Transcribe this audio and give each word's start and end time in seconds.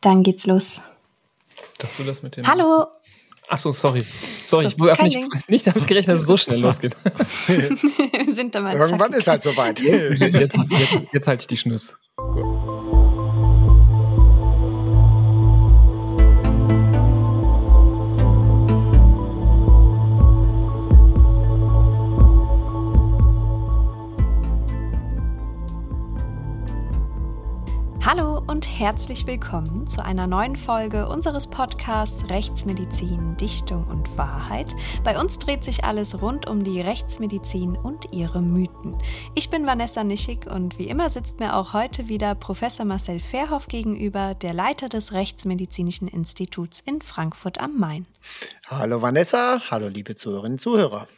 Dann 0.00 0.22
geht's 0.22 0.46
los. 0.46 0.80
Darfst 1.78 1.98
du 1.98 2.04
das 2.04 2.22
mit 2.22 2.36
dem? 2.36 2.46
Hallo. 2.46 2.86
Achso, 3.48 3.72
sorry. 3.72 4.04
Sorry, 4.44 4.64
So, 4.64 4.68
ich 4.68 4.78
habe 4.90 5.02
nicht, 5.04 5.16
Ding. 5.16 5.28
nicht 5.48 5.66
damit 5.66 5.86
gerechnet, 5.86 6.14
dass 6.16 6.22
es 6.22 6.26
so 6.28 6.36
schnell 6.36 6.60
losgeht. 6.60 6.94
Wir 7.46 8.34
sind 8.34 8.54
da 8.54 8.60
mal 8.60 8.74
Irgendwann 8.74 8.98
zackig. 9.12 9.16
ist 9.16 9.26
halt 9.28 9.42
soweit. 9.42 9.80
Jetzt, 9.80 10.20
jetzt, 10.20 10.56
jetzt, 10.70 11.12
jetzt 11.14 11.26
halte 11.26 11.40
ich 11.42 11.46
die 11.46 11.56
Schnüsse. 11.56 11.94
Herzlich 28.78 29.26
willkommen 29.26 29.88
zu 29.88 30.04
einer 30.04 30.28
neuen 30.28 30.54
Folge 30.54 31.08
unseres 31.08 31.48
Podcasts 31.48 32.30
Rechtsmedizin, 32.30 33.36
Dichtung 33.36 33.84
und 33.88 34.16
Wahrheit. 34.16 34.72
Bei 35.02 35.18
uns 35.18 35.40
dreht 35.40 35.64
sich 35.64 35.82
alles 35.82 36.22
rund 36.22 36.46
um 36.46 36.62
die 36.62 36.80
Rechtsmedizin 36.80 37.74
und 37.74 38.12
ihre 38.12 38.40
Mythen. 38.40 38.96
Ich 39.34 39.50
bin 39.50 39.66
Vanessa 39.66 40.04
Nischig 40.04 40.46
und 40.46 40.78
wie 40.78 40.88
immer 40.88 41.10
sitzt 41.10 41.40
mir 41.40 41.56
auch 41.56 41.72
heute 41.72 42.06
wieder 42.06 42.36
Professor 42.36 42.86
Marcel 42.86 43.18
Verhoff 43.18 43.66
gegenüber, 43.66 44.34
der 44.34 44.52
Leiter 44.52 44.88
des 44.88 45.12
Rechtsmedizinischen 45.12 46.06
Instituts 46.06 46.78
in 46.78 47.02
Frankfurt 47.02 47.60
am 47.60 47.76
Main. 47.78 48.06
Hallo 48.68 49.02
Vanessa, 49.02 49.60
hallo 49.72 49.88
liebe 49.88 50.14
Zuhörerinnen 50.14 50.52
und 50.52 50.60
Zuhörer. 50.60 51.08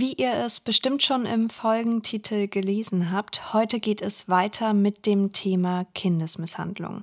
Wie 0.00 0.14
ihr 0.14 0.32
es 0.32 0.60
bestimmt 0.60 1.02
schon 1.02 1.26
im 1.26 1.50
Folgentitel 1.50 2.48
gelesen 2.48 3.12
habt, 3.12 3.52
heute 3.52 3.80
geht 3.80 4.00
es 4.00 4.30
weiter 4.30 4.72
mit 4.72 5.04
dem 5.04 5.34
Thema 5.34 5.84
Kindesmisshandlung. 5.94 7.02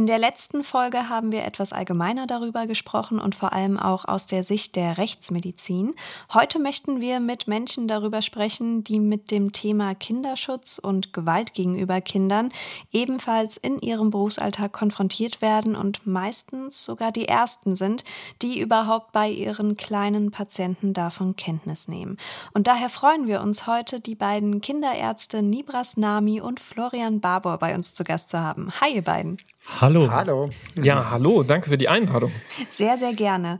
In 0.00 0.06
der 0.06 0.18
letzten 0.18 0.64
Folge 0.64 1.10
haben 1.10 1.30
wir 1.30 1.44
etwas 1.44 1.74
allgemeiner 1.74 2.26
darüber 2.26 2.66
gesprochen 2.66 3.18
und 3.18 3.34
vor 3.34 3.52
allem 3.52 3.78
auch 3.78 4.06
aus 4.06 4.24
der 4.24 4.42
Sicht 4.42 4.74
der 4.74 4.96
Rechtsmedizin. 4.96 5.92
Heute 6.32 6.58
möchten 6.58 7.02
wir 7.02 7.20
mit 7.20 7.46
Menschen 7.46 7.86
darüber 7.86 8.22
sprechen, 8.22 8.82
die 8.82 8.98
mit 8.98 9.30
dem 9.30 9.52
Thema 9.52 9.94
Kinderschutz 9.94 10.78
und 10.78 11.12
Gewalt 11.12 11.52
gegenüber 11.52 12.00
Kindern 12.00 12.50
ebenfalls 12.92 13.58
in 13.58 13.78
ihrem 13.78 14.08
Berufsalltag 14.08 14.72
konfrontiert 14.72 15.42
werden 15.42 15.76
und 15.76 16.06
meistens 16.06 16.82
sogar 16.82 17.12
die 17.12 17.28
Ersten 17.28 17.76
sind, 17.76 18.02
die 18.40 18.58
überhaupt 18.58 19.12
bei 19.12 19.28
ihren 19.28 19.76
kleinen 19.76 20.30
Patienten 20.30 20.94
davon 20.94 21.36
Kenntnis 21.36 21.88
nehmen. 21.88 22.16
Und 22.54 22.68
daher 22.68 22.88
freuen 22.88 23.26
wir 23.26 23.42
uns 23.42 23.66
heute, 23.66 24.00
die 24.00 24.14
beiden 24.14 24.62
Kinderärzte 24.62 25.42
Nibras 25.42 25.98
Nami 25.98 26.40
und 26.40 26.58
Florian 26.58 27.20
Barbour 27.20 27.58
bei 27.58 27.74
uns 27.74 27.92
zu 27.92 28.02
Gast 28.02 28.30
zu 28.30 28.40
haben. 28.40 28.72
Hi, 28.80 28.94
ihr 28.94 29.04
beiden. 29.04 29.36
Hallo. 29.66 30.10
Hallo. 30.10 30.50
Ja, 30.82 31.10
hallo, 31.10 31.42
danke 31.42 31.70
für 31.70 31.76
die 31.76 31.88
Einladung. 31.88 32.32
Sehr, 32.70 32.98
sehr 32.98 33.14
gerne. 33.14 33.58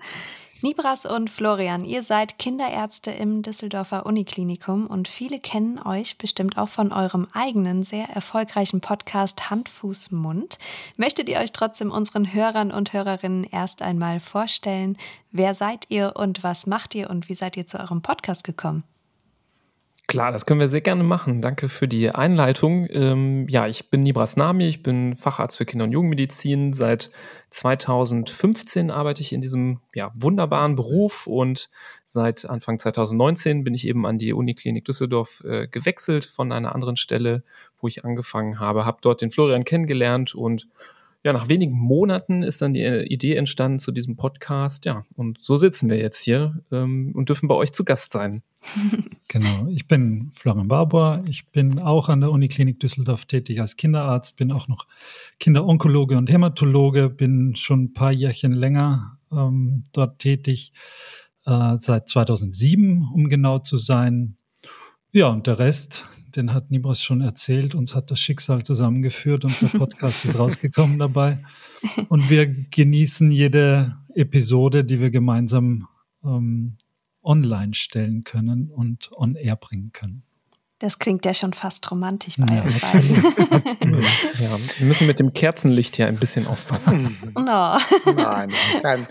Nibras 0.63 1.07
und 1.07 1.31
Florian, 1.31 1.87
ihr 1.87 2.03
seid 2.03 2.39
Kinderärzte 2.39 3.11
im 3.11 3.41
Düsseldorfer 3.41 4.05
Uniklinikum 4.05 4.87
und 4.87 5.09
viele 5.09 5.39
kennen 5.39 5.79
euch 5.79 6.19
bestimmt 6.19 6.59
auch 6.59 6.69
von 6.69 6.93
eurem 6.93 7.27
eigenen 7.33 7.83
sehr 7.83 8.11
erfolgreichen 8.11 8.83
Podcast 8.83 9.49
Hand, 9.49 9.71
Fuß, 9.71 10.11
Mund. 10.11 10.59
Möchtet 10.99 11.31
ihr 11.31 11.39
euch 11.39 11.53
trotzdem 11.53 11.91
unseren 11.91 12.35
Hörern 12.35 12.73
und 12.73 12.93
Hörerinnen 12.93 13.45
erst 13.45 13.81
einmal 13.81 14.21
vorstellen? 14.21 14.99
Wer 15.33 15.55
seid 15.55 15.87
ihr 15.89 16.13
und 16.17 16.43
was 16.43 16.67
macht 16.67 16.95
ihr 16.95 17.09
und 17.09 17.31
wie 17.31 17.35
seid 17.35 17.57
ihr 17.57 17.67
zu 17.67 17.81
eurem 17.81 18.03
Podcast 18.03 18.45
gekommen? 18.45 18.85
Klar, 20.11 20.33
das 20.33 20.45
können 20.45 20.59
wir 20.59 20.67
sehr 20.67 20.81
gerne 20.81 21.05
machen. 21.05 21.41
Danke 21.41 21.69
für 21.69 21.87
die 21.87 22.11
Einleitung. 22.11 22.89
Ähm, 22.91 23.47
ja, 23.49 23.69
ich 23.69 23.91
bin 23.91 24.03
Nibras 24.03 24.37
Nami, 24.37 24.67
ich 24.67 24.83
bin 24.83 25.15
Facharzt 25.15 25.57
für 25.57 25.65
Kinder- 25.65 25.85
und 25.85 25.93
Jugendmedizin. 25.93 26.73
Seit 26.73 27.13
2015 27.51 28.91
arbeite 28.91 29.21
ich 29.21 29.33
in 29.33 29.41
diesem 29.41 29.79
ja, 29.95 30.11
wunderbaren 30.17 30.75
Beruf 30.75 31.29
und 31.29 31.71
seit 32.07 32.45
Anfang 32.45 32.81
2019 32.81 33.63
bin 33.63 33.73
ich 33.73 33.87
eben 33.87 34.05
an 34.05 34.19
die 34.19 34.33
Uniklinik 34.33 34.85
Düsseldorf 34.85 35.45
äh, 35.45 35.69
gewechselt 35.69 36.25
von 36.25 36.51
einer 36.51 36.75
anderen 36.75 36.97
Stelle, 36.97 37.45
wo 37.81 37.87
ich 37.87 38.05
angefangen 38.05 38.59
habe. 38.59 38.85
Habe 38.85 38.99
dort 39.03 39.21
den 39.21 39.31
Florian 39.31 39.63
kennengelernt 39.63 40.35
und 40.35 40.67
ja, 41.23 41.35
nach 41.35 41.51
wenigen 41.51 41.79
Monaten 41.79 42.43
ist 42.43 42.63
dann 42.63 42.73
die 42.73 42.81
äh, 42.81 43.05
Idee 43.05 43.37
entstanden 43.37 43.79
zu 43.79 43.93
diesem 43.93 44.17
Podcast. 44.17 44.87
Ja, 44.87 45.05
und 45.17 45.41
so 45.43 45.59
sitzen 45.59 45.91
wir 45.91 45.99
jetzt 45.99 46.21
hier 46.21 46.63
ähm, 46.73 47.13
und 47.15 47.29
dürfen 47.29 47.47
bei 47.47 47.55
euch 47.55 47.73
zu 47.73 47.85
Gast 47.85 48.13
sein. 48.13 48.43
Genau, 49.33 49.69
ich 49.71 49.87
bin 49.87 50.33
Florian 50.33 50.67
Barbour. 50.67 51.23
Ich 51.29 51.47
bin 51.51 51.79
auch 51.79 52.09
an 52.09 52.21
der 52.21 52.33
Uniklinik 52.33 52.81
Düsseldorf 52.81 53.27
tätig 53.27 53.61
als 53.61 53.77
Kinderarzt, 53.77 54.35
bin 54.35 54.51
auch 54.51 54.67
noch 54.67 54.89
Kinderonkologe 55.39 56.19
und 56.19 56.29
Hämatologe, 56.29 57.09
bin 57.09 57.55
schon 57.55 57.85
ein 57.85 57.93
paar 57.93 58.11
Jährchen 58.11 58.51
länger 58.51 59.21
ähm, 59.31 59.85
dort 59.93 60.19
tätig, 60.19 60.73
äh, 61.47 61.77
seit 61.79 62.09
2007, 62.09 63.09
um 63.15 63.29
genau 63.29 63.61
zu 63.61 63.77
sein. 63.77 64.37
Ja, 65.13 65.29
und 65.29 65.47
der 65.47 65.61
Rest, 65.61 66.07
den 66.37 66.55
hat 66.55 66.71
Nibras 66.71 67.03
schon 67.03 67.21
erzählt. 67.21 67.75
Uns 67.75 67.95
hat 67.95 68.11
das 68.11 68.21
Schicksal 68.21 68.63
zusammengeführt 68.63 69.45
und 69.45 69.61
der 69.61 69.79
Podcast 69.79 70.25
ist 70.25 70.39
rausgekommen 70.39 70.99
dabei. 70.99 71.43
Und 72.09 72.31
wir 72.31 72.47
genießen 72.47 73.31
jede 73.31 73.97
Episode, 74.15 74.85
die 74.85 75.01
wir 75.01 75.11
gemeinsam 75.11 75.89
ähm, 76.25 76.77
online 77.23 77.75
stellen 77.75 78.25
können 78.25 78.71
und 78.71 79.11
on 79.13 79.35
air 79.35 79.57
bringen 79.57 79.93
können. 79.93 80.23
Das 80.79 80.99
klingt 80.99 81.27
ja 81.27 81.35
schon 81.35 81.53
fast 81.53 81.91
romantisch 81.91 82.37
bei 82.39 82.55
Ja, 82.55 82.65
euch 82.65 82.81
beiden. 82.81 84.03
Ja, 84.39 84.59
wir 84.79 84.87
müssen 84.87 85.07
mit 85.07 85.21
dem 85.21 85.35
Kerzenlicht 85.35 85.97
hier 85.97 86.07
ein 86.07 86.17
bisschen 86.17 86.47
aufpassen. 86.47 87.19
No. 87.35 87.79
Nein, 88.07 88.51
nein, 88.83 89.07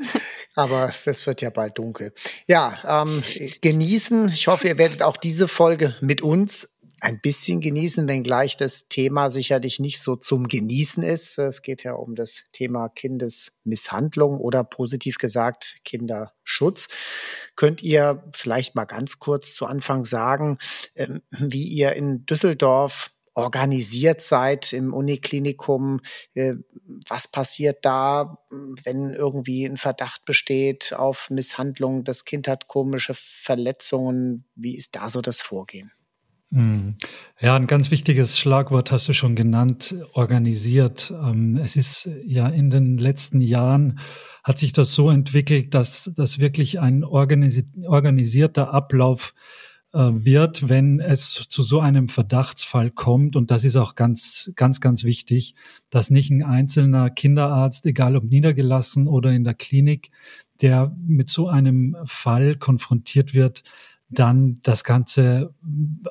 aber 0.56 0.92
es 1.06 1.26
wird 1.28 1.42
ja 1.42 1.52
bald 1.52 1.78
dunkel. 1.78 2.14
Ja, 2.48 3.04
ähm, 3.04 3.22
genießen. 3.62 4.30
Ich 4.30 4.48
hoffe, 4.48 4.68
ihr 4.68 4.78
werdet 4.80 5.04
auch 5.04 5.16
diese 5.16 5.48
Folge 5.48 5.96
mit 6.02 6.22
uns 6.22 6.79
ein 7.02 7.20
bisschen 7.22 7.62
genießen, 7.62 8.08
wenngleich 8.08 8.58
das 8.58 8.88
Thema 8.88 9.30
sicherlich 9.30 9.80
nicht 9.80 10.02
so 10.02 10.16
zum 10.16 10.48
Genießen 10.48 11.04
ist. 11.04 11.38
Es 11.38 11.62
geht 11.62 11.84
ja 11.84 11.94
um 11.94 12.16
das 12.16 12.46
Thema 12.52 12.90
Kindesmisshandlung 12.90 14.40
oder 14.40 14.64
positiv 14.64 15.18
gesagt 15.18 15.78
Kinderschutz. 15.84 16.88
Könnt 17.56 17.82
ihr 17.84 18.24
vielleicht 18.34 18.76
mal 18.76 18.86
ganz 18.86 19.20
kurz 19.20 19.54
zu 19.54 19.66
Anfang 19.66 20.06
sagen, 20.06 20.58
ähm, 20.96 21.22
wie 21.32 21.66
ihr 21.66 21.94
in 21.94 22.26
Düsseldorf 22.26 23.12
organisiert 23.34 24.22
seid 24.22 24.74
im 24.74 24.94
Uniklinikum? 24.94 26.02
Äh, 26.34 26.56
Was 27.08 27.28
passiert 27.28 27.86
da, 27.86 28.40
wenn 28.84 29.14
irgendwie 29.14 29.66
ein 29.66 29.78
Verdacht 29.78 30.26
besteht 30.26 30.94
auf 30.94 31.30
Misshandlung? 31.30 32.04
Das 32.04 32.26
Kind 32.26 32.48
hat 32.48 32.68
komische 32.68 33.14
Verletzungen. 33.16 34.46
Wie 34.56 34.76
ist 34.76 34.96
da 34.96 35.10
so 35.10 35.22
das 35.22 35.42
Vorgehen? 35.42 35.92
Hm. 36.52 36.96
Ja, 37.40 37.56
ein 37.56 37.68
ganz 37.68 37.92
wichtiges 37.92 38.40
Schlagwort 38.40 38.92
hast 38.92 39.08
du 39.08 39.14
schon 39.14 39.36
genannt, 39.36 39.94
organisiert. 40.14 41.12
Ähm, 41.12 41.58
Es 41.58 41.76
ist 41.76 42.10
ja 42.26 42.48
in 42.48 42.72
den 42.72 42.98
letzten 42.98 43.40
Jahren 43.40 44.00
hat 44.44 44.58
sich 44.58 44.74
das 44.74 44.96
so 44.96 45.12
entwickelt, 45.12 45.76
dass 45.76 46.12
das 46.16 46.40
wirklich 46.40 46.80
ein 46.80 47.04
organisi 47.04 47.66
organisierter 47.86 48.74
Ablauf 48.74 49.36
äh, 49.94 50.00
wird, 50.00 50.70
wenn 50.70 51.00
es 51.00 51.46
zu 51.50 51.62
so 51.62 51.82
einem 51.82 52.08
Verdachtsfall 52.08 52.90
kommt. 52.90 53.36
Und 53.36 53.52
das 53.52 53.64
ist 53.64 53.76
auch 53.76 53.94
ganz, 53.94 54.52
ganz, 54.56 54.82
ganz 54.82 55.04
wichtig, 55.04 55.54
dass 55.92 56.10
nicht 56.10 56.32
ein 56.32 56.44
einzelner 56.44 57.12
Kinderarzt, 57.12 57.86
egal 57.86 58.16
ob 58.16 58.24
niedergelassen 58.24 59.08
oder 59.08 59.32
in 59.32 59.44
der 59.44 59.54
Klinik, 59.54 60.10
der 60.62 60.96
mit 61.06 61.30
so 61.30 61.48
einem 61.48 61.96
Fall 62.06 62.56
konfrontiert 62.56 63.34
wird, 63.34 63.64
dann 64.10 64.60
das 64.64 64.84
Ganze 64.84 65.54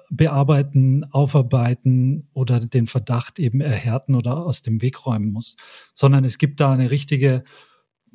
bearbeiten, 0.09 1.05
aufarbeiten 1.11 2.29
oder 2.33 2.61
den 2.61 2.87
Verdacht 2.87 3.39
eben 3.39 3.61
erhärten 3.61 4.15
oder 4.15 4.45
aus 4.47 4.63
dem 4.63 4.81
Weg 4.81 5.05
räumen 5.05 5.33
muss, 5.33 5.57
sondern 5.95 6.25
es 6.25 6.39
gibt 6.39 6.61
da 6.61 6.73
eine 6.73 6.91
richtige, 6.91 7.45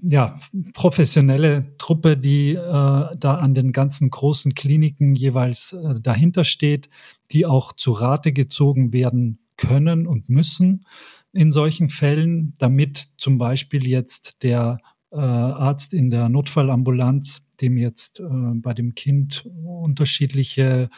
ja, 0.02 0.36
professionelle 0.74 1.76
Truppe, 1.78 2.18
die 2.18 2.52
äh, 2.52 2.58
da 2.58 3.36
an 3.36 3.54
den 3.54 3.72
ganzen 3.72 4.10
großen 4.10 4.54
Kliniken 4.54 5.16
jeweils 5.16 5.74
äh, 5.74 6.00
dahinter 6.02 6.44
steht, 6.44 6.90
die 7.32 7.46
auch 7.46 7.74
zu 7.74 7.92
Rate 7.92 8.32
gezogen 8.32 8.94
werden 8.94 9.40
können 9.58 10.08
und 10.08 10.30
müssen 10.30 10.86
in 11.34 11.52
solchen 11.52 11.90
Fällen, 11.90 12.54
damit 12.58 13.10
zum 13.18 13.38
Beispiel 13.38 13.88
jetzt 13.88 14.44
der 14.44 14.78
äh, 15.12 15.18
Arzt 15.18 15.94
in 15.94 16.10
der 16.10 16.30
Notfallambulanz, 16.30 17.43
dem 17.58 17.78
jetzt 17.78 18.20
äh, 18.20 18.24
bei 18.56 18.74
dem 18.74 18.96
Kind 18.96 19.50
unterschiedliche 19.64 20.90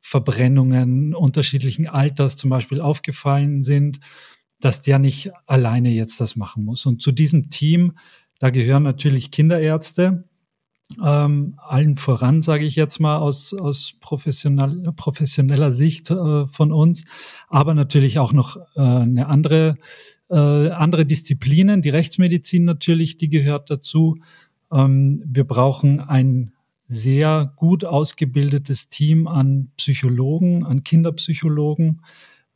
Verbrennungen 0.00 1.14
unterschiedlichen 1.14 1.88
Alters 1.88 2.36
zum 2.36 2.48
Beispiel 2.48 2.80
aufgefallen 2.80 3.64
sind, 3.64 3.98
dass 4.60 4.80
der 4.80 5.00
nicht 5.00 5.32
alleine 5.46 5.90
jetzt 5.90 6.20
das 6.20 6.36
machen 6.36 6.64
muss. 6.64 6.86
Und 6.86 7.02
zu 7.02 7.10
diesem 7.10 7.50
Team, 7.50 7.98
da 8.38 8.50
gehören 8.50 8.84
natürlich 8.84 9.32
Kinderärzte, 9.32 10.28
ähm, 11.02 11.58
allen 11.58 11.96
voran, 11.96 12.40
sage 12.40 12.64
ich 12.64 12.76
jetzt 12.76 13.00
mal, 13.00 13.16
aus, 13.16 13.52
aus 13.52 13.94
professionell, 13.98 14.92
professioneller 14.94 15.72
Sicht 15.72 16.12
äh, 16.12 16.46
von 16.46 16.70
uns, 16.70 17.04
aber 17.48 17.74
natürlich 17.74 18.20
auch 18.20 18.32
noch 18.32 18.56
äh, 18.76 18.80
eine 18.80 19.26
andere 19.26 19.74
äh, 20.28 20.70
andere 20.70 21.06
Disziplinen, 21.06 21.82
die 21.82 21.90
Rechtsmedizin 21.90 22.64
natürlich, 22.64 23.16
die 23.16 23.28
gehört 23.28 23.70
dazu. 23.70 24.16
Ähm, 24.76 25.22
wir 25.26 25.44
brauchen 25.44 26.00
ein 26.00 26.52
sehr 26.86 27.52
gut 27.56 27.84
ausgebildetes 27.84 28.90
Team 28.90 29.26
an 29.26 29.70
Psychologen, 29.76 30.64
an 30.64 30.84
Kinderpsychologen. 30.84 32.02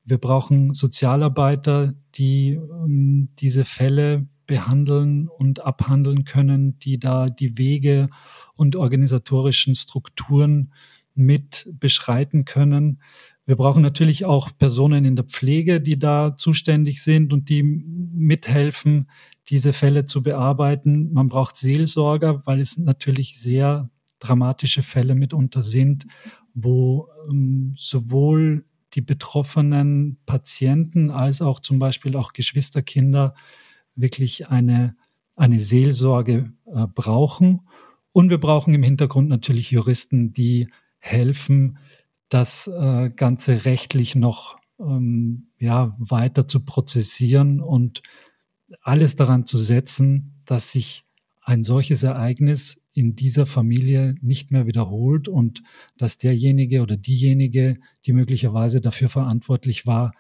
Wir 0.05 0.19
brauchen 0.19 0.75
Sozialarbeiter, 0.75 1.95
die 2.15 2.53
ähm, 2.53 3.29
diese 3.39 3.65
Fälle 3.65 4.27
behandeln 4.47 5.29
und 5.29 5.61
abhandeln 5.61 6.25
können, 6.25 6.79
die 6.81 6.99
da 6.99 7.29
die 7.29 7.57
Wege 7.57 8.09
und 8.55 8.77
organisatorischen 8.77 9.75
Strukturen 9.75 10.73
mit 11.15 11.69
beschreiten 11.79 12.45
können. 12.45 13.01
Wir 13.47 13.57
brauchen 13.57 13.83
natürlich 13.83 14.25
auch 14.25 14.51
Personen 14.57 15.05
in 15.05 15.17
der 15.17 15.25
Pflege, 15.25 15.81
die 15.81 15.99
da 15.99 16.37
zuständig 16.37 17.03
sind 17.03 17.33
und 17.33 17.49
die 17.49 17.63
mithelfen, 17.63 19.09
diese 19.51 19.73
Fälle 19.73 20.05
zu 20.05 20.23
bearbeiten. 20.23 21.13
Man 21.13 21.29
braucht 21.29 21.57
Seelsorger, 21.57 22.43
weil 22.47 22.61
es 22.61 22.79
natürlich 22.79 23.41
sehr 23.41 23.91
dramatische 24.21 24.83
Fälle 24.83 25.15
mitunter 25.15 25.63
sind, 25.63 26.07
wo 26.55 27.09
ähm, 27.29 27.73
sowohl 27.77 28.65
die 28.95 29.01
betroffenen 29.01 30.19
Patienten 30.27 31.11
als 31.11 31.43
auch 31.43 31.61
zum 31.61 31.79
Beispiel 31.79 32.17
auch 32.17 32.33
Geschwisterkinder 32.33 33.35
wirklich 33.95 34.49
eine, 34.49 34.97
eine 35.37 35.61
Seelsorge 35.61 36.45
äh, 36.67 36.87
brauchen. 36.87 37.63
Und 38.13 38.31
wir 38.31 38.39
brauchen 38.39 38.75
im 38.75 38.83
Hintergrund 38.83 39.29
natürlich 39.29 39.71
Juristen, 39.71 40.33
die 40.33 40.69
helfen, 40.99 41.79
das 42.29 42.67
äh, 42.69 43.11
Ganze 43.11 43.65
rechtlich 43.65 44.15
noch 44.15 44.59
ähm, 44.79 45.49
ja, 45.59 45.97
weiter 45.99 46.47
zu 46.47 46.65
prozessieren 46.65 47.61
und 47.61 48.03
alles 48.83 49.17
daran 49.17 49.47
zu 49.47 49.59
setzen, 49.59 50.43
dass 50.45 50.73
sich 50.73 51.05
ein 51.43 51.65
solches 51.65 52.03
Ereignis 52.03 52.87
in 52.93 53.17
dieser 53.17 53.47
Familie 53.47 54.15
nicht 54.21 54.53
mehr 54.53 54.67
wiederholt 54.67 55.29
und 55.29 55.63
dass 55.97 56.19
derjenige 56.19 56.83
oder 56.83 56.97
diejenige, 56.97 57.77
die 58.05 58.13
möglicherweise 58.13 58.81
dafür 58.81 59.09
verantwortlich 59.09 59.87
war, 59.87 60.13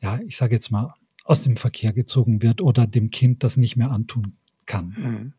ja, 0.00 0.18
ich 0.26 0.36
sage 0.36 0.56
jetzt 0.56 0.70
mal, 0.70 0.94
aus 1.24 1.42
dem 1.42 1.56
Verkehr 1.56 1.92
gezogen 1.92 2.42
wird 2.42 2.60
oder 2.60 2.86
dem 2.86 3.10
Kind 3.10 3.44
das 3.44 3.56
nicht 3.56 3.76
mehr 3.76 3.90
antun 3.90 4.36
kann. 4.66 4.94
Mhm. 4.96 5.32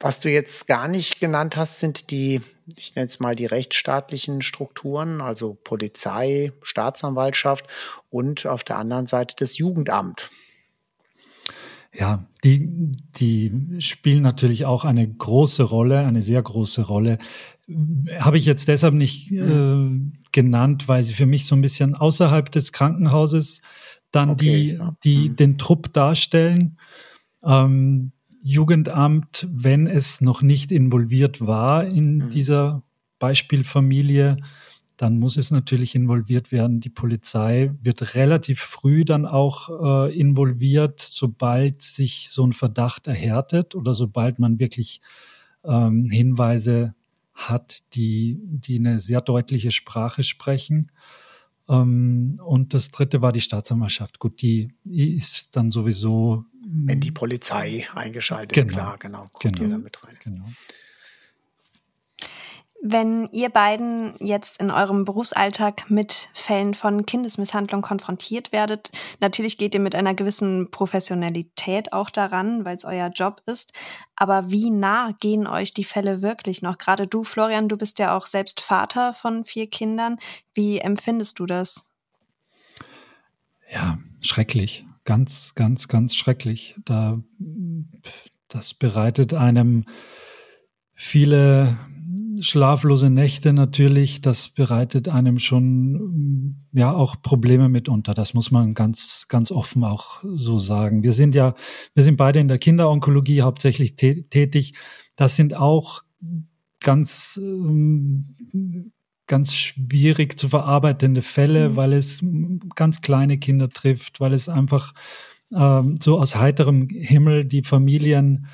Was 0.00 0.20
du 0.20 0.30
jetzt 0.30 0.66
gar 0.66 0.88
nicht 0.88 1.20
genannt 1.20 1.56
hast, 1.56 1.80
sind 1.80 2.10
die, 2.10 2.40
ich 2.76 2.94
nenne 2.94 3.06
es 3.06 3.20
mal 3.20 3.34
die 3.34 3.46
rechtsstaatlichen 3.46 4.42
Strukturen, 4.42 5.20
also 5.20 5.56
Polizei, 5.64 6.52
Staatsanwaltschaft 6.62 7.66
und 8.10 8.46
auf 8.46 8.64
der 8.64 8.78
anderen 8.78 9.06
Seite 9.06 9.34
das 9.38 9.56
Jugendamt. 9.58 10.30
Ja, 11.96 12.26
die, 12.42 12.92
die 13.16 13.52
spielen 13.78 14.22
natürlich 14.22 14.66
auch 14.66 14.84
eine 14.84 15.06
große 15.06 15.62
Rolle, 15.62 16.00
eine 16.00 16.22
sehr 16.22 16.42
große 16.42 16.82
Rolle. 16.82 17.18
Habe 18.18 18.36
ich 18.36 18.44
jetzt 18.44 18.66
deshalb 18.68 18.94
nicht 18.94 19.30
äh, 19.30 19.90
genannt, 20.32 20.88
weil 20.88 21.04
sie 21.04 21.14
für 21.14 21.26
mich 21.26 21.46
so 21.46 21.54
ein 21.54 21.60
bisschen 21.60 21.94
außerhalb 21.94 22.50
des 22.50 22.72
Krankenhauses 22.72 23.62
dann 24.10 24.30
okay, 24.30 24.62
die, 24.62 24.68
ja. 24.72 24.96
die 25.04 25.28
mhm. 25.28 25.36
den 25.36 25.58
Trupp 25.58 25.92
darstellen. 25.92 26.78
Ähm, 27.44 28.12
Jugendamt, 28.42 29.48
wenn 29.50 29.86
es 29.86 30.20
noch 30.20 30.42
nicht 30.42 30.70
involviert 30.70 31.46
war 31.46 31.86
in 31.86 32.16
mhm. 32.16 32.30
dieser 32.30 32.82
Beispielfamilie, 33.18 34.36
dann 34.96 35.18
muss 35.18 35.36
es 35.36 35.50
natürlich 35.50 35.94
involviert 35.94 36.52
werden. 36.52 36.80
Die 36.80 36.90
Polizei 36.90 37.72
wird 37.82 38.14
relativ 38.14 38.60
früh 38.60 39.04
dann 39.04 39.26
auch 39.26 40.06
äh, 40.06 40.18
involviert, 40.18 41.00
sobald 41.00 41.82
sich 41.82 42.30
so 42.30 42.46
ein 42.46 42.52
Verdacht 42.52 43.06
erhärtet 43.06 43.74
oder 43.74 43.94
sobald 43.94 44.38
man 44.38 44.58
wirklich 44.58 45.00
ähm, 45.64 46.04
Hinweise 46.04 46.94
hat, 47.34 47.82
die, 47.94 48.38
die 48.40 48.78
eine 48.78 49.00
sehr 49.00 49.20
deutliche 49.20 49.72
Sprache 49.72 50.22
sprechen. 50.22 50.86
Ähm, 51.68 52.40
und 52.44 52.74
das 52.74 52.90
dritte 52.90 53.20
war 53.22 53.32
die 53.32 53.40
Staatsanwaltschaft. 53.40 54.18
Gut, 54.20 54.42
die 54.42 54.68
ist 54.84 55.56
dann 55.56 55.70
sowieso. 55.70 56.44
Wenn 56.66 57.00
die 57.00 57.10
Polizei 57.10 57.86
eingeschaltet 57.94 58.52
genau, 58.52 58.66
ist, 58.66 58.72
klar, 58.72 58.98
genau. 58.98 59.24
Kommt 59.32 59.58
genau, 59.58 59.78
mit 59.78 60.04
rein. 60.06 60.16
Genau. 60.22 60.46
Wenn 62.86 63.30
ihr 63.32 63.48
beiden 63.48 64.14
jetzt 64.20 64.60
in 64.60 64.70
eurem 64.70 65.06
Berufsalltag 65.06 65.88
mit 65.88 66.28
Fällen 66.34 66.74
von 66.74 67.06
Kindesmisshandlung 67.06 67.80
konfrontiert 67.80 68.52
werdet, 68.52 68.90
natürlich 69.20 69.56
geht 69.56 69.72
ihr 69.72 69.80
mit 69.80 69.94
einer 69.94 70.12
gewissen 70.12 70.70
Professionalität 70.70 71.94
auch 71.94 72.10
daran, 72.10 72.66
weil 72.66 72.76
es 72.76 72.84
euer 72.84 73.08
Job 73.08 73.40
ist. 73.46 73.72
Aber 74.16 74.50
wie 74.50 74.68
nah 74.68 75.12
gehen 75.18 75.46
euch 75.46 75.72
die 75.72 75.82
Fälle 75.82 76.20
wirklich 76.20 76.60
noch? 76.60 76.76
Gerade 76.76 77.06
du, 77.06 77.24
Florian, 77.24 77.70
du 77.70 77.78
bist 77.78 77.98
ja 78.00 78.14
auch 78.14 78.26
selbst 78.26 78.60
Vater 78.60 79.14
von 79.14 79.46
vier 79.46 79.70
Kindern. 79.70 80.18
Wie 80.52 80.76
empfindest 80.76 81.38
du 81.38 81.46
das? 81.46 81.88
Ja, 83.72 83.96
schrecklich. 84.20 84.84
Ganz, 85.06 85.54
ganz, 85.54 85.88
ganz 85.88 86.14
schrecklich. 86.14 86.74
Da, 86.84 87.18
das 88.48 88.74
bereitet 88.74 89.32
einem 89.32 89.86
viele 90.92 91.78
schlaflose 92.40 93.10
Nächte 93.10 93.52
natürlich, 93.52 94.20
das 94.20 94.48
bereitet 94.48 95.08
einem 95.08 95.38
schon 95.38 96.56
ja 96.72 96.92
auch 96.92 97.20
Probleme 97.22 97.68
mitunter. 97.68 98.14
Das 98.14 98.34
muss 98.34 98.50
man 98.50 98.74
ganz 98.74 99.26
ganz 99.28 99.50
offen 99.50 99.84
auch 99.84 100.22
so 100.34 100.58
sagen. 100.58 101.02
Wir 101.02 101.12
sind 101.12 101.34
ja 101.34 101.54
wir 101.94 102.02
sind 102.02 102.16
beide 102.16 102.40
in 102.40 102.48
der 102.48 102.58
Kinderonkologie 102.58 103.42
hauptsächlich 103.42 103.96
tätig. 103.96 104.74
Das 105.16 105.36
sind 105.36 105.54
auch 105.54 106.02
ganz 106.80 107.40
ähm, 107.42 108.34
ganz 109.26 109.54
schwierig 109.54 110.38
zu 110.38 110.48
verarbeitende 110.48 111.22
Fälle, 111.22 111.70
mhm. 111.70 111.76
weil 111.76 111.92
es 111.92 112.24
ganz 112.74 113.00
kleine 113.00 113.38
Kinder 113.38 113.68
trifft, 113.70 114.20
weil 114.20 114.34
es 114.34 114.48
einfach 114.48 114.94
ähm, 115.52 115.96
so 116.00 116.18
aus 116.20 116.36
heiterem 116.36 116.88
Himmel 116.88 117.44
die 117.44 117.62
Familien 117.62 118.46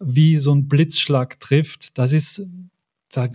wie 0.00 0.36
so 0.36 0.54
ein 0.54 0.68
Blitzschlag 0.68 1.40
trifft. 1.40 1.98
Das 1.98 2.12
ist 2.12 2.46
da, 3.12 3.28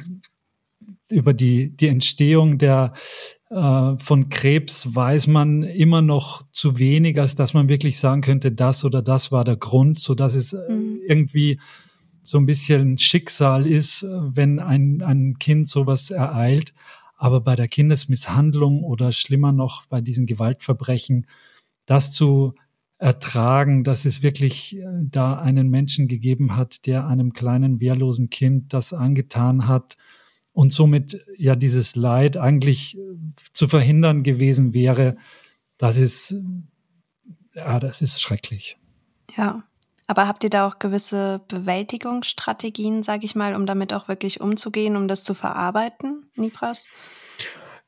über 1.09 1.33
die, 1.33 1.75
die 1.75 1.87
Entstehung 1.87 2.57
der, 2.57 2.93
äh, 3.53 3.95
von 3.97 4.29
Krebs 4.29 4.95
weiß 4.95 5.27
man 5.27 5.63
immer 5.63 6.01
noch 6.01 6.41
zu 6.51 6.79
wenig, 6.79 7.19
als 7.19 7.35
dass 7.35 7.53
man 7.53 7.69
wirklich 7.69 7.99
sagen 7.99 8.21
könnte, 8.21 8.51
das 8.51 8.83
oder 8.83 9.01
das 9.03 9.31
war 9.31 9.43
der 9.43 9.57
Grund, 9.57 9.99
so 9.99 10.15
dass 10.15 10.33
es 10.33 10.53
äh, 10.53 10.71
mhm. 10.71 10.99
irgendwie 11.07 11.59
so 12.23 12.37
ein 12.37 12.45
bisschen 12.45 12.97
Schicksal 12.97 13.67
ist, 13.67 14.05
wenn 14.09 14.59
ein, 14.59 15.01
ein 15.01 15.37
Kind 15.39 15.67
sowas 15.67 16.09
ereilt. 16.09 16.73
Aber 17.17 17.41
bei 17.41 17.55
der 17.55 17.67
Kindesmisshandlung 17.67 18.83
oder 18.83 19.11
schlimmer 19.11 19.51
noch 19.51 19.85
bei 19.87 19.99
diesen 19.99 20.25
Gewaltverbrechen, 20.25 21.27
das 21.85 22.11
zu 22.11 22.53
ertragen, 23.03 23.83
dass 23.83 24.05
es 24.05 24.23
wirklich 24.23 24.77
äh, 24.77 24.85
da 25.01 25.37
einen 25.37 25.69
Menschen 25.69 26.07
gegeben 26.07 26.55
hat, 26.55 26.85
der 26.85 27.05
einem 27.05 27.33
kleinen 27.33 27.81
wehrlosen 27.81 28.29
Kind 28.29 28.73
das 28.73 28.93
angetan 28.93 29.67
hat 29.67 29.97
und 30.53 30.71
somit 30.71 31.19
ja 31.37 31.55
dieses 31.55 31.97
Leid 31.97 32.37
eigentlich 32.37 32.97
äh, 32.97 33.01
zu 33.51 33.67
verhindern 33.67 34.23
gewesen 34.23 34.73
wäre. 34.73 35.17
Das 35.77 35.97
ist 35.97 36.37
ja, 37.53 37.79
das 37.79 38.01
ist 38.01 38.21
schrecklich. 38.21 38.77
Ja. 39.35 39.63
Aber 40.07 40.27
habt 40.27 40.43
ihr 40.43 40.49
da 40.49 40.67
auch 40.67 40.79
gewisse 40.79 41.41
Bewältigungsstrategien, 41.47 43.03
sage 43.03 43.25
ich 43.25 43.35
mal, 43.35 43.55
um 43.55 43.65
damit 43.65 43.93
auch 43.93 44.09
wirklich 44.09 44.41
umzugehen, 44.41 44.97
um 44.97 45.07
das 45.07 45.23
zu 45.23 45.33
verarbeiten, 45.33 46.29
Nipras? 46.35 46.87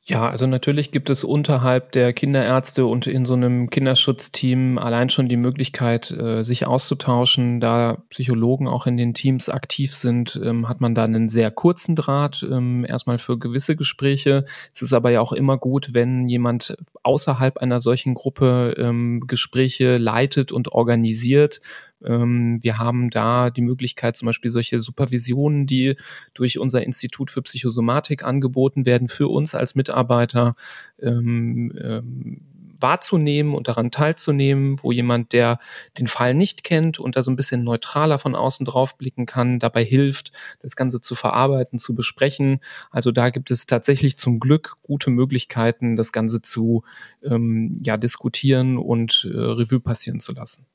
Ja, 0.08 0.30
also 0.30 0.46
natürlich 0.46 0.92
gibt 0.92 1.10
es 1.10 1.24
unterhalb 1.24 1.92
der 1.94 2.14
Kinderärzte 2.14 2.86
und 2.86 3.08
in 3.08 3.26
so 3.26 3.34
einem 3.34 3.72
Kinderschutzteam 3.72 4.78
allein 4.78 5.10
schon 5.10 5.28
die 5.28 5.36
Möglichkeit, 5.36 6.12
äh, 6.12 6.44
sich 6.44 6.68
auszutauschen. 6.68 7.60
Da 7.60 8.04
Psychologen 8.12 8.68
auch 8.68 8.86
in 8.86 8.98
den 8.98 9.16
Teams 9.16 9.50
aktiv 9.50 9.96
sind, 9.96 10.40
ähm, 10.44 10.70
hat 10.70 10.80
man 10.80 10.94
da 10.94 11.06
einen 11.06 11.28
sehr 11.28 11.50
kurzen 11.50 11.96
Draht, 11.96 12.46
ähm, 12.48 12.86
erstmal 12.88 13.18
für 13.18 13.40
gewisse 13.40 13.76
Gespräche. 13.76 14.46
Es 14.76 14.84
ist 14.84 14.94
aber 14.94 15.10
ja 15.10 15.22
auch 15.22 15.34
immer 15.34 15.58
gut, 15.58 15.96
wenn 15.96 16.30
jemand 16.30 16.78
außerhalb 17.02 17.58
einer 17.58 17.80
solchen 17.80 18.14
Gruppe 18.14 18.76
ähm, 18.78 19.24
Gespräche 19.26 19.98
leitet 19.98 20.52
und 20.52 20.72
organisiert, 20.72 21.62
ähm, 22.06 22.60
wir 22.62 22.78
haben 22.78 23.10
da 23.10 23.50
die 23.50 23.62
Möglichkeit, 23.62 24.16
zum 24.16 24.28
Beispiel 24.28 24.52
solche 24.52 24.80
Supervisionen, 24.80 25.66
die 25.66 25.96
durch 26.34 26.60
unser 26.60 26.84
Institut 26.84 27.32
für 27.32 27.42
Psychosomatik 27.42 28.24
angeboten 28.24 28.86
werden, 28.86 29.08
für 29.08 29.28
uns 29.28 29.56
als 29.56 29.76
Mitarbeiter 29.76 30.56
ähm, 31.02 31.72
ähm, 31.82 32.42
wahrzunehmen 32.80 33.54
und 33.54 33.68
daran 33.68 33.92
teilzunehmen, 33.92 34.78
wo 34.82 34.92
jemand, 34.92 35.34
der 35.34 35.60
den 35.98 36.08
Fall 36.08 36.34
nicht 36.34 36.64
kennt 36.64 37.00
und 37.00 37.16
da 37.16 37.24
so 37.24 37.32
ein 37.32 37.36
bisschen 37.36 37.64
neutraler 37.64 38.20
von 38.20 38.36
außen 38.36 38.66
drauf 38.66 38.98
blicken 38.98 39.26
kann, 39.26 39.60
dabei 39.60 39.84
hilft, 39.84 40.32
das 40.60 40.76
Ganze 40.76 41.02
zu 41.02 41.16
verarbeiten, 41.16 41.80
zu 41.80 41.96
besprechen. 41.96 42.60
Also 42.92 43.12
da 43.12 43.30
gibt 43.30 43.52
es 43.52 43.66
tatsächlich 43.66 44.18
zum 44.18 44.40
Glück 44.40 44.76
gute 44.84 45.10
Möglichkeiten, 45.10 45.96
das 45.96 46.12
Ganze 46.12 46.42
zu 46.42 46.84
ähm, 47.24 47.76
ja, 47.84 47.98
diskutieren 47.98 48.78
und 48.78 49.30
äh, 49.32 49.38
Revue 49.38 49.80
passieren 49.80 50.20
zu 50.20 50.34
lassen. 50.34 50.66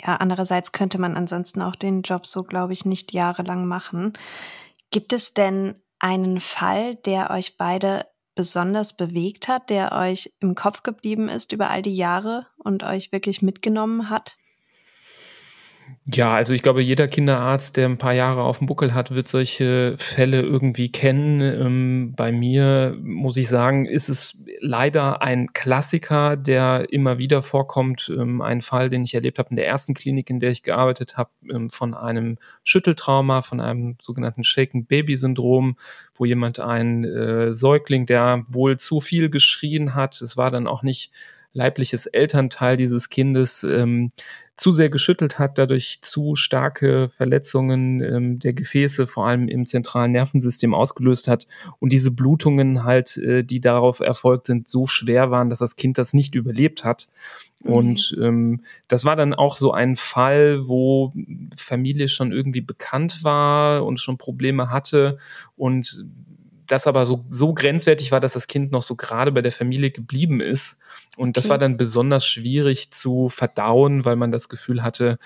Ja, 0.00 0.16
andererseits 0.16 0.72
könnte 0.72 0.98
man 0.98 1.16
ansonsten 1.16 1.62
auch 1.62 1.76
den 1.76 2.02
Job 2.02 2.26
so, 2.26 2.42
glaube 2.42 2.72
ich, 2.72 2.84
nicht 2.84 3.12
jahrelang 3.12 3.66
machen. 3.66 4.12
Gibt 4.90 5.12
es 5.12 5.34
denn 5.34 5.80
einen 5.98 6.40
Fall, 6.40 6.96
der 6.96 7.30
euch 7.30 7.56
beide 7.56 8.06
besonders 8.34 8.96
bewegt 8.96 9.48
hat, 9.48 9.70
der 9.70 9.92
euch 9.92 10.34
im 10.40 10.54
Kopf 10.54 10.82
geblieben 10.82 11.28
ist 11.28 11.52
über 11.52 11.70
all 11.70 11.82
die 11.82 11.94
Jahre 11.94 12.46
und 12.58 12.82
euch 12.82 13.12
wirklich 13.12 13.42
mitgenommen 13.42 14.10
hat? 14.10 14.36
Ja, 16.06 16.34
also 16.34 16.52
ich 16.52 16.62
glaube, 16.62 16.82
jeder 16.82 17.08
Kinderarzt, 17.08 17.78
der 17.78 17.86
ein 17.86 17.96
paar 17.96 18.12
Jahre 18.12 18.42
auf 18.42 18.58
dem 18.58 18.66
Buckel 18.66 18.92
hat, 18.92 19.12
wird 19.12 19.26
solche 19.26 19.94
Fälle 19.96 20.42
irgendwie 20.42 20.92
kennen. 20.92 21.40
Ähm, 21.40 22.12
bei 22.14 22.30
mir 22.30 22.94
muss 23.02 23.38
ich 23.38 23.48
sagen, 23.48 23.86
ist 23.86 24.10
es 24.10 24.36
leider 24.60 25.22
ein 25.22 25.54
Klassiker, 25.54 26.36
der 26.36 26.92
immer 26.92 27.16
wieder 27.16 27.42
vorkommt. 27.42 28.12
Ähm, 28.14 28.42
ein 28.42 28.60
Fall, 28.60 28.90
den 28.90 29.04
ich 29.04 29.14
erlebt 29.14 29.38
habe 29.38 29.50
in 29.50 29.56
der 29.56 29.66
ersten 29.66 29.94
Klinik, 29.94 30.28
in 30.28 30.40
der 30.40 30.50
ich 30.50 30.62
gearbeitet 30.62 31.16
habe, 31.16 31.30
ähm, 31.50 31.70
von 31.70 31.94
einem 31.94 32.36
Schütteltrauma, 32.64 33.40
von 33.40 33.60
einem 33.60 33.96
sogenannten 34.02 34.44
Shaken 34.44 34.84
Baby 34.84 35.16
Syndrom, 35.16 35.76
wo 36.14 36.26
jemand 36.26 36.60
einen 36.60 37.04
äh, 37.04 37.54
Säugling, 37.54 38.04
der 38.04 38.44
wohl 38.48 38.76
zu 38.76 39.00
viel 39.00 39.30
geschrien 39.30 39.94
hat, 39.94 40.20
es 40.20 40.36
war 40.36 40.50
dann 40.50 40.66
auch 40.66 40.82
nicht 40.82 41.12
leibliches 41.54 42.06
Elternteil 42.06 42.76
dieses 42.76 43.08
Kindes 43.08 43.62
ähm, 43.62 44.12
zu 44.56 44.72
sehr 44.72 44.88
geschüttelt 44.88 45.38
hat, 45.38 45.58
dadurch 45.58 45.98
zu 46.02 46.36
starke 46.36 47.08
Verletzungen 47.08 48.00
ähm, 48.00 48.38
der 48.38 48.52
Gefäße, 48.52 49.06
vor 49.06 49.26
allem 49.26 49.48
im 49.48 49.66
zentralen 49.66 50.12
Nervensystem 50.12 50.74
ausgelöst 50.74 51.26
hat 51.26 51.46
und 51.80 51.92
diese 51.92 52.12
Blutungen 52.12 52.84
halt, 52.84 53.16
äh, 53.16 53.42
die 53.42 53.60
darauf 53.60 53.98
erfolgt 54.00 54.46
sind, 54.46 54.68
so 54.68 54.86
schwer 54.86 55.30
waren, 55.30 55.50
dass 55.50 55.58
das 55.58 55.76
Kind 55.76 55.98
das 55.98 56.14
nicht 56.14 56.36
überlebt 56.36 56.84
hat. 56.84 57.08
Mhm. 57.64 57.72
Und 57.72 58.16
ähm, 58.20 58.60
das 58.86 59.04
war 59.04 59.16
dann 59.16 59.34
auch 59.34 59.56
so 59.56 59.72
ein 59.72 59.96
Fall, 59.96 60.68
wo 60.68 61.12
Familie 61.56 62.06
schon 62.06 62.30
irgendwie 62.30 62.60
bekannt 62.60 63.24
war 63.24 63.84
und 63.84 64.00
schon 64.00 64.18
Probleme 64.18 64.70
hatte 64.70 65.18
und 65.56 66.06
das 66.66 66.86
aber 66.86 67.06
so, 67.06 67.24
so 67.30 67.52
grenzwertig 67.54 68.12
war, 68.12 68.20
dass 68.20 68.34
das 68.34 68.46
Kind 68.46 68.72
noch 68.72 68.82
so 68.82 68.96
gerade 68.96 69.32
bei 69.32 69.42
der 69.42 69.52
Familie 69.52 69.90
geblieben 69.90 70.40
ist. 70.40 70.80
Und 71.16 71.30
okay. 71.30 71.32
das 71.40 71.48
war 71.48 71.58
dann 71.58 71.76
besonders 71.76 72.26
schwierig 72.26 72.90
zu 72.90 73.28
verdauen, 73.28 74.04
weil 74.04 74.16
man 74.16 74.32
das 74.32 74.48
Gefühl 74.48 74.82
hatte, 74.82 75.18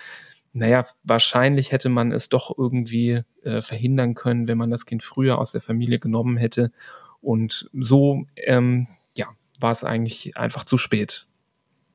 naja, 0.53 0.87
wahrscheinlich 1.05 1.73
hätte 1.73 1.89
man 1.89 2.13
es 2.13 2.29
doch 2.29 2.57
irgendwie 2.57 3.23
äh, 3.43 3.61
verhindern 3.61 4.15
können, 4.15 4.49
wenn 4.49 4.59
man 4.59 4.71
das 4.71 4.87
Kind 4.87 5.03
früher 5.03 5.39
aus 5.39 5.53
der 5.53 5.61
Familie 5.61 5.99
genommen 5.99 6.37
hätte. 6.37 6.73
Und 7.21 7.69
so, 7.73 8.27
ähm, 8.37 8.89
ja, 9.15 9.29
war 9.61 9.73
es 9.73 9.85
eigentlich 9.85 10.37
einfach 10.37 10.65
zu 10.65 10.79
spät. 10.79 11.27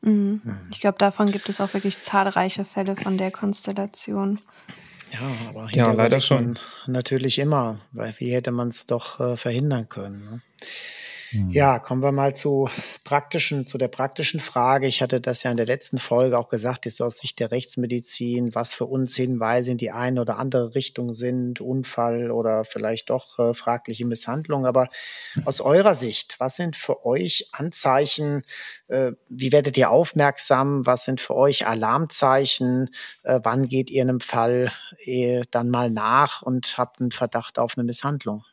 Mhm. 0.01 0.41
mhm. 0.43 0.57
Ich 0.71 0.79
glaube, 0.81 0.97
davon 0.97 1.31
gibt 1.31 1.49
es 1.49 1.61
auch 1.61 1.73
wirklich 1.73 2.01
zahlreiche 2.01 2.65
Fälle 2.65 2.95
von 2.95 3.17
der 3.17 3.31
Konstellation. 3.31 4.39
Ja, 5.13 5.49
aber 5.49 5.69
ja, 5.71 5.91
leider 5.91 6.19
schon. 6.21 6.57
Natürlich 6.87 7.37
immer, 7.37 7.79
weil 7.91 8.15
wie 8.17 8.33
hätte 8.33 8.51
man 8.51 8.69
es 8.69 8.87
doch 8.87 9.19
äh, 9.19 9.37
verhindern 9.37 9.87
können? 9.87 10.25
Ne? 10.25 10.41
Hm. 11.33 11.49
Ja, 11.49 11.79
kommen 11.79 12.03
wir 12.03 12.11
mal 12.11 12.35
zu 12.35 12.69
praktischen, 13.03 13.65
zu 13.65 13.79
der 13.79 13.87
praktischen 13.87 14.39
Frage. 14.39 14.85
Ich 14.85 15.01
hatte 15.01 15.19
das 15.19 15.41
ja 15.41 15.49
in 15.49 15.57
der 15.57 15.65
letzten 15.65 15.97
Folge 15.97 16.37
auch 16.37 16.47
gesagt, 16.47 16.85
jetzt 16.85 17.01
aus 17.01 17.17
Sicht 17.17 17.39
der 17.39 17.49
Rechtsmedizin, 17.49 18.53
was 18.53 18.75
für 18.75 18.85
uns 18.85 19.15
Hinweise 19.15 19.71
in 19.71 19.77
die 19.77 19.89
eine 19.89 20.21
oder 20.21 20.37
andere 20.37 20.75
Richtung 20.75 21.15
sind, 21.15 21.59
Unfall 21.59 22.29
oder 22.29 22.65
vielleicht 22.65 23.09
doch 23.09 23.39
äh, 23.39 23.55
fragliche 23.55 24.05
Misshandlung. 24.05 24.67
Aber 24.67 24.89
aus 25.43 25.59
eurer 25.59 25.95
Sicht, 25.95 26.35
was 26.39 26.55
sind 26.55 26.75
für 26.75 27.03
euch 27.03 27.49
Anzeichen? 27.51 28.43
Äh, 28.87 29.13
wie 29.27 29.51
werdet 29.51 29.75
ihr 29.75 29.89
aufmerksam? 29.89 30.85
Was 30.85 31.05
sind 31.05 31.19
für 31.19 31.35
euch 31.35 31.65
Alarmzeichen? 31.65 32.89
Äh, 33.23 33.39
wann 33.43 33.67
geht 33.67 33.89
ihr 33.89 34.03
einem 34.03 34.19
Fall 34.19 34.71
äh, 35.05 35.41
dann 35.49 35.69
mal 35.69 35.89
nach 35.89 36.43
und 36.43 36.77
habt 36.77 37.01
einen 37.01 37.11
Verdacht 37.11 37.57
auf 37.57 37.75
eine 37.75 37.85
Misshandlung? 37.85 38.43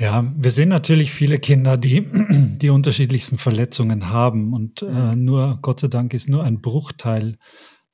Ja, 0.00 0.32
wir 0.34 0.50
sehen 0.50 0.70
natürlich 0.70 1.12
viele 1.12 1.38
Kinder, 1.38 1.76
die 1.76 2.06
die 2.56 2.70
unterschiedlichsten 2.70 3.36
Verletzungen 3.36 4.08
haben 4.08 4.54
und 4.54 4.80
äh, 4.80 5.14
nur, 5.14 5.58
Gott 5.60 5.80
sei 5.80 5.88
Dank, 5.88 6.14
ist 6.14 6.26
nur 6.26 6.42
ein 6.42 6.62
Bruchteil 6.62 7.36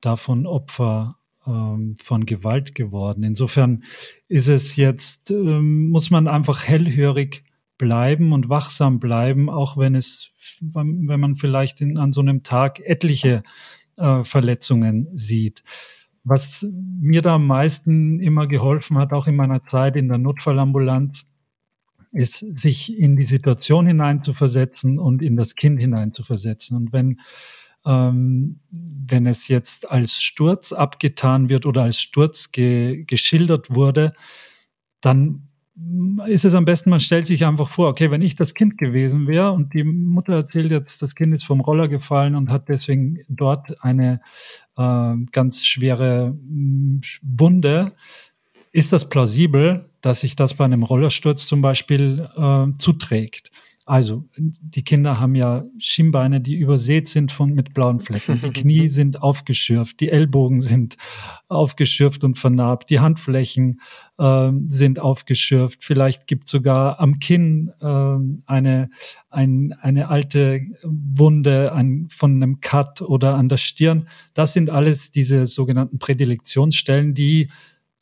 davon 0.01 0.47
Opfer 0.47 1.17
ähm, 1.49 1.97
von 2.01 2.25
Gewalt 2.25 2.77
geworden. 2.77 3.25
Insofern 3.25 3.83
ist 4.29 4.47
es 4.47 4.77
jetzt, 4.77 5.33
ähm, 5.33 5.89
muss 5.89 6.11
man 6.11 6.29
einfach 6.29 6.63
hellhörig 6.63 7.43
bleiben 7.77 8.33
und 8.33 8.49
wachsam 8.49 9.01
bleiben, 9.01 9.51
auch 9.51 9.77
wenn 9.77 9.97
es, 9.97 10.31
wenn 10.61 11.19
man 11.19 11.35
vielleicht 11.35 11.81
in, 11.81 11.99
an 11.99 12.13
so 12.13 12.21
einem 12.21 12.45
Tag 12.45 12.79
etliche 12.79 13.43
äh, 13.97 14.23
Verletzungen 14.23 15.09
sieht. 15.13 15.65
Was 16.23 16.65
mir 16.71 17.23
da 17.23 17.35
am 17.35 17.49
meisten 17.49 18.21
immer 18.21 18.47
geholfen 18.47 18.97
hat, 18.97 19.13
auch 19.13 19.27
in 19.27 19.35
meiner 19.35 19.65
Zeit 19.65 19.97
in 19.97 20.07
der 20.07 20.19
Notfallambulanz, 20.19 21.27
ist, 22.17 22.39
sich 22.59 22.99
in 22.99 23.17
die 23.17 23.27
Situation 23.27 23.87
hineinzuversetzen 23.87 24.99
und 24.99 25.23
in 25.23 25.37
das 25.37 25.55
Kind 25.55 25.81
hineinzuversetzen. 25.81 26.77
Und 26.77 26.93
wenn, 26.93 27.21
ähm, 27.85 28.61
wenn 28.71 29.27
es 29.27 29.49
jetzt 29.49 29.91
als 29.91 30.23
Sturz 30.23 30.73
abgetan 30.73 31.49
wird 31.49 31.67
oder 31.67 31.83
als 31.83 32.01
Sturz 32.01 32.53
ge 32.53 33.05
geschildert 33.05 33.75
wurde, 33.75 34.15
dann 35.01 35.47
ist 36.27 36.47
es 36.47 36.55
am 36.55 36.65
besten, 36.65 36.89
man 36.89 37.01
stellt 37.01 37.27
sich 37.27 37.45
einfach 37.45 37.69
vor, 37.69 37.89
okay, 37.89 38.11
wenn 38.11 38.23
ich 38.23 38.35
das 38.35 38.55
Kind 38.55 38.79
gewesen 38.79 39.27
wäre 39.27 39.53
und 39.53 39.75
die 39.75 39.85
Mutter 39.85 40.33
erzählt 40.33 40.71
jetzt, 40.71 41.03
das 41.03 41.15
Kind 41.15 41.35
ist 41.35 41.45
vom 41.45 41.61
Roller 41.61 41.87
gefallen 41.87 42.35
und 42.35 42.51
hat 42.51 42.71
deswegen 42.71 43.19
dort 43.29 43.83
eine 43.85 44.23
äh, 44.79 45.15
ganz 45.33 45.67
schwere 45.67 46.35
Wunde, 47.23 47.93
ist 48.77 48.93
das 48.93 49.09
plausibel, 49.09 49.89
dass 50.03 50.21
sich 50.21 50.37
das 50.37 50.55
bei 50.55 50.67
einem 50.67 50.83
Rollersturz 50.83 51.47
zum 51.47 51.63
Beispiel 51.63 52.29
äh, 52.37 52.67
zuträgt. 52.79 53.51
Also 53.87 54.25
die 54.37 54.83
Kinder 54.83 55.21
haben 55.21 55.37
ja 55.37 55.65
Schienbeine, 55.79 56.41
die 56.41 56.57
übersät 56.57 57.09
sind 57.09 57.31
von 57.31 57.55
mit 57.55 57.73
blauen 57.73 58.01
Flecken. 58.01 58.43
Die 58.45 58.51
Knie 58.61 58.89
sind 58.89 59.23
aufgeschürft, 59.23 60.01
die 60.01 60.11
Ellbogen 60.11 60.61
sind 60.61 60.97
aufgeschürft 61.49 62.25
und 62.25 62.37
vernarbt, 62.37 62.91
die 62.91 62.99
Handflächen 62.99 63.81
äh, 64.19 64.51
sind 64.69 64.99
aufgeschürft. 64.99 65.85
Vielleicht 65.85 66.27
gibt 66.27 66.49
sogar 66.49 66.99
am 67.01 67.21
Kinn 67.21 67.73
äh, 67.81 68.17
eine 68.47 68.91
ein, 69.31 69.73
eine 69.81 70.09
alte 70.09 70.63
Wunde 70.83 71.73
ein, 71.73 72.09
von 72.11 72.35
einem 72.35 72.61
Cut 72.61 73.01
oder 73.03 73.37
an 73.37 73.49
der 73.49 73.59
Stirn. 73.59 74.09
Das 74.35 74.53
sind 74.53 74.69
alles 74.69 75.13
diese 75.13 75.47
sogenannten 75.47 75.99
Prädilektionsstellen, 75.99 77.15
die 77.15 77.49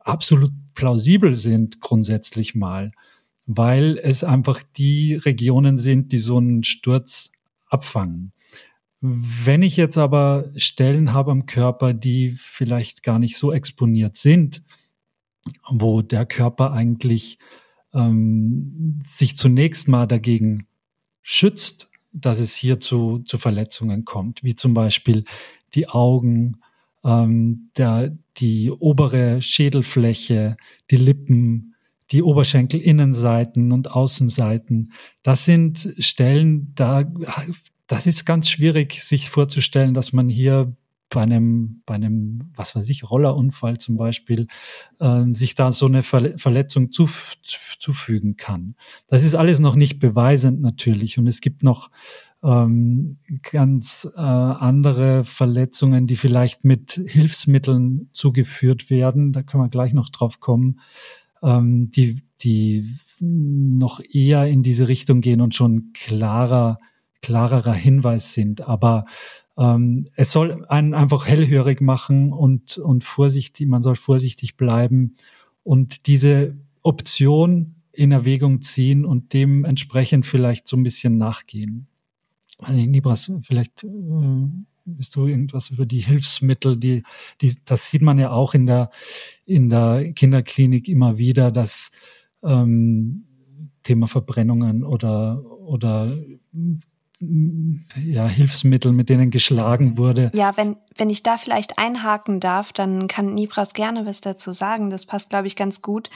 absolut 0.04 0.52
plausibel 0.75 1.34
sind 1.34 1.80
grundsätzlich 1.80 2.54
mal, 2.54 2.92
weil 3.46 3.99
es 3.99 4.23
einfach 4.25 4.62
die 4.76 5.14
Regionen 5.14 5.76
sind, 5.76 6.12
die 6.12 6.18
so 6.18 6.38
einen 6.38 6.64
Sturz 6.64 7.30
abfangen. 7.66 8.32
Wenn 9.00 9.62
ich 9.62 9.76
jetzt 9.76 9.99
aber 9.99 10.50
Stellen 10.56 11.12
habe 11.12 11.30
am 11.30 11.46
Körper, 11.46 11.92
die 11.92 12.30
vielleicht 12.38 13.02
gar 13.02 13.18
nicht 13.18 13.37
so 13.37 13.52
exponiert 13.52 14.16
sind, 14.16 14.62
wo 15.68 16.00
der 16.00 16.25
Körper 16.25 16.73
eigentlich 16.73 17.38
ähm, 17.92 19.00
sich 19.06 19.37
zunächst 19.37 19.88
mal 19.88 20.06
dagegen 20.06 20.66
schützt, 21.23 21.90
dass 22.12 22.38
es 22.38 22.54
hier 22.54 22.80
zu, 22.80 23.18
zu 23.20 23.38
Verletzungen 23.38 24.04
kommt, 24.04 24.42
wie 24.42 24.54
zum 24.54 24.73
Beispiel 24.73 25.25
die 25.75 25.88
Augen, 25.88 26.61
ähm, 27.04 27.70
der, 27.76 28.16
die 28.37 28.70
obere 28.70 29.42
Schädelfläche, 29.42 30.56
die 30.90 30.96
Lippen, 30.96 31.75
die 32.11 32.23
Oberschenkelinnenseiten 32.23 33.73
und 33.73 33.90
Außenseiten. 33.90 34.92
Das 35.23 35.44
sind 35.44 35.94
Stellen, 35.99 36.73
da, 36.75 37.04
das 37.87 38.06
ist 38.06 38.25
ganz 38.25 38.49
schwierig, 38.49 39.02
sich 39.02 39.30
vorzustellen, 39.30 39.94
dass 39.94 40.12
man 40.12 40.28
hier 40.28 40.76
bei 41.11 41.23
einem, 41.23 41.82
bei 41.87 41.94
einem, 41.94 42.50
was 42.54 42.75
weiß 42.75 42.88
ich, 42.88 43.08
Rollerunfall 43.08 43.78
zum 43.78 43.96
Beispiel, 43.96 44.49
äh, 44.99 45.25
sich 45.32 45.54
da 45.54 45.70
so 45.70 45.87
eine 45.87 46.02
Verletzung 46.02 46.90
zuf 46.92 47.37
zufügen 47.44 48.37
kann. 48.37 48.75
Das 49.06 49.25
ist 49.25 49.34
alles 49.34 49.61
noch 49.61 49.76
nicht 49.76 49.99
beweisend 49.99 50.61
natürlich. 50.61 51.18
Und 51.18 51.26
es 51.26 51.40
gibt 51.40 51.62
noch 51.62 51.90
ähm, 52.45 53.19
ganz 53.43 54.09
äh, 54.15 54.21
andere 54.21 55.25
Verletzungen, 55.25 56.07
die 56.07 56.17
vielleicht 56.17 56.65
mit 56.65 57.01
Hilfsmitteln 57.07 58.11
zugeführt 58.13 58.91
werden. 58.91 59.33
Da 59.33 59.43
können 59.43 59.65
wir 59.65 59.71
gleich 59.71 59.95
noch 59.95 60.11
drauf 60.11 60.41
kommen, 60.41 60.81
ähm, 61.43 61.91
die, 61.91 62.23
die 62.43 62.97
noch 63.19 64.01
eher 64.13 64.47
in 64.47 64.63
diese 64.63 64.89
Richtung 64.89 65.21
gehen 65.23 65.41
und 65.41 65.55
schon 65.55 65.93
klarer 65.95 66.79
klarerer 67.25 67.73
Hinweis 67.73 68.35
sind. 68.35 68.61
Aber 68.61 69.07
ähm, 69.57 70.09
es 70.15 70.31
soll 70.31 70.65
einen 70.67 70.93
einfach 70.93 71.27
hellhörig 71.27 71.81
machen 71.81 72.31
und, 72.31 72.77
und 72.77 73.03
vorsichtig, 73.03 73.67
man 73.67 73.83
soll 73.83 73.97
vorsichtig 73.97 74.59
bleiben 74.59 75.17
und 75.63 76.07
diese 76.07 76.55
Option 76.83 77.77
in 77.93 78.13
Erwägung 78.13 78.61
ziehen 78.61 79.07
und 79.07 79.33
dementsprechend 79.33 80.27
vielleicht 80.27 80.69
so 80.69 80.77
ein 80.77 80.83
bisschen 80.83 81.17
nachgehen. 81.17 81.87
Also 82.58 82.80
Nibras, 82.80 83.30
vielleicht 83.42 83.84
äh, 83.84 83.88
bist 84.84 85.16
du 85.16 85.26
irgendwas 85.26 85.70
über 85.70 85.87
die 85.87 86.00
Hilfsmittel, 86.00 86.76
die, 86.76 87.02
die, 87.40 87.56
das 87.64 87.90
sieht 87.90 88.02
man 88.02 88.18
ja 88.18 88.30
auch 88.30 88.54
in 88.54 88.66
der, 88.66 88.90
in 89.44 89.70
der 89.70 90.12
Kinderklinik 90.12 90.88
immer 90.88 91.18
wieder, 91.18 91.50
dass 91.50 91.90
ähm, 92.42 93.25
Thema 93.82 94.08
Verbrennungen 94.08 94.84
oder, 94.84 95.44
oder 95.44 96.16
ja, 97.20 98.26
Hilfsmittel, 98.26 98.92
mit 98.92 99.08
denen 99.08 99.30
geschlagen 99.30 99.96
wurde. 99.96 100.30
Ja, 100.34 100.56
wenn, 100.56 100.76
wenn 100.96 101.11
ich 101.11 101.23
da 101.23 101.38
vielleicht 101.38 101.78
einhaken 101.78 102.40
darf, 102.40 102.73
dann 102.73 103.08
kann 103.08 103.34
Nibras 103.34 103.73
gerne 103.73 104.04
was 104.06 104.20
dazu 104.20 104.52
sagen. 104.52 104.90
Das 104.90 105.06
passt, 105.06 105.30
glaube 105.30 105.46
ich, 105.46 105.56
ganz 105.56 105.80
gut. 105.80 106.11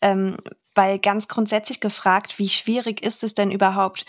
Ähm, 0.00 0.36
weil 0.74 0.98
ganz 0.98 1.28
grundsätzlich 1.28 1.80
gefragt, 1.80 2.38
wie 2.38 2.48
schwierig 2.48 3.04
ist 3.04 3.22
es 3.22 3.34
denn 3.34 3.52
überhaupt, 3.52 4.06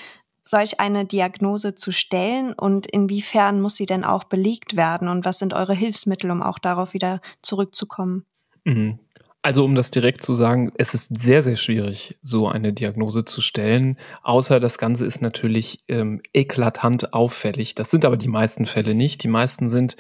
solch 0.47 0.79
eine 0.79 1.05
Diagnose 1.05 1.75
zu 1.75 1.91
stellen 1.91 2.53
und 2.53 2.87
inwiefern 2.87 3.61
muss 3.61 3.75
sie 3.75 3.85
denn 3.85 4.03
auch 4.03 4.25
belegt 4.25 4.75
werden 4.75 5.07
und 5.07 5.25
was 5.25 5.39
sind 5.39 5.53
eure 5.53 5.73
Hilfsmittel, 5.73 6.31
um 6.31 6.41
auch 6.41 6.59
darauf 6.59 6.93
wieder 6.93 7.19
zurückzukommen? 7.41 8.25
Mhm. 8.63 8.99
Also 9.45 9.63
um 9.63 9.75
das 9.75 9.91
direkt 9.91 10.23
zu 10.23 10.33
sagen, 10.33 10.71
es 10.75 10.95
ist 10.95 11.19
sehr, 11.19 11.43
sehr 11.43 11.55
schwierig, 11.55 12.17
so 12.23 12.47
eine 12.47 12.73
Diagnose 12.73 13.25
zu 13.25 13.41
stellen, 13.41 13.99
außer 14.23 14.59
das 14.59 14.79
Ganze 14.79 15.05
ist 15.05 15.21
natürlich 15.21 15.83
ähm, 15.87 16.19
eklatant 16.33 17.13
auffällig. 17.13 17.75
Das 17.75 17.91
sind 17.91 18.05
aber 18.05 18.17
die 18.17 18.27
meisten 18.27 18.65
Fälle 18.65 18.95
nicht. 18.95 19.21
Die 19.21 19.27
meisten 19.27 19.69
sind 19.69 19.97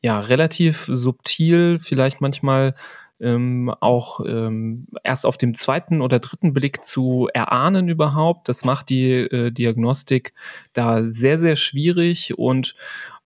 ja 0.00 0.18
relativ 0.18 0.90
subtil, 0.92 1.78
vielleicht 1.80 2.20
manchmal 2.20 2.74
ähm, 3.20 3.72
auch 3.80 4.20
ähm, 4.26 4.86
erst 5.02 5.26
auf 5.26 5.36
dem 5.36 5.54
zweiten 5.54 6.00
oder 6.00 6.18
dritten 6.18 6.52
Blick 6.52 6.84
zu 6.84 7.28
erahnen 7.32 7.88
überhaupt. 7.88 8.48
Das 8.48 8.64
macht 8.64 8.88
die 8.88 9.12
äh, 9.12 9.50
Diagnostik 9.50 10.34
da 10.72 11.04
sehr, 11.04 11.38
sehr 11.38 11.56
schwierig 11.56 12.38
und 12.38 12.74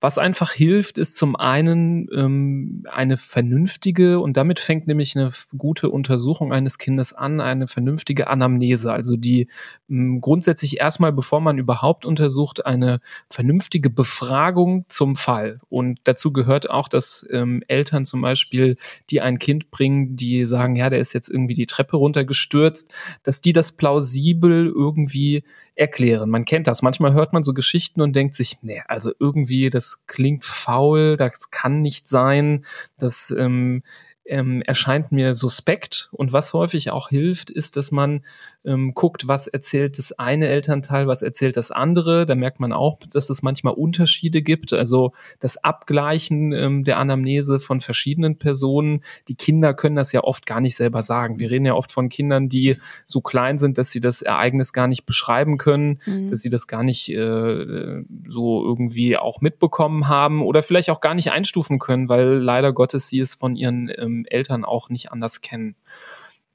was 0.03 0.19
einfach 0.19 0.51
hilft, 0.51 0.99
ist 0.99 1.17
zum 1.17 1.37
einen 1.37 2.09
ähm, 2.13 2.85
eine 2.91 3.17
vernünftige, 3.17 4.19
und 4.19 4.37
damit 4.37 4.59
fängt 4.59 4.89
nämlich 4.89 5.17
eine 5.17 5.31
gute 5.57 5.91
Untersuchung 5.91 6.53
eines 6.53 6.79
Kindes 6.79 7.13
an, 7.13 7.41
eine 7.41 7.69
vernünftige 7.69 8.27
Anamnese. 8.27 8.93
Also 8.93 9.17
die 9.17 9.47
ähm, 9.89 10.21
grundsätzlich 10.21 10.81
erstmal, 10.81 11.13
bevor 11.13 11.41
man 11.41 11.57
überhaupt 11.57 12.05
untersucht, 12.05 12.67
eine 12.67 12.99
vernünftige 13.31 13.91
Befragung 13.91 14.87
zum 14.89 15.15
Fall. 15.15 15.61
Und 15.69 16.01
dazu 16.03 16.33
gehört 16.33 16.69
auch, 16.69 16.89
dass 16.89 17.25
ähm, 17.31 17.63
Eltern 17.69 18.05
zum 18.05 18.23
Beispiel, 18.23 18.79
die 19.09 19.21
ein 19.21 19.39
Kind 19.39 19.71
bringen, 19.71 20.17
die 20.17 20.47
sagen, 20.47 20.75
ja, 20.75 20.91
der 20.91 20.99
ist 20.99 21.13
jetzt 21.13 21.29
irgendwie 21.29 21.55
die 21.55 21.67
Treppe 21.67 21.97
runtergestürzt, 21.97 22.91
dass 23.23 23.41
die 23.41 23.53
das 23.53 23.71
plausibel 23.71 24.67
irgendwie 24.67 25.45
erklären. 25.83 26.31
Man 26.31 26.47
kennt 26.47 26.67
das. 26.67 26.81
Manchmal 26.81 27.13
hört 27.13 27.33
man 27.33 27.43
so 27.43 27.53
Geschichten 27.53 28.01
und 28.01 28.15
denkt 28.15 28.35
sich, 28.35 28.59
nee, 28.63 28.83
also 28.87 29.13
irgendwie, 29.19 29.69
das 29.69 30.07
klingt 30.07 30.45
faul, 30.45 31.17
das 31.19 31.51
kann 31.51 31.83
nicht 31.83 32.09
sein, 32.09 32.65
das 32.97 33.31
ähm, 33.31 33.83
ähm, 34.25 34.63
erscheint 34.63 35.13
mir 35.13 35.35
suspekt. 35.35 36.09
Und 36.13 36.33
was 36.33 36.53
häufig 36.53 36.91
auch 36.91 37.09
hilft, 37.09 37.51
ist, 37.51 37.77
dass 37.77 37.91
man 37.91 38.25
ähm, 38.65 38.95
guckt, 38.95 39.27
was 39.27 39.49
erzählt 39.49 39.99
das 39.99 40.19
eine 40.19 40.49
Elternteil, 40.49 41.07
was 41.07 41.23
erzählt 41.23 41.57
das 41.57 41.71
andere. 41.71 42.27
Da 42.27 42.35
merkt 42.35 42.61
man 42.61 42.73
auch, 42.73 42.99
dass 43.13 43.29
es 43.31 43.43
manchmal 43.43 43.75
Unterschiede 43.75 44.43
gibt. 44.43 44.73
Also 44.73 45.13
das 45.41 45.63
Abgleichen 45.63 46.53
ähm, 46.53 46.85
der 46.85 46.99
Anamnese 46.99 47.59
von 47.59 47.81
verschiedenen 47.81 48.39
Personen. 48.39 49.03
Die 49.29 49.35
Kinder 49.35 49.75
können 49.75 49.97
das 49.97 50.13
ja 50.13 50.23
oft 50.23 50.47
gar 50.47 50.61
nicht 50.61 50.77
selber 50.77 51.03
sagen. 51.03 51.39
Wir 51.39 51.51
reden 51.51 51.67
ja 51.67 51.75
oft 51.75 51.93
von 51.93 52.09
Kindern, 52.09 52.49
die 52.49 52.77
so 53.05 53.21
klein 53.21 53.59
sind, 53.59 53.79
dass 53.79 53.91
sie 53.91 54.01
das 54.01 54.23
Ereignis 54.23 54.73
gar 54.73 54.87
nicht 54.87 55.07
beschreiben 55.07 55.59
können, 55.59 56.01
mhm. 56.07 56.29
dass 56.29 56.41
sie 56.41 56.51
das 56.51 56.67
gar 56.67 56.85
nicht 56.85 57.09
äh, 57.09 58.05
so 58.29 58.65
irgendwie 58.65 59.17
auch 59.17 59.41
mitbekommen 59.41 60.09
haben 60.09 60.43
oder 60.43 60.63
vielleicht 60.63 60.91
auch 60.91 61.01
gar 61.01 61.15
nicht 61.15 61.33
einstufen 61.33 61.79
können, 61.79 62.09
weil 62.09 62.39
leider 62.39 62.73
Gottes 62.73 63.09
sie 63.09 63.21
es 63.21 63.35
von 63.35 63.57
ihren 63.57 63.93
ähm, 63.97 64.25
Eltern 64.29 64.65
auch 64.65 64.89
nicht 64.89 65.11
anders 65.11 65.41
kennen. 65.41 65.75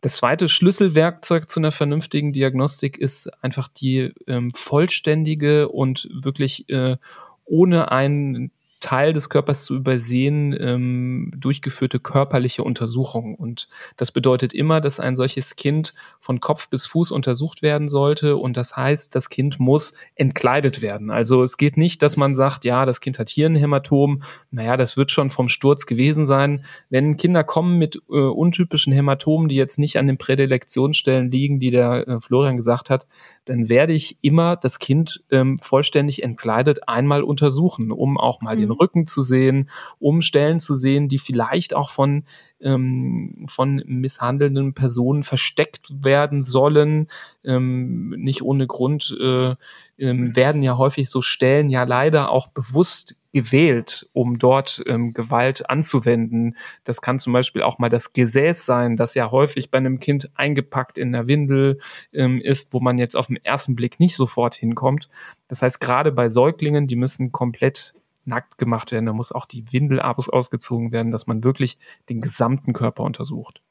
Das 0.02 0.18
zweite 0.18 0.48
Schlüsselwerkzeug 0.48 1.50
zu 1.50 1.60
einer 1.60 1.72
vernünftigen 1.72 2.32
Diagnostik 2.32 2.98
ist 2.98 3.30
einfach 3.44 3.68
die 3.68 4.14
ähm, 4.28 4.52
vollständige 4.52 5.70
und 5.70 6.08
wirklich 6.12 6.70
äh, 6.70 6.98
ohne 7.46 7.92
einen 7.92 8.52
Teil 8.80 9.14
des 9.14 9.30
Körpers 9.30 9.66
zu 9.66 9.76
übersehen, 9.76 10.56
ähm, 10.60 11.32
durchgeführte 11.36 12.00
körperliche 12.00 12.64
Untersuchung. 12.64 13.36
Und 13.36 13.70
das 13.96 14.12
bedeutet 14.12 14.54
immer, 14.54 14.82
dass 14.82 15.00
ein 15.00 15.16
solches 15.16 15.56
Kind 15.56 15.94
von 16.20 16.40
Kopf 16.40 16.70
bis 16.70 16.86
Fuß 16.86 17.12
untersucht 17.12 17.62
werden 17.62 17.90
sollte. 17.90 18.38
Und 18.38 18.58
das 18.58 18.76
heißt, 18.76 19.16
das 19.16 19.30
Kind 19.30 19.60
muss 19.60 19.94
entkleidet 20.16 20.82
werden. 20.82 21.10
Also 21.10 21.44
es 21.44 21.58
geht 21.58 21.78
nicht, 21.78 22.02
dass 22.02 22.18
man 22.18 22.36
sagt, 22.36 22.66
ja, 22.66 22.86
das 22.86 23.02
Kind 23.02 23.20
hat 23.20 23.30
hier 23.30 23.48
ein 23.48 23.56
Hämatom. 23.56 24.22
Naja, 24.52 24.78
das 24.78 24.98
wird 24.98 25.12
schon 25.12 25.30
vom 25.30 25.50
Sturz 25.50 25.86
gewesen 25.86 26.26
sein. 26.26 26.66
Wenn 26.90 27.18
Kinder 27.18 27.44
kommen 27.44 27.78
mit 27.78 28.02
äh, 28.10 28.20
untypischen 28.20 28.94
Hämatomen, 28.94 29.50
die 29.50 29.56
jetzt 29.56 29.80
nicht 29.80 29.98
an 29.98 30.08
den 30.08 30.18
Prädilektionsstellen 30.18 31.32
liegen, 31.32 31.60
die 31.60 31.72
der 31.72 32.08
äh, 32.08 32.20
Florian 32.20 32.58
gesagt 32.58 32.90
hat, 32.90 33.08
dann 33.46 33.70
werde 33.70 33.94
ich 33.94 34.18
immer 34.22 34.56
das 34.56 34.80
Kind 34.80 35.24
ähm, 35.32 35.58
vollständig 35.58 36.24
entkleidet 36.24 36.88
einmal 36.88 37.24
untersuchen, 37.24 37.92
um 37.92 38.18
auch 38.18 38.42
mal 38.42 38.56
mhm. 38.56 38.62
den 38.62 38.72
Rücken 38.80 39.08
zu 39.08 39.24
sehen, 39.24 39.70
um 40.00 40.22
Stellen 40.22 40.60
zu 40.60 40.76
sehen, 40.76 41.08
die 41.08 41.20
vielleicht 41.20 41.74
auch 41.74 41.90
von 41.90 42.24
ähm, 42.60 43.46
von 43.48 43.84
misshandelnden 43.86 44.74
Personen 44.74 45.24
versteckt 45.24 46.04
werden 46.04 46.44
sollen. 46.44 47.08
Ähm, 47.44 48.10
nicht 48.18 48.42
ohne 48.42 48.68
Grund 48.68 49.16
äh, 49.20 49.56
ähm, 50.00 50.36
werden 50.36 50.64
ja 50.64 50.78
häufig 50.78 51.10
so 51.10 51.22
Stellen 51.22 51.70
ja 51.70 51.84
leider 51.84 52.32
auch 52.32 52.48
bewusst 52.48 53.22
gewählt, 53.34 54.10
um 54.14 54.40
dort 54.40 54.84
ähm, 54.88 55.14
Gewalt 55.14 55.70
anzuwenden. 55.70 56.58
Das 56.84 57.02
kann 57.02 57.20
zum 57.20 57.34
Beispiel 57.34 57.62
auch 57.62 57.78
mal 57.78 57.90
das 57.90 58.14
Gesäß 58.14 58.66
sein, 58.66 58.96
das 58.96 59.14
ja 59.14 59.30
häufig 59.30 59.70
bei 59.70 59.78
einem 59.78 60.00
Kind 60.00 60.32
eingepackt 60.34 60.98
in 60.98 61.12
der 61.12 61.28
Windel 61.28 61.80
ähm, 62.14 62.42
ist, 62.42 62.74
wo 62.74 62.80
man 62.80 62.98
jetzt 62.98 63.16
auf 63.16 63.28
den 63.28 63.38
ersten 63.38 63.76
Blick 63.76 64.00
nicht 64.00 64.16
sofort 64.16 64.56
hinkommt. 64.56 65.10
Das 65.48 65.62
heißt, 65.62 65.80
gerade 65.80 66.12
bei 66.12 66.30
Säuglingen, 66.30 66.88
die 66.88 66.96
müssen 66.96 67.32
komplett 67.32 67.94
nackt 68.28 68.58
gemacht 68.58 68.92
werden. 68.92 69.06
Da 69.06 69.14
muss 69.14 69.32
auch 69.32 69.46
die 69.46 69.72
Windel 69.72 70.02
ausgezogen 70.02 70.92
werden, 70.92 71.12
dass 71.12 71.28
man 71.28 71.44
wirklich 71.44 71.78
den 72.10 72.22
gesamten 72.22 72.74
Körper 72.74 73.04
untersucht. 73.04 73.62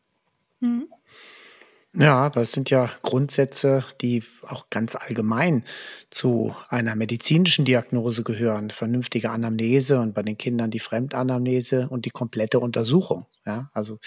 Mhm. 0.61 0.89
Ja, 1.99 2.29
das 2.29 2.53
sind 2.53 2.69
ja 2.69 2.91
Grundsätze, 3.03 3.83
die 4.03 4.23
auch 4.43 4.69
ganz 4.69 4.97
allgemein 4.97 5.65
zu 6.11 6.55
einer 6.69 6.95
medizinischen 6.95 7.65
Diagnose 7.65 8.23
gehören. 8.23 8.69
Vernünftige 8.71 9.31
Anamnese 9.31 10.01
und 10.01 10.15
bei 10.15 10.23
den 10.23 10.37
Kindern 10.37 10.71
die 10.71 10.79
Fremdanamnese 10.79 11.89
und 11.89 12.05
die 12.05 12.11
komplette 12.11 12.61
Untersuchung. 12.61 13.27
Ja, 13.47 13.71
also 13.73 13.99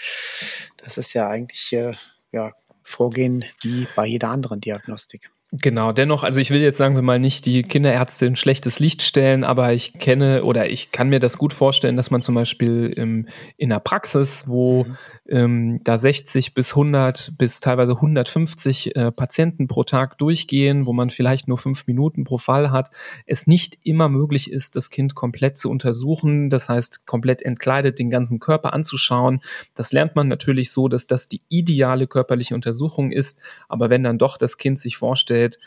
das 0.76 0.98
ist 0.98 1.14
ja 1.14 1.28
eigentlich 1.28 1.72
äh, 1.72 1.94
ja, 2.30 2.52
Vorgehen 2.84 3.44
wie 3.60 3.88
bei 3.96 4.06
jeder 4.06 4.30
anderen 4.30 4.60
Diagnostik. 4.60 5.30
Genau, 5.52 5.90
dennoch, 5.90 6.22
also 6.22 6.38
ich 6.38 6.50
will 6.52 6.60
jetzt 6.60 6.76
sagen 6.76 6.94
wir 6.94 7.02
mal 7.02 7.18
nicht 7.18 7.44
die 7.44 7.62
Kinderärzte 7.64 8.24
in 8.24 8.36
schlechtes 8.36 8.78
Licht 8.78 9.02
stellen, 9.02 9.42
aber 9.42 9.72
ich 9.72 9.94
kenne 9.94 10.44
oder 10.44 10.70
ich 10.70 10.92
kann 10.92 11.08
mir 11.08 11.18
das 11.18 11.38
gut 11.38 11.52
vorstellen, 11.52 11.96
dass 11.96 12.12
man 12.12 12.22
zum 12.22 12.36
Beispiel 12.36 12.92
im, 12.96 13.26
in 13.56 13.70
der 13.70 13.80
Praxis, 13.80 14.44
wo 14.46 14.84
mhm. 14.84 14.96
ähm, 15.28 15.80
da 15.82 15.98
60 15.98 16.54
bis 16.54 16.70
100 16.70 17.32
bis 17.36 17.58
teilweise 17.58 17.96
150 17.96 18.94
äh, 18.94 19.10
Patienten 19.10 19.66
pro 19.66 19.82
Tag 19.82 20.18
durchgehen, 20.18 20.86
wo 20.86 20.92
man 20.92 21.10
vielleicht 21.10 21.48
nur 21.48 21.58
fünf 21.58 21.84
Minuten 21.88 22.22
pro 22.22 22.38
Fall 22.38 22.70
hat, 22.70 22.92
es 23.26 23.48
nicht 23.48 23.76
immer 23.82 24.08
möglich 24.08 24.52
ist, 24.52 24.76
das 24.76 24.88
Kind 24.88 25.16
komplett 25.16 25.58
zu 25.58 25.68
untersuchen, 25.68 26.48
das 26.48 26.68
heißt 26.68 27.08
komplett 27.08 27.42
entkleidet 27.42 27.98
den 27.98 28.10
ganzen 28.10 28.38
Körper 28.38 28.72
anzuschauen. 28.72 29.40
Das 29.74 29.90
lernt 29.90 30.14
man 30.14 30.28
natürlich 30.28 30.70
so, 30.70 30.86
dass 30.86 31.08
das 31.08 31.26
die 31.26 31.40
ideale 31.48 32.06
körperliche 32.06 32.54
Untersuchung 32.54 33.10
ist, 33.10 33.40
aber 33.68 33.90
wenn 33.90 34.04
dann 34.04 34.18
doch 34.18 34.36
das 34.36 34.56
Kind 34.56 34.78
sich 34.78 34.96
vorstellt, 34.96 35.39
feststellt, 35.40 35.58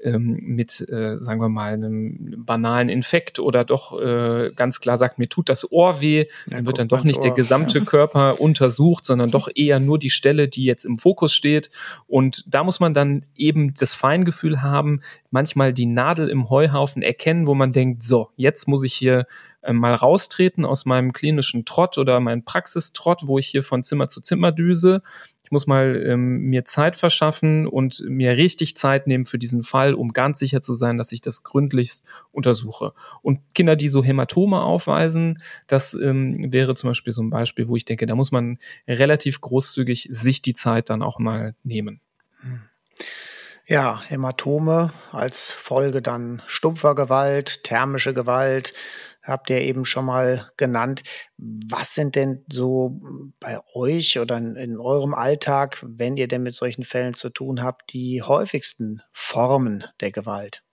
ähm, 0.00 0.38
mit, 0.42 0.88
äh, 0.88 1.18
sagen 1.18 1.40
wir 1.40 1.48
mal, 1.48 1.72
einem 1.72 2.44
banalen 2.46 2.88
Infekt 2.88 3.40
oder 3.40 3.64
doch 3.64 4.00
äh, 4.00 4.52
ganz 4.54 4.80
klar 4.80 4.96
sagt, 4.96 5.18
mir 5.18 5.28
tut 5.28 5.48
das 5.48 5.72
Ohr 5.72 6.00
weh, 6.00 6.26
dann 6.46 6.66
wird 6.66 6.78
dann 6.78 6.86
doch 6.86 7.02
nicht 7.02 7.16
Ohr. 7.16 7.22
der 7.24 7.32
gesamte 7.32 7.80
Körper 7.84 8.40
untersucht, 8.40 9.04
sondern 9.04 9.32
doch 9.32 9.48
eher 9.52 9.80
nur 9.80 9.98
die 9.98 10.10
Stelle, 10.10 10.46
die 10.46 10.62
jetzt 10.64 10.84
im 10.84 10.98
Fokus 10.98 11.34
steht. 11.34 11.70
Und 12.06 12.44
da 12.46 12.62
muss 12.62 12.78
man 12.78 12.94
dann 12.94 13.24
eben 13.34 13.74
das 13.74 13.96
Feingefühl 13.96 14.62
haben, 14.62 15.00
manchmal 15.32 15.72
die 15.72 15.86
Nadel 15.86 16.28
im 16.28 16.48
Heuhaufen 16.48 17.02
erkennen, 17.02 17.48
wo 17.48 17.56
man 17.56 17.72
denkt, 17.72 18.04
so, 18.04 18.28
jetzt 18.36 18.68
muss 18.68 18.84
ich 18.84 18.94
hier 18.94 19.26
äh, 19.62 19.72
mal 19.72 19.94
raustreten 19.94 20.64
aus 20.64 20.84
meinem 20.84 21.12
klinischen 21.12 21.64
Trott 21.64 21.98
oder 21.98 22.20
meinem 22.20 22.44
Praxistrott, 22.44 23.26
wo 23.26 23.40
ich 23.40 23.48
hier 23.48 23.64
von 23.64 23.82
Zimmer 23.82 24.08
zu 24.08 24.20
Zimmer 24.20 24.52
düse 24.52 25.02
Ich 25.48 25.50
muss 25.50 25.66
mal 25.66 26.04
ähm, 26.06 26.40
mir 26.42 26.66
Zeit 26.66 26.94
verschaffen 26.94 27.66
und 27.66 28.04
mir 28.06 28.36
richtig 28.36 28.76
Zeit 28.76 29.06
nehmen 29.06 29.24
für 29.24 29.38
diesen 29.38 29.62
Fall, 29.62 29.94
um 29.94 30.12
ganz 30.12 30.38
sicher 30.38 30.60
zu 30.60 30.74
sein, 30.74 30.98
dass 30.98 31.10
ich 31.10 31.22
das 31.22 31.42
gründlichst 31.42 32.04
untersuche. 32.32 32.92
Und 33.22 33.40
Kinder, 33.54 33.74
die 33.74 33.88
so 33.88 34.04
Hämatome 34.04 34.60
aufweisen, 34.60 35.42
das 35.66 35.94
ähm, 35.94 36.52
wäre 36.52 36.74
zum 36.74 36.90
Beispiel 36.90 37.14
so 37.14 37.22
ein 37.22 37.30
Beispiel, 37.30 37.66
wo 37.66 37.76
ich 37.76 37.86
denke, 37.86 38.04
da 38.04 38.14
muss 38.14 38.30
man 38.30 38.58
relativ 38.86 39.40
großzügig 39.40 40.10
sich 40.12 40.42
die 40.42 40.52
Zeit 40.52 40.90
dann 40.90 41.00
auch 41.00 41.18
mal 41.18 41.54
nehmen. 41.62 42.02
Ja, 43.66 44.02
Hämatome 44.06 44.92
als 45.12 45.50
Folge 45.50 46.02
dann 46.02 46.42
Stupfergewalt, 46.46 47.64
thermische 47.64 48.12
Gewalt, 48.12 48.74
habt 49.28 49.50
ihr 49.50 49.60
eben 49.60 49.84
schon 49.84 50.06
mal 50.06 50.50
genannt. 50.56 51.02
Was 51.36 51.94
sind 51.94 52.16
denn 52.16 52.44
so 52.50 53.00
bei 53.40 53.60
euch 53.74 54.18
oder 54.18 54.38
in 54.38 54.78
eurem 54.78 55.14
Alltag, 55.14 55.84
wenn 55.86 56.16
ihr 56.16 56.28
denn 56.28 56.42
mit 56.42 56.54
solchen 56.54 56.84
Fällen 56.84 57.14
zu 57.14 57.30
tun 57.30 57.62
habt, 57.62 57.92
die 57.92 58.22
häufigsten 58.22 59.02
Formen 59.12 59.84
der 60.00 60.12
Gewalt? 60.12 60.64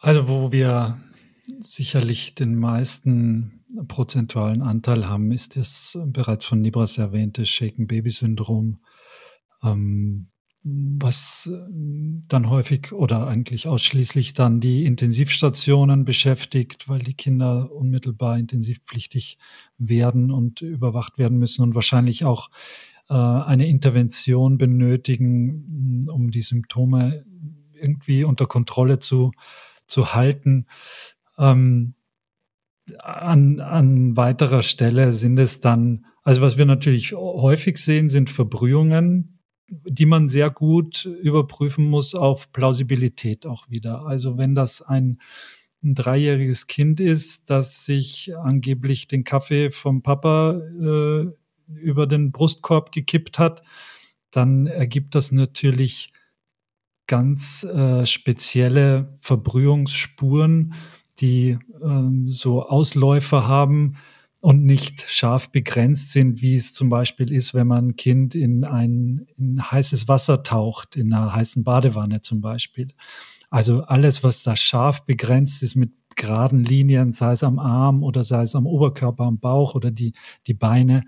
Also 0.00 0.28
wo 0.28 0.50
wir 0.50 0.98
sicherlich 1.60 2.34
den 2.34 2.56
meisten 2.56 3.64
prozentualen 3.86 4.62
Anteil 4.62 5.08
haben, 5.08 5.30
ist 5.30 5.56
das 5.56 5.96
bereits 6.06 6.44
von 6.44 6.60
Nibras 6.60 6.98
erwähnte 6.98 7.46
Shaken-Baby-Syndrom. 7.46 8.80
Ähm, 9.62 10.31
was 10.64 11.50
ähm, 11.52 12.24
dann 12.28 12.48
häufig 12.48 12.92
oder 12.92 13.26
eigentlich 13.26 13.66
ausschließlich 13.66 14.34
dann 14.34 14.60
die 14.60 14.84
Intensivstationen 14.84 16.04
beschäftigt, 16.04 16.88
weil 16.88 17.00
die 17.00 17.14
Kinder 17.14 17.72
unmittelbar 17.72 18.38
intensivpflichtig 18.38 19.38
werden 19.78 20.30
und 20.30 20.60
überwacht 20.60 21.18
werden 21.18 21.38
müssen 21.38 21.62
und 21.62 21.74
wahrscheinlich 21.74 22.24
auch 22.24 22.48
äh, 23.08 23.14
eine 23.14 23.66
Intervention 23.66 24.56
benötigen, 24.56 26.02
mm, 26.04 26.08
um 26.08 26.30
die 26.30 26.42
Symptome 26.42 27.24
irgendwie 27.74 28.22
unter 28.22 28.46
Kontrolle 28.46 29.00
zu, 29.00 29.32
zu 29.86 30.14
halten. 30.14 30.66
Ähm, 31.38 31.94
an, 33.00 33.58
an 33.58 34.16
weiterer 34.16 34.62
Stelle 34.62 35.12
sind 35.12 35.38
es 35.38 35.58
dann, 35.58 36.06
also 36.22 36.40
was 36.40 36.56
wir 36.56 36.66
natürlich 36.66 37.14
häufig 37.14 37.78
sehen, 37.78 38.08
sind 38.08 38.30
Verbrühungen, 38.30 39.31
die 39.84 40.06
man 40.06 40.28
sehr 40.28 40.50
gut 40.50 41.04
überprüfen 41.04 41.84
muss 41.84 42.14
auf 42.14 42.52
Plausibilität 42.52 43.46
auch 43.46 43.70
wieder. 43.70 44.06
Also 44.06 44.36
wenn 44.36 44.54
das 44.54 44.82
ein, 44.82 45.18
ein 45.82 45.94
dreijähriges 45.94 46.66
Kind 46.66 47.00
ist, 47.00 47.50
das 47.50 47.84
sich 47.84 48.36
angeblich 48.36 49.08
den 49.08 49.24
Kaffee 49.24 49.70
vom 49.70 50.02
Papa 50.02 50.60
äh, 50.60 51.26
über 51.74 52.06
den 52.06 52.32
Brustkorb 52.32 52.92
gekippt 52.92 53.38
hat, 53.38 53.62
dann 54.30 54.66
ergibt 54.66 55.14
das 55.14 55.32
natürlich 55.32 56.12
ganz 57.06 57.64
äh, 57.64 58.06
spezielle 58.06 59.16
Verbrühungsspuren, 59.20 60.74
die 61.18 61.58
ähm, 61.82 62.26
so 62.26 62.62
Ausläufer 62.62 63.46
haben, 63.46 63.96
und 64.42 64.64
nicht 64.64 65.04
scharf 65.08 65.48
begrenzt 65.50 66.10
sind, 66.10 66.42
wie 66.42 66.56
es 66.56 66.74
zum 66.74 66.88
Beispiel 66.88 67.30
ist, 67.30 67.54
wenn 67.54 67.68
man 67.68 67.90
ein 67.90 67.96
Kind 67.96 68.34
in 68.34 68.64
ein 68.64 69.28
in 69.38 69.70
heißes 69.70 70.08
Wasser 70.08 70.42
taucht, 70.42 70.96
in 70.96 71.12
einer 71.12 71.32
heißen 71.32 71.62
Badewanne 71.62 72.22
zum 72.22 72.40
Beispiel. 72.40 72.88
Also 73.50 73.82
alles, 73.82 74.24
was 74.24 74.42
da 74.42 74.56
scharf 74.56 75.06
begrenzt 75.06 75.62
ist 75.62 75.76
mit 75.76 75.92
geraden 76.16 76.64
Linien, 76.64 77.12
sei 77.12 77.30
es 77.32 77.44
am 77.44 77.60
Arm 77.60 78.02
oder 78.02 78.24
sei 78.24 78.42
es 78.42 78.56
am 78.56 78.66
Oberkörper, 78.66 79.22
am 79.24 79.38
Bauch 79.38 79.76
oder 79.76 79.92
die, 79.92 80.12
die 80.48 80.54
Beine, 80.54 81.04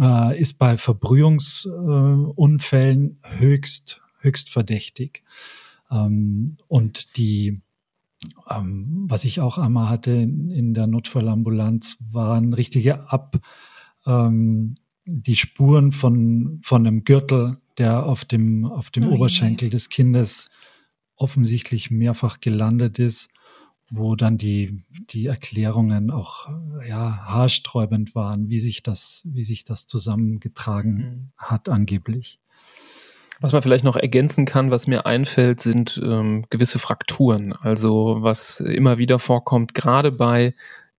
äh, 0.00 0.40
ist 0.40 0.54
bei 0.54 0.76
Verbrühungsunfällen 0.76 3.20
äh, 3.22 3.38
höchst, 3.38 4.02
höchst 4.18 4.50
verdächtig. 4.50 5.22
Ähm, 5.92 6.56
und 6.66 7.16
die 7.16 7.60
ähm, 8.50 9.04
was 9.08 9.24
ich 9.24 9.40
auch 9.40 9.58
einmal 9.58 9.88
hatte 9.88 10.12
in, 10.12 10.50
in, 10.50 10.74
der 10.74 10.86
Notfallambulanz, 10.86 11.96
waren 12.10 12.52
richtige 12.52 13.10
Ab, 13.10 13.38
ähm, 14.06 14.76
die 15.06 15.36
Spuren 15.36 15.92
von, 15.92 16.60
von 16.62 16.86
einem 16.86 17.04
Gürtel, 17.04 17.58
der 17.78 18.06
auf 18.06 18.24
dem, 18.24 18.64
auf 18.64 18.90
dem 18.90 19.08
oh, 19.08 19.14
Oberschenkel 19.14 19.70
des 19.70 19.88
Kindes 19.88 20.50
offensichtlich 21.16 21.90
mehrfach 21.90 22.40
gelandet 22.40 22.98
ist, 22.98 23.30
wo 23.90 24.16
dann 24.16 24.38
die, 24.38 24.82
die 25.10 25.26
Erklärungen 25.26 26.10
auch 26.10 26.48
ja, 26.86 27.24
haarsträubend 27.24 28.14
waren, 28.14 28.48
wie 28.48 28.60
sich 28.60 28.82
das, 28.82 29.22
wie 29.30 29.44
sich 29.44 29.64
das 29.64 29.86
zusammengetragen 29.86 30.94
mhm. 30.94 31.32
hat 31.36 31.68
angeblich. 31.68 32.40
Was 33.44 33.52
man 33.52 33.60
vielleicht 33.60 33.84
noch 33.84 33.96
ergänzen 33.96 34.46
kann, 34.46 34.70
was 34.70 34.86
mir 34.86 35.04
einfällt, 35.04 35.60
sind 35.60 36.00
ähm, 36.02 36.46
gewisse 36.48 36.78
Frakturen. 36.78 37.52
Also 37.52 38.16
was 38.20 38.60
immer 38.60 38.96
wieder 38.96 39.18
vorkommt, 39.18 39.74
gerade 39.74 40.12
bei 40.12 40.54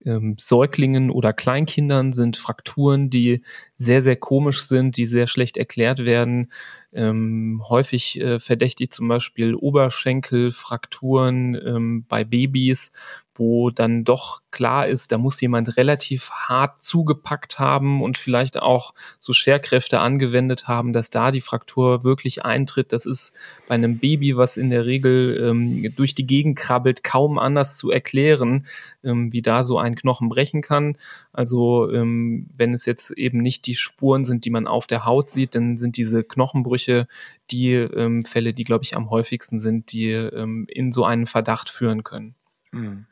ähm, 0.05 0.35
Säuglingen 0.39 1.09
oder 1.09 1.33
Kleinkindern 1.33 2.13
sind 2.13 2.37
Frakturen, 2.37 3.09
die 3.09 3.41
sehr, 3.73 4.03
sehr 4.03 4.15
komisch 4.15 4.61
sind, 4.61 4.95
die 4.95 5.07
sehr 5.07 5.25
schlecht 5.25 5.57
erklärt 5.57 6.05
werden. 6.05 6.51
Ähm, 6.93 7.63
häufig 7.67 8.21
äh, 8.21 8.37
verdächtig 8.37 8.91
zum 8.91 9.07
Beispiel 9.07 9.55
Oberschenkelfrakturen 9.55 11.55
ähm, 11.55 12.05
bei 12.07 12.25
Babys, 12.25 12.93
wo 13.35 13.69
dann 13.69 14.03
doch 14.03 14.41
klar 14.51 14.87
ist, 14.87 15.11
da 15.11 15.17
muss 15.17 15.41
jemand 15.41 15.77
relativ 15.77 16.31
hart 16.31 16.81
zugepackt 16.81 17.59
haben 17.59 18.01
und 18.01 18.17
vielleicht 18.17 18.61
auch 18.61 18.93
so 19.19 19.33
Scherkräfte 19.33 19.99
angewendet 19.99 20.67
haben, 20.67 20.93
dass 20.93 21.09
da 21.09 21.31
die 21.31 21.41
Fraktur 21.41 22.03
wirklich 22.03 22.45
eintritt. 22.45 22.93
Das 22.93 23.05
ist 23.05 23.33
bei 23.67 23.75
einem 23.75 23.99
Baby, 23.99 24.37
was 24.37 24.55
in 24.55 24.69
der 24.69 24.85
Regel 24.85 25.37
ähm, 25.43 25.93
durch 25.95 26.15
die 26.15 26.25
Gegend 26.25 26.57
krabbelt, 26.57 27.03
kaum 27.03 27.37
anders 27.37 27.77
zu 27.77 27.91
erklären, 27.91 28.65
ähm, 29.03 29.33
wie 29.33 29.41
da 29.41 29.63
so 29.63 29.77
ein 29.77 29.95
Knochen 29.95 30.29
brechen 30.29 30.61
kann. 30.61 30.97
Also 31.33 31.91
ähm, 31.91 32.47
wenn 32.55 32.73
es 32.73 32.85
jetzt 32.85 33.11
eben 33.11 33.39
nicht 33.39 33.67
die 33.67 33.75
Spuren 33.75 34.23
sind, 34.23 34.45
die 34.45 34.49
man 34.49 34.67
auf 34.67 34.87
der 34.87 35.05
Haut 35.05 35.29
sieht, 35.29 35.55
dann 35.55 35.77
sind 35.77 35.97
diese 35.97 36.23
Knochenbrüche 36.23 37.07
die 37.51 37.73
ähm, 37.73 38.23
Fälle, 38.25 38.53
die, 38.53 38.63
glaube 38.63 38.83
ich, 38.83 38.95
am 38.95 39.09
häufigsten 39.09 39.59
sind, 39.59 39.91
die 39.91 40.11
ähm, 40.11 40.65
in 40.69 40.91
so 40.91 41.05
einen 41.05 41.25
Verdacht 41.25 41.69
führen 41.69 42.03
können. 42.03 42.35
Mhm. 42.71 43.05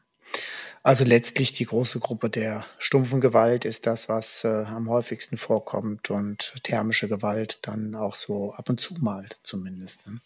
Also 0.84 1.06
letztlich 1.06 1.54
die 1.54 1.66
große 1.66 2.00
Gruppe 2.00 2.30
der 2.30 2.66
stumpfen 2.78 3.22
Gewalt 3.22 3.64
ist 3.64 3.88
das, 3.88 4.10
was 4.10 4.44
äh, 4.44 4.66
am 4.66 4.90
häufigsten 4.90 5.38
vorkommt 5.38 6.10
und 6.10 6.54
thermische 6.64 7.08
Gewalt 7.08 7.66
dann 7.68 7.96
auch 7.96 8.16
so 8.16 8.54
ab 8.54 8.70
und 8.70 8.82
zu 8.82 8.96
mal 8.96 9.26
zumindest. 9.44 10.06
Ne? 10.08 10.20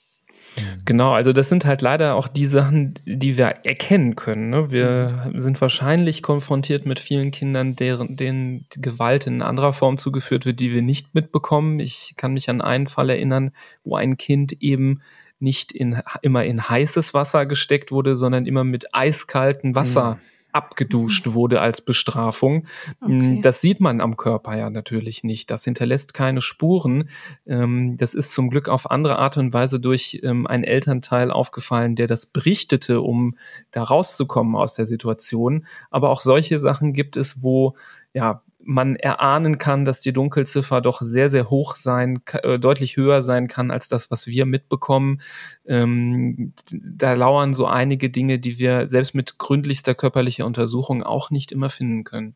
Genau, 0.85 1.13
also 1.13 1.33
das 1.33 1.49
sind 1.49 1.65
halt 1.65 1.81
leider 1.81 2.15
auch 2.15 2.27
die 2.27 2.45
Sachen, 2.45 2.95
die 3.05 3.37
wir 3.37 3.45
erkennen 3.63 4.15
können. 4.15 4.49
Ne? 4.49 4.71
Wir 4.71 5.29
mhm. 5.31 5.41
sind 5.41 5.61
wahrscheinlich 5.61 6.23
konfrontiert 6.23 6.85
mit 6.85 6.99
vielen 6.99 7.31
Kindern, 7.31 7.75
deren, 7.75 8.15
denen 8.15 8.65
Gewalt 8.71 9.27
in 9.27 9.41
anderer 9.41 9.73
Form 9.73 9.97
zugeführt 9.97 10.45
wird, 10.45 10.59
die 10.59 10.73
wir 10.73 10.81
nicht 10.81 11.13
mitbekommen. 11.13 11.79
Ich 11.79 12.15
kann 12.17 12.33
mich 12.33 12.49
an 12.49 12.61
einen 12.61 12.87
Fall 12.87 13.09
erinnern, 13.09 13.51
wo 13.83 13.95
ein 13.95 14.17
Kind 14.17 14.53
eben 14.61 15.01
nicht 15.39 15.71
in, 15.71 16.01
immer 16.21 16.45
in 16.45 16.69
heißes 16.69 17.13
Wasser 17.13 17.45
gesteckt 17.45 17.91
wurde, 17.91 18.17
sondern 18.17 18.45
immer 18.45 18.63
mit 18.63 18.93
eiskaltem 18.93 19.75
Wasser. 19.75 20.15
Mhm 20.15 20.37
abgeduscht 20.57 21.27
wurde 21.27 21.61
als 21.61 21.81
Bestrafung. 21.81 22.65
Okay. 22.99 23.41
Das 23.43 23.61
sieht 23.61 23.79
man 23.79 24.01
am 24.01 24.17
Körper 24.17 24.57
ja 24.57 24.71
natürlich 24.71 25.23
nicht. 25.23 25.51
Das 25.51 25.63
hinterlässt 25.63 26.15
keine 26.15 26.41
Spuren. 26.41 27.09
Ähm, 27.45 27.95
das 27.97 28.15
ist 28.15 28.31
zum 28.31 28.49
Glück 28.49 28.67
auf 28.67 28.89
andere 28.89 29.19
Art 29.19 29.37
und 29.37 29.53
Weise 29.53 29.79
durch 29.79 30.19
ähm, 30.23 30.47
einen 30.47 30.63
Elternteil 30.63 31.29
aufgefallen, 31.29 31.95
der 31.95 32.07
das 32.07 32.25
berichtete, 32.25 33.01
um 33.01 33.37
da 33.69 33.83
rauszukommen 33.83 34.55
aus 34.55 34.73
der 34.73 34.87
Situation. 34.87 35.67
Aber 35.91 36.09
auch 36.09 36.21
solche 36.21 36.57
Sachen 36.57 36.93
gibt 36.93 37.17
es, 37.17 37.43
wo 37.43 37.75
ja, 38.13 38.41
man 38.67 38.97
erahnen 38.97 39.57
kann, 39.57 39.85
dass 39.85 40.01
die 40.01 40.11
Dunkelziffer 40.11 40.81
doch 40.81 41.01
sehr, 41.01 41.29
sehr 41.29 41.49
hoch 41.49 41.77
sein, 41.77 42.19
äh, 42.43 42.59
deutlich 42.59 42.97
höher 42.97 43.21
sein 43.21 43.47
kann 43.47 43.71
als 43.71 43.87
das, 43.87 44.11
was 44.11 44.27
wir 44.27 44.45
mitbekommen. 44.45 45.21
Ähm, 45.65 46.53
da 46.71 47.13
lauern 47.13 47.53
so 47.53 47.65
einige 47.65 48.09
Dinge, 48.09 48.39
die 48.39 48.59
wir 48.59 48.89
selbst 48.89 49.15
mit 49.15 49.37
gründlichster 49.37 49.95
körperlicher 49.95 50.45
Untersuchung 50.45 51.01
auch 51.01 51.29
nicht 51.31 51.53
immer 51.53 51.69
finden 51.69 52.03
können. 52.03 52.35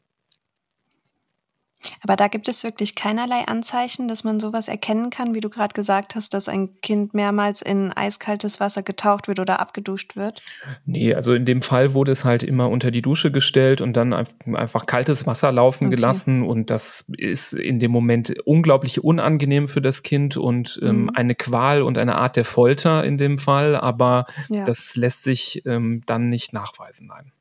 Aber 2.03 2.15
da 2.15 2.27
gibt 2.27 2.47
es 2.47 2.63
wirklich 2.63 2.95
keinerlei 2.95 3.47
Anzeichen, 3.47 4.07
dass 4.07 4.23
man 4.23 4.39
sowas 4.39 4.67
erkennen 4.67 5.09
kann, 5.09 5.33
wie 5.33 5.39
du 5.39 5.49
gerade 5.49 5.73
gesagt 5.73 6.15
hast, 6.15 6.33
dass 6.33 6.49
ein 6.49 6.81
Kind 6.81 7.13
mehrmals 7.13 7.61
in 7.61 7.91
eiskaltes 7.91 8.59
Wasser 8.59 8.83
getaucht 8.83 9.27
wird 9.27 9.39
oder 9.39 9.59
abgeduscht 9.59 10.15
wird? 10.15 10.41
Nee, 10.85 11.13
also 11.13 11.33
in 11.33 11.45
dem 11.45 11.61
Fall 11.61 11.93
wurde 11.93 12.11
es 12.11 12.25
halt 12.25 12.43
immer 12.43 12.69
unter 12.69 12.91
die 12.91 13.01
Dusche 13.01 13.31
gestellt 13.31 13.81
und 13.81 13.93
dann 13.93 14.13
einfach 14.13 14.85
kaltes 14.85 15.25
Wasser 15.25 15.51
laufen 15.51 15.87
okay. 15.87 15.95
gelassen 15.95 16.43
und 16.43 16.69
das 16.69 17.11
ist 17.17 17.53
in 17.53 17.79
dem 17.79 17.91
Moment 17.91 18.33
unglaublich 18.45 19.03
unangenehm 19.03 19.67
für 19.67 19.81
das 19.81 20.03
Kind 20.03 20.37
und 20.37 20.79
ähm, 20.81 21.03
mhm. 21.03 21.09
eine 21.13 21.35
Qual 21.35 21.81
und 21.81 21.97
eine 21.97 22.15
Art 22.15 22.35
der 22.35 22.45
Folter 22.45 23.03
in 23.03 23.17
dem 23.17 23.37
Fall, 23.37 23.75
aber 23.75 24.25
ja. 24.49 24.65
das 24.65 24.95
lässt 24.95 25.23
sich 25.23 25.63
ähm, 25.65 26.01
dann 26.05 26.29
nicht 26.29 26.53
nachweisen, 26.53 27.07
nein. 27.07 27.31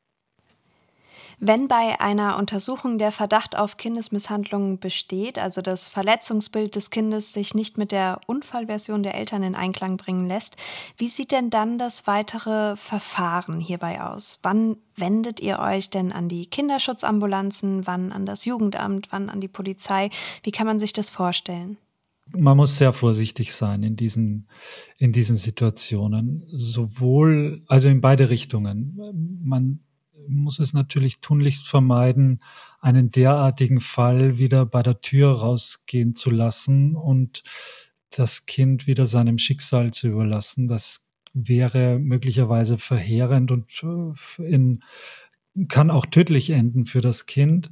Wenn 1.43 1.67
bei 1.67 1.99
einer 1.99 2.37
Untersuchung 2.37 2.99
der 2.99 3.11
Verdacht 3.11 3.57
auf 3.57 3.77
Kindesmisshandlung 3.77 4.77
besteht, 4.77 5.39
also 5.39 5.63
das 5.63 5.89
Verletzungsbild 5.89 6.75
des 6.75 6.91
Kindes 6.91 7.33
sich 7.33 7.55
nicht 7.55 7.79
mit 7.79 7.91
der 7.91 8.21
Unfallversion 8.27 9.01
der 9.01 9.15
Eltern 9.15 9.41
in 9.41 9.55
Einklang 9.55 9.97
bringen 9.97 10.27
lässt, 10.27 10.57
wie 10.97 11.07
sieht 11.07 11.31
denn 11.31 11.49
dann 11.49 11.79
das 11.79 12.05
weitere 12.05 12.75
Verfahren 12.75 13.59
hierbei 13.59 14.03
aus? 14.03 14.37
Wann 14.43 14.77
wendet 14.95 15.39
ihr 15.39 15.57
euch 15.57 15.89
denn 15.89 16.11
an 16.11 16.29
die 16.29 16.45
Kinderschutzambulanzen, 16.45 17.87
wann 17.87 18.11
an 18.11 18.27
das 18.27 18.45
Jugendamt, 18.45 19.07
wann 19.09 19.27
an 19.27 19.41
die 19.41 19.47
Polizei? 19.47 20.11
Wie 20.43 20.51
kann 20.51 20.67
man 20.67 20.77
sich 20.77 20.93
das 20.93 21.09
vorstellen? 21.09 21.77
man 22.37 22.55
muss 22.55 22.77
sehr 22.77 22.93
vorsichtig 22.93 23.53
sein 23.53 23.83
in 23.83 23.97
diesen, 23.97 24.47
in 24.97 25.11
diesen 25.11 25.35
Situationen. 25.35 26.43
Sowohl, 26.47 27.61
also 27.67 27.89
in 27.89 27.99
beide 27.99 28.29
Richtungen. 28.29 28.97
Man 29.43 29.81
muss 30.27 30.59
es 30.59 30.73
natürlich 30.73 31.19
tunlichst 31.21 31.67
vermeiden, 31.67 32.41
einen 32.79 33.11
derartigen 33.11 33.79
Fall 33.79 34.37
wieder 34.37 34.65
bei 34.65 34.83
der 34.83 35.01
Tür 35.01 35.31
rausgehen 35.31 36.15
zu 36.15 36.29
lassen 36.29 36.95
und 36.95 37.43
das 38.09 38.45
Kind 38.45 38.87
wieder 38.87 39.05
seinem 39.05 39.37
Schicksal 39.37 39.91
zu 39.91 40.09
überlassen. 40.09 40.67
Das 40.67 41.07
wäre 41.33 41.99
möglicherweise 41.99 42.77
verheerend 42.77 43.51
und 43.51 43.83
äh, 43.83 44.43
in, 44.43 44.79
kann 45.67 45.89
auch 45.89 46.05
tödlich 46.05 46.49
enden 46.49 46.85
für 46.85 47.01
das 47.01 47.25
Kind. 47.25 47.71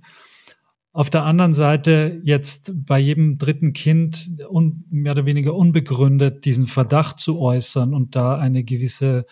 Auf 0.91 1.09
der 1.09 1.23
anderen 1.23 1.53
Seite 1.53 2.19
jetzt 2.23 2.73
bei 2.75 2.99
jedem 2.99 3.37
dritten 3.37 3.73
Kind 3.73 4.31
un, 4.49 4.85
mehr 4.89 5.11
oder 5.11 5.25
weniger 5.25 5.53
unbegründet 5.53 6.45
diesen 6.45 6.67
Verdacht 6.67 7.19
zu 7.19 7.39
äußern 7.39 7.93
und 7.93 8.15
da 8.15 8.37
eine 8.37 8.63
gewisse 8.63 9.25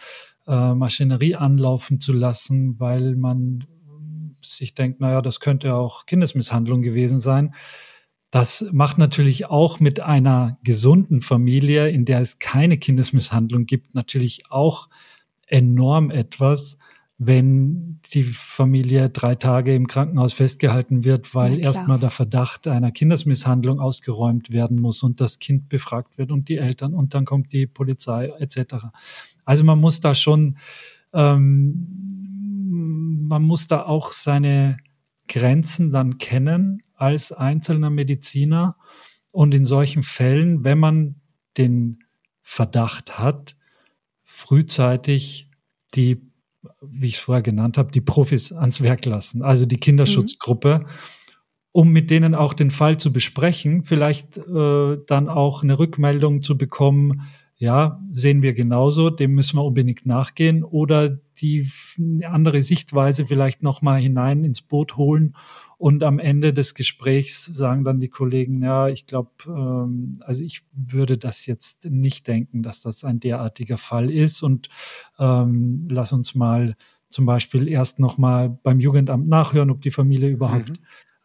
äh, 0.47 0.73
Maschinerie 0.73 1.35
anlaufen 1.35 1.99
zu 1.99 2.13
lassen, 2.13 2.79
weil 2.79 3.15
man 3.15 3.65
sich 4.41 4.73
denkt, 4.73 4.99
naja, 5.01 5.21
das 5.21 5.39
könnte 5.39 5.75
auch 5.75 6.05
Kindesmisshandlung 6.05 6.81
gewesen 6.81 7.19
sein. 7.19 7.53
Das 8.29 8.65
macht 8.71 8.97
natürlich 8.97 9.45
auch 9.45 9.79
mit 9.79 9.99
einer 9.99 10.57
gesunden 10.63 11.21
Familie, 11.21 11.89
in 11.89 12.05
der 12.05 12.19
es 12.19 12.39
keine 12.39 12.77
Kindesmisshandlung 12.77 13.65
gibt, 13.65 13.95
natürlich 13.95 14.51
auch 14.51 14.89
enorm 15.47 16.11
etwas, 16.11 16.77
wenn 17.19 17.99
die 18.13 18.23
Familie 18.23 19.09
drei 19.09 19.33
Tage 19.33 19.73
im 19.73 19.87
Krankenhaus 19.87 20.33
festgehalten 20.33 21.03
wird, 21.03 21.33
weil 21.33 21.59
erstmal 21.59 21.97
der 21.97 22.11
Verdacht 22.11 22.67
einer 22.67 22.91
Kindesmisshandlung 22.91 23.79
ausgeräumt 23.79 24.53
werden 24.53 24.79
muss 24.79 25.01
und 25.01 25.19
das 25.19 25.39
Kind 25.39 25.67
befragt 25.67 26.17
wird 26.19 26.31
und 26.31 26.47
die 26.47 26.57
Eltern 26.57 26.93
und 26.93 27.15
dann 27.15 27.25
kommt 27.25 27.53
die 27.53 27.65
Polizei 27.65 28.31
etc. 28.37 28.87
Also 29.47 29.63
man 29.63 29.79
muss 29.79 30.01
da 30.01 30.13
schon, 30.13 30.57
ähm, 31.13 31.87
man 33.27 33.43
muss 33.43 33.67
da 33.67 33.83
auch 33.83 34.11
seine 34.11 34.75
Grenzen 35.29 35.91
dann 35.91 36.17
kennen 36.17 36.83
als 36.95 37.31
einzelner 37.31 37.89
Mediziner. 37.89 38.75
Und 39.31 39.53
in 39.53 39.63
solchen 39.63 40.03
Fällen, 40.03 40.65
wenn 40.65 40.79
man 40.79 41.15
den 41.57 41.99
Verdacht 42.41 43.17
hat, 43.17 43.55
frühzeitig 44.25 45.49
die, 45.95 46.29
wie 46.81 47.07
ich 47.07 47.15
es 47.15 47.21
vorher 47.21 47.41
genannt 47.41 47.77
habe, 47.77 47.93
die 47.93 48.01
Profis 48.01 48.51
ans 48.51 48.83
Werk 48.83 49.05
lassen, 49.05 49.43
also 49.43 49.65
die 49.65 49.79
Kinderschutzgruppe, 49.79 50.79
mhm. 50.79 50.85
um 51.71 51.93
mit 51.93 52.09
denen 52.09 52.35
auch 52.35 52.53
den 52.53 52.71
Fall 52.71 52.97
zu 52.97 53.13
besprechen, 53.13 53.85
vielleicht 53.85 54.39
äh, 54.39 54.97
dann 55.07 55.29
auch 55.29 55.63
eine 55.63 55.79
Rückmeldung 55.79 56.41
zu 56.41 56.57
bekommen, 56.57 57.21
ja, 57.59 57.99
sehen 58.11 58.43
wir 58.43 58.53
genauso, 58.53 59.09
dem 59.09 59.33
müssen 59.33 59.57
wir 59.57 59.63
unbedingt 59.63 60.05
nachgehen 60.05 60.63
oder 60.63 61.17
die 61.41 61.67
andere 62.23 62.61
Sichtweise 62.61 63.25
vielleicht 63.25 63.63
nochmal 63.63 63.99
hinein 63.99 64.43
ins 64.43 64.61
Boot 64.61 64.95
holen 64.95 65.35
und 65.79 66.03
am 66.03 66.19
Ende 66.19 66.53
des 66.53 66.75
Gesprächs 66.75 67.45
sagen 67.45 67.83
dann 67.83 67.99
die 67.99 68.09
Kollegen, 68.09 68.61
ja, 68.63 68.89
ich 68.89 69.07
glaube, 69.07 69.31
ähm, 69.47 70.19
also 70.21 70.43
ich 70.43 70.63
würde 70.71 71.17
das 71.17 71.47
jetzt 71.47 71.85
nicht 71.85 72.27
denken, 72.27 72.61
dass 72.61 72.79
das 72.79 73.03
ein 73.03 73.19
derartiger 73.19 73.77
Fall 73.77 74.11
ist 74.11 74.43
und 74.43 74.69
ähm, 75.17 75.87
lass 75.89 76.13
uns 76.13 76.35
mal 76.35 76.75
zum 77.09 77.25
Beispiel 77.25 77.67
erst 77.67 77.99
nochmal 77.99 78.49
beim 78.49 78.79
Jugendamt 78.79 79.27
nachhören, 79.27 79.71
ob 79.71 79.81
die 79.81 79.91
Familie 79.91 80.29
überhaupt 80.29 80.73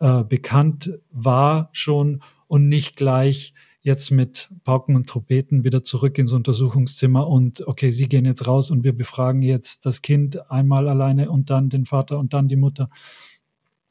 mhm. 0.01 0.07
äh, 0.07 0.25
bekannt 0.25 0.99
war 1.11 1.69
schon 1.73 2.23
und 2.47 2.69
nicht 2.69 2.97
gleich 2.97 3.55
jetzt 3.83 4.11
mit 4.11 4.49
Pauken 4.63 4.95
und 4.95 5.09
Trompeten 5.09 5.65
wieder 5.65 5.83
zurück 5.83 6.17
ins 6.19 6.33
Untersuchungszimmer 6.33 7.27
und 7.27 7.67
okay, 7.67 7.91
Sie 7.91 8.09
gehen 8.09 8.25
jetzt 8.25 8.47
raus 8.47 8.71
und 8.71 8.85
wir 8.85 8.97
befragen 8.97 9.43
jetzt 9.43 9.85
das 9.87 10.03
Kind 10.03 10.51
einmal 10.51 10.89
alleine 10.89 11.31
und 11.31 11.51
dann 11.51 11.69
den 11.69 11.85
Vater 11.85 12.19
und 12.19 12.33
dann 12.33 12.49
die 12.49 12.57
Mutter. 12.57 12.89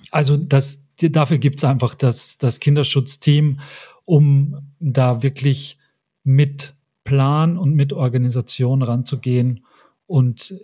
Also 0.09 0.37
das, 0.37 0.85
dafür 0.97 1.37
gibt 1.37 1.57
es 1.57 1.65
einfach 1.65 1.93
das, 1.93 2.37
das 2.37 2.59
Kinderschutzteam, 2.59 3.59
um 4.05 4.57
da 4.79 5.21
wirklich 5.21 5.77
mit 6.23 6.73
Plan 7.03 7.57
und 7.57 7.73
mit 7.73 7.91
Organisation 7.91 8.83
ranzugehen 8.83 9.65
und 10.07 10.55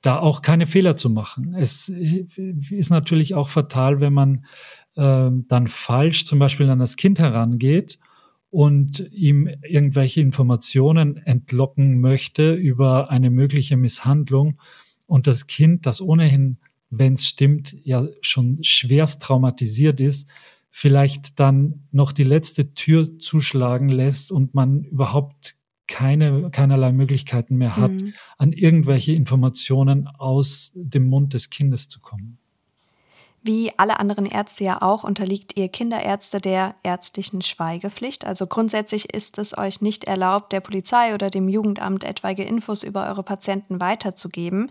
da 0.00 0.18
auch 0.18 0.42
keine 0.42 0.66
Fehler 0.66 0.96
zu 0.96 1.08
machen. 1.08 1.54
Es 1.54 1.88
ist 1.88 2.90
natürlich 2.90 3.34
auch 3.36 3.48
fatal, 3.48 4.00
wenn 4.00 4.12
man 4.12 4.44
äh, 4.96 5.30
dann 5.46 5.68
falsch 5.68 6.24
zum 6.24 6.40
Beispiel 6.40 6.68
an 6.68 6.80
das 6.80 6.96
Kind 6.96 7.20
herangeht 7.20 8.00
und 8.52 9.08
ihm 9.12 9.48
irgendwelche 9.66 10.20
Informationen 10.20 11.16
entlocken 11.16 12.00
möchte 12.00 12.52
über 12.52 13.10
eine 13.10 13.30
mögliche 13.30 13.78
Misshandlung 13.78 14.58
und 15.06 15.26
das 15.26 15.46
Kind, 15.46 15.86
das 15.86 16.02
ohnehin, 16.02 16.58
wenn 16.90 17.14
es 17.14 17.26
stimmt, 17.26 17.74
ja 17.82 18.06
schon 18.20 18.62
schwerst 18.62 19.22
traumatisiert 19.22 20.00
ist, 20.00 20.28
vielleicht 20.70 21.40
dann 21.40 21.86
noch 21.92 22.12
die 22.12 22.24
letzte 22.24 22.74
Tür 22.74 23.18
zuschlagen 23.18 23.88
lässt 23.88 24.30
und 24.30 24.54
man 24.54 24.84
überhaupt 24.84 25.56
keine, 25.86 26.50
keinerlei 26.50 26.92
Möglichkeiten 26.92 27.56
mehr 27.56 27.78
hat, 27.78 27.92
mhm. 27.92 28.12
an 28.36 28.52
irgendwelche 28.52 29.12
Informationen 29.12 30.06
aus 30.06 30.72
dem 30.74 31.06
Mund 31.06 31.32
des 31.32 31.48
Kindes 31.48 31.88
zu 31.88 32.00
kommen. 32.00 32.38
Wie 33.44 33.72
alle 33.76 33.98
anderen 33.98 34.26
Ärzte 34.26 34.62
ja 34.62 34.82
auch 34.82 35.02
unterliegt 35.02 35.56
ihr 35.56 35.68
Kinderärzte 35.68 36.40
der 36.40 36.76
ärztlichen 36.84 37.42
Schweigepflicht. 37.42 38.24
Also 38.24 38.46
grundsätzlich 38.46 39.12
ist 39.12 39.36
es 39.38 39.58
euch 39.58 39.80
nicht 39.80 40.04
erlaubt, 40.04 40.52
der 40.52 40.60
Polizei 40.60 41.12
oder 41.12 41.28
dem 41.28 41.48
Jugendamt 41.48 42.04
etwaige 42.04 42.44
Infos 42.44 42.84
über 42.84 43.08
eure 43.08 43.24
Patienten 43.24 43.80
weiterzugeben. 43.80 44.70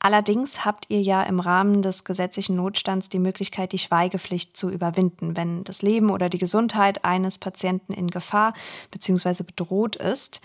Allerdings 0.00 0.64
habt 0.64 0.86
ihr 0.88 1.02
ja 1.02 1.22
im 1.24 1.38
Rahmen 1.38 1.82
des 1.82 2.04
gesetzlichen 2.04 2.56
Notstands 2.56 3.10
die 3.10 3.18
Möglichkeit, 3.18 3.72
die 3.72 3.78
Schweigepflicht 3.78 4.56
zu 4.56 4.70
überwinden, 4.70 5.36
wenn 5.36 5.64
das 5.64 5.82
Leben 5.82 6.08
oder 6.10 6.30
die 6.30 6.38
Gesundheit 6.38 7.04
eines 7.04 7.36
Patienten 7.36 7.92
in 7.92 8.08
Gefahr 8.08 8.54
bzw. 8.90 9.42
bedroht 9.42 9.96
ist. 9.96 10.40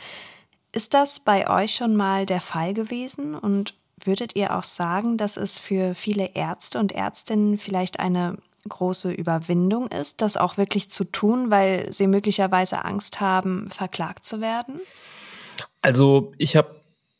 Ist 0.74 0.94
das 0.96 1.20
bei 1.20 1.50
euch 1.50 1.76
schon 1.76 1.96
mal 1.96 2.26
der 2.26 2.42
Fall 2.42 2.74
gewesen 2.74 3.36
und 3.36 3.76
Würdet 4.06 4.36
ihr 4.36 4.56
auch 4.56 4.64
sagen, 4.64 5.18
dass 5.18 5.38
es 5.38 5.60
für 5.60 5.96
viele 5.96 6.36
Ärzte 6.36 6.80
und 6.80 6.92
Ärztinnen 6.92 7.58
vielleicht 7.58 8.00
eine 8.00 8.38
große 8.68 9.12
Überwindung 9.12 9.88
ist, 9.88 10.22
das 10.22 10.38
auch 10.38 10.58
wirklich 10.58 10.90
zu 10.90 11.04
tun, 11.04 11.52
weil 11.52 11.92
sie 11.92 12.08
möglicherweise 12.08 12.86
Angst 12.86 13.20
haben, 13.20 13.70
verklagt 13.70 14.26
zu 14.26 14.42
werden? 14.42 14.80
Also 15.82 16.34
ich 16.38 16.56
habe 16.56 16.76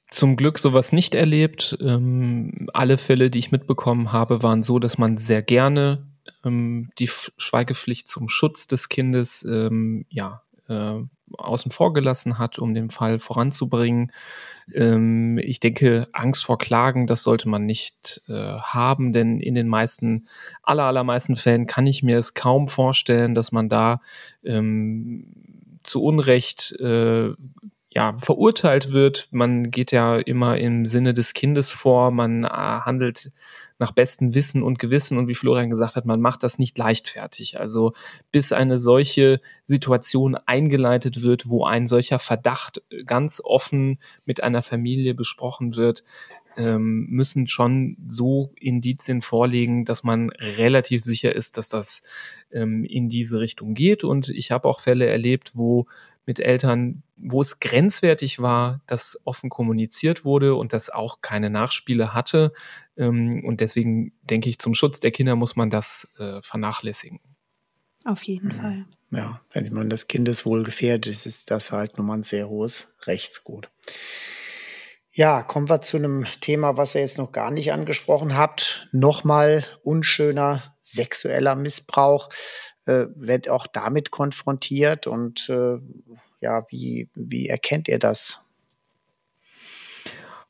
zum 0.10 0.36
Glück 0.36 0.60
sowas 0.60 0.94
nicht 0.94 1.16
erlebt. 1.16 1.78
Ähm, 1.82 2.70
alle 2.74 2.98
Fälle, 2.98 3.30
die 3.30 3.40
ich 3.40 3.52
mitbekommen 3.52 4.12
habe, 4.12 4.44
waren 4.44 4.64
so, 4.64 4.80
dass 4.80 4.98
man 4.98 5.18
sehr 5.18 5.42
gerne 5.42 6.08
ähm, 6.46 6.92
die 7.00 7.10
Schweigepflicht 7.38 8.08
zum 8.08 8.30
Schutz 8.30 8.68
des 8.68 8.90
Kindes 8.90 9.44
ähm, 9.44 10.06
ja, 10.10 10.43
äh, 10.70 11.00
außen 11.38 11.72
vor 11.72 11.94
gelassen 11.94 12.38
hat, 12.38 12.60
um 12.60 12.74
den 12.74 12.90
Fall 12.90 13.20
voranzubringen. 13.20 14.12
Ähm, 14.74 15.38
ich 15.40 15.60
denke, 15.60 16.08
Angst 16.14 16.46
vor 16.46 16.58
Klagen, 16.58 17.08
das 17.08 17.24
sollte 17.24 17.50
man 17.50 17.66
nicht 17.66 18.22
äh, 18.28 18.34
haben, 18.34 19.14
denn 19.14 19.40
in 19.40 19.56
den 19.56 19.68
meisten, 19.68 20.28
aller, 20.62 20.84
allermeisten 20.84 21.36
Fällen 21.36 21.68
kann 21.68 21.88
ich 21.88 22.04
mir 22.04 22.18
es 22.18 22.34
kaum 22.34 22.68
vorstellen, 22.68 23.36
dass 23.36 23.52
man 23.52 23.70
da 23.70 24.02
ähm, 24.44 25.80
zu 25.84 26.02
Unrecht 26.02 26.74
äh, 26.80 27.34
ja, 27.96 28.18
verurteilt 28.18 28.92
wird. 28.92 29.28
Man 29.32 29.70
geht 29.70 29.92
ja 29.92 30.18
immer 30.18 30.58
im 30.58 30.86
Sinne 30.86 31.14
des 31.14 31.34
Kindes 31.34 31.72
vor, 31.72 32.12
man 32.12 32.44
äh, 32.44 32.48
handelt 32.48 33.32
nach 33.80 33.92
bestem 33.92 34.34
Wissen 34.34 34.64
und 34.64 34.80
Gewissen 34.80 35.18
und 35.18 35.28
wie 35.28 35.36
Florian 35.36 35.70
gesagt 35.70 35.96
hat, 35.96 36.06
man 36.06 36.22
macht 36.22 36.44
das 36.44 36.60
nicht 36.60 36.78
leichtfertig. 36.78 37.60
Also 37.60 37.94
bis 38.32 38.52
eine 38.52 38.80
solche 38.80 39.42
Situation 39.66 40.36
eingeleitet 40.36 41.22
wird, 41.22 41.50
wo 41.50 41.66
ein 41.66 41.88
solcher 41.88 42.20
Verdacht 42.20 42.82
ganz 43.06 43.42
offen 43.44 44.00
mit 44.26 44.44
einer 44.44 44.62
Familie 44.62 45.14
besprochen 45.14 45.76
wird, 45.76 46.04
ähm, 46.56 47.08
müssen 47.10 47.48
schon 47.48 47.98
so 48.08 48.52
Indizien 48.60 49.22
vorlegen, 49.22 49.86
dass 49.86 50.04
man 50.04 50.30
relativ 50.30 51.04
sicher 51.04 51.36
ist, 51.36 51.58
dass 51.58 51.70
das 51.70 52.04
ähm, 52.52 52.84
in 52.84 53.10
diese 53.10 53.40
Richtung 53.40 53.74
geht. 53.74 54.04
Und 54.04 54.30
ich 54.30 54.52
habe 54.52 54.68
auch 54.68 54.80
Fälle 54.80 55.08
erlebt, 55.08 55.52
wo 55.56 55.88
mit 56.26 56.40
Eltern, 56.40 57.04
wo 57.18 57.42
es 57.42 57.60
grenzwertig 57.60 58.40
war, 58.40 58.82
dass 58.88 59.20
offen 59.26 59.50
kommuniziert 59.50 60.24
wurde 60.24 60.56
und 60.56 60.74
das 60.74 60.90
auch 60.90 61.22
keine 61.22 61.50
Nachspiele 61.50 62.14
hatte. 62.14 62.54
Ähm, 62.98 63.44
und 63.46 63.62
deswegen 63.62 64.14
denke 64.22 64.50
ich, 64.50 64.60
zum 64.60 64.74
Schutz 64.74 65.00
der 65.00 65.12
Kinder 65.12 65.36
muss 65.36 65.56
man 65.56 65.70
das 65.70 66.08
äh, 66.18 66.42
vernachlässigen. 66.42 67.20
Auf 68.06 68.24
jeden 68.24 68.52
ja. 68.52 68.56
Fall. 68.56 68.86
Ja, 69.12 69.42
wenn 69.52 69.72
man 69.74 69.90
das 69.90 70.08
Kindeswohl 70.08 70.64
gefährdet, 70.64 71.26
ist 71.26 71.52
das 71.52 71.72
halt 71.72 71.98
nochmal 71.98 72.20
ein 72.20 72.24
sehr 72.24 72.50
hohes 72.50 72.98
Rechtsgut. 73.04 73.70
Ja, 75.12 75.44
kommen 75.44 75.70
wir 75.70 75.82
zu 75.82 75.98
einem 75.98 76.26
Thema, 76.42 76.76
was 76.76 76.96
ihr 76.96 77.02
jetzt 77.02 77.20
noch 77.20 77.32
gar 77.32 77.52
nicht 77.52 77.72
angesprochen 77.72 78.36
habt. 78.36 78.88
Nochmal 78.92 79.64
unschöner 79.84 80.76
sexueller 80.82 81.56
Missbrauch. 81.56 82.30
Äh, 82.86 83.06
wird 83.16 83.48
auch 83.48 83.68
damit 83.68 84.12
konfrontiert 84.12 85.08
und 85.08 85.48
äh, 85.50 85.78
ja, 86.42 86.66
wie, 86.70 87.10
wie 87.14 87.48
erkennt 87.48 87.88
ihr 87.88 88.00
das? 88.00 88.44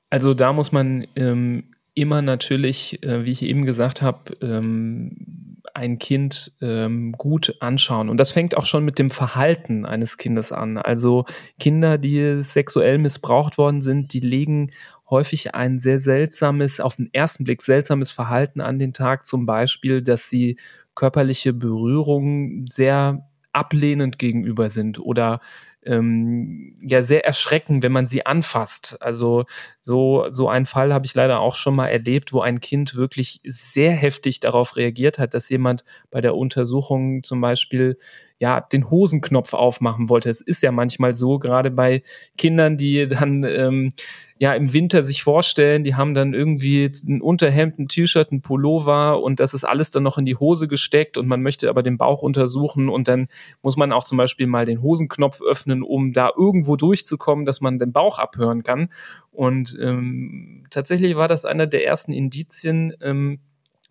Also 0.09 0.33
da 0.33 0.53
muss 0.53 0.71
man 0.71 1.07
ähm, 1.15 1.72
immer 1.95 2.21
natürlich, 2.21 3.03
äh, 3.03 3.25
wie 3.25 3.31
ich 3.31 3.43
eben 3.43 3.65
gesagt 3.65 4.01
habe, 4.01 4.35
ähm, 4.41 5.53
ein 5.73 5.97
Kind 5.97 6.51
ähm, 6.61 7.13
gut 7.13 7.55
anschauen. 7.59 8.09
Und 8.09 8.17
das 8.17 8.31
fängt 8.31 8.55
auch 8.55 8.65
schon 8.65 8.85
mit 8.85 8.99
dem 8.99 9.09
Verhalten 9.09 9.85
eines 9.85 10.17
Kindes 10.17 10.51
an. 10.51 10.77
Also 10.77 11.25
Kinder, 11.59 11.97
die 11.97 12.43
sexuell 12.43 12.97
missbraucht 12.99 13.57
worden 13.57 13.81
sind, 13.81 14.13
die 14.13 14.19
legen 14.19 14.71
häufig 15.09 15.55
ein 15.55 15.79
sehr 15.79 15.99
seltsames, 15.99 16.79
auf 16.79 16.95
den 16.95 17.11
ersten 17.13 17.43
Blick 17.43 17.61
seltsames 17.61 18.11
Verhalten 18.11 18.61
an 18.61 18.79
den 18.79 18.93
Tag. 18.93 19.25
Zum 19.25 19.45
Beispiel, 19.45 20.01
dass 20.01 20.29
sie 20.29 20.57
körperliche 20.95 21.53
Berührungen 21.53 22.67
sehr 22.67 23.27
ablehnend 23.51 24.19
gegenüber 24.19 24.69
sind 24.69 24.99
oder 24.99 25.39
ähm, 25.85 26.75
ja 26.81 27.03
sehr 27.03 27.25
erschrecken, 27.25 27.83
wenn 27.83 27.91
man 27.91 28.07
sie 28.07 28.25
anfasst. 28.25 28.97
Also 29.01 29.45
so, 29.79 30.27
so 30.31 30.49
einen 30.49 30.65
Fall 30.65 30.93
habe 30.93 31.05
ich 31.05 31.13
leider 31.15 31.39
auch 31.39 31.55
schon 31.55 31.75
mal 31.75 31.87
erlebt, 31.87 32.33
wo 32.33 32.41
ein 32.41 32.59
Kind 32.59 32.95
wirklich 32.95 33.41
sehr 33.43 33.91
heftig 33.91 34.39
darauf 34.39 34.75
reagiert 34.75 35.19
hat, 35.19 35.33
dass 35.33 35.49
jemand 35.49 35.83
bei 36.11 36.21
der 36.21 36.35
Untersuchung 36.35 37.23
zum 37.23 37.41
Beispiel 37.41 37.97
ja, 38.39 38.61
den 38.61 38.89
Hosenknopf 38.89 39.53
aufmachen 39.53 40.09
wollte. 40.09 40.29
Es 40.29 40.41
ist 40.41 40.61
ja 40.61 40.71
manchmal 40.71 41.15
so, 41.15 41.39
gerade 41.39 41.71
bei 41.71 42.03
Kindern, 42.37 42.77
die 42.77 43.07
dann 43.07 43.43
ähm, 43.43 43.93
ja 44.37 44.53
im 44.53 44.73
Winter 44.73 45.03
sich 45.03 45.23
vorstellen, 45.23 45.85
die 45.85 45.95
haben 45.95 46.13
dann 46.13 46.33
irgendwie 46.33 46.91
ein 47.07 47.21
Unterhemd, 47.21 47.79
ein 47.79 47.87
T-Shirt, 47.87 48.31
ein 48.31 48.41
Pullover 48.41 49.23
und 49.23 49.39
das 49.39 49.53
ist 49.53 49.63
alles 49.63 49.91
dann 49.91 50.03
noch 50.03 50.17
in 50.17 50.25
die 50.25 50.35
Hose 50.35 50.67
gesteckt 50.67 51.17
und 51.17 51.27
man 51.27 51.41
möchte 51.41 51.69
aber 51.69 51.83
den 51.83 51.97
Bauch 51.97 52.21
untersuchen 52.21 52.89
und 52.89 53.07
dann 53.07 53.27
muss 53.61 53.77
man 53.77 53.93
auch 53.93 54.03
zum 54.03 54.17
Beispiel 54.17 54.47
mal 54.47 54.65
den 54.65 54.81
Hosenknopf 54.81 55.41
öffnen, 55.41 55.81
um 55.81 56.11
da 56.11 56.31
irgendwo 56.35 56.75
durchzukommen, 56.75 57.45
dass 57.45 57.61
man 57.61 57.79
den 57.79 57.93
Bauch 57.93 58.19
abhören 58.19 58.63
kann. 58.63 58.89
Und 59.31 59.77
ähm, 59.81 60.65
tatsächlich 60.69 61.15
war 61.15 61.29
das 61.29 61.45
einer 61.45 61.65
der 61.65 61.85
ersten 61.85 62.11
Indizien, 62.11 62.93
ähm, 63.01 63.39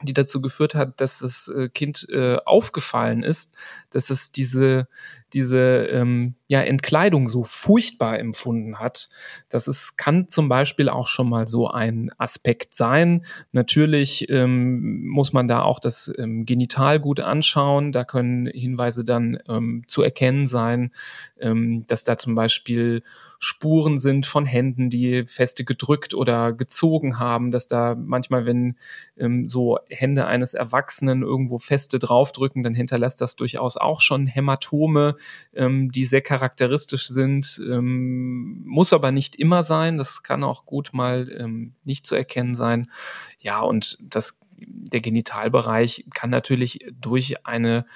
die 0.06 0.12
dazu 0.12 0.40
geführt 0.40 0.74
hat, 0.74 1.00
dass 1.00 1.18
das 1.20 1.48
äh, 1.48 1.68
Kind 1.68 2.06
äh, 2.10 2.36
aufgefallen 2.44 3.22
ist, 3.22 3.54
dass 3.90 4.10
es 4.10 4.32
diese, 4.32 4.88
diese 5.32 5.86
ähm, 5.90 6.34
ja, 6.46 6.60
Entkleidung 6.60 7.28
so 7.28 7.42
furchtbar 7.42 8.18
empfunden 8.18 8.78
hat. 8.78 9.08
Das 9.48 9.68
ist, 9.68 9.96
kann 9.96 10.28
zum 10.28 10.48
Beispiel 10.48 10.88
auch 10.88 11.06
schon 11.06 11.28
mal 11.28 11.48
so 11.48 11.68
ein 11.68 12.10
Aspekt 12.18 12.74
sein. 12.74 13.24
Natürlich 13.52 14.28
ähm, 14.28 15.06
muss 15.06 15.32
man 15.32 15.48
da 15.48 15.62
auch 15.62 15.80
das 15.80 16.12
ähm, 16.18 16.44
Genital 16.46 17.00
gut 17.00 17.20
anschauen. 17.20 17.92
Da 17.92 18.04
können 18.04 18.46
Hinweise 18.46 19.04
dann 19.04 19.38
ähm, 19.48 19.84
zu 19.86 20.02
erkennen 20.02 20.46
sein, 20.46 20.92
ähm, 21.40 21.86
dass 21.86 22.04
da 22.04 22.16
zum 22.16 22.34
Beispiel 22.34 23.02
Spuren 23.44 23.98
sind 23.98 24.24
von 24.24 24.46
Händen, 24.46 24.88
die 24.88 25.26
feste 25.26 25.64
gedrückt 25.64 26.14
oder 26.14 26.52
gezogen 26.52 27.18
haben, 27.18 27.50
dass 27.50 27.66
da 27.66 27.96
manchmal, 27.96 28.46
wenn 28.46 28.76
ähm, 29.18 29.48
so 29.48 29.80
Hände 29.90 30.26
eines 30.28 30.54
Erwachsenen 30.54 31.22
irgendwo 31.22 31.58
feste 31.58 31.98
draufdrücken, 31.98 32.62
dann 32.62 32.72
hinterlässt 32.72 33.20
das 33.20 33.34
durchaus 33.34 33.76
auch 33.76 34.00
schon 34.00 34.28
Hämatome, 34.28 35.16
ähm, 35.54 35.90
die 35.90 36.04
sehr 36.04 36.20
charakteristisch 36.20 37.08
sind, 37.08 37.60
ähm, 37.68 38.62
muss 38.64 38.92
aber 38.92 39.10
nicht 39.10 39.34
immer 39.34 39.64
sein, 39.64 39.96
das 39.98 40.22
kann 40.22 40.44
auch 40.44 40.64
gut 40.64 40.90
mal 40.92 41.28
ähm, 41.36 41.74
nicht 41.82 42.06
zu 42.06 42.14
erkennen 42.14 42.54
sein. 42.54 42.92
Ja, 43.40 43.58
und 43.58 43.98
das, 44.02 44.38
der 44.56 45.00
Genitalbereich 45.00 46.06
kann 46.14 46.30
natürlich 46.30 46.86
durch 46.92 47.44
eine 47.44 47.86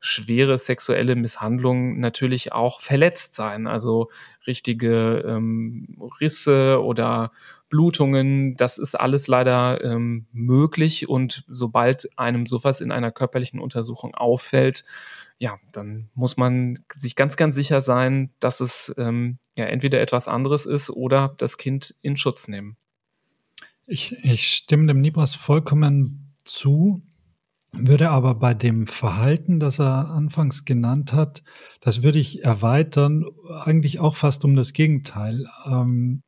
schwere 0.00 0.58
sexuelle 0.58 1.16
Misshandlung 1.16 1.98
natürlich 1.98 2.52
auch 2.52 2.80
verletzt 2.80 3.34
sein. 3.34 3.66
Also 3.66 4.10
richtige 4.46 5.24
ähm, 5.26 5.96
Risse 6.20 6.82
oder 6.82 7.32
Blutungen, 7.68 8.56
das 8.56 8.78
ist 8.78 8.94
alles 8.94 9.26
leider 9.26 9.82
ähm, 9.82 10.26
möglich. 10.32 11.08
Und 11.08 11.44
sobald 11.48 12.08
einem 12.16 12.46
sowas 12.46 12.80
in 12.80 12.92
einer 12.92 13.10
körperlichen 13.10 13.60
Untersuchung 13.60 14.14
auffällt, 14.14 14.84
ja, 15.38 15.58
dann 15.72 16.08
muss 16.14 16.36
man 16.36 16.78
sich 16.94 17.16
ganz, 17.16 17.36
ganz 17.36 17.54
sicher 17.54 17.82
sein, 17.82 18.30
dass 18.40 18.60
es 18.60 18.94
ähm, 18.96 19.38
ja 19.56 19.66
entweder 19.66 20.00
etwas 20.00 20.28
anderes 20.28 20.64
ist 20.64 20.88
oder 20.90 21.34
das 21.36 21.58
Kind 21.58 21.94
in 22.00 22.16
Schutz 22.16 22.48
nehmen. 22.48 22.76
Ich, 23.86 24.12
ich 24.24 24.48
stimme 24.48 24.86
dem 24.86 25.00
Nibras 25.00 25.34
vollkommen 25.34 26.34
zu 26.44 27.02
würde 27.72 28.10
aber 28.10 28.34
bei 28.34 28.54
dem 28.54 28.86
Verhalten, 28.86 29.60
das 29.60 29.78
er 29.78 30.10
anfangs 30.10 30.64
genannt 30.64 31.12
hat, 31.12 31.42
das 31.80 32.02
würde 32.02 32.18
ich 32.18 32.44
erweitern, 32.44 33.24
eigentlich 33.64 34.00
auch 34.00 34.16
fast 34.16 34.44
um 34.44 34.54
das 34.54 34.72
Gegenteil, 34.72 35.46
ähm, 35.66 36.22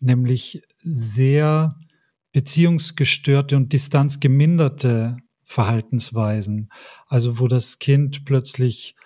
nämlich 0.00 0.62
sehr 0.78 1.76
beziehungsgestörte 2.32 3.56
und 3.56 3.72
distanzgeminderte 3.72 5.16
Verhaltensweisen. 5.44 6.70
Also 7.06 7.38
wo 7.38 7.46
das 7.46 7.78
Kind 7.78 8.24
plötzlich 8.24 8.96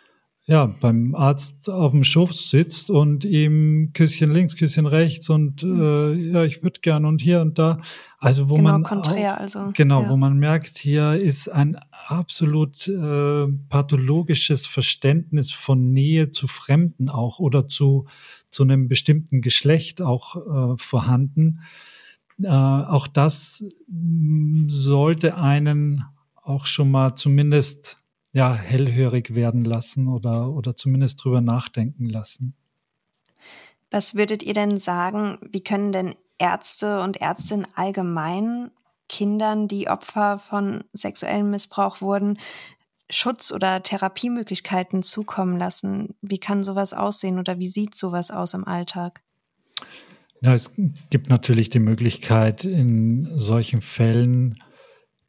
ja, 0.48 0.66
beim 0.66 1.16
Arzt 1.16 1.68
auf 1.68 1.90
dem 1.90 2.04
Schoß 2.04 2.50
sitzt 2.50 2.88
und 2.88 3.24
ihm 3.24 3.90
Küsschen 3.92 4.30
links, 4.30 4.54
Küsschen 4.54 4.86
rechts 4.86 5.28
und 5.28 5.64
mhm. 5.64 5.80
äh, 5.80 6.14
ja, 6.14 6.44
ich 6.44 6.62
würde 6.62 6.80
gern 6.80 7.04
und 7.04 7.20
hier 7.20 7.40
und 7.40 7.58
da. 7.58 7.80
Also 8.18 8.48
wo 8.48 8.54
genau, 8.54 8.70
man 8.70 8.82
konträr, 8.84 9.34
auch, 9.34 9.40
also 9.40 9.70
genau, 9.74 10.02
ja. 10.02 10.08
wo 10.08 10.16
man 10.16 10.38
merkt, 10.38 10.78
hier 10.78 11.14
ist 11.14 11.48
ein 11.48 11.76
absolut 12.06 12.86
äh, 12.86 13.46
pathologisches 13.68 14.66
Verständnis 14.66 15.50
von 15.50 15.90
Nähe 15.90 16.30
zu 16.30 16.46
Fremden 16.46 17.08
auch 17.08 17.40
oder 17.40 17.66
zu 17.66 18.06
zu 18.48 18.62
einem 18.62 18.86
bestimmten 18.86 19.40
Geschlecht 19.40 20.00
auch 20.00 20.36
äh, 20.74 20.78
vorhanden. 20.78 21.60
Äh, 22.40 22.48
auch 22.48 23.08
das 23.08 23.64
mm, 23.88 24.68
sollte 24.68 25.36
einen 25.36 26.04
auch 26.42 26.66
schon 26.66 26.90
mal 26.90 27.16
zumindest 27.16 27.98
ja, 28.36 28.52
hellhörig 28.52 29.34
werden 29.34 29.64
lassen 29.64 30.08
oder, 30.08 30.50
oder 30.50 30.76
zumindest 30.76 31.24
drüber 31.24 31.40
nachdenken 31.40 32.04
lassen. 32.04 32.52
Was 33.90 34.14
würdet 34.14 34.42
ihr 34.42 34.52
denn 34.52 34.76
sagen, 34.76 35.38
wie 35.40 35.64
können 35.64 35.90
denn 35.90 36.14
Ärzte 36.36 37.00
und 37.00 37.16
Ärztinnen 37.16 37.66
allgemein 37.76 38.72
Kindern, 39.08 39.68
die 39.68 39.88
Opfer 39.88 40.38
von 40.38 40.84
sexuellem 40.92 41.50
Missbrauch 41.50 42.02
wurden, 42.02 42.38
Schutz- 43.08 43.52
oder 43.52 43.82
Therapiemöglichkeiten 43.82 45.02
zukommen 45.02 45.56
lassen? 45.56 46.14
Wie 46.20 46.38
kann 46.38 46.62
sowas 46.62 46.92
aussehen 46.92 47.38
oder 47.38 47.58
wie 47.58 47.68
sieht 47.68 47.96
sowas 47.96 48.30
aus 48.30 48.52
im 48.52 48.66
Alltag? 48.66 49.22
Ja, 50.42 50.52
es 50.52 50.72
gibt 51.08 51.30
natürlich 51.30 51.70
die 51.70 51.78
Möglichkeit, 51.78 52.66
in 52.66 53.30
solchen 53.38 53.80
Fällen 53.80 54.62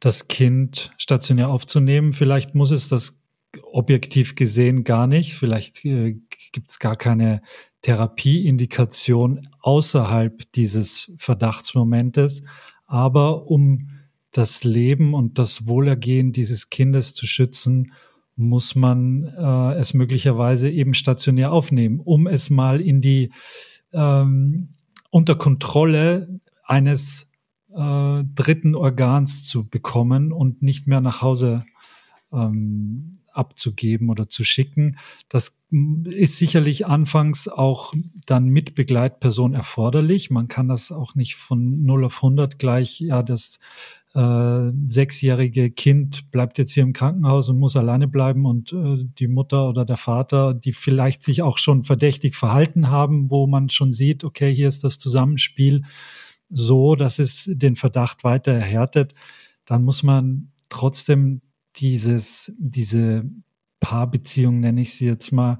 das 0.00 0.28
Kind 0.28 0.92
stationär 0.98 1.48
aufzunehmen. 1.48 2.12
Vielleicht 2.12 2.54
muss 2.54 2.70
es 2.70 2.88
das 2.88 3.20
objektiv 3.62 4.34
gesehen 4.34 4.84
gar 4.84 5.06
nicht. 5.06 5.34
Vielleicht 5.34 5.84
äh, 5.84 6.20
gibt 6.52 6.70
es 6.70 6.78
gar 6.78 6.96
keine 6.96 7.42
Therapieindikation 7.82 9.48
außerhalb 9.60 10.52
dieses 10.52 11.12
Verdachtsmomentes. 11.18 12.42
Aber 12.86 13.46
um 13.46 13.90
das 14.32 14.64
Leben 14.64 15.14
und 15.14 15.38
das 15.38 15.66
Wohlergehen 15.66 16.32
dieses 16.32 16.70
Kindes 16.70 17.14
zu 17.14 17.26
schützen, 17.26 17.92
muss 18.36 18.74
man 18.74 19.24
äh, 19.24 19.74
es 19.78 19.94
möglicherweise 19.94 20.70
eben 20.70 20.94
stationär 20.94 21.52
aufnehmen, 21.52 22.00
um 22.00 22.26
es 22.26 22.50
mal 22.50 22.80
in 22.80 23.00
die 23.00 23.32
ähm, 23.92 24.74
unter 25.10 25.34
Kontrolle 25.34 26.40
eines 26.64 27.27
äh, 27.78 28.24
dritten 28.34 28.74
Organs 28.74 29.44
zu 29.44 29.68
bekommen 29.68 30.32
und 30.32 30.62
nicht 30.62 30.88
mehr 30.88 31.00
nach 31.00 31.22
Hause 31.22 31.64
ähm, 32.32 33.18
abzugeben 33.32 34.10
oder 34.10 34.28
zu 34.28 34.42
schicken. 34.42 34.96
Das 35.28 35.58
ist 36.04 36.38
sicherlich 36.38 36.86
anfangs 36.86 37.46
auch 37.46 37.94
dann 38.26 38.48
mit 38.48 38.74
Begleitperson 38.74 39.54
erforderlich. 39.54 40.28
Man 40.30 40.48
kann 40.48 40.66
das 40.66 40.90
auch 40.90 41.14
nicht 41.14 41.36
von 41.36 41.84
0 41.84 42.06
auf 42.06 42.16
100 42.16 42.58
gleich, 42.58 42.98
ja, 42.98 43.22
das 43.22 43.60
äh, 44.14 44.72
sechsjährige 44.86 45.70
Kind 45.70 46.32
bleibt 46.32 46.58
jetzt 46.58 46.72
hier 46.72 46.82
im 46.82 46.92
Krankenhaus 46.92 47.48
und 47.48 47.58
muss 47.58 47.76
alleine 47.76 48.08
bleiben 48.08 48.46
und 48.46 48.72
äh, 48.72 49.04
die 49.18 49.28
Mutter 49.28 49.68
oder 49.68 49.84
der 49.84 49.98
Vater, 49.98 50.54
die 50.54 50.72
vielleicht 50.72 51.22
sich 51.22 51.42
auch 51.42 51.58
schon 51.58 51.84
verdächtig 51.84 52.34
verhalten 52.34 52.88
haben, 52.88 53.30
wo 53.30 53.46
man 53.46 53.70
schon 53.70 53.92
sieht, 53.92 54.24
okay, 54.24 54.52
hier 54.52 54.66
ist 54.66 54.82
das 54.82 54.98
Zusammenspiel 54.98 55.84
so, 56.50 56.94
dass 56.94 57.18
es 57.18 57.50
den 57.52 57.76
Verdacht 57.76 58.24
weiter 58.24 58.52
erhärtet, 58.52 59.14
dann 59.64 59.84
muss 59.84 60.02
man 60.02 60.50
trotzdem 60.68 61.42
dieses, 61.76 62.52
diese 62.58 63.24
Paarbeziehung, 63.80 64.60
nenne 64.60 64.80
ich 64.80 64.94
sie 64.94 65.06
jetzt 65.06 65.32
mal, 65.32 65.58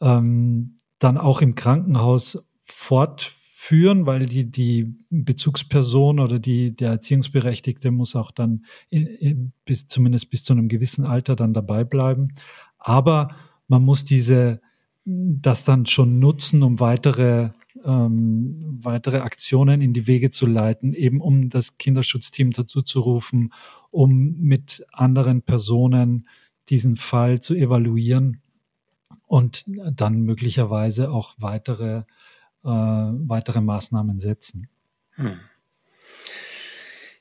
ähm, 0.00 0.76
dann 0.98 1.18
auch 1.18 1.40
im 1.40 1.54
Krankenhaus 1.54 2.44
fortführen, 2.60 4.06
weil 4.06 4.26
die, 4.26 4.50
die 4.50 4.94
Bezugsperson 5.10 6.20
oder 6.20 6.38
die, 6.38 6.74
der 6.74 6.90
Erziehungsberechtigte 6.90 7.90
muss 7.90 8.14
auch 8.14 8.30
dann 8.30 8.64
in, 8.88 9.06
in, 9.06 9.52
bis, 9.64 9.86
zumindest 9.86 10.30
bis 10.30 10.44
zu 10.44 10.52
einem 10.52 10.68
gewissen 10.68 11.04
Alter 11.04 11.36
dann 11.36 11.54
dabei 11.54 11.84
bleiben. 11.84 12.28
Aber 12.78 13.28
man 13.66 13.82
muss 13.82 14.04
diese, 14.04 14.60
das 15.04 15.64
dann 15.64 15.86
schon 15.86 16.18
nutzen, 16.18 16.62
um 16.62 16.80
weitere, 16.80 17.50
ähm, 17.84 18.78
weitere 18.82 19.18
Aktionen 19.18 19.80
in 19.80 19.92
die 19.92 20.06
Wege 20.06 20.30
zu 20.30 20.46
leiten, 20.46 20.94
eben 20.94 21.20
um 21.20 21.50
das 21.50 21.76
Kinderschutzteam 21.76 22.50
dazu 22.50 22.82
zu 22.82 23.00
rufen, 23.00 23.52
um 23.90 24.36
mit 24.38 24.86
anderen 24.92 25.42
Personen 25.42 26.28
diesen 26.68 26.96
Fall 26.96 27.40
zu 27.40 27.54
evaluieren 27.54 28.42
und 29.26 29.64
dann 29.66 30.20
möglicherweise 30.20 31.10
auch 31.10 31.34
weitere, 31.38 31.98
äh, 31.98 32.04
weitere 32.64 33.60
Maßnahmen 33.60 34.20
setzen. 34.20 34.68
Hm. 35.12 35.38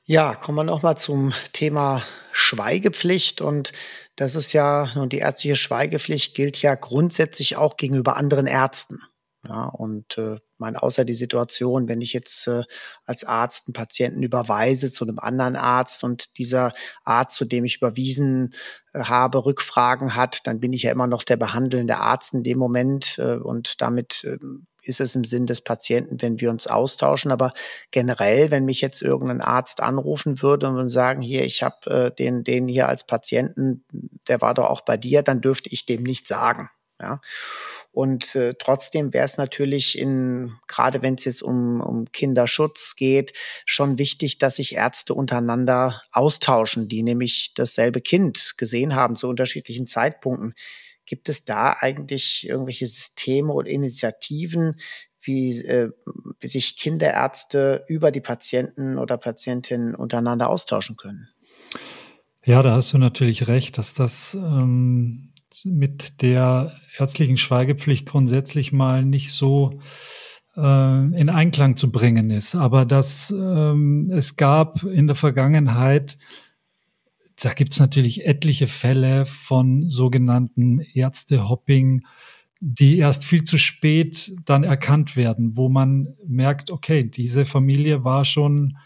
Ja, 0.10 0.36
kommen 0.36 0.58
wir 0.58 0.64
nochmal 0.64 0.98
zum 0.98 1.34
Thema 1.52 2.02
Schweigepflicht. 2.32 3.41
Und 3.41 3.74
das 4.16 4.36
ist 4.36 4.54
ja, 4.54 4.89
nun 4.95 5.10
die 5.10 5.18
ärztliche 5.18 5.58
Schweigepflicht 5.58 6.34
gilt 6.34 6.62
ja 6.62 6.76
grundsätzlich 6.76 7.58
auch 7.58 7.76
gegenüber 7.76 8.16
anderen 8.16 8.48
Ärzten. 8.48 9.02
Ja, 9.46 9.66
und 9.66 10.18
äh, 10.18 10.38
meine, 10.58 10.82
außer 10.82 11.06
die 11.06 11.14
Situation, 11.14 11.88
wenn 11.88 12.02
ich 12.02 12.12
jetzt 12.12 12.48
äh, 12.48 12.64
als 13.06 13.24
Arzt 13.24 13.68
einen 13.68 13.74
Patienten 13.74 14.24
überweise 14.24 14.92
zu 14.92 15.06
einem 15.06 15.20
anderen 15.20 15.56
Arzt 15.56 16.04
und 16.04 16.38
dieser 16.38 16.74
Arzt, 17.04 17.36
zu 17.36 17.46
dem 17.46 17.64
ich 17.64 17.78
überwiesen 17.78 18.54
äh, 18.94 19.02
habe, 19.04 19.46
Rückfragen 19.46 20.16
hat, 20.16 20.48
dann 20.48 20.60
bin 20.60 20.74
ich 20.74 20.84
ja 20.84 20.92
immer 20.92 21.08
noch 21.08 21.24
der 21.24 21.38
behandelnde 21.38 21.98
Arzt 21.98 22.34
in 22.34 22.44
dem 22.44 22.58
Moment 22.58 23.20
äh, 23.20 23.36
und 23.36 23.82
damit 23.82 24.24
äh, 24.26 24.38
ist 24.82 25.02
es 25.02 25.16
im 25.16 25.24
Sinn 25.24 25.46
des 25.46 25.62
Patienten, 25.62 26.22
wenn 26.22 26.40
wir 26.40 26.50
uns 26.50 26.68
austauschen. 26.68 27.32
Aber 27.32 27.54
generell, 27.92 28.52
wenn 28.52 28.66
mich 28.66 28.82
jetzt 28.82 29.02
irgendein 29.02 29.42
Arzt 29.42 29.82
anrufen 29.82 30.42
würde 30.42 30.68
und 30.70 30.90
sagen, 30.90 31.22
hier, 31.22 31.44
ich 31.46 31.62
habe 31.64 31.90
äh, 31.90 32.12
den, 32.12 32.44
den 32.44 32.68
hier 32.68 32.88
als 32.88 33.06
Patienten, 33.06 33.86
der 34.28 34.42
war 34.42 34.54
doch 34.54 34.70
auch 34.70 34.82
bei 34.82 34.98
dir, 34.98 35.22
dann 35.22 35.42
dürfte 35.42 35.70
ich 35.70 35.86
dem 35.86 36.04
nicht 36.04 36.28
sagen. 36.28 36.70
Ja. 37.00 37.22
Und 37.98 38.36
äh, 38.36 38.54
trotzdem 38.60 39.12
wäre 39.12 39.26
es 39.26 39.38
natürlich 39.38 39.98
in, 39.98 40.54
gerade 40.68 41.02
wenn 41.02 41.16
es 41.16 41.26
jetzt 41.26 41.41
um, 41.41 41.82
um 41.82 42.12
Kinderschutz 42.12 42.95
geht, 42.95 43.34
schon 43.66 43.98
wichtig, 43.98 44.38
dass 44.38 44.58
sich 44.58 44.76
Ärzte 44.76 45.16
untereinander 45.16 46.04
austauschen, 46.12 46.89
die 46.89 47.02
nämlich 47.02 47.54
dasselbe 47.56 48.00
Kind 48.00 48.54
gesehen 48.56 48.93
haben 48.93 49.16
zu 49.16 49.28
unterschiedlichen 49.28 49.88
Zeitpunkten. 49.88 50.54
Gibt 51.08 51.28
es 51.28 51.43
da 51.43 51.76
eigentlich 51.80 52.48
irgendwelche 52.48 52.86
Systeme 52.86 53.52
oder 53.52 53.68
Initiativen, 53.68 54.80
wie, 55.20 55.60
äh, 55.64 55.89
wie 56.39 56.48
sich 56.48 56.78
Kinderärzte 56.78 57.84
über 57.88 58.12
die 58.12 58.22
Patienten 58.22 59.00
oder 59.00 59.18
Patientinnen 59.18 59.95
untereinander 59.95 60.50
austauschen 60.50 60.98
können? 60.98 61.30
Ja, 62.45 62.62
da 62.62 62.76
hast 62.76 62.93
du 62.93 63.00
natürlich 63.00 63.48
recht, 63.48 63.80
dass 63.80 63.95
das 63.95 64.36
ähm, 64.36 65.26
mit 65.66 66.22
der 66.22 66.74
ärztlichen 66.97 67.38
Schweigepflicht 67.38 68.05
grundsätzlich 68.05 68.72
mal 68.72 69.05
nicht 69.05 69.32
so 69.32 69.80
äh, 70.55 70.62
in 71.20 71.30
Einklang 71.30 71.76
zu 71.76 71.91
bringen 71.91 72.30
ist. 72.32 72.55
Aber 72.55 72.86
dass 72.86 73.32
ähm, 73.32 74.10
es 74.12 74.36
gab 74.36 74.84
in 74.84 75.08
der 75.08 75.16
Vergangenheit, 75.16 76.18
da 77.41 77.53
gibt 77.53 77.74
es 77.74 77.80
natürlich 77.80 78.26
etliche 78.26 78.68
Fälle 78.68 79.26
von 79.26 79.89
sogenannten 79.89 80.80
Ärztehopping, 80.80 82.03
die 82.60 82.97
erst 82.97 83.24
viel 83.24 83.43
zu 83.43 83.60
spät 83.60 84.34
dann 84.45 84.64
erkannt 84.64 85.16
werden, 85.16 85.55
wo 85.55 85.70
man 85.70 86.16
merkt, 86.26 86.72
okay, 86.72 87.03
diese 87.03 87.45
Familie 87.45 88.03
war 88.03 88.26
schon 88.26 88.78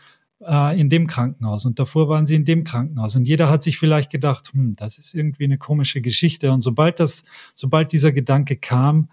äh, 0.46 0.80
in 0.80 0.90
dem 0.90 1.08
Krankenhaus 1.08 1.66
und 1.66 1.80
davor 1.80 2.10
waren 2.10 2.26
sie 2.26 2.36
in 2.36 2.46
dem 2.46 2.64
Krankenhaus. 2.64 3.16
Und 3.16 3.28
jeder 3.28 3.50
hat 3.50 3.64
sich 3.64 3.78
vielleicht 3.78 4.12
gedacht, 4.12 4.52
hm, 4.54 4.74
das 4.76 4.98
ist 4.98 5.14
irgendwie 5.14 5.46
eine 5.46 5.58
komische 5.58 6.02
Geschichte. 6.02 6.52
Und 6.52 6.62
sobald 6.62 7.00
das, 7.00 7.24
sobald 7.56 7.92
dieser 7.92 8.12
Gedanke 8.12 8.56
kam, 8.58 9.10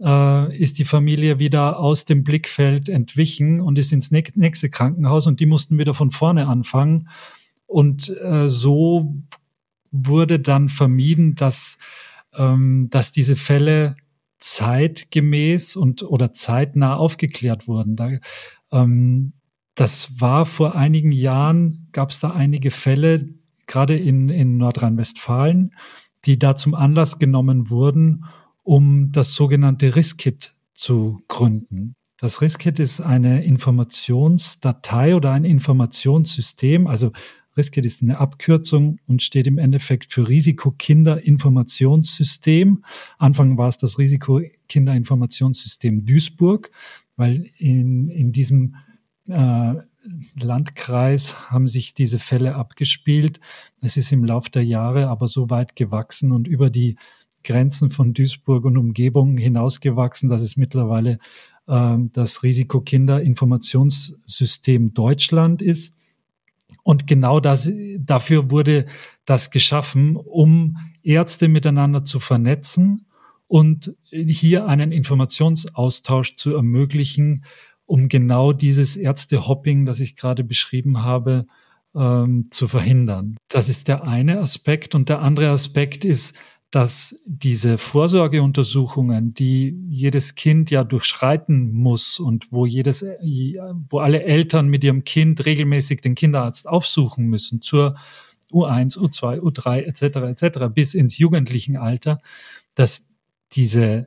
äh, 0.00 0.56
ist 0.56 0.78
die 0.78 0.84
Familie 0.84 1.38
wieder 1.38 1.78
aus 1.78 2.04
dem 2.04 2.24
Blickfeld 2.24 2.88
entwichen 2.88 3.60
und 3.60 3.78
ist 3.78 3.92
ins 3.92 4.10
nächste 4.10 4.70
Krankenhaus 4.70 5.26
und 5.26 5.40
die 5.40 5.46
mussten 5.46 5.78
wieder 5.78 5.94
von 5.94 6.10
vorne 6.10 6.46
anfangen. 6.46 7.08
Und 7.66 8.08
äh, 8.20 8.48
so 8.48 9.14
wurde 9.92 10.40
dann 10.40 10.68
vermieden, 10.68 11.34
dass, 11.34 11.78
ähm, 12.34 12.88
dass 12.90 13.12
diese 13.12 13.36
Fälle 13.36 13.96
zeitgemäß 14.38 15.76
und 15.76 16.02
oder 16.02 16.32
zeitnah 16.32 16.96
aufgeklärt 16.96 17.68
wurden. 17.68 17.96
Da, 17.96 18.10
ähm, 18.72 19.34
das 19.74 20.20
war 20.20 20.46
vor 20.46 20.74
einigen 20.74 21.12
Jahren, 21.12 21.88
gab 21.92 22.10
es 22.10 22.20
da 22.20 22.30
einige 22.30 22.70
Fälle, 22.70 23.26
gerade 23.66 23.96
in, 23.96 24.28
in 24.28 24.56
Nordrhein-Westfalen, 24.56 25.74
die 26.24 26.38
da 26.38 26.56
zum 26.56 26.74
Anlass 26.74 27.18
genommen 27.18 27.70
wurden, 27.70 28.24
um 28.62 29.12
das 29.12 29.34
sogenannte 29.34 29.96
RISKIT 29.96 30.54
zu 30.74 31.22
gründen. 31.28 31.96
Das 32.18 32.42
RISKIT 32.42 32.78
ist 32.78 33.00
eine 33.00 33.42
Informationsdatei 33.44 35.16
oder 35.16 35.32
ein 35.32 35.44
Informationssystem. 35.44 36.86
Also 36.86 37.12
RISKIT 37.56 37.86
ist 37.86 38.02
eine 38.02 38.18
Abkürzung 38.18 38.98
und 39.06 39.22
steht 39.22 39.46
im 39.46 39.56
Endeffekt 39.56 40.12
für 40.12 40.28
Risikokinderinformationssystem. 40.28 42.84
Anfang 43.18 43.56
war 43.56 43.68
es 43.68 43.78
das 43.78 43.98
Risikokinderinformationssystem 43.98 46.04
Duisburg, 46.04 46.70
weil 47.16 47.48
in, 47.56 48.08
in 48.08 48.32
diesem 48.32 48.76
äh, 49.30 49.82
Landkreis 50.40 51.50
haben 51.50 51.68
sich 51.68 51.94
diese 51.94 52.18
Fälle 52.18 52.54
abgespielt. 52.54 53.40
Es 53.80 53.96
ist 53.96 54.12
im 54.12 54.24
Lauf 54.24 54.48
der 54.48 54.64
Jahre 54.64 55.08
aber 55.08 55.28
so 55.28 55.50
weit 55.50 55.76
gewachsen 55.76 56.32
und 56.32 56.48
über 56.48 56.70
die 56.70 56.96
Grenzen 57.44 57.90
von 57.90 58.14
Duisburg 58.14 58.64
und 58.64 58.76
Umgebung 58.76 59.36
hinausgewachsen, 59.36 60.28
dass 60.28 60.42
es 60.42 60.56
mittlerweile 60.56 61.20
äh, 61.66 61.96
das 62.12 62.42
Risikokinderinformationssystem 62.42 64.94
Deutschland 64.94 65.62
ist. 65.62 65.94
Und 66.82 67.06
genau 67.06 67.38
das, 67.40 67.70
dafür 67.98 68.50
wurde 68.50 68.86
das 69.24 69.50
geschaffen, 69.50 70.16
um 70.16 70.76
Ärzte 71.02 71.48
miteinander 71.48 72.04
zu 72.04 72.20
vernetzen 72.20 73.06
und 73.46 73.96
hier 74.10 74.66
einen 74.66 74.92
Informationsaustausch 74.92 76.36
zu 76.36 76.54
ermöglichen, 76.54 77.44
um 77.90 78.08
genau 78.08 78.52
dieses 78.52 78.96
Ärztehopping, 78.96 79.84
das 79.84 79.98
ich 79.98 80.14
gerade 80.14 80.44
beschrieben 80.44 81.02
habe, 81.02 81.46
ähm, 81.92 82.46
zu 82.48 82.68
verhindern. 82.68 83.36
Das 83.48 83.68
ist 83.68 83.88
der 83.88 84.06
eine 84.06 84.38
Aspekt. 84.38 84.94
Und 84.94 85.08
der 85.08 85.22
andere 85.22 85.48
Aspekt 85.50 86.04
ist, 86.04 86.36
dass 86.70 87.20
diese 87.26 87.78
Vorsorgeuntersuchungen, 87.78 89.34
die 89.34 89.76
jedes 89.88 90.36
Kind 90.36 90.70
ja 90.70 90.84
durchschreiten 90.84 91.72
muss 91.72 92.20
und 92.20 92.52
wo 92.52 92.64
jedes, 92.64 93.04
wo 93.88 93.98
alle 93.98 94.22
Eltern 94.22 94.68
mit 94.68 94.84
ihrem 94.84 95.02
Kind 95.02 95.44
regelmäßig 95.44 96.00
den 96.00 96.14
Kinderarzt 96.14 96.68
aufsuchen 96.68 97.26
müssen 97.26 97.60
zur 97.60 97.96
U1, 98.52 98.96
U2, 98.98 99.40
U3 99.40 99.80
etc. 99.80 100.42
etc. 100.42 100.66
bis 100.72 100.94
ins 100.94 101.18
jugendlichen 101.18 101.76
Alter, 101.76 102.18
dass 102.76 103.08
diese 103.50 104.06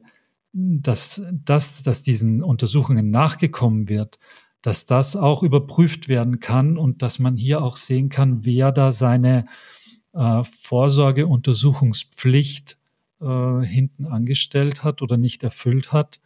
dass, 0.53 1.21
dass, 1.31 1.83
dass 1.83 2.01
diesen 2.03 2.43
Untersuchungen 2.43 3.09
nachgekommen 3.09 3.89
wird, 3.89 4.19
dass 4.61 4.85
das 4.85 5.15
auch 5.15 5.41
überprüft 5.43 6.07
werden 6.07 6.39
kann 6.39 6.77
und 6.77 7.01
dass 7.01 7.17
man 7.19 7.35
hier 7.35 7.63
auch 7.63 7.75
sehen 7.75 8.09
kann, 8.09 8.45
wer 8.45 8.71
da 8.71 8.91
seine 8.91 9.45
äh, 10.13 10.43
Vorsorgeuntersuchungspflicht 10.43 12.77
äh, 13.19 13.65
hinten 13.65 14.05
angestellt 14.05 14.83
hat 14.83 15.01
oder 15.01 15.17
nicht 15.17 15.41
erfüllt 15.43 15.91
hat 15.91 16.19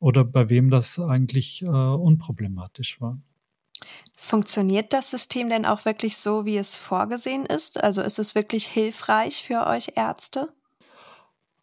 oder 0.00 0.24
bei 0.24 0.50
wem 0.50 0.70
das 0.70 0.98
eigentlich 0.98 1.62
äh, 1.62 1.68
unproblematisch 1.68 3.00
war. 3.00 3.20
Funktioniert 4.18 4.92
das 4.92 5.10
System 5.10 5.48
denn 5.48 5.64
auch 5.64 5.84
wirklich 5.84 6.16
so, 6.16 6.44
wie 6.44 6.56
es 6.56 6.76
vorgesehen 6.76 7.46
ist? 7.46 7.80
Also 7.82 8.02
ist 8.02 8.18
es 8.18 8.34
wirklich 8.34 8.66
hilfreich 8.66 9.44
für 9.44 9.68
euch 9.68 9.92
Ärzte? 9.94 10.52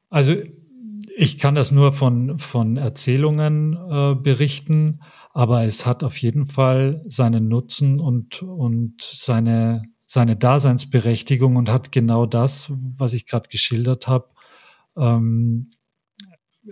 Also 0.09 0.35
Ich 1.17 1.37
kann 1.37 1.55
das 1.55 1.71
nur 1.71 1.93
von, 1.93 2.37
von 2.39 2.77
Erzählungen 2.77 3.73
äh, 3.73 4.15
berichten, 4.15 5.01
aber 5.33 5.63
es 5.63 5.85
hat 5.85 6.03
auf 6.03 6.17
jeden 6.17 6.47
Fall 6.47 7.01
seinen 7.07 7.47
Nutzen 7.47 7.99
und, 7.99 8.41
und 8.41 9.01
seine, 9.01 9.83
seine 10.05 10.35
Daseinsberechtigung 10.35 11.55
und 11.55 11.69
hat 11.69 11.91
genau 11.91 12.25
das, 12.25 12.71
was 12.97 13.13
ich 13.13 13.25
gerade 13.25 13.49
geschildert 13.49 14.07
habe, 14.07 14.29
ähm, 14.97 15.71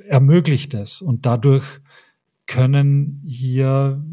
ermöglicht 0.08 0.74
es. 0.74 1.02
Und 1.02 1.26
dadurch 1.26 1.66
können 2.46 3.22
hier 3.26 4.04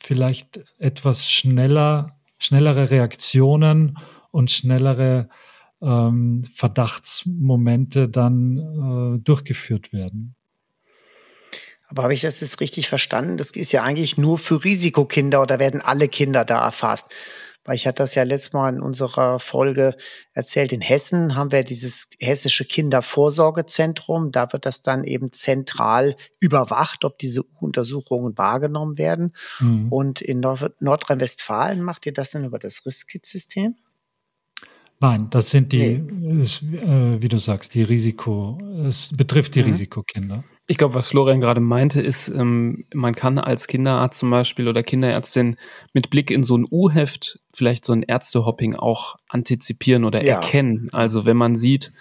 vielleicht 0.00 0.60
etwas 0.78 1.30
schneller, 1.30 2.18
schnellere 2.38 2.90
Reaktionen 2.90 3.98
und 4.30 4.50
schnellere 4.50 5.28
ähm, 5.82 6.42
Verdachtsmomente 6.54 8.08
dann 8.08 9.16
äh, 9.16 9.22
durchgeführt 9.22 9.92
werden. 9.92 10.34
Aber 11.88 12.02
habe 12.02 12.14
ich 12.14 12.22
das 12.22 12.40
jetzt 12.40 12.60
richtig 12.60 12.88
verstanden? 12.88 13.36
Das 13.36 13.52
ist 13.52 13.72
ja 13.72 13.82
eigentlich 13.82 14.18
nur 14.18 14.38
für 14.38 14.64
Risikokinder 14.64 15.40
oder 15.40 15.58
werden 15.58 15.80
alle 15.80 16.08
Kinder 16.08 16.44
da 16.44 16.64
erfasst? 16.64 17.10
Weil 17.64 17.76
ich 17.76 17.86
hatte 17.86 18.02
das 18.02 18.14
ja 18.14 18.22
letztes 18.22 18.52
Mal 18.52 18.74
in 18.74 18.80
unserer 18.80 19.40
Folge 19.40 19.96
erzählt. 20.32 20.72
In 20.72 20.80
Hessen 20.80 21.34
haben 21.34 21.50
wir 21.50 21.64
dieses 21.64 22.10
hessische 22.20 22.64
Kindervorsorgezentrum. 22.64 24.30
Da 24.30 24.52
wird 24.52 24.66
das 24.66 24.82
dann 24.82 25.02
eben 25.02 25.32
zentral 25.32 26.16
überwacht, 26.38 27.04
ob 27.04 27.18
diese 27.18 27.42
Untersuchungen 27.42 28.38
wahrgenommen 28.38 28.98
werden. 28.98 29.34
Mhm. 29.58 29.92
Und 29.92 30.20
in 30.20 30.40
Nordrhein-Westfalen 30.40 31.82
macht 31.82 32.06
ihr 32.06 32.12
das 32.12 32.30
dann 32.30 32.44
über 32.44 32.60
das 32.60 32.86
Risk-Kit-System? 32.86 33.74
Nein, 35.00 35.28
das 35.30 35.50
sind 35.50 35.72
die, 35.72 35.98
nee. 35.98 36.42
ist, 36.42 36.62
äh, 36.62 37.20
wie 37.20 37.28
du 37.28 37.38
sagst, 37.38 37.74
die 37.74 37.82
Risiko, 37.82 38.58
es 38.88 39.14
betrifft 39.14 39.54
die 39.54 39.62
mhm. 39.62 39.66
Risikokinder. 39.66 40.44
Ich 40.68 40.78
glaube, 40.78 40.94
was 40.94 41.08
Florian 41.08 41.40
gerade 41.40 41.60
meinte, 41.60 42.00
ist, 42.00 42.28
ähm, 42.28 42.86
man 42.92 43.14
kann 43.14 43.38
als 43.38 43.68
Kinderarzt 43.68 44.18
zum 44.18 44.30
Beispiel 44.30 44.66
oder 44.66 44.82
Kinderärztin 44.82 45.56
mit 45.92 46.10
Blick 46.10 46.30
in 46.30 46.42
so 46.42 46.56
ein 46.56 46.66
U-Heft 46.68 47.40
vielleicht 47.52 47.84
so 47.84 47.92
ein 47.92 48.02
Ärztehopping 48.02 48.74
auch 48.74 49.16
antizipieren 49.28 50.04
oder 50.04 50.24
ja. 50.24 50.36
erkennen. 50.36 50.88
Also 50.92 51.24
wenn 51.24 51.36
man 51.36 51.56
sieht, 51.56 51.92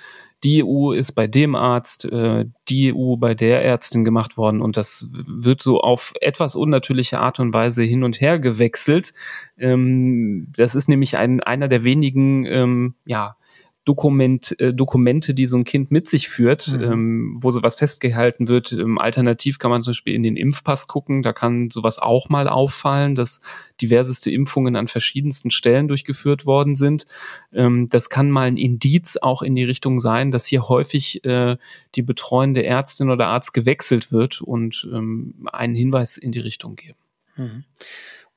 die 0.45 0.63
EU 0.63 0.91
ist 0.91 1.13
bei 1.13 1.25
dem 1.25 1.55
Arzt, 1.55 2.05
äh, 2.05 2.45
die 2.69 2.93
EU 2.93 3.15
bei 3.15 3.33
der 3.33 3.65
Ärztin 3.65 4.05
gemacht 4.05 4.37
worden 4.37 4.61
und 4.61 4.77
das 4.77 5.09
wird 5.11 5.59
so 5.59 5.81
auf 5.81 6.13
etwas 6.21 6.55
unnatürliche 6.55 7.19
Art 7.19 7.39
und 7.39 7.51
Weise 7.51 7.81
hin 7.81 8.03
und 8.03 8.21
her 8.21 8.37
gewechselt. 8.37 9.15
Ähm, 9.57 10.47
das 10.55 10.75
ist 10.75 10.87
nämlich 10.87 11.17
ein, 11.17 11.41
einer 11.41 11.67
der 11.67 11.83
wenigen, 11.83 12.45
ähm, 12.45 12.93
ja, 13.05 13.37
Dokument, 13.85 14.59
äh, 14.59 14.73
Dokumente, 14.73 15.35
die 15.35 15.45
so 15.45 15.57
ein 15.57 15.63
Kind 15.63 15.91
mit 15.91 16.09
sich 16.09 16.27
führt, 16.27 16.67
mhm. 16.67 16.83
ähm, 16.83 17.37
wo 17.39 17.51
sowas 17.51 17.75
festgehalten 17.75 18.47
wird. 18.47 18.71
Ähm, 18.71 18.97
alternativ 18.97 19.59
kann 19.59 19.69
man 19.69 19.83
zum 19.83 19.91
Beispiel 19.91 20.15
in 20.15 20.23
den 20.23 20.35
Impfpass 20.35 20.87
gucken, 20.87 21.21
da 21.21 21.33
kann 21.33 21.69
sowas 21.69 21.99
auch 21.99 22.27
mal 22.27 22.47
auffallen, 22.47 23.13
dass 23.13 23.41
diverseste 23.79 24.31
Impfungen 24.31 24.75
an 24.75 24.87
verschiedensten 24.87 25.51
Stellen 25.51 25.87
durchgeführt 25.87 26.47
worden 26.47 26.75
sind. 26.75 27.05
Ähm, 27.53 27.87
das 27.89 28.09
kann 28.09 28.31
mal 28.31 28.47
ein 28.47 28.57
Indiz 28.57 29.17
auch 29.17 29.43
in 29.43 29.55
die 29.55 29.63
Richtung 29.63 29.99
sein, 29.99 30.31
dass 30.31 30.47
hier 30.47 30.67
häufig 30.67 31.23
äh, 31.23 31.57
die 31.93 32.01
betreuende 32.01 32.65
Ärztin 32.65 33.11
oder 33.11 33.27
Arzt 33.27 33.53
gewechselt 33.53 34.11
wird 34.11 34.41
und 34.41 34.89
ähm, 34.91 35.47
einen 35.51 35.75
Hinweis 35.75 36.17
in 36.17 36.31
die 36.31 36.39
Richtung 36.39 36.75
geben. 36.75 36.97
Mhm. 37.35 37.63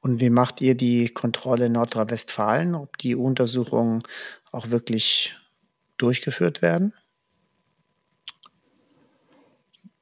Und 0.01 0.21
wie 0.21 0.31
macht 0.31 0.61
ihr 0.61 0.77
die 0.77 1.09
Kontrolle 1.09 1.67
in 1.67 1.73
Nordrhein-Westfalen, 1.73 2.75
ob 2.75 2.99
die 2.99 3.15
Untersuchungen 3.15 4.03
auch 4.53 4.71
wirklich 4.71 5.35
durchgeführt 5.97 6.63
werden? 6.63 6.95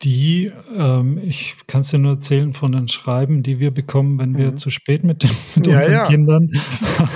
Die, 0.03 0.53
ähm, 0.74 1.18
ich 1.18 1.57
kann 1.66 1.80
es 1.80 1.88
dir 1.88 1.99
nur 1.99 2.12
erzählen 2.12 2.53
von 2.53 2.72
den 2.72 2.86
Schreiben, 2.86 3.42
die 3.42 3.59
wir 3.59 3.70
bekommen, 3.70 4.18
wenn 4.18 4.36
wir 4.36 4.53
mhm. 4.53 4.59
zu 4.59 4.68
spät 4.68 5.05
mit, 5.05 5.24
mit 5.57 5.66
ja, 5.66 5.76
unseren 5.76 5.92
ja. 5.92 6.07
Kindern 6.07 6.51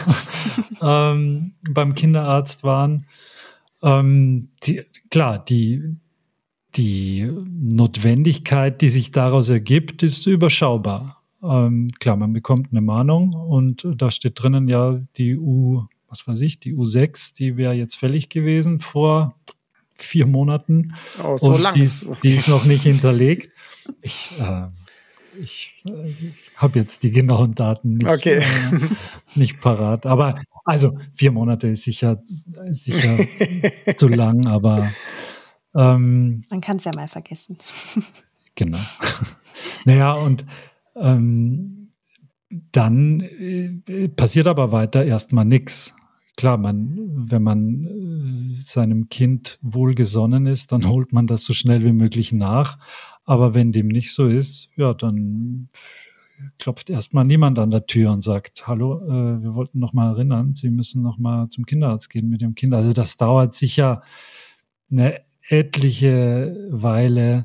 ähm, 0.82 1.52
beim 1.70 1.94
Kinderarzt 1.94 2.64
waren. 2.64 3.06
Ähm, 3.82 4.48
die, 4.64 4.82
klar, 5.10 5.44
die, 5.44 5.96
die 6.74 7.30
Notwendigkeit, 7.46 8.80
die 8.80 8.88
sich 8.88 9.10
daraus 9.10 9.50
ergibt, 9.50 10.02
ist 10.02 10.26
überschaubar. 10.26 11.19
Ähm, 11.42 11.88
klar, 11.98 12.16
man 12.16 12.32
bekommt 12.32 12.68
eine 12.70 12.80
Mahnung 12.80 13.34
und 13.34 13.86
da 13.96 14.10
steht 14.10 14.42
drinnen 14.42 14.68
ja 14.68 15.00
die 15.16 15.36
U 15.36 15.86
was 16.10 16.26
weiß 16.26 16.40
ich, 16.42 16.58
die 16.58 16.74
U6, 16.74 17.34
die 17.36 17.56
wäre 17.56 17.72
jetzt 17.72 17.94
fällig 17.94 18.28
gewesen 18.28 18.80
vor 18.80 19.36
vier 19.96 20.26
Monaten. 20.26 20.94
Oh, 21.22 21.36
so 21.38 21.52
und 21.52 21.74
die 21.74 21.84
ist, 21.84 22.06
die 22.22 22.34
ist, 22.34 22.48
noch 22.48 22.64
nicht 22.64 22.82
hinterlegt. 22.82 23.52
Ich, 24.02 24.32
äh, 24.40 24.66
ich 25.40 25.82
äh, 25.84 26.32
habe 26.56 26.80
jetzt 26.80 27.04
die 27.04 27.12
genauen 27.12 27.54
Daten 27.54 27.94
nicht, 27.94 28.08
okay. 28.08 28.38
äh, 28.38 28.78
nicht 29.36 29.60
parat. 29.60 30.04
Aber 30.04 30.34
also 30.64 30.98
vier 31.12 31.30
Monate 31.30 31.68
ist 31.68 31.84
sicher, 31.84 32.20
sicher 32.70 33.18
zu 33.96 34.08
lang, 34.08 34.46
aber 34.46 34.90
ähm, 35.76 36.44
man 36.50 36.60
kann 36.60 36.78
es 36.78 36.84
ja 36.84 36.92
mal 36.94 37.08
vergessen. 37.08 37.56
genau. 38.54 38.78
Naja, 39.84 40.12
und 40.12 40.44
ähm, 40.96 41.92
dann 42.72 43.20
äh, 43.20 44.08
passiert 44.08 44.46
aber 44.46 44.72
weiter 44.72 45.04
erstmal 45.04 45.44
nichts 45.44 45.94
klar, 46.40 46.56
man, 46.56 46.96
wenn 47.14 47.42
man 47.42 47.84
äh, 47.84 48.60
seinem 48.62 49.10
Kind 49.10 49.58
wohlgesonnen 49.60 50.46
ist, 50.46 50.72
dann 50.72 50.88
holt 50.88 51.12
man 51.12 51.26
das 51.26 51.44
so 51.44 51.52
schnell 51.52 51.84
wie 51.84 51.92
möglich 51.92 52.32
nach. 52.32 52.78
Aber 53.24 53.52
wenn 53.52 53.72
dem 53.72 53.88
nicht 53.88 54.14
so 54.14 54.26
ist, 54.26 54.70
ja, 54.76 54.94
dann 54.94 55.68
klopft 56.58 56.88
erstmal 56.88 57.26
niemand 57.26 57.58
an 57.58 57.70
der 57.70 57.84
Tür 57.84 58.10
und 58.12 58.22
sagt, 58.22 58.66
hallo, 58.66 59.02
äh, 59.02 59.42
wir 59.42 59.54
wollten 59.54 59.80
noch 59.80 59.92
mal 59.92 60.12
erinnern, 60.12 60.54
Sie 60.54 60.70
müssen 60.70 61.02
noch 61.02 61.18
mal 61.18 61.50
zum 61.50 61.66
Kinderarzt 61.66 62.08
gehen 62.08 62.30
mit 62.30 62.40
dem 62.40 62.54
Kind. 62.54 62.72
Also 62.72 62.94
das 62.94 63.18
dauert 63.18 63.54
sicher 63.54 64.02
eine 64.90 65.20
etliche 65.46 66.56
Weile, 66.70 67.44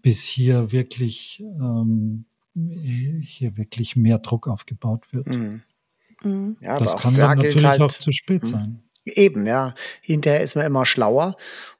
bis 0.00 0.22
hier 0.22 0.70
wirklich 0.70 1.42
ähm, 1.42 2.26
hier 2.54 3.56
wirklich 3.56 3.96
mehr 3.96 4.18
Druck 4.18 4.48
aufgebaut 4.48 5.12
wird. 5.12 5.28
Mhm. 5.28 5.62
Mhm. 6.22 6.56
Ja, 6.60 6.76
das 6.78 6.96
kann 6.96 7.14
dann 7.14 7.38
natürlich 7.38 7.64
halt, 7.64 7.80
auch 7.80 7.92
zu 7.92 8.12
spät 8.12 8.42
hm. 8.42 8.48
sein. 8.48 8.82
Eben, 9.14 9.46
ja. 9.46 9.74
Hinterher 10.00 10.42
ist 10.42 10.56
man 10.56 10.66
immer 10.66 10.86
schlauer. 10.86 11.36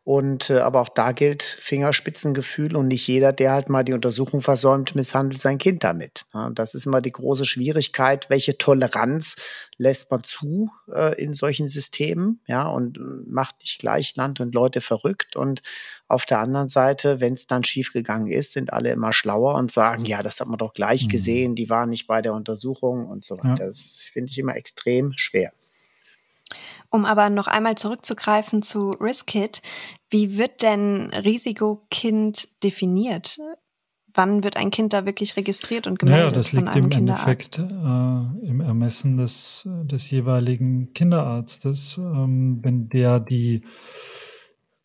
Und 0.09 0.49
äh, 0.49 0.61
aber 0.61 0.81
auch 0.81 0.89
da 0.89 1.12
gilt 1.12 1.43
Fingerspitzengefühl 1.43 2.76
und 2.76 2.89
nicht 2.89 3.07
jeder, 3.07 3.31
der 3.31 3.53
halt 3.53 3.68
mal 3.68 3.85
die 3.85 3.93
Untersuchung 3.93 4.41
versäumt, 4.41 4.95
misshandelt 4.95 5.39
sein 5.39 5.59
Kind 5.59 5.85
damit. 5.85 6.22
Ja, 6.33 6.49
das 6.49 6.72
ist 6.72 6.87
immer 6.87 7.03
die 7.03 7.12
große 7.12 7.45
Schwierigkeit. 7.45 8.31
Welche 8.31 8.57
Toleranz 8.57 9.37
lässt 9.76 10.11
man 10.11 10.24
zu 10.24 10.70
äh, 10.91 11.22
in 11.22 11.35
solchen 11.35 11.68
Systemen? 11.68 12.41
Ja, 12.47 12.68
und 12.68 12.97
äh, 12.97 13.01
macht 13.26 13.57
nicht 13.61 13.81
gleich 13.81 14.16
Land 14.16 14.41
und 14.41 14.55
Leute 14.55 14.81
verrückt. 14.81 15.37
Und 15.37 15.61
auf 16.07 16.24
der 16.24 16.39
anderen 16.39 16.68
Seite, 16.68 17.20
wenn 17.20 17.35
es 17.35 17.47
dann 17.47 17.62
schiefgegangen 17.62 18.33
ist, 18.33 18.55
sind 18.55 18.72
alle 18.72 18.93
immer 18.93 19.12
schlauer 19.12 19.57
und 19.57 19.70
sagen, 19.70 20.07
ja, 20.07 20.22
das 20.22 20.41
hat 20.41 20.49
man 20.49 20.57
doch 20.57 20.72
gleich 20.72 21.05
mhm. 21.05 21.09
gesehen, 21.11 21.55
die 21.55 21.68
waren 21.68 21.91
nicht 21.91 22.07
bei 22.07 22.22
der 22.22 22.33
Untersuchung 22.33 23.07
und 23.09 23.26
so 23.26 23.37
weiter. 23.37 23.64
Ja. 23.64 23.66
Das 23.66 24.09
finde 24.11 24.31
ich 24.31 24.39
immer 24.39 24.57
extrem 24.57 25.12
schwer. 25.16 25.53
Um 26.91 27.05
aber 27.05 27.28
noch 27.28 27.47
einmal 27.47 27.74
zurückzugreifen 27.74 28.62
zu 28.62 28.91
Riskit, 29.01 29.62
wie 30.11 30.39
wird 30.39 30.62
denn 30.62 31.11
Risikokind 31.11 32.62
definiert? 32.62 33.39
Wann 34.14 34.43
wird 34.43 34.57
ein 34.57 34.70
Kind 34.70 34.95
da 34.95 35.05
wirklich 35.05 35.36
registriert 35.36 35.86
und 35.86 35.99
gemeldet? 35.99 36.24
Ja, 36.24 36.30
das 36.32 36.53
liegt 36.53 36.74
im 36.74 36.91
Endeffekt 36.91 37.59
äh, 37.59 37.62
im 37.62 38.61
Ermessen 38.61 39.18
des, 39.18 39.68
des 39.84 40.11
jeweiligen 40.11 40.95
Kinderarztes. 40.95 41.99
Ähm, 41.99 42.61
wenn 42.62 42.89
der 42.89 43.20
die 43.20 43.64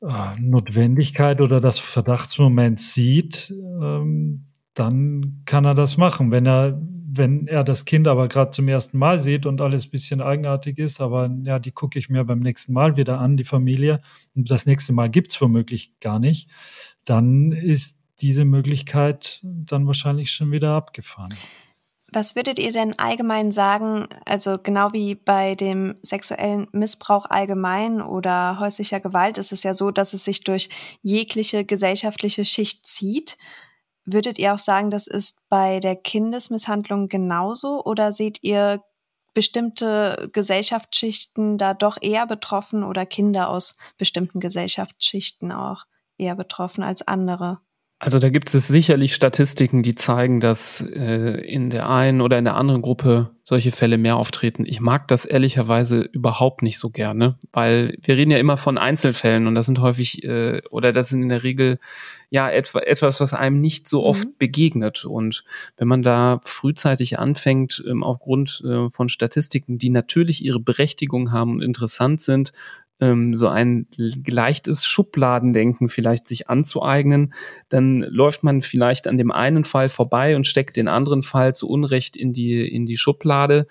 äh, 0.01 0.07
Notwendigkeit 0.39 1.39
oder 1.39 1.61
das 1.61 1.79
Verdachtsmoment 1.79 2.81
sieht, 2.81 3.49
ähm, 3.81 4.47
dann 4.73 5.43
kann 5.45 5.63
er 5.63 5.75
das 5.75 5.95
machen. 5.95 6.31
Wenn 6.31 6.45
er 6.45 6.81
wenn 7.15 7.47
er 7.47 7.63
das 7.63 7.85
Kind 7.85 8.07
aber 8.07 8.27
gerade 8.27 8.51
zum 8.51 8.67
ersten 8.67 8.97
Mal 8.97 9.19
sieht 9.19 9.45
und 9.45 9.61
alles 9.61 9.85
ein 9.87 9.91
bisschen 9.91 10.21
eigenartig 10.21 10.79
ist, 10.79 10.99
aber 10.99 11.29
ja, 11.43 11.59
die 11.59 11.71
gucke 11.71 11.99
ich 11.99 12.09
mir 12.09 12.23
beim 12.23 12.39
nächsten 12.39 12.73
Mal 12.73 12.97
wieder 12.97 13.19
an, 13.19 13.37
die 13.37 13.43
Familie, 13.43 14.01
und 14.35 14.49
das 14.49 14.65
nächste 14.65 14.93
Mal 14.93 15.09
gibt 15.09 15.31
es 15.31 15.39
womöglich 15.39 15.99
gar 15.99 16.19
nicht, 16.19 16.49
dann 17.05 17.51
ist 17.51 17.97
diese 18.21 18.45
Möglichkeit 18.45 19.41
dann 19.43 19.85
wahrscheinlich 19.85 20.31
schon 20.31 20.51
wieder 20.51 20.71
abgefahren. 20.71 21.33
Was 22.11 22.35
würdet 22.35 22.59
ihr 22.59 22.71
denn 22.71 22.97
allgemein 22.99 23.51
sagen, 23.51 24.07
also 24.25 24.57
genau 24.61 24.93
wie 24.93 25.15
bei 25.15 25.55
dem 25.55 25.95
sexuellen 26.03 26.67
Missbrauch 26.71 27.25
allgemein 27.25 28.01
oder 28.01 28.59
häuslicher 28.59 28.99
Gewalt 28.99 29.39
ist 29.39 29.51
es 29.51 29.63
ja 29.63 29.73
so, 29.73 29.89
dass 29.89 30.13
es 30.13 30.23
sich 30.23 30.43
durch 30.43 30.69
jegliche 31.01 31.65
gesellschaftliche 31.65 32.45
Schicht 32.45 32.85
zieht. 32.85 33.37
Würdet 34.05 34.37
ihr 34.37 34.53
auch 34.53 34.59
sagen, 34.59 34.91
das 34.91 35.07
ist 35.07 35.39
bei 35.49 35.79
der 35.79 35.95
Kindesmisshandlung 35.95 37.07
genauso 37.07 37.83
oder 37.83 38.11
seht 38.11 38.43
ihr 38.43 38.83
bestimmte 39.33 40.29
Gesellschaftsschichten 40.31 41.57
da 41.57 41.73
doch 41.73 41.97
eher 42.01 42.27
betroffen 42.27 42.83
oder 42.83 43.05
Kinder 43.05 43.49
aus 43.49 43.77
bestimmten 43.97 44.39
Gesellschaftsschichten 44.39 45.51
auch 45.51 45.85
eher 46.17 46.35
betroffen 46.35 46.83
als 46.83 47.07
andere? 47.07 47.61
Also 48.03 48.19
da 48.19 48.27
gibt 48.27 48.53
es 48.53 48.67
sicherlich 48.67 49.15
Statistiken, 49.15 49.81
die 49.81 49.95
zeigen, 49.95 50.41
dass 50.41 50.81
äh, 50.81 51.39
in 51.47 51.69
der 51.69 51.87
einen 51.87 52.19
oder 52.19 52.37
in 52.37 52.43
der 52.43 52.55
anderen 52.57 52.81
Gruppe 52.81 53.29
solche 53.43 53.71
Fälle 53.71 53.97
mehr 53.97 54.17
auftreten. 54.17 54.65
Ich 54.65 54.81
mag 54.81 55.07
das 55.07 55.23
ehrlicherweise 55.23 56.01
überhaupt 56.01 56.63
nicht 56.63 56.79
so 56.79 56.89
gerne, 56.89 57.37
weil 57.53 57.97
wir 58.01 58.17
reden 58.17 58.31
ja 58.31 58.39
immer 58.39 58.57
von 58.57 58.77
Einzelfällen 58.77 59.47
und 59.47 59.55
das 59.55 59.67
sind 59.67 59.79
häufig 59.79 60.21
äh, 60.25 60.61
oder 60.69 60.91
das 60.91 61.07
sind 61.07 61.23
in 61.23 61.29
der 61.29 61.43
Regel 61.43 61.79
ja 62.29 62.49
etwa, 62.49 62.79
etwas, 62.79 63.21
was 63.21 63.33
einem 63.33 63.61
nicht 63.61 63.87
so 63.87 64.03
oft 64.03 64.25
mhm. 64.25 64.33
begegnet. 64.37 65.05
Und 65.05 65.45
wenn 65.77 65.87
man 65.87 66.01
da 66.01 66.41
frühzeitig 66.43 67.19
anfängt, 67.19 67.81
ähm, 67.87 68.03
aufgrund 68.03 68.61
äh, 68.65 68.89
von 68.89 69.07
Statistiken, 69.07 69.77
die 69.77 69.91
natürlich 69.91 70.43
ihre 70.43 70.59
Berechtigung 70.59 71.31
haben 71.31 71.51
und 71.51 71.61
interessant 71.61 72.19
sind, 72.19 72.51
ähm, 73.03 73.35
so 73.35 73.49
ein 73.49 73.87
leichtes 74.25 74.85
Schubladendenken 74.85 75.89
vielleicht 75.89 76.25
sich 76.25 76.49
anzueignen, 76.49 77.33
dann 77.67 77.99
läuft 77.99 78.43
man 78.43 78.61
vielleicht 78.61 79.07
an 79.07 79.17
dem 79.17 79.31
einen 79.31 79.65
Fall 79.65 79.89
vorbei 79.89 80.37
und 80.37 80.47
steckt 80.47 80.77
den 80.77 80.87
anderen 80.87 81.21
Fall 81.21 81.53
zu 81.53 81.69
Unrecht 81.69 82.15
in 82.15 82.31
die, 82.31 82.65
in 82.65 82.85
die 82.85 82.95
Schublade. 82.95 83.67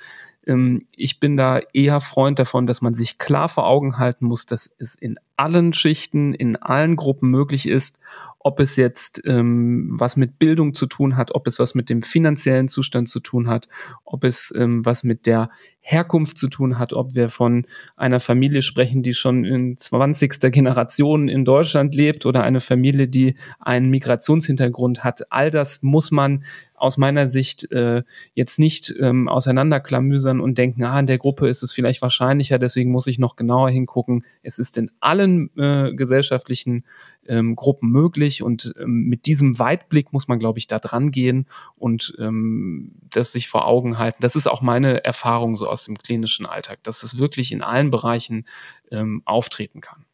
Ähm, 0.46 0.82
ich 0.94 1.18
bin 1.18 1.38
da 1.38 1.60
eher 1.72 2.02
Freund 2.02 2.38
davon, 2.38 2.66
dass 2.66 2.82
man 2.82 2.92
sich 2.92 3.16
klar 3.16 3.48
vor 3.48 3.66
Augen 3.66 3.96
halten 3.96 4.26
muss, 4.26 4.44
dass 4.44 4.76
es 4.78 4.94
in 4.94 5.18
allen 5.42 5.72
Schichten, 5.72 6.34
in 6.34 6.56
allen 6.56 6.94
Gruppen 6.94 7.28
möglich 7.28 7.66
ist, 7.66 8.00
ob 8.38 8.60
es 8.60 8.76
jetzt 8.76 9.22
ähm, 9.26 9.90
was 9.98 10.16
mit 10.16 10.38
Bildung 10.38 10.74
zu 10.74 10.86
tun 10.86 11.16
hat, 11.16 11.34
ob 11.34 11.46
es 11.46 11.58
was 11.58 11.74
mit 11.74 11.90
dem 11.90 12.02
finanziellen 12.02 12.68
Zustand 12.68 13.08
zu 13.08 13.20
tun 13.20 13.48
hat, 13.48 13.68
ob 14.04 14.24
es 14.24 14.52
ähm, 14.56 14.84
was 14.84 15.02
mit 15.02 15.26
der 15.26 15.50
Herkunft 15.84 16.38
zu 16.38 16.48
tun 16.48 16.78
hat, 16.78 16.92
ob 16.92 17.16
wir 17.16 17.28
von 17.28 17.66
einer 17.96 18.20
Familie 18.20 18.62
sprechen, 18.62 19.02
die 19.02 19.14
schon 19.14 19.44
in 19.44 19.76
20. 19.76 20.52
Generation 20.52 21.28
in 21.28 21.44
Deutschland 21.44 21.92
lebt 21.92 22.24
oder 22.24 22.44
eine 22.44 22.60
Familie, 22.60 23.08
die 23.08 23.34
einen 23.58 23.90
Migrationshintergrund 23.90 25.02
hat. 25.02 25.32
All 25.32 25.50
das 25.50 25.82
muss 25.82 26.12
man 26.12 26.44
aus 26.76 26.98
meiner 26.98 27.26
Sicht 27.26 27.70
äh, 27.72 28.02
jetzt 28.34 28.60
nicht 28.60 28.94
ähm, 29.00 29.28
auseinanderklamüsern 29.28 30.40
und 30.40 30.56
denken, 30.56 30.84
ah, 30.84 30.98
in 30.98 31.06
der 31.06 31.18
Gruppe 31.18 31.48
ist 31.48 31.62
es 31.62 31.72
vielleicht 31.72 32.00
wahrscheinlicher, 32.00 32.58
deswegen 32.60 32.92
muss 32.92 33.08
ich 33.08 33.18
noch 33.18 33.34
genauer 33.34 33.70
hingucken. 33.70 34.24
Es 34.42 34.58
ist 34.60 34.78
in 34.78 34.90
allen 35.00 35.31
äh, 35.56 35.92
gesellschaftlichen 35.94 36.84
ähm, 37.26 37.56
Gruppen 37.56 37.90
möglich 37.90 38.42
und 38.42 38.74
ähm, 38.78 39.04
mit 39.04 39.26
diesem 39.26 39.58
Weitblick 39.58 40.12
muss 40.12 40.28
man, 40.28 40.38
glaube 40.38 40.58
ich, 40.58 40.66
da 40.66 40.78
dran 40.78 41.10
gehen 41.10 41.46
und 41.76 42.14
ähm, 42.18 42.92
das 43.10 43.32
sich 43.32 43.48
vor 43.48 43.66
Augen 43.66 43.98
halten. 43.98 44.18
Das 44.20 44.36
ist 44.36 44.46
auch 44.46 44.60
meine 44.60 45.04
Erfahrung 45.04 45.56
so 45.56 45.68
aus 45.68 45.84
dem 45.84 45.98
klinischen 45.98 46.46
Alltag, 46.46 46.82
dass 46.82 47.02
es 47.02 47.18
wirklich 47.18 47.52
in 47.52 47.62
allen 47.62 47.90
Bereichen 47.90 48.46
ähm, 48.90 49.22
auftreten 49.24 49.80
kann. 49.80 50.04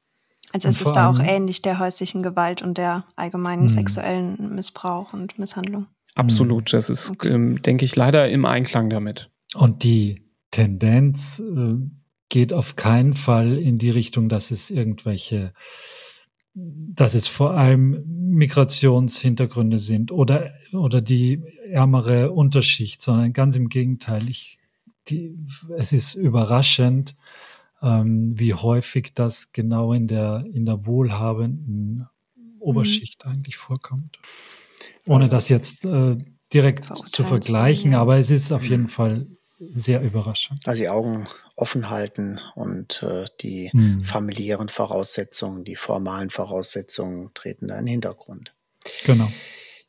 Also 0.53 0.69
es 0.69 0.81
ist 0.81 0.93
da 0.93 1.11
auch 1.11 1.21
ähnlich 1.21 1.61
der 1.61 1.79
häuslichen 1.79 2.23
Gewalt 2.23 2.62
und 2.62 2.79
der 2.79 3.05
allgemeinen 3.16 3.62
mh. 3.62 3.69
sexuellen 3.69 4.55
Missbrauch 4.55 5.12
und 5.12 5.39
Misshandlung. 5.39 5.87
Absolut, 6.14 6.73
das 6.73 6.91
ist, 6.91 7.11
okay. 7.11 7.29
ähm, 7.29 7.62
denke 7.62 7.85
ich, 7.85 7.95
leider 7.95 8.29
im 8.29 8.45
Einklang 8.45 8.91
damit. 8.91 9.31
Und 9.55 9.85
die 9.85 10.23
Tendenz 10.51 11.41
äh, 11.41 11.77
geht 12.29 12.53
auf 12.53 12.76
keinen 12.76 13.14
Fall 13.14 13.59
in 13.59 13.79
die 13.79 13.91
Richtung, 13.91 14.29
dass 14.29 14.51
es 14.51 14.70
irgendwelche, 14.70 15.53
dass 16.55 17.14
es 17.14 17.29
vor 17.29 17.53
allem 17.53 18.05
Migrationshintergründe 18.07 19.79
sind 19.79 20.12
oder, 20.12 20.53
oder 20.72 21.01
die 21.01 21.43
ärmere 21.70 22.33
Unterschicht, 22.33 23.01
sondern 23.01 23.33
ganz 23.33 23.57
im 23.57 23.68
Gegenteil. 23.68 24.29
Ich, 24.29 24.59
die, 25.09 25.35
es 25.76 25.93
ist 25.93 26.14
überraschend, 26.14 27.16
ähm, 27.81 28.39
wie 28.39 28.55
häufig 28.55 29.12
das 29.14 29.53
genau 29.53 29.93
in 29.93 30.09
der, 30.09 30.45
in 30.53 30.66
der 30.66 30.85
wohlhabenden 30.87 32.07
Oberschicht 32.59 33.24
mhm. 33.24 33.33
eigentlich 33.33 33.57
vorkommt. 33.57 34.18
Ohne 35.07 35.24
also 35.24 35.37
das 35.37 35.49
jetzt 35.49 35.85
äh, 35.85 36.16
direkt 36.53 36.97
zu 36.97 37.24
vergleichen, 37.24 37.95
aber 37.95 38.18
es 38.18 38.31
ist 38.31 38.53
auf 38.53 38.68
jeden 38.68 38.89
Fall 38.89 39.26
sehr 39.59 40.01
überraschend. 40.03 40.61
Also 40.67 40.83
die 40.83 40.89
Augen 40.89 41.27
offen 41.57 41.91
halten 41.91 42.41
und 42.55 43.03
äh, 43.03 43.25
die 43.41 43.71
hm. 43.71 44.03
familiären 44.03 44.69
Voraussetzungen, 44.69 45.65
die 45.65 45.77
formalen 45.77 46.31
Voraussetzungen 46.31 47.33
treten 47.35 47.69
da 47.69 47.75
in 47.79 47.87
den 47.87 47.93
Hintergrund. 47.93 48.55
Genau. 49.05 49.31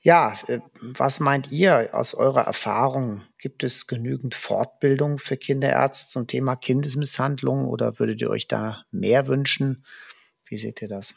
Ja, 0.02 0.38
äh, 0.48 0.60
was 0.82 1.20
meint 1.20 1.52
ihr 1.52 1.90
aus 1.94 2.14
eurer 2.14 2.42
Erfahrung? 2.42 3.24
Gibt 3.38 3.64
es 3.64 3.86
genügend 3.86 4.34
Fortbildung 4.34 5.18
für 5.18 5.38
Kinderärzte 5.38 6.10
zum 6.10 6.28
Thema 6.28 6.56
Kindesmisshandlung 6.56 7.66
oder 7.66 8.00
würdet 8.00 8.22
ihr 8.22 8.30
euch 8.30 8.48
da 8.48 8.84
mehr 8.92 9.28
wünschen? 9.28 9.86
Wie 10.48 10.58
seht 10.58 10.82
ihr 10.82 10.88
das? 10.88 11.16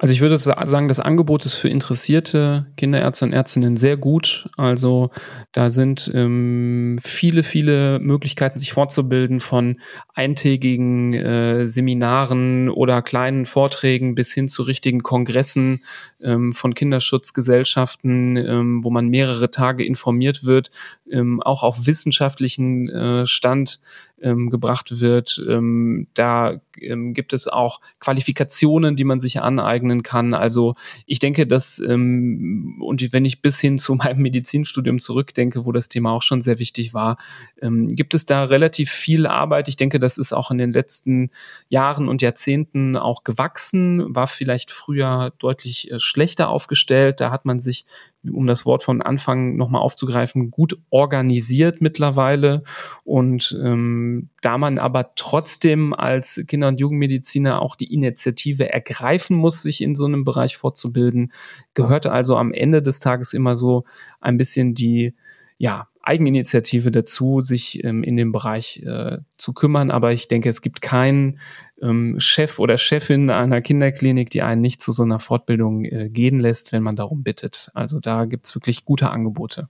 Also 0.00 0.14
ich 0.14 0.20
würde 0.20 0.38
sagen, 0.38 0.86
das 0.86 1.00
Angebot 1.00 1.44
ist 1.44 1.54
für 1.54 1.68
interessierte 1.68 2.66
Kinderärzte 2.76 3.24
und 3.24 3.32
Ärztinnen 3.32 3.76
sehr 3.76 3.96
gut. 3.96 4.48
Also 4.56 5.10
da 5.50 5.70
sind 5.70 6.08
ähm, 6.14 7.00
viele, 7.02 7.42
viele 7.42 7.98
Möglichkeiten, 7.98 8.60
sich 8.60 8.72
fortzubilden 8.74 9.40
von 9.40 9.80
eintägigen 10.14 11.14
äh, 11.14 11.66
Seminaren 11.66 12.68
oder 12.68 13.02
kleinen 13.02 13.44
Vorträgen 13.44 14.14
bis 14.14 14.32
hin 14.32 14.46
zu 14.46 14.62
richtigen 14.62 15.02
Kongressen 15.02 15.82
ähm, 16.22 16.52
von 16.52 16.74
Kinderschutzgesellschaften, 16.74 18.36
ähm, 18.36 18.84
wo 18.84 18.90
man 18.90 19.08
mehrere 19.08 19.50
Tage 19.50 19.84
informiert 19.84 20.44
wird, 20.44 20.70
ähm, 21.10 21.42
auch 21.42 21.62
auf 21.62 21.86
wissenschaftlichen 21.86 22.88
äh, 22.88 23.26
Stand 23.26 23.80
ähm, 24.20 24.50
gebracht 24.50 25.00
wird. 25.00 25.42
Ähm, 25.48 26.08
da 26.14 26.60
ähm, 26.80 27.14
gibt 27.14 27.32
es 27.32 27.48
auch 27.48 27.80
Qualifikationen, 28.00 28.96
die 28.96 29.04
man 29.04 29.20
sich 29.20 29.40
aneignen 29.40 30.02
kann. 30.02 30.34
Also 30.34 30.74
ich 31.06 31.18
denke, 31.18 31.46
dass, 31.46 31.78
ähm, 31.78 32.80
und 32.80 33.12
wenn 33.12 33.24
ich 33.24 33.42
bis 33.42 33.60
hin 33.60 33.78
zu 33.78 33.94
meinem 33.98 34.22
Medizinstudium 34.22 34.98
zurückdenke, 34.98 35.64
wo 35.64 35.72
das 35.72 35.88
Thema 35.88 36.12
auch 36.12 36.22
schon 36.22 36.40
sehr 36.40 36.58
wichtig 36.58 36.94
war, 36.94 37.16
ähm, 37.60 37.88
gibt 37.88 38.14
es 38.14 38.26
da 38.26 38.44
relativ 38.44 38.90
viel 38.90 39.26
Arbeit. 39.26 39.68
Ich 39.68 39.76
denke, 39.76 39.98
das 39.98 40.18
ist 40.18 40.32
auch 40.32 40.50
in 40.50 40.58
den 40.58 40.72
letzten 40.72 41.30
Jahren 41.68 42.08
und 42.08 42.22
Jahrzehnten 42.22 42.96
auch 42.96 43.24
gewachsen, 43.24 44.14
war 44.14 44.26
vielleicht 44.26 44.70
früher 44.70 45.32
deutlich 45.38 45.90
äh, 45.90 45.98
schlechter 46.08 46.48
aufgestellt. 46.48 47.20
Da 47.20 47.30
hat 47.30 47.44
man 47.44 47.60
sich 47.60 47.86
um 48.28 48.46
das 48.46 48.66
Wort 48.66 48.82
von 48.82 49.00
Anfang 49.00 49.56
nochmal 49.56 49.82
aufzugreifen, 49.82 50.50
gut 50.50 50.76
organisiert 50.90 51.80
mittlerweile. 51.80 52.64
Und 53.04 53.56
ähm, 53.62 54.30
da 54.42 54.58
man 54.58 54.78
aber 54.78 55.12
trotzdem 55.14 55.94
als 55.94 56.42
Kinder- 56.48 56.68
und 56.68 56.80
Jugendmediziner 56.80 57.62
auch 57.62 57.76
die 57.76 57.92
Initiative 57.92 58.72
ergreifen 58.72 59.36
muss, 59.36 59.62
sich 59.62 59.80
in 59.80 59.94
so 59.94 60.06
einem 60.06 60.24
Bereich 60.24 60.56
fortzubilden, 60.56 61.32
gehört 61.74 62.06
also 62.06 62.36
am 62.36 62.52
Ende 62.52 62.82
des 62.82 62.98
Tages 62.98 63.32
immer 63.32 63.54
so 63.54 63.84
ein 64.20 64.38
bisschen 64.38 64.74
die 64.74 65.14
ja, 65.58 65.88
Eigeninitiative 66.08 66.90
dazu, 66.90 67.42
sich 67.42 67.84
ähm, 67.84 68.02
in 68.02 68.16
dem 68.16 68.32
Bereich 68.32 68.82
äh, 68.84 69.18
zu 69.36 69.52
kümmern. 69.52 69.90
Aber 69.90 70.12
ich 70.12 70.26
denke, 70.26 70.48
es 70.48 70.62
gibt 70.62 70.82
keinen 70.82 71.38
ähm, 71.82 72.18
Chef 72.18 72.58
oder 72.58 72.78
Chefin 72.78 73.30
einer 73.30 73.60
Kinderklinik, 73.60 74.30
die 74.30 74.42
einen 74.42 74.60
nicht 74.62 74.82
zu 74.82 74.92
so 74.92 75.02
einer 75.02 75.18
Fortbildung 75.18 75.84
äh, 75.84 76.08
gehen 76.08 76.38
lässt, 76.38 76.72
wenn 76.72 76.82
man 76.82 76.96
darum 76.96 77.22
bittet. 77.22 77.70
Also 77.74 78.00
da 78.00 78.24
gibt's 78.24 78.54
wirklich 78.54 78.84
gute 78.84 79.10
Angebote. 79.10 79.68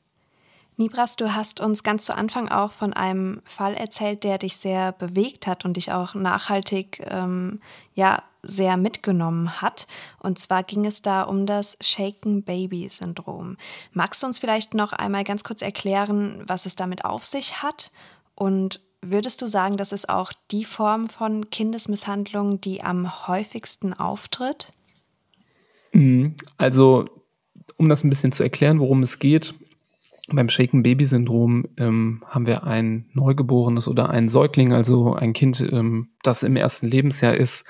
Nibras, 0.76 1.16
du 1.16 1.34
hast 1.34 1.58
uns 1.58 1.82
ganz 1.82 2.04
zu 2.04 2.16
Anfang 2.16 2.48
auch 2.48 2.70
von 2.70 2.92
einem 2.92 3.42
Fall 3.44 3.74
erzählt, 3.74 4.22
der 4.22 4.38
dich 4.38 4.56
sehr 4.56 4.92
bewegt 4.92 5.48
hat 5.48 5.64
und 5.64 5.76
dich 5.76 5.90
auch 5.90 6.14
nachhaltig 6.14 7.04
ähm, 7.10 7.58
ja 7.94 8.22
sehr 8.42 8.76
mitgenommen 8.76 9.60
hat. 9.60 9.86
Und 10.18 10.38
zwar 10.38 10.62
ging 10.62 10.84
es 10.84 11.02
da 11.02 11.22
um 11.22 11.46
das 11.46 11.76
Shaken 11.80 12.42
Baby 12.42 12.88
Syndrom. 12.88 13.56
Magst 13.92 14.22
du 14.22 14.26
uns 14.26 14.38
vielleicht 14.38 14.74
noch 14.74 14.92
einmal 14.92 15.24
ganz 15.24 15.44
kurz 15.44 15.62
erklären, 15.62 16.42
was 16.46 16.66
es 16.66 16.76
damit 16.76 17.04
auf 17.04 17.24
sich 17.24 17.62
hat? 17.62 17.90
Und 18.34 18.80
würdest 19.00 19.42
du 19.42 19.46
sagen, 19.48 19.76
das 19.76 19.92
ist 19.92 20.08
auch 20.08 20.32
die 20.50 20.64
Form 20.64 21.08
von 21.08 21.50
Kindesmisshandlung, 21.50 22.60
die 22.60 22.82
am 22.82 23.28
häufigsten 23.28 23.94
auftritt? 23.94 24.72
Mhm. 25.92 26.36
Also, 26.56 27.06
um 27.76 27.88
das 27.88 28.04
ein 28.04 28.10
bisschen 28.10 28.32
zu 28.32 28.42
erklären, 28.42 28.80
worum 28.80 29.02
es 29.02 29.18
geht, 29.18 29.54
beim 30.30 30.48
Shaken 30.48 30.82
Baby 30.82 31.06
Syndrom 31.06 31.66
ähm, 31.78 32.22
haben 32.26 32.46
wir 32.46 32.64
ein 32.64 33.06
Neugeborenes 33.14 33.88
oder 33.88 34.10
ein 34.10 34.28
Säugling, 34.28 34.72
also 34.72 35.14
ein 35.14 35.32
Kind, 35.32 35.60
ähm, 35.60 36.08
das 36.22 36.42
im 36.42 36.56
ersten 36.56 36.86
Lebensjahr 36.86 37.34
ist, 37.34 37.66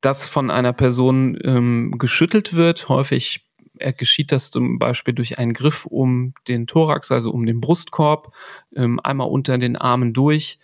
das 0.00 0.28
von 0.28 0.50
einer 0.50 0.72
Person 0.72 1.38
ähm, 1.44 1.94
geschüttelt 1.98 2.54
wird. 2.54 2.88
Häufig 2.88 3.46
äh, 3.78 3.92
geschieht 3.92 4.32
das 4.32 4.50
zum 4.50 4.78
Beispiel 4.78 5.14
durch 5.14 5.38
einen 5.38 5.52
Griff 5.52 5.86
um 5.86 6.34
den 6.48 6.66
Thorax, 6.66 7.12
also 7.12 7.30
um 7.30 7.46
den 7.46 7.60
Brustkorb, 7.60 8.32
ähm, 8.74 8.98
einmal 9.00 9.28
unter 9.28 9.56
den 9.58 9.76
Armen 9.76 10.12
durch. 10.12 10.58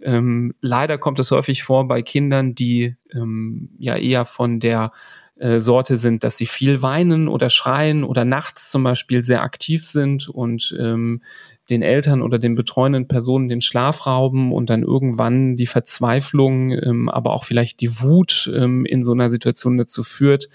Ähm, 0.00 0.54
leider 0.60 0.98
kommt 0.98 1.20
es 1.20 1.30
häufig 1.30 1.62
vor 1.62 1.88
bei 1.88 2.02
Kindern, 2.02 2.54
die 2.54 2.96
ähm, 3.14 3.70
ja 3.78 3.96
eher 3.96 4.24
von 4.24 4.60
der 4.60 4.92
äh, 5.42 5.60
Sorte 5.60 5.96
sind, 5.96 6.22
dass 6.22 6.36
sie 6.36 6.46
viel 6.46 6.82
weinen 6.82 7.26
oder 7.26 7.50
schreien 7.50 8.04
oder 8.04 8.24
nachts 8.24 8.70
zum 8.70 8.84
Beispiel 8.84 9.22
sehr 9.22 9.42
aktiv 9.42 9.84
sind 9.84 10.28
und 10.28 10.76
ähm, 10.80 11.20
den 11.68 11.82
Eltern 11.82 12.22
oder 12.22 12.38
den 12.38 12.54
betreuenden 12.54 13.08
Personen 13.08 13.48
den 13.48 13.60
Schlaf 13.60 14.06
rauben 14.06 14.52
und 14.52 14.70
dann 14.70 14.82
irgendwann 14.82 15.56
die 15.56 15.66
Verzweiflung, 15.66 16.70
ähm, 16.72 17.08
aber 17.08 17.32
auch 17.32 17.44
vielleicht 17.44 17.80
die 17.80 18.00
Wut 18.00 18.52
ähm, 18.54 18.84
in 18.84 19.02
so 19.02 19.12
einer 19.12 19.30
Situation 19.30 19.78
dazu 19.78 20.04
führt, 20.04 20.48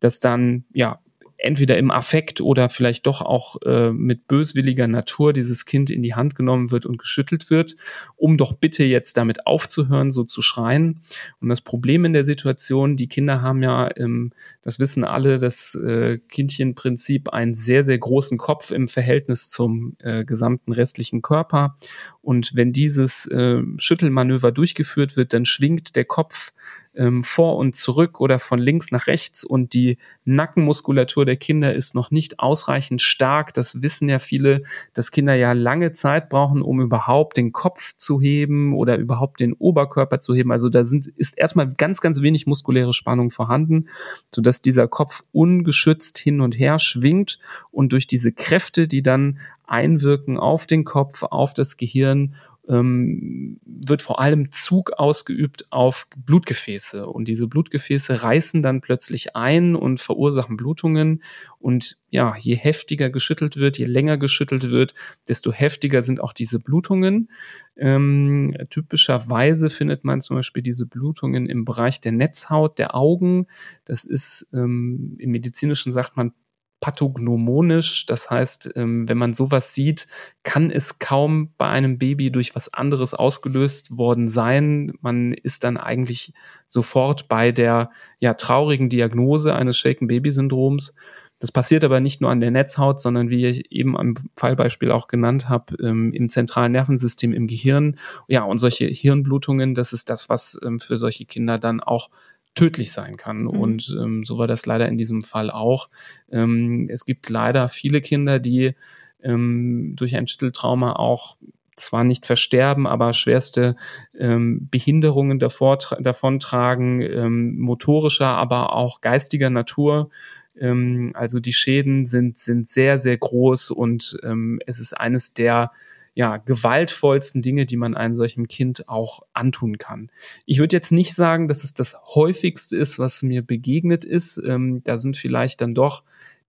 dass 0.00 0.20
dann 0.20 0.64
ja 0.72 1.00
entweder 1.42 1.78
im 1.78 1.90
Affekt 1.90 2.40
oder 2.40 2.68
vielleicht 2.68 3.06
doch 3.06 3.22
auch 3.22 3.60
äh, 3.62 3.90
mit 3.90 4.26
böswilliger 4.26 4.86
Natur 4.86 5.32
dieses 5.32 5.64
Kind 5.64 5.90
in 5.90 6.02
die 6.02 6.14
Hand 6.14 6.34
genommen 6.34 6.70
wird 6.70 6.86
und 6.86 6.98
geschüttelt 6.98 7.50
wird, 7.50 7.76
um 8.16 8.36
doch 8.36 8.52
bitte 8.52 8.84
jetzt 8.84 9.16
damit 9.16 9.46
aufzuhören, 9.46 10.12
so 10.12 10.24
zu 10.24 10.42
schreien. 10.42 11.00
Und 11.40 11.48
das 11.48 11.60
Problem 11.60 12.04
in 12.04 12.12
der 12.12 12.24
Situation, 12.24 12.96
die 12.96 13.08
Kinder 13.08 13.42
haben 13.42 13.62
ja, 13.62 13.90
ähm, 13.96 14.32
das 14.62 14.78
wissen 14.78 15.04
alle, 15.04 15.38
das 15.38 15.74
äh, 15.74 16.18
Kindchenprinzip 16.28 17.30
einen 17.30 17.54
sehr, 17.54 17.84
sehr 17.84 17.98
großen 17.98 18.38
Kopf 18.38 18.70
im 18.70 18.88
Verhältnis 18.88 19.50
zum 19.50 19.96
äh, 20.00 20.24
gesamten 20.24 20.72
restlichen 20.72 21.22
Körper. 21.22 21.76
Und 22.20 22.54
wenn 22.54 22.72
dieses 22.72 23.26
äh, 23.26 23.62
Schüttelmanöver 23.78 24.52
durchgeführt 24.52 25.16
wird, 25.16 25.32
dann 25.32 25.46
schwingt 25.46 25.96
der 25.96 26.04
Kopf 26.04 26.52
ähm, 26.94 27.22
vor 27.22 27.56
und 27.56 27.76
zurück 27.76 28.20
oder 28.20 28.38
von 28.38 28.58
links 28.58 28.90
nach 28.90 29.06
rechts 29.06 29.44
und 29.44 29.74
die 29.74 29.98
Nackenmuskulatur 30.24 31.24
der 31.24 31.36
Kinder 31.36 31.74
ist 31.74 31.94
noch 31.94 32.10
nicht 32.10 32.40
ausreichend 32.40 33.00
stark. 33.00 33.54
Das 33.54 33.82
wissen 33.82 34.08
ja 34.08 34.18
viele, 34.18 34.62
dass 34.92 35.12
Kinder 35.12 35.34
ja 35.34 35.52
lange 35.52 35.92
Zeit 35.92 36.28
brauchen, 36.28 36.62
um 36.62 36.80
überhaupt 36.80 37.36
den 37.36 37.52
Kopf 37.52 37.96
zu 37.96 38.20
heben 38.20 38.74
oder 38.74 38.96
überhaupt 38.98 39.40
den 39.40 39.52
Oberkörper 39.52 40.20
zu 40.20 40.34
heben. 40.34 40.50
Also 40.50 40.68
da 40.68 40.82
sind, 40.84 41.06
ist 41.06 41.38
erstmal 41.38 41.72
ganz, 41.72 42.00
ganz 42.00 42.22
wenig 42.22 42.46
muskuläre 42.46 42.92
Spannung 42.92 43.30
vorhanden, 43.30 43.88
sodass 44.34 44.62
dieser 44.62 44.88
Kopf 44.88 45.22
ungeschützt 45.32 46.18
hin 46.18 46.40
und 46.40 46.58
her 46.58 46.78
schwingt 46.78 47.38
und 47.70 47.92
durch 47.92 48.06
diese 48.06 48.32
Kräfte, 48.32 48.88
die 48.88 49.02
dann 49.02 49.38
einwirken 49.70 50.36
auf 50.36 50.66
den 50.66 50.84
Kopf, 50.84 51.22
auf 51.22 51.54
das 51.54 51.76
Gehirn 51.76 52.34
ähm, 52.70 53.58
wird 53.64 54.00
vor 54.00 54.20
allem 54.20 54.52
Zug 54.52 54.92
ausgeübt 54.92 55.66
auf 55.70 56.06
Blutgefäße. 56.16 57.06
Und 57.06 57.26
diese 57.26 57.48
Blutgefäße 57.48 58.22
reißen 58.22 58.62
dann 58.62 58.80
plötzlich 58.80 59.34
ein 59.34 59.74
und 59.74 60.00
verursachen 60.00 60.56
Blutungen. 60.56 61.22
Und 61.58 61.98
ja, 62.10 62.36
je 62.38 62.54
heftiger 62.54 63.10
geschüttelt 63.10 63.56
wird, 63.56 63.76
je 63.76 63.86
länger 63.86 64.18
geschüttelt 64.18 64.70
wird, 64.70 64.94
desto 65.26 65.52
heftiger 65.52 66.02
sind 66.02 66.20
auch 66.20 66.32
diese 66.32 66.60
Blutungen. 66.60 67.28
Ähm, 67.76 68.56
typischerweise 68.70 69.68
findet 69.68 70.04
man 70.04 70.20
zum 70.20 70.36
Beispiel 70.36 70.62
diese 70.62 70.86
Blutungen 70.86 71.46
im 71.46 71.64
Bereich 71.64 72.00
der 72.00 72.12
Netzhaut, 72.12 72.78
der 72.78 72.94
Augen. 72.94 73.48
Das 73.84 74.04
ist 74.04 74.48
ähm, 74.52 75.16
im 75.18 75.30
medizinischen 75.32 75.92
sagt 75.92 76.16
man 76.16 76.32
pathognomonisch. 76.80 78.06
Das 78.06 78.30
heißt, 78.30 78.72
ähm, 78.76 79.08
wenn 79.08 79.18
man 79.18 79.34
sowas 79.34 79.74
sieht, 79.74 80.08
kann 80.42 80.70
es 80.70 80.98
kaum 80.98 81.52
bei 81.58 81.68
einem 81.68 81.98
Baby 81.98 82.30
durch 82.32 82.54
was 82.54 82.72
anderes 82.72 83.14
ausgelöst 83.14 83.96
worden 83.96 84.28
sein. 84.28 84.92
Man 85.00 85.32
ist 85.34 85.64
dann 85.64 85.76
eigentlich 85.76 86.32
sofort 86.66 87.28
bei 87.28 87.52
der 87.52 87.90
ja, 88.18 88.34
traurigen 88.34 88.88
Diagnose 88.88 89.54
eines 89.54 89.78
Shaken 89.78 90.08
Baby 90.08 90.32
Syndroms. 90.32 90.94
Das 91.38 91.52
passiert 91.52 91.84
aber 91.84 92.00
nicht 92.00 92.20
nur 92.20 92.30
an 92.30 92.40
der 92.40 92.50
Netzhaut, 92.50 93.00
sondern 93.00 93.30
wie 93.30 93.46
ich 93.46 93.72
eben 93.72 93.96
am 93.96 94.14
Fallbeispiel 94.36 94.90
auch 94.90 95.08
genannt 95.08 95.48
habe, 95.48 95.74
ähm, 95.82 96.12
im 96.12 96.28
zentralen 96.28 96.72
Nervensystem 96.72 97.32
im 97.32 97.46
Gehirn. 97.46 97.98
Ja, 98.28 98.44
und 98.44 98.58
solche 98.58 98.86
Hirnblutungen, 98.86 99.74
das 99.74 99.94
ist 99.94 100.10
das, 100.10 100.28
was 100.28 100.60
ähm, 100.62 100.80
für 100.80 100.98
solche 100.98 101.24
Kinder 101.24 101.58
dann 101.58 101.80
auch 101.80 102.10
tödlich 102.54 102.92
sein 102.92 103.16
kann. 103.16 103.42
Mhm. 103.42 103.48
Und 103.48 103.96
ähm, 104.00 104.24
so 104.24 104.38
war 104.38 104.46
das 104.46 104.66
leider 104.66 104.88
in 104.88 104.98
diesem 104.98 105.22
Fall 105.22 105.50
auch. 105.50 105.88
Ähm, 106.30 106.88
es 106.90 107.04
gibt 107.04 107.28
leider 107.28 107.68
viele 107.68 108.00
Kinder, 108.00 108.38
die 108.38 108.74
ähm, 109.22 109.94
durch 109.96 110.16
ein 110.16 110.26
Schütteltrauma 110.26 110.94
auch 110.94 111.36
zwar 111.76 112.04
nicht 112.04 112.26
versterben, 112.26 112.86
aber 112.86 113.12
schwerste 113.12 113.76
ähm, 114.18 114.68
Behinderungen 114.70 115.38
davor, 115.38 115.78
davontragen, 115.98 117.00
ähm, 117.00 117.58
motorischer, 117.58 118.26
aber 118.26 118.74
auch 118.74 119.00
geistiger 119.00 119.50
Natur. 119.50 120.10
Ähm, 120.58 121.12
also 121.14 121.40
die 121.40 121.52
Schäden 121.52 122.06
sind, 122.06 122.38
sind 122.38 122.68
sehr, 122.68 122.98
sehr 122.98 123.16
groß 123.16 123.70
und 123.70 124.18
ähm, 124.22 124.60
es 124.66 124.78
ist 124.78 124.92
eines 124.92 125.32
der 125.34 125.72
ja, 126.14 126.38
gewaltvollsten 126.38 127.42
Dinge, 127.42 127.66
die 127.66 127.76
man 127.76 127.96
einem 127.96 128.14
solchen 128.14 128.48
Kind 128.48 128.88
auch 128.88 129.22
antun 129.32 129.78
kann. 129.78 130.10
Ich 130.44 130.58
würde 130.58 130.76
jetzt 130.76 130.92
nicht 130.92 131.14
sagen, 131.14 131.48
dass 131.48 131.64
es 131.64 131.72
das 131.72 131.96
häufigste 132.14 132.76
ist, 132.76 132.98
was 132.98 133.22
mir 133.22 133.42
begegnet 133.42 134.04
ist. 134.04 134.38
Ähm, 134.38 134.82
da 134.84 134.98
sind 134.98 135.16
vielleicht 135.16 135.60
dann 135.60 135.74
doch 135.74 136.02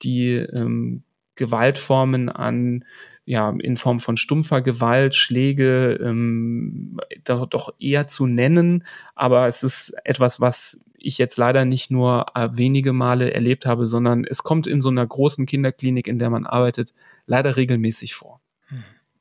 die 0.02 0.34
ähm, 0.34 1.02
Gewaltformen 1.34 2.28
an 2.28 2.84
ja, 3.24 3.54
in 3.60 3.76
Form 3.76 4.00
von 4.00 4.16
stumpfer 4.16 4.62
Gewalt, 4.62 5.14
Schläge, 5.14 6.00
ähm, 6.02 6.98
doch, 7.24 7.74
eher 7.78 8.08
zu 8.08 8.26
nennen. 8.26 8.86
Aber 9.14 9.46
es 9.48 9.62
ist 9.62 9.94
etwas, 10.04 10.40
was 10.40 10.82
ich 10.96 11.18
jetzt 11.18 11.36
leider 11.36 11.66
nicht 11.66 11.90
nur 11.90 12.26
äh, 12.34 12.48
wenige 12.52 12.94
Male 12.94 13.32
erlebt 13.34 13.66
habe, 13.66 13.86
sondern 13.86 14.24
es 14.24 14.42
kommt 14.42 14.66
in 14.66 14.80
so 14.80 14.88
einer 14.88 15.06
großen 15.06 15.44
Kinderklinik, 15.44 16.06
in 16.06 16.18
der 16.18 16.30
man 16.30 16.46
arbeitet, 16.46 16.94
leider 17.26 17.56
regelmäßig 17.56 18.14
vor. 18.14 18.40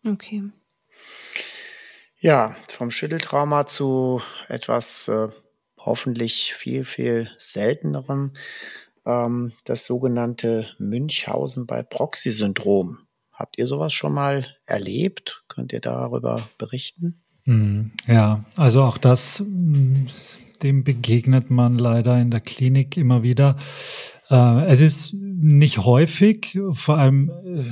Okay. 0.05 0.43
Ja, 2.19 2.55
vom 2.69 2.89
Schütteltrauma 2.89 3.67
zu 3.67 4.21
etwas 4.47 5.07
äh, 5.07 5.29
hoffentlich 5.77 6.53
viel, 6.53 6.83
viel 6.83 7.29
seltenerem, 7.37 8.33
ähm, 9.05 9.53
das 9.65 9.85
sogenannte 9.85 10.67
Münchhausen 10.79 11.67
bei 11.67 11.83
Proxy-Syndrom. 11.83 12.99
Habt 13.31 13.57
ihr 13.59 13.67
sowas 13.67 13.93
schon 13.93 14.13
mal 14.13 14.47
erlebt? 14.65 15.43
Könnt 15.47 15.71
ihr 15.71 15.79
darüber 15.79 16.41
berichten? 16.57 17.21
Hm, 17.43 17.91
ja, 18.07 18.43
also 18.55 18.81
auch 18.81 18.97
das, 18.97 19.39
hm, 19.39 20.07
dem 20.63 20.83
begegnet 20.83 21.49
man 21.49 21.75
leider 21.75 22.19
in 22.19 22.31
der 22.31 22.41
Klinik 22.41 22.97
immer 22.97 23.23
wieder. 23.23 23.57
Äh, 24.29 24.65
es 24.65 24.81
ist 24.81 25.13
nicht 25.13 25.79
häufig, 25.79 26.57
vor 26.71 26.97
allem 26.97 27.29
äh, 27.29 27.63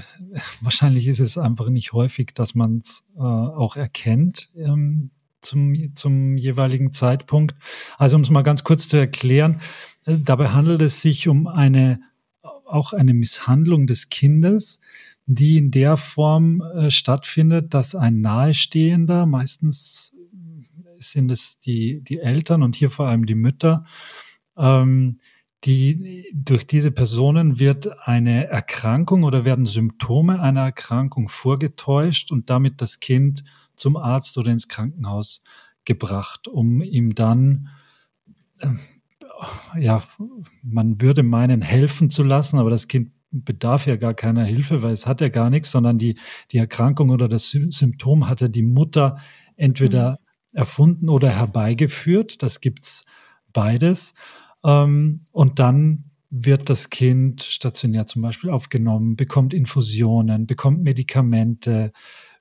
wahrscheinlich 0.62 1.08
ist 1.08 1.20
es 1.20 1.38
einfach 1.38 1.70
nicht 1.70 1.94
häufig, 1.94 2.34
dass 2.34 2.56
man 2.56 2.82
es 2.84 3.08
äh, 3.16 3.22
auch 3.22 3.76
erkennt 3.76 4.50
ähm, 4.56 5.12
zum, 5.42 5.94
zum 5.94 6.38
jeweiligen 6.38 6.92
Zeitpunkt. 6.92 7.56
Also 7.98 8.16
um 8.16 8.24
es 8.24 8.30
mal 8.30 8.44
ganz 8.44 8.64
kurz 8.64 8.88
zu 8.88 8.98
erklären, 8.98 9.62
dabei 10.06 10.50
handelt 10.50 10.82
es 10.82 11.02
sich 11.02 11.28
um 11.28 11.48
eine 11.48 12.00
auch 12.66 12.94
eine 12.94 13.14
Misshandlung 13.14 13.88
des 13.88 14.10
Kindes, 14.10 14.80
die 15.26 15.58
in 15.58 15.72
der 15.72 15.98
Form 15.98 16.62
äh, 16.62 16.92
stattfindet, 16.92 17.74
dass 17.74 17.96
ein 17.96 18.22
Nahestehender, 18.22 19.26
meistens 19.26 20.14
sind 21.12 21.32
es 21.32 21.60
die, 21.60 22.02
die 22.02 22.20
Eltern 22.20 22.64
und 22.64 22.76
hier 22.76 22.90
vor 22.90 23.08
allem 23.08 23.26
die 23.26 23.36
Mütter, 23.36 23.86
ähm, 24.58 25.20
die, 25.64 26.28
durch 26.34 26.68
diese 26.68 26.92
Personen 26.92 27.60
wird 27.60 28.08
eine 28.08 28.48
Erkrankung 28.48 29.24
oder 29.24 29.46
werden 29.46 29.66
Symptome 29.66 30.40
einer 30.40 30.62
Erkrankung 30.62 31.28
vorgetäuscht 31.28 32.32
und 32.32 32.50
damit 32.50 32.82
das 32.82 33.00
Kind 33.00 33.44
zum 33.76 33.98
Arzt 33.98 34.38
oder 34.38 34.52
ins 34.52 34.68
Krankenhaus 34.68 35.44
gebracht, 35.84 36.48
um 36.48 36.82
ihm 36.82 37.16
dann, 37.16 37.70
äh, 38.60 38.68
ja, 39.80 40.04
man 40.62 41.02
würde 41.02 41.24
meinen, 41.24 41.62
helfen 41.62 42.10
zu 42.10 42.24
lassen, 42.24 42.60
aber 42.60 42.70
das 42.70 42.88
Kind 42.88 43.12
bedarf 43.32 43.86
ja 43.88 43.96
gar 43.96 44.14
keiner 44.14 44.46
Hilfe, 44.46 44.82
weil 44.82 44.94
es 44.94 45.08
hat 45.08 45.20
ja 45.20 45.30
gar 45.30 45.50
nichts, 45.50 45.72
sondern 45.72 45.98
die, 45.98 46.18
die 46.52 46.58
Erkrankung 46.58 47.10
oder 47.10 47.28
das 47.28 47.50
Symptom 47.50 48.30
hatte 48.30 48.50
die 48.50 48.64
Mutter 48.64 49.18
entweder 49.56 50.12
mhm. 50.12 50.25
Erfunden 50.56 51.10
oder 51.10 51.30
herbeigeführt. 51.30 52.42
Das 52.42 52.62
gibt's 52.62 53.06
beides. 53.54 54.14
Ähm, 54.64 55.22
und 55.32 55.60
dann 55.60 56.06
wird 56.30 56.70
das 56.70 56.90
Kind 56.90 57.44
stationär 57.44 58.08
zum 58.08 58.22
Beispiel 58.22 58.50
aufgenommen, 58.50 59.16
bekommt 59.16 59.54
Infusionen, 59.54 60.48
bekommt 60.48 60.82
Medikamente, 60.82 61.92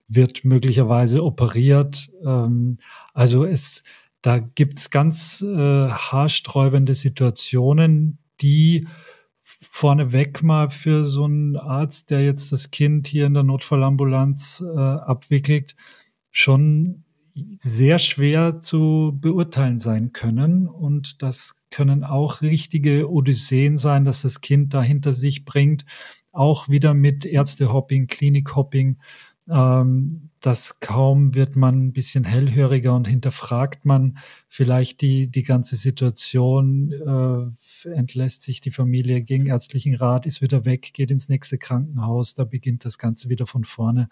wird 0.08 0.44
möglicherweise 0.44 1.24
operiert. 1.24 2.10
Ähm, 2.24 2.78
also 3.12 3.44
es, 3.44 3.82
da 4.22 4.38
gibt's 4.38 4.90
ganz 4.90 5.42
äh, 5.42 5.88
haarsträubende 5.88 6.94
Situationen, 6.94 8.18
die 8.40 8.86
vorneweg 9.42 10.42
mal 10.42 10.70
für 10.70 11.04
so 11.04 11.24
einen 11.24 11.56
Arzt, 11.56 12.10
der 12.10 12.24
jetzt 12.24 12.50
das 12.52 12.70
Kind 12.70 13.06
hier 13.06 13.26
in 13.26 13.34
der 13.34 13.42
Notfallambulanz 13.42 14.64
äh, 14.66 14.78
abwickelt, 14.78 15.76
schon 16.30 17.03
sehr 17.34 17.98
schwer 17.98 18.60
zu 18.60 19.16
beurteilen 19.20 19.78
sein 19.78 20.12
können. 20.12 20.68
Und 20.68 21.22
das 21.22 21.66
können 21.70 22.04
auch 22.04 22.42
richtige 22.42 23.10
Odysseen 23.10 23.76
sein, 23.76 24.04
dass 24.04 24.22
das 24.22 24.40
Kind 24.40 24.74
da 24.74 24.82
hinter 24.82 25.12
sich 25.12 25.44
bringt. 25.44 25.84
Auch 26.32 26.68
wieder 26.68 26.94
mit 26.94 27.24
Ärztehopping, 27.24 28.06
Klinikhopping. 28.06 28.98
Ähm, 29.48 30.30
das 30.40 30.80
kaum 30.80 31.34
wird 31.34 31.56
man 31.56 31.86
ein 31.86 31.92
bisschen 31.92 32.24
hellhöriger 32.24 32.94
und 32.94 33.08
hinterfragt 33.08 33.84
man 33.84 34.18
vielleicht 34.48 35.00
die, 35.00 35.28
die 35.28 35.42
ganze 35.42 35.76
Situation, 35.76 36.92
äh, 36.92 37.88
entlässt 37.88 38.42
sich 38.42 38.60
die 38.60 38.70
Familie 38.70 39.22
gegen 39.22 39.46
ärztlichen 39.46 39.94
Rat, 39.94 40.26
ist 40.26 40.42
wieder 40.42 40.64
weg, 40.64 40.90
geht 40.92 41.10
ins 41.10 41.28
nächste 41.28 41.58
Krankenhaus, 41.58 42.34
da 42.34 42.44
beginnt 42.44 42.84
das 42.84 42.98
Ganze 42.98 43.28
wieder 43.28 43.46
von 43.46 43.64
vorne. 43.64 44.08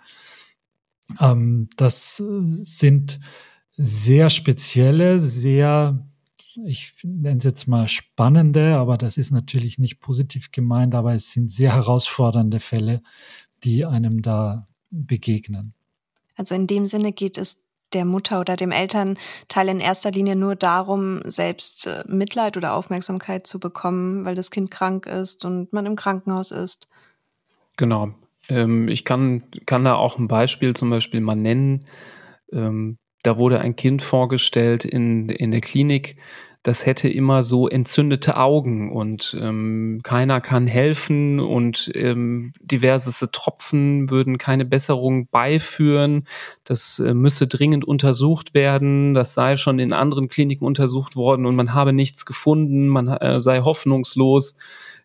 Ähm, 1.20 1.68
das 1.76 2.16
sind 2.16 3.20
sehr 3.76 4.30
spezielle, 4.30 5.18
sehr, 5.18 6.06
ich 6.64 6.94
nenne 7.02 7.38
es 7.38 7.44
jetzt 7.44 7.66
mal 7.66 7.88
spannende, 7.88 8.76
aber 8.76 8.98
das 8.98 9.16
ist 9.16 9.30
natürlich 9.30 9.78
nicht 9.78 10.00
positiv 10.00 10.52
gemeint, 10.52 10.94
aber 10.94 11.14
es 11.14 11.32
sind 11.32 11.50
sehr 11.50 11.74
herausfordernde 11.74 12.60
Fälle, 12.60 13.02
die 13.64 13.84
einem 13.84 14.22
da 14.22 14.68
begegnen. 14.90 15.74
Also 16.36 16.54
in 16.54 16.66
dem 16.66 16.86
Sinne 16.86 17.12
geht 17.12 17.38
es 17.38 17.64
der 17.92 18.04
Mutter 18.04 18.40
oder 18.40 18.56
dem 18.56 18.72
Elternteil 18.72 19.68
in 19.68 19.80
erster 19.80 20.10
Linie 20.10 20.36
nur 20.36 20.56
darum, 20.56 21.20
selbst 21.24 21.86
äh, 21.86 22.04
Mitleid 22.06 22.56
oder 22.56 22.74
Aufmerksamkeit 22.74 23.46
zu 23.46 23.60
bekommen, 23.60 24.24
weil 24.24 24.34
das 24.34 24.50
Kind 24.50 24.70
krank 24.70 25.06
ist 25.06 25.44
und 25.44 25.72
man 25.72 25.86
im 25.86 25.96
Krankenhaus 25.96 26.52
ist. 26.52 26.86
Genau. 27.76 28.14
Ähm, 28.48 28.88
ich 28.88 29.04
kann, 29.04 29.44
kann 29.66 29.84
da 29.84 29.94
auch 29.94 30.18
ein 30.18 30.28
Beispiel 30.28 30.74
zum 30.74 30.90
Beispiel 30.90 31.20
mal 31.20 31.36
nennen. 31.36 31.84
Ähm, 32.52 32.98
da 33.22 33.38
wurde 33.38 33.60
ein 33.60 33.76
Kind 33.76 34.02
vorgestellt 34.02 34.84
in, 34.84 35.28
in 35.28 35.52
der 35.52 35.60
Klinik, 35.60 36.16
das 36.62 36.86
hätte 36.86 37.08
immer 37.08 37.42
so 37.42 37.68
entzündete 37.68 38.36
Augen 38.36 38.92
und 38.92 39.36
ähm, 39.42 40.00
keiner 40.04 40.40
kann 40.40 40.68
helfen 40.68 41.40
und 41.40 41.90
ähm, 41.94 42.52
diverseste 42.60 43.32
Tropfen 43.32 44.10
würden 44.10 44.38
keine 44.38 44.64
Besserung 44.64 45.26
beiführen. 45.28 46.28
Das 46.62 47.00
äh, 47.00 47.14
müsse 47.14 47.48
dringend 47.48 47.84
untersucht 47.84 48.54
werden. 48.54 49.12
Das 49.14 49.34
sei 49.34 49.56
schon 49.56 49.80
in 49.80 49.92
anderen 49.92 50.28
Kliniken 50.28 50.64
untersucht 50.64 51.16
worden 51.16 51.46
und 51.46 51.56
man 51.56 51.74
habe 51.74 51.92
nichts 51.92 52.26
gefunden. 52.26 52.86
Man 52.86 53.08
äh, 53.08 53.40
sei 53.40 53.62
hoffnungslos. 53.62 54.56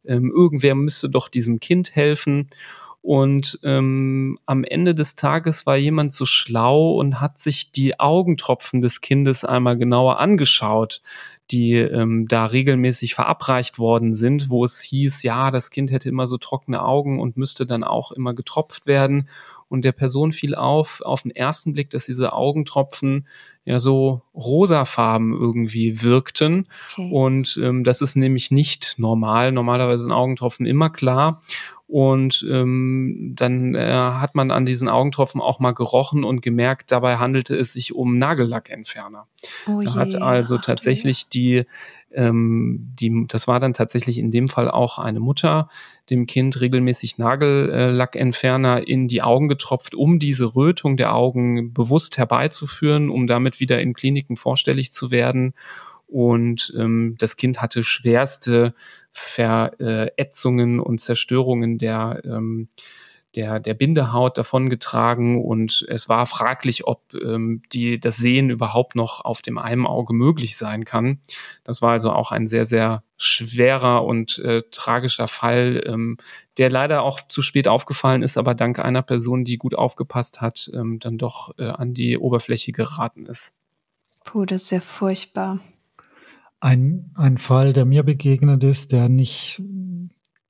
Ähm, 0.05 0.31
irgendwer 0.31 0.75
müsste 0.75 1.09
doch 1.09 1.27
diesem 1.27 1.59
Kind 1.59 1.95
helfen. 1.95 2.51
Und 3.07 3.57
ähm, 3.63 4.37
am 4.45 4.65
Ende 4.65 4.93
des 4.93 5.15
Tages 5.15 5.65
war 5.65 5.77
jemand 5.77 6.11
so 6.11 6.25
schlau 6.25 6.91
und 6.91 7.21
hat 7.21 7.39
sich 7.39 7.71
die 7.71 8.01
Augentropfen 8.01 8.81
des 8.81 8.99
Kindes 8.99 9.45
einmal 9.45 9.77
genauer 9.77 10.19
angeschaut, 10.19 11.01
die 11.49 11.75
ähm, 11.75 12.27
da 12.27 12.47
regelmäßig 12.47 13.15
verabreicht 13.15 13.79
worden 13.79 14.13
sind, 14.13 14.49
wo 14.49 14.65
es 14.65 14.81
hieß, 14.81 15.23
ja, 15.23 15.51
das 15.51 15.71
Kind 15.71 15.89
hätte 15.89 16.09
immer 16.09 16.27
so 16.27 16.37
trockene 16.37 16.83
Augen 16.83 17.21
und 17.21 17.37
müsste 17.37 17.65
dann 17.65 17.85
auch 17.85 18.11
immer 18.11 18.33
getropft 18.33 18.87
werden. 18.87 19.29
Und 19.69 19.83
der 19.85 19.93
Person 19.93 20.33
fiel 20.33 20.53
auf, 20.53 21.01
auf 21.01 21.21
den 21.21 21.31
ersten 21.31 21.71
Blick, 21.73 21.89
dass 21.89 22.07
diese 22.07 22.33
Augentropfen 22.33 23.25
ja 23.63 23.79
so 23.79 24.21
rosafarben 24.33 25.33
irgendwie 25.33 26.01
wirkten. 26.01 26.67
Okay. 26.91 27.09
Und 27.11 27.57
ähm, 27.61 27.85
das 27.85 28.01
ist 28.01 28.15
nämlich 28.15 28.51
nicht 28.51 28.95
normal. 28.97 29.53
Normalerweise 29.53 30.03
sind 30.03 30.13
Augentropfen 30.13 30.65
immer 30.65 30.89
klar. 30.89 31.41
Und 31.87 32.45
ähm, 32.49 33.31
dann 33.37 33.73
äh, 33.73 33.87
hat 33.87 34.35
man 34.35 34.51
an 34.51 34.65
diesen 34.65 34.89
Augentropfen 34.89 35.39
auch 35.39 35.59
mal 35.59 35.71
gerochen 35.71 36.25
und 36.25 36.41
gemerkt, 36.41 36.91
dabei 36.91 37.15
handelte 37.15 37.55
es 37.55 37.71
sich 37.71 37.95
um 37.95 38.17
Nagellackentferner. 38.17 39.25
Oh 39.67 39.81
da 39.81 39.95
hat 39.95 40.15
also 40.15 40.57
Ach, 40.57 40.61
tatsächlich 40.61 41.29
die, 41.29 41.63
ähm, 42.11 42.91
die, 42.99 43.23
das 43.29 43.47
war 43.47 43.61
dann 43.61 43.73
tatsächlich 43.73 44.17
in 44.17 44.31
dem 44.31 44.49
Fall 44.49 44.69
auch 44.69 44.97
eine 44.97 45.21
Mutter, 45.21 45.69
dem 46.09 46.27
Kind 46.27 46.59
regelmäßig 46.59 47.19
Nagellackentferner 47.19 48.85
in 48.85 49.07
die 49.07 49.21
Augen 49.21 49.47
getropft, 49.47 49.95
um 49.95 50.19
diese 50.19 50.57
Rötung 50.57 50.97
der 50.97 51.15
Augen 51.15 51.73
bewusst 51.73 52.17
herbeizuführen, 52.17 53.09
um 53.09 53.27
damit 53.27 53.61
wieder 53.61 53.79
in 53.79 53.93
Kliniken 53.93 54.35
vorstellig 54.35 54.91
zu 54.91 55.09
werden. 55.09 55.53
Und 56.05 56.73
ähm, 56.77 57.15
das 57.17 57.37
Kind 57.37 57.61
hatte 57.61 57.83
schwerste 57.83 58.73
Verätzungen 59.17 60.79
und 60.79 60.99
Zerstörungen 61.01 61.77
der, 61.77 62.21
ähm, 62.23 62.69
der, 63.35 63.59
der 63.59 63.73
Bindehaut 63.73 64.37
davongetragen 64.37 65.43
und 65.43 65.85
es 65.89 66.07
war 66.07 66.25
fraglich, 66.25 66.87
ob 66.87 67.13
ähm, 67.13 67.61
die, 67.73 67.99
das 67.99 68.17
Sehen 68.17 68.49
überhaupt 68.49 68.95
noch 68.95 69.25
auf 69.25 69.41
dem 69.41 69.57
einen 69.57 69.85
Auge 69.85 70.13
möglich 70.13 70.55
sein 70.55 70.85
kann. 70.85 71.19
Das 71.63 71.81
war 71.81 71.91
also 71.91 72.11
auch 72.11 72.31
ein 72.31 72.47
sehr, 72.47 72.65
sehr 72.65 73.03
schwerer 73.17 74.05
und 74.05 74.39
äh, 74.39 74.63
tragischer 74.71 75.27
Fall, 75.27 75.83
ähm, 75.85 76.17
der 76.57 76.69
leider 76.69 77.01
auch 77.01 77.19
zu 77.27 77.41
spät 77.41 77.67
aufgefallen 77.67 78.23
ist, 78.23 78.37
aber 78.37 78.55
dank 78.55 78.79
einer 78.79 79.01
Person, 79.01 79.43
die 79.43 79.57
gut 79.57 79.75
aufgepasst 79.75 80.41
hat, 80.41 80.69
ähm, 80.73 80.99
dann 80.99 81.17
doch 81.17 81.57
äh, 81.57 81.65
an 81.65 81.93
die 81.93 82.17
Oberfläche 82.17 82.71
geraten 82.71 83.25
ist. 83.25 83.57
Puh, 84.23 84.45
das 84.45 84.63
ist 84.63 84.69
sehr 84.69 84.81
furchtbar. 84.81 85.59
Ein, 86.59 87.11
ein 87.15 87.37
Fall, 87.37 87.73
der 87.73 87.85
mir 87.85 88.03
begegnet 88.03 88.63
ist, 88.63 88.91
der 88.91 89.09
nicht, 89.09 89.61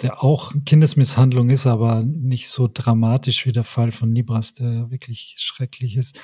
der 0.01 0.24
auch 0.24 0.53
Kindesmisshandlung 0.66 1.49
ist, 1.49 1.68
aber 1.68 2.03
nicht 2.03 2.49
so 2.49 2.70
dramatisch 2.72 3.45
wie 3.45 3.51
der 3.51 3.66
Fall 3.66 3.91
von 3.91 4.14
Nibras, 4.14 4.53
der 4.53 4.89
wirklich 4.89 5.36
schrecklich 5.38 5.97
ist. 5.97 6.20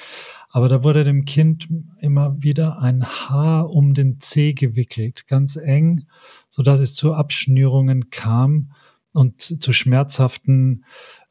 Aber 0.49 0.69
da 0.69 0.83
wurde 0.83 1.03
dem 1.03 1.25
Kind 1.25 1.67
immer 1.99 2.41
wieder 2.41 2.79
ein 2.81 3.03
Haar 3.05 3.69
um 3.69 3.93
den 3.93 4.19
Zeh 4.19 4.53
gewickelt, 4.53 5.27
ganz 5.27 5.57
eng, 5.57 6.05
so 6.49 6.63
dass 6.63 6.79
es 6.79 6.95
zu 6.95 7.13
Abschnürungen 7.13 8.09
kam 8.09 8.71
und 9.13 9.61
zu 9.61 9.73
schmerzhaften 9.73 10.85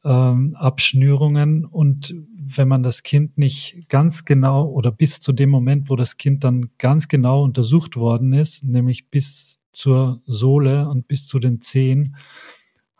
ähm, 0.04 0.56
Abschnürungen. 0.56 1.64
Und 1.64 2.14
wenn 2.56 2.68
man 2.68 2.82
das 2.82 3.02
Kind 3.02 3.38
nicht 3.38 3.88
ganz 3.88 4.24
genau 4.24 4.68
oder 4.68 4.90
bis 4.90 5.20
zu 5.20 5.32
dem 5.32 5.50
Moment, 5.50 5.90
wo 5.90 5.96
das 5.96 6.16
Kind 6.16 6.44
dann 6.44 6.70
ganz 6.78 7.08
genau 7.08 7.42
untersucht 7.42 7.96
worden 7.96 8.32
ist, 8.32 8.64
nämlich 8.64 9.10
bis 9.10 9.60
zur 9.72 10.22
Sohle 10.26 10.88
und 10.88 11.08
bis 11.08 11.26
zu 11.26 11.38
den 11.38 11.60
Zehen, 11.60 12.16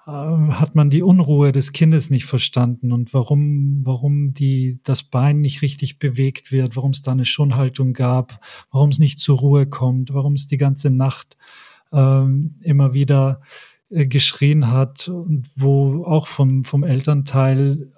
äh, 0.06 0.10
hat 0.10 0.74
man 0.74 0.90
die 0.90 1.02
Unruhe 1.02 1.52
des 1.52 1.72
Kindes 1.72 2.10
nicht 2.10 2.24
verstanden. 2.24 2.92
Und 2.92 3.14
warum, 3.14 3.82
warum 3.84 4.32
die, 4.32 4.80
das 4.82 5.02
Bein 5.02 5.40
nicht 5.40 5.62
richtig 5.62 5.98
bewegt 5.98 6.50
wird, 6.50 6.76
warum 6.76 6.90
es 6.90 7.02
da 7.02 7.12
eine 7.12 7.24
Schonhaltung 7.24 7.92
gab, 7.92 8.40
warum 8.70 8.90
es 8.90 8.98
nicht 8.98 9.20
zur 9.20 9.38
Ruhe 9.38 9.66
kommt, 9.66 10.12
warum 10.12 10.34
es 10.34 10.46
die 10.46 10.56
ganze 10.56 10.90
Nacht 10.90 11.36
ähm, 11.92 12.56
immer 12.62 12.94
wieder 12.94 13.40
äh, 13.90 14.06
geschrien 14.06 14.70
hat 14.70 15.08
und 15.08 15.48
wo 15.54 16.04
auch 16.04 16.26
vom, 16.26 16.64
vom 16.64 16.82
Elternteil 16.82 17.92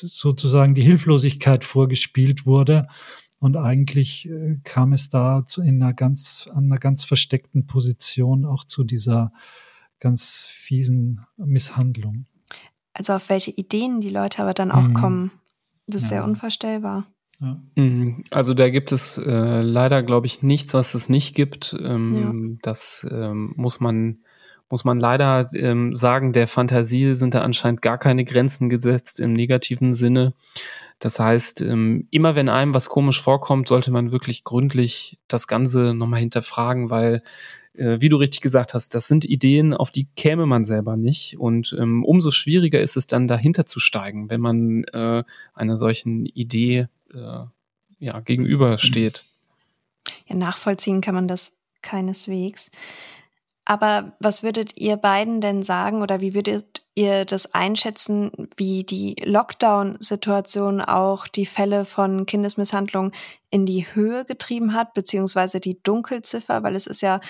sozusagen 0.00 0.74
die 0.74 0.82
Hilflosigkeit 0.82 1.64
vorgespielt 1.64 2.46
wurde. 2.46 2.88
Und 3.38 3.56
eigentlich 3.56 4.28
äh, 4.28 4.58
kam 4.64 4.92
es 4.92 5.08
da 5.10 5.44
zu, 5.44 5.62
in 5.62 5.82
einer 5.82 5.92
ganz, 5.92 6.48
an 6.52 6.64
einer 6.64 6.78
ganz 6.78 7.04
versteckten 7.04 7.66
Position 7.66 8.44
auch 8.44 8.64
zu 8.64 8.84
dieser 8.84 9.32
ganz 10.00 10.46
fiesen 10.48 11.20
Misshandlung. 11.36 12.24
Also 12.94 13.12
auf 13.12 13.28
welche 13.28 13.50
Ideen 13.50 14.00
die 14.00 14.08
Leute 14.08 14.42
aber 14.42 14.54
dann 14.54 14.70
auch 14.70 14.88
mhm. 14.88 14.94
kommen, 14.94 15.30
das 15.86 16.02
ist 16.02 16.10
ja. 16.10 16.16
sehr 16.16 16.24
unvorstellbar. 16.24 17.06
Ja. 17.40 17.60
Mhm. 17.74 18.24
Also 18.30 18.54
da 18.54 18.70
gibt 18.70 18.92
es 18.92 19.18
äh, 19.18 19.60
leider, 19.60 20.02
glaube 20.02 20.26
ich, 20.26 20.42
nichts, 20.42 20.72
was 20.72 20.94
es 20.94 21.08
nicht 21.08 21.34
gibt. 21.34 21.76
Ähm, 21.78 22.08
ja. 22.08 22.32
Das 22.62 23.06
ähm, 23.10 23.52
muss 23.56 23.80
man 23.80 24.20
muss 24.68 24.84
man 24.84 24.98
leider 24.98 25.48
ähm, 25.54 25.94
sagen, 25.94 26.32
der 26.32 26.48
Fantasie 26.48 27.14
sind 27.14 27.34
da 27.34 27.42
anscheinend 27.42 27.82
gar 27.82 27.98
keine 27.98 28.24
Grenzen 28.24 28.68
gesetzt 28.68 29.20
im 29.20 29.32
negativen 29.32 29.92
Sinne. 29.92 30.34
Das 30.98 31.18
heißt, 31.20 31.60
ähm, 31.60 32.08
immer 32.10 32.34
wenn 32.34 32.48
einem 32.48 32.74
was 32.74 32.88
komisch 32.88 33.20
vorkommt, 33.20 33.68
sollte 33.68 33.90
man 33.90 34.12
wirklich 34.12 34.44
gründlich 34.44 35.18
das 35.28 35.46
Ganze 35.46 35.94
nochmal 35.94 36.20
hinterfragen, 36.20 36.90
weil, 36.90 37.22
äh, 37.74 38.00
wie 38.00 38.08
du 38.08 38.16
richtig 38.16 38.40
gesagt 38.40 38.72
hast, 38.72 38.94
das 38.94 39.06
sind 39.06 39.24
Ideen, 39.24 39.74
auf 39.74 39.90
die 39.90 40.08
käme 40.16 40.46
man 40.46 40.64
selber 40.64 40.96
nicht. 40.96 41.38
Und 41.38 41.76
ähm, 41.78 42.02
umso 42.02 42.30
schwieriger 42.30 42.80
ist 42.80 42.96
es 42.96 43.06
dann 43.06 43.28
dahinter 43.28 43.66
zu 43.66 43.78
steigen, 43.78 44.30
wenn 44.30 44.40
man 44.40 44.84
äh, 44.84 45.22
einer 45.52 45.76
solchen 45.76 46.24
Idee 46.26 46.88
äh, 47.12 47.44
ja, 47.98 48.20
gegenübersteht. 48.20 49.24
Ja, 50.26 50.36
nachvollziehen 50.36 51.00
kann 51.00 51.14
man 51.14 51.28
das 51.28 51.58
keineswegs. 51.82 52.70
Aber 53.68 54.12
was 54.20 54.44
würdet 54.44 54.76
ihr 54.78 54.96
beiden 54.96 55.40
denn 55.40 55.64
sagen 55.64 56.00
oder 56.00 56.20
wie 56.20 56.34
würdet 56.34 56.84
ihr 56.94 57.24
das 57.24 57.52
einschätzen, 57.52 58.30
wie 58.56 58.84
die 58.84 59.16
Lockdown-Situation 59.24 60.80
auch 60.80 61.26
die 61.26 61.46
Fälle 61.46 61.84
von 61.84 62.26
Kindesmisshandlung 62.26 63.10
in 63.50 63.66
die 63.66 63.84
Höhe 63.92 64.24
getrieben 64.24 64.72
hat, 64.72 64.94
beziehungsweise 64.94 65.58
die 65.58 65.82
Dunkelziffer, 65.82 66.62
weil 66.62 66.76
es 66.76 66.86
ist 66.86 67.02
ja 67.02 67.20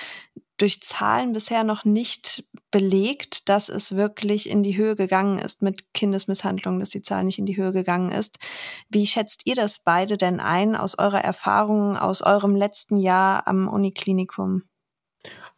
durch 0.59 0.83
Zahlen 0.83 1.33
bisher 1.33 1.65
noch 1.65 1.87
nicht 1.87 2.45
belegt, 2.71 3.49
dass 3.49 3.71
es 3.71 3.97
wirklich 3.97 4.49
in 4.51 4.63
die 4.63 4.77
Höhe 4.77 4.95
gegangen 4.95 5.39
ist 5.39 5.63
mit 5.63 5.95
Kindesmisshandlung, 5.95 6.81
dass 6.81 6.91
die 6.91 7.03
Zahl 7.03 7.25
nicht 7.25 7.39
in 7.39 7.47
die 7.47 7.57
Höhe 7.57 7.73
gegangen 7.73 8.13
ist. 8.13 8.39
Wie 8.91 9.07
schätzt 9.07 9.47
ihr 9.47 9.55
das 9.55 9.79
beide 9.79 10.19
denn 10.19 10.41
ein 10.41 10.77
aus 10.77 10.99
eurer 10.99 11.25
Erfahrung, 11.25 11.97
aus 11.97 12.21
eurem 12.21 12.55
letzten 12.55 12.99
Jahr 12.99 13.49
am 13.49 13.69
Uniklinikum? 13.69 14.65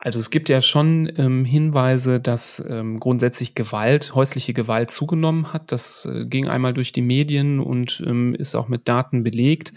Also 0.00 0.20
es 0.20 0.30
gibt 0.30 0.48
ja 0.48 0.60
schon 0.60 1.12
ähm, 1.16 1.44
Hinweise, 1.44 2.20
dass 2.20 2.64
ähm, 2.68 3.00
grundsätzlich 3.00 3.56
Gewalt, 3.56 4.14
häusliche 4.14 4.54
Gewalt 4.54 4.92
zugenommen 4.92 5.52
hat. 5.52 5.72
Das 5.72 6.06
äh, 6.06 6.24
ging 6.24 6.46
einmal 6.46 6.72
durch 6.72 6.92
die 6.92 7.02
Medien 7.02 7.58
und 7.58 8.02
ähm, 8.06 8.34
ist 8.34 8.54
auch 8.54 8.68
mit 8.68 8.86
Daten 8.86 9.24
belegt. 9.24 9.72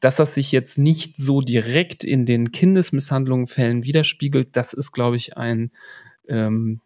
Dass 0.00 0.16
das 0.16 0.34
sich 0.34 0.50
jetzt 0.50 0.78
nicht 0.78 1.16
so 1.16 1.42
direkt 1.42 2.02
in 2.02 2.26
den 2.26 2.50
Kindesmisshandlungsfällen 2.50 3.84
widerspiegelt, 3.84 4.48
das 4.56 4.72
ist, 4.72 4.90
glaube 4.90 5.14
ich, 5.14 5.36
ein, 5.36 5.70
ähm, 6.26 6.80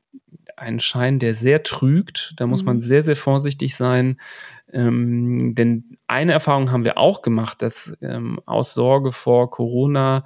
ein 0.54 0.78
Schein, 0.78 1.18
der 1.18 1.34
sehr 1.34 1.62
trügt. 1.62 2.34
Da 2.36 2.46
muss 2.46 2.60
mhm. 2.60 2.66
man 2.66 2.80
sehr, 2.80 3.02
sehr 3.02 3.16
vorsichtig 3.16 3.74
sein. 3.74 4.20
Ähm, 4.72 5.54
denn 5.54 5.96
eine 6.08 6.32
Erfahrung 6.32 6.72
haben 6.72 6.84
wir 6.84 6.98
auch 6.98 7.22
gemacht, 7.22 7.62
dass 7.62 7.96
ähm, 8.02 8.40
aus 8.46 8.74
Sorge 8.74 9.12
vor 9.12 9.50
Corona 9.50 10.24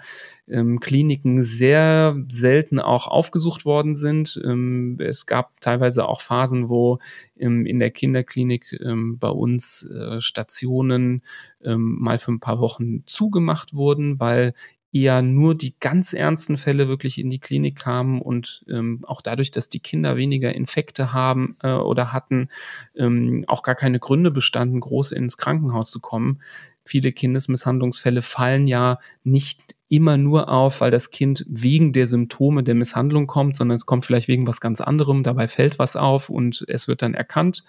ähm, 0.48 0.80
Kliniken 0.80 1.42
sehr 1.42 2.16
selten 2.28 2.80
auch 2.80 3.06
aufgesucht 3.06 3.64
worden 3.64 3.96
sind. 3.96 4.40
Ähm, 4.44 4.96
es 4.98 5.26
gab 5.26 5.60
teilweise 5.60 6.08
auch 6.08 6.22
Phasen, 6.22 6.68
wo 6.68 6.98
ähm, 7.38 7.66
in 7.66 7.78
der 7.78 7.90
Kinderklinik 7.90 8.78
ähm, 8.82 9.18
bei 9.18 9.28
uns 9.28 9.88
äh, 9.88 10.20
Stationen 10.20 11.22
ähm, 11.62 11.96
mal 12.00 12.18
für 12.18 12.32
ein 12.32 12.40
paar 12.40 12.60
Wochen 12.60 13.04
zugemacht 13.06 13.74
wurden, 13.74 14.18
weil 14.18 14.54
eher 14.92 15.22
nur 15.22 15.54
die 15.54 15.74
ganz 15.78 16.12
ernsten 16.12 16.56
Fälle 16.56 16.88
wirklich 16.88 17.18
in 17.18 17.30
die 17.30 17.38
Klinik 17.38 17.78
kamen 17.78 18.20
und 18.20 18.64
ähm, 18.68 19.04
auch 19.06 19.22
dadurch, 19.22 19.50
dass 19.50 19.68
die 19.68 19.80
Kinder 19.80 20.16
weniger 20.16 20.54
Infekte 20.54 21.12
haben 21.12 21.56
äh, 21.62 21.72
oder 21.72 22.12
hatten, 22.12 22.48
ähm, 22.96 23.44
auch 23.46 23.62
gar 23.62 23.76
keine 23.76 24.00
Gründe 24.00 24.30
bestanden, 24.30 24.80
groß 24.80 25.12
ins 25.12 25.36
Krankenhaus 25.36 25.90
zu 25.90 26.00
kommen. 26.00 26.40
Viele 26.84 27.12
Kindesmisshandlungsfälle 27.12 28.22
fallen 28.22 28.66
ja 28.66 28.98
nicht 29.22 29.76
immer 29.88 30.16
nur 30.16 30.48
auf, 30.48 30.80
weil 30.80 30.90
das 30.90 31.10
Kind 31.10 31.44
wegen 31.48 31.92
der 31.92 32.06
Symptome 32.06 32.62
der 32.62 32.74
Misshandlung 32.74 33.26
kommt, 33.26 33.56
sondern 33.56 33.76
es 33.76 33.86
kommt 33.86 34.06
vielleicht 34.06 34.28
wegen 34.28 34.46
was 34.46 34.60
ganz 34.60 34.80
anderem, 34.80 35.22
dabei 35.22 35.48
fällt 35.48 35.78
was 35.78 35.96
auf 35.96 36.30
und 36.30 36.64
es 36.68 36.88
wird 36.88 37.02
dann 37.02 37.14
erkannt. 37.14 37.64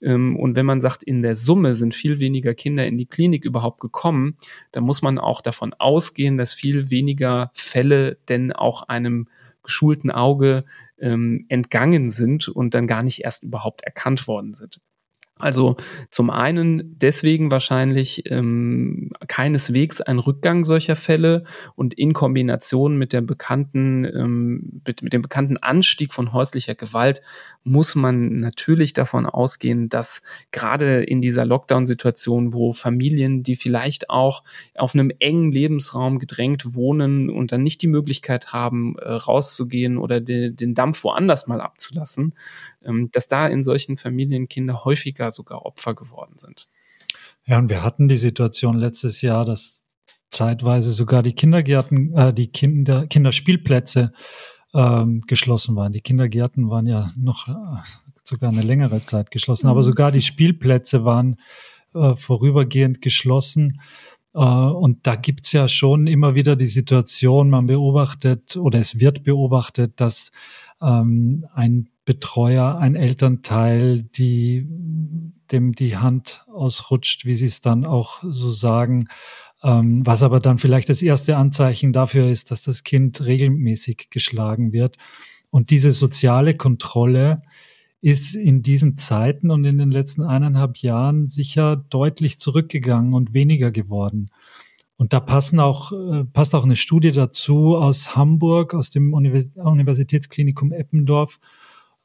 Ähm, 0.00 0.36
und 0.36 0.56
wenn 0.56 0.66
man 0.66 0.80
sagt, 0.80 1.02
in 1.02 1.22
der 1.22 1.36
Summe 1.36 1.74
sind 1.74 1.94
viel 1.94 2.18
weniger 2.18 2.54
Kinder 2.54 2.86
in 2.86 2.98
die 2.98 3.06
Klinik 3.06 3.44
überhaupt 3.44 3.80
gekommen, 3.80 4.36
dann 4.72 4.84
muss 4.84 5.02
man 5.02 5.18
auch 5.18 5.40
davon 5.40 5.74
ausgehen, 5.74 6.36
dass 6.36 6.52
viel 6.52 6.90
weniger 6.90 7.50
Fälle 7.54 8.18
denn 8.28 8.52
auch 8.52 8.82
einem 8.82 9.28
geschulten 9.62 10.10
Auge 10.10 10.64
ähm, 10.98 11.44
entgangen 11.48 12.10
sind 12.10 12.48
und 12.48 12.74
dann 12.74 12.86
gar 12.86 13.02
nicht 13.02 13.24
erst 13.24 13.42
überhaupt 13.42 13.82
erkannt 13.82 14.26
worden 14.28 14.54
sind. 14.54 14.80
Also 15.38 15.76
zum 16.10 16.30
einen 16.30 16.98
deswegen 16.98 17.50
wahrscheinlich 17.50 18.30
ähm, 18.30 19.10
keineswegs 19.28 20.00
ein 20.00 20.18
Rückgang 20.18 20.64
solcher 20.64 20.96
Fälle 20.96 21.44
und 21.74 21.92
in 21.92 22.14
Kombination 22.14 22.96
mit 22.96 23.12
der 23.12 23.20
bekannten 23.20 24.06
ähm, 24.06 24.80
mit, 24.86 25.02
mit 25.02 25.12
dem 25.12 25.20
bekannten 25.20 25.58
Anstieg 25.58 26.14
von 26.14 26.32
häuslicher 26.32 26.74
Gewalt 26.74 27.20
muss 27.64 27.96
man 27.96 28.40
natürlich 28.40 28.94
davon 28.94 29.26
ausgehen, 29.26 29.90
dass 29.90 30.22
gerade 30.52 31.02
in 31.02 31.20
dieser 31.20 31.44
Lockdown-Situation, 31.44 32.54
wo 32.54 32.72
Familien, 32.72 33.42
die 33.42 33.56
vielleicht 33.56 34.08
auch 34.08 34.42
auf 34.76 34.94
einem 34.94 35.10
engen 35.18 35.52
Lebensraum 35.52 36.18
gedrängt 36.18 36.74
wohnen 36.74 37.28
und 37.28 37.52
dann 37.52 37.62
nicht 37.62 37.82
die 37.82 37.88
Möglichkeit 37.88 38.54
haben, 38.54 38.96
äh, 38.98 39.10
rauszugehen 39.10 39.98
oder 39.98 40.20
de, 40.20 40.50
den 40.50 40.74
Dampf 40.74 41.04
woanders 41.04 41.46
mal 41.46 41.60
abzulassen, 41.60 42.34
dass 43.12 43.28
da 43.28 43.46
in 43.46 43.62
solchen 43.62 43.96
Familien 43.96 44.48
Kinder 44.48 44.84
häufiger 44.84 45.32
sogar 45.32 45.66
Opfer 45.66 45.94
geworden 45.94 46.38
sind. 46.38 46.68
Ja, 47.46 47.58
und 47.58 47.70
wir 47.70 47.82
hatten 47.82 48.08
die 48.08 48.16
Situation 48.16 48.76
letztes 48.76 49.20
Jahr, 49.20 49.44
dass 49.44 49.82
zeitweise 50.30 50.92
sogar 50.92 51.22
die 51.22 51.34
Kindergärten, 51.34 52.12
äh, 52.14 52.32
die 52.32 52.48
Kinder, 52.48 53.06
Kinderspielplätze 53.06 54.12
ähm, 54.74 55.20
geschlossen 55.26 55.76
waren. 55.76 55.92
Die 55.92 56.00
Kindergärten 56.00 56.68
waren 56.68 56.86
ja 56.86 57.10
noch 57.16 57.48
äh, 57.48 57.52
sogar 58.24 58.50
eine 58.50 58.62
längere 58.62 59.04
Zeit 59.04 59.30
geschlossen, 59.30 59.68
aber 59.68 59.80
mhm. 59.80 59.84
sogar 59.84 60.12
die 60.12 60.22
Spielplätze 60.22 61.04
waren 61.04 61.36
äh, 61.94 62.14
vorübergehend 62.14 63.00
geschlossen. 63.00 63.80
Äh, 64.36 64.40
und 64.40 65.06
da 65.06 65.16
gibt's 65.16 65.52
ja 65.52 65.66
schon 65.66 66.06
immer 66.06 66.34
wieder 66.34 66.56
die 66.56 66.68
Situation, 66.68 67.50
man 67.50 67.66
beobachtet 67.66 68.56
oder 68.56 68.78
es 68.78 69.00
wird 69.00 69.24
beobachtet, 69.24 69.94
dass 69.96 70.30
ähm, 70.80 71.46
ein 71.54 71.88
Betreuer, 72.04 72.76
ein 72.78 72.94
Elternteil, 72.94 74.02
die 74.02 74.68
dem 75.50 75.72
die 75.72 75.96
Hand 75.96 76.44
ausrutscht, 76.52 77.24
wie 77.24 77.36
sie 77.36 77.46
es 77.46 77.60
dann 77.60 77.86
auch 77.86 78.22
so 78.22 78.50
sagen, 78.50 79.08
ähm, 79.62 80.04
was 80.04 80.22
aber 80.22 80.40
dann 80.40 80.58
vielleicht 80.58 80.88
das 80.88 81.02
erste 81.02 81.36
Anzeichen 81.36 81.92
dafür 81.92 82.28
ist, 82.28 82.50
dass 82.50 82.64
das 82.64 82.84
Kind 82.84 83.24
regelmäßig 83.24 84.08
geschlagen 84.10 84.72
wird. 84.72 84.96
Und 85.50 85.70
diese 85.70 85.92
soziale 85.92 86.56
Kontrolle 86.56 87.42
ist 88.06 88.36
in 88.36 88.62
diesen 88.62 88.96
Zeiten 88.96 89.50
und 89.50 89.64
in 89.64 89.78
den 89.78 89.90
letzten 89.90 90.22
eineinhalb 90.22 90.76
Jahren 90.76 91.26
sicher 91.26 91.74
deutlich 91.74 92.38
zurückgegangen 92.38 93.14
und 93.14 93.34
weniger 93.34 93.72
geworden. 93.72 94.30
Und 94.96 95.12
da 95.12 95.18
passen 95.18 95.58
auch, 95.58 95.90
äh, 95.90 96.24
passt 96.24 96.54
auch 96.54 96.62
eine 96.62 96.76
Studie 96.76 97.10
dazu 97.10 97.74
aus 97.76 98.14
Hamburg, 98.14 98.74
aus 98.74 98.90
dem 98.90 99.12
Universitätsklinikum 99.12 100.70
Eppendorf 100.70 101.40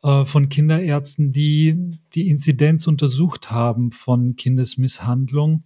äh, 0.02 0.26
von 0.26 0.50
Kinderärzten, 0.50 1.34
die 1.34 2.00
die 2.16 2.30
Inzidenz 2.30 2.88
untersucht 2.88 3.52
haben 3.52 3.92
von 3.92 4.36
Kindesmisshandlung, 4.36 5.66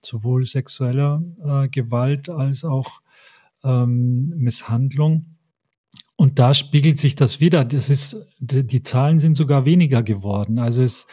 sowohl 0.00 0.46
sexueller 0.46 1.22
äh, 1.44 1.68
Gewalt 1.68 2.30
als 2.30 2.64
auch 2.64 3.02
ähm, 3.62 4.32
Misshandlung. 4.38 5.33
Und 6.16 6.38
da 6.38 6.54
spiegelt 6.54 6.98
sich 6.98 7.16
das 7.16 7.40
wieder. 7.40 7.64
Das 7.64 7.90
ist, 7.90 8.16
die, 8.38 8.82
Zahlen 8.82 9.18
sind 9.18 9.34
sogar 9.34 9.64
weniger 9.64 10.02
geworden. 10.02 10.58
Also 10.58 10.82
es 10.82 11.06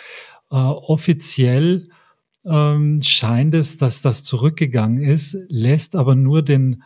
äh, 0.51 0.55
offiziell 0.55 1.89
ähm, 2.45 3.01
scheint 3.01 3.55
es, 3.55 3.77
dass 3.77 4.01
das 4.01 4.23
zurückgegangen 4.23 5.01
ist, 5.01 5.37
lässt 5.47 5.95
aber 5.95 6.15
nur 6.15 6.43
den 6.43 6.83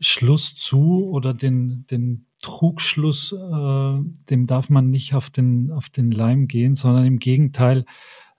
Schluss 0.00 0.54
zu 0.54 1.08
oder 1.08 1.32
den, 1.32 1.86
den 1.90 2.26
Trugschluss, 2.42 3.32
äh, 3.32 3.98
dem 4.30 4.46
darf 4.46 4.68
man 4.68 4.90
nicht 4.90 5.14
auf 5.14 5.30
den, 5.30 5.70
auf 5.70 5.88
den 5.88 6.10
Leim 6.10 6.48
gehen, 6.48 6.74
sondern 6.74 7.06
im 7.06 7.18
Gegenteil, 7.18 7.86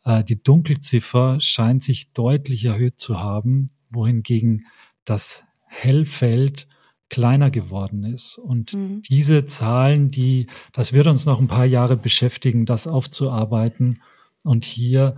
äh, 0.03 0.23
die 0.23 0.41
Dunkelziffer 0.41 1.39
scheint 1.39 1.83
sich 1.83 2.11
deutlich 2.13 2.65
erhöht 2.65 2.99
zu 2.99 3.19
haben, 3.19 3.69
wohingegen 3.89 4.65
das 5.05 5.45
Hellfeld 5.65 6.67
kleiner 7.09 7.51
geworden 7.51 8.03
ist. 8.03 8.37
Und 8.37 8.73
mhm. 8.73 9.01
diese 9.03 9.45
Zahlen, 9.45 10.11
die, 10.11 10.47
das 10.73 10.93
wird 10.93 11.07
uns 11.07 11.25
noch 11.25 11.39
ein 11.39 11.47
paar 11.47 11.65
Jahre 11.65 11.97
beschäftigen, 11.97 12.65
das 12.65 12.87
aufzuarbeiten 12.87 14.01
und 14.43 14.65
hier 14.65 15.15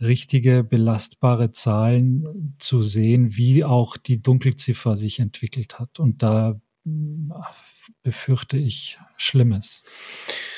richtige 0.00 0.62
belastbare 0.62 1.50
Zahlen 1.50 2.54
zu 2.58 2.82
sehen, 2.82 3.36
wie 3.36 3.64
auch 3.64 3.96
die 3.96 4.22
Dunkelziffer 4.22 4.96
sich 4.96 5.18
entwickelt 5.18 5.78
hat. 5.78 5.98
Und 5.98 6.22
da 6.22 6.60
hm, 6.84 7.32
befürchte 8.02 8.56
ich 8.56 8.98
Schlimmes. 9.16 9.82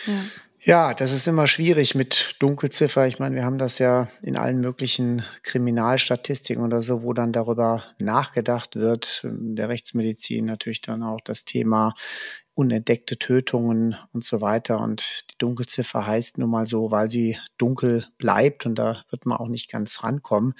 Ja. 0.06 0.22
Ja, 0.62 0.92
das 0.92 1.12
ist 1.12 1.26
immer 1.26 1.46
schwierig 1.46 1.94
mit 1.94 2.36
Dunkelziffer. 2.38 3.06
Ich 3.06 3.18
meine, 3.18 3.34
wir 3.34 3.44
haben 3.44 3.56
das 3.56 3.78
ja 3.78 4.08
in 4.20 4.36
allen 4.36 4.60
möglichen 4.60 5.24
Kriminalstatistiken 5.42 6.62
oder 6.62 6.82
so, 6.82 7.02
wo 7.02 7.14
dann 7.14 7.32
darüber 7.32 7.84
nachgedacht 7.98 8.76
wird. 8.76 9.22
Der 9.24 9.70
Rechtsmedizin 9.70 10.44
natürlich 10.44 10.82
dann 10.82 11.02
auch 11.02 11.22
das 11.24 11.46
Thema 11.46 11.94
unentdeckte 12.52 13.18
Tötungen 13.18 13.96
und 14.12 14.22
so 14.22 14.42
weiter. 14.42 14.80
Und 14.80 15.24
die 15.30 15.38
Dunkelziffer 15.38 16.06
heißt 16.06 16.36
nun 16.36 16.50
mal 16.50 16.66
so, 16.66 16.90
weil 16.90 17.08
sie 17.08 17.38
dunkel 17.56 18.04
bleibt 18.18 18.66
und 18.66 18.74
da 18.74 19.02
wird 19.08 19.24
man 19.24 19.38
auch 19.38 19.48
nicht 19.48 19.70
ganz 19.70 20.02
rankommen. 20.02 20.52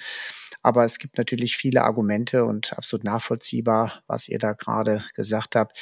Aber 0.63 0.83
es 0.83 0.97
gibt 0.97 1.19
natürlich 1.19 1.57
viele 1.57 1.83
Argumente 1.83 2.45
und 2.45 2.73
absolut 2.75 3.03
nachvollziehbar, 3.03 4.01
was 4.07 4.29
ihr 4.29 4.39
da 4.39 4.53
gerade 4.53 5.03
gesagt 5.13 5.55
habt 5.55 5.77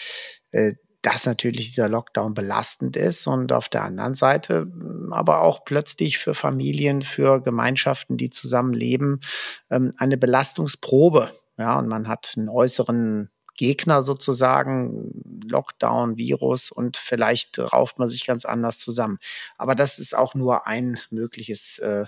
äh, 0.51 0.73
dass 1.01 1.25
natürlich 1.25 1.69
dieser 1.69 1.89
Lockdown 1.89 2.33
belastend 2.33 2.97
ist 2.97 3.25
und 3.27 3.53
auf 3.53 3.69
der 3.69 3.83
anderen 3.83 4.15
Seite 4.15 4.61
hm, 4.61 5.13
aber 5.13 5.41
auch 5.41 5.63
plötzlich 5.65 6.17
für 6.17 6.35
Familien, 6.35 7.01
für 7.01 7.41
Gemeinschaften, 7.41 8.17
die 8.17 8.29
zusammenleben, 8.29 9.21
ähm, 9.69 9.93
eine 9.97 10.17
Belastungsprobe. 10.17 11.31
Ja, 11.57 11.77
und 11.77 11.87
man 11.87 12.07
hat 12.07 12.33
einen 12.37 12.49
äußeren 12.49 13.29
Gegner 13.59 14.03
sozusagen, 14.03 15.11
Lockdown, 15.49 16.15
Virus 16.15 16.71
und 16.71 16.95
vielleicht 16.95 17.59
rauft 17.59 17.99
man 17.99 18.07
sich 18.07 18.25
ganz 18.25 18.45
anders 18.45 18.79
zusammen. 18.79 19.17
Aber 19.57 19.75
das 19.75 19.99
ist 19.99 20.15
auch 20.15 20.33
nur 20.33 20.65
ein 20.65 20.97
mögliches 21.09 21.77
äh, 21.79 22.05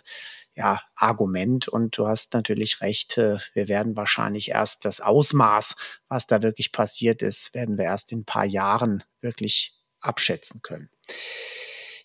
ja, 0.62 0.80
Argument 0.96 1.68
und 1.68 1.98
du 1.98 2.08
hast 2.08 2.36
natürlich 2.36 2.82
recht, 2.82 3.18
äh, 3.18 3.38
wir 3.56 3.68
werden 3.68 3.96
wahrscheinlich 3.96 4.50
erst 4.50 4.86
das 4.86 5.02
Ausmaß, 5.02 5.76
was 6.08 6.28
da 6.28 6.44
wirklich 6.44 6.72
passiert 6.72 7.24
ist, 7.24 7.56
werden 7.56 7.80
wir 7.80 7.86
erst 7.86 8.12
in 8.12 8.20
ein 8.20 8.26
paar 8.26 8.46
Jahren 8.46 9.04
wirklich 9.22 9.74
abschätzen 10.02 10.62
können. 10.62 10.92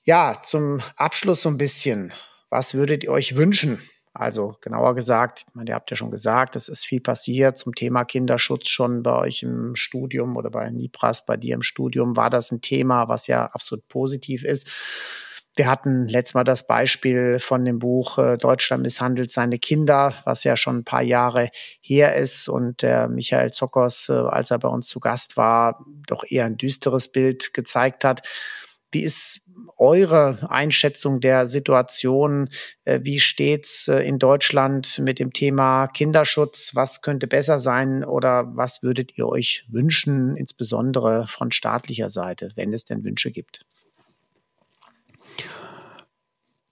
Ja, 0.04 0.40
zum 0.42 0.80
Abschluss 0.96 1.42
so 1.42 1.50
ein 1.50 1.58
bisschen. 1.58 2.14
Was 2.48 2.72
würdet 2.72 3.04
ihr 3.04 3.10
euch 3.10 3.36
wünschen? 3.36 3.78
Also 4.14 4.56
genauer 4.62 4.94
gesagt, 4.94 5.44
ich 5.46 5.54
meine, 5.54 5.70
ihr 5.70 5.74
habt 5.74 5.90
ja 5.90 5.96
schon 5.96 6.10
gesagt, 6.10 6.56
es 6.56 6.68
ist 6.68 6.86
viel 6.86 7.02
passiert 7.02 7.58
zum 7.58 7.74
Thema 7.74 8.06
Kinderschutz 8.06 8.70
schon 8.70 9.02
bei 9.02 9.14
euch 9.18 9.42
im 9.42 9.76
Studium 9.76 10.36
oder 10.36 10.48
bei 10.48 10.70
Nipras, 10.70 11.26
bei 11.26 11.36
dir 11.36 11.54
im 11.56 11.62
Studium 11.62 12.16
war 12.16 12.30
das 12.30 12.50
ein 12.52 12.62
Thema, 12.62 13.08
was 13.08 13.26
ja 13.26 13.44
absolut 13.44 13.86
positiv 13.88 14.44
ist. 14.44 14.66
Wir 15.56 15.70
hatten 15.70 16.06
letztes 16.06 16.34
Mal 16.34 16.44
das 16.44 16.66
Beispiel 16.66 17.38
von 17.38 17.64
dem 17.64 17.78
Buch 17.78 18.18
äh, 18.18 18.36
Deutschland 18.36 18.82
misshandelt 18.82 19.30
seine 19.30 19.58
Kinder, 19.58 20.12
was 20.24 20.44
ja 20.44 20.54
schon 20.54 20.78
ein 20.78 20.84
paar 20.84 21.02
Jahre 21.02 21.48
her 21.80 22.14
ist 22.14 22.46
und 22.48 22.82
der 22.82 23.08
Michael 23.08 23.52
Zockers, 23.52 24.10
äh, 24.10 24.12
als 24.12 24.50
er 24.50 24.58
bei 24.58 24.68
uns 24.68 24.86
zu 24.86 25.00
Gast 25.00 25.38
war, 25.38 25.82
doch 26.06 26.24
eher 26.28 26.44
ein 26.44 26.58
düsteres 26.58 27.10
Bild 27.10 27.54
gezeigt 27.54 28.04
hat. 28.04 28.20
Wie 28.92 29.02
ist 29.02 29.46
eure 29.78 30.50
Einschätzung 30.50 31.20
der 31.20 31.48
Situation. 31.48 32.48
Äh, 32.84 33.00
wie 33.02 33.20
steht's 33.20 33.88
in 33.88 34.18
Deutschland 34.18 34.98
mit 35.00 35.18
dem 35.18 35.32
Thema 35.32 35.86
Kinderschutz? 35.86 36.70
Was 36.74 37.02
könnte 37.02 37.26
besser 37.26 37.60
sein 37.60 38.04
oder 38.04 38.56
was 38.56 38.82
würdet 38.82 39.16
ihr 39.18 39.26
euch 39.26 39.66
wünschen, 39.68 40.36
insbesondere 40.36 41.26
von 41.26 41.52
staatlicher 41.52 42.10
Seite, 42.10 42.50
wenn 42.56 42.72
es 42.72 42.84
denn 42.86 43.04
Wünsche 43.04 43.30
gibt? 43.30 43.65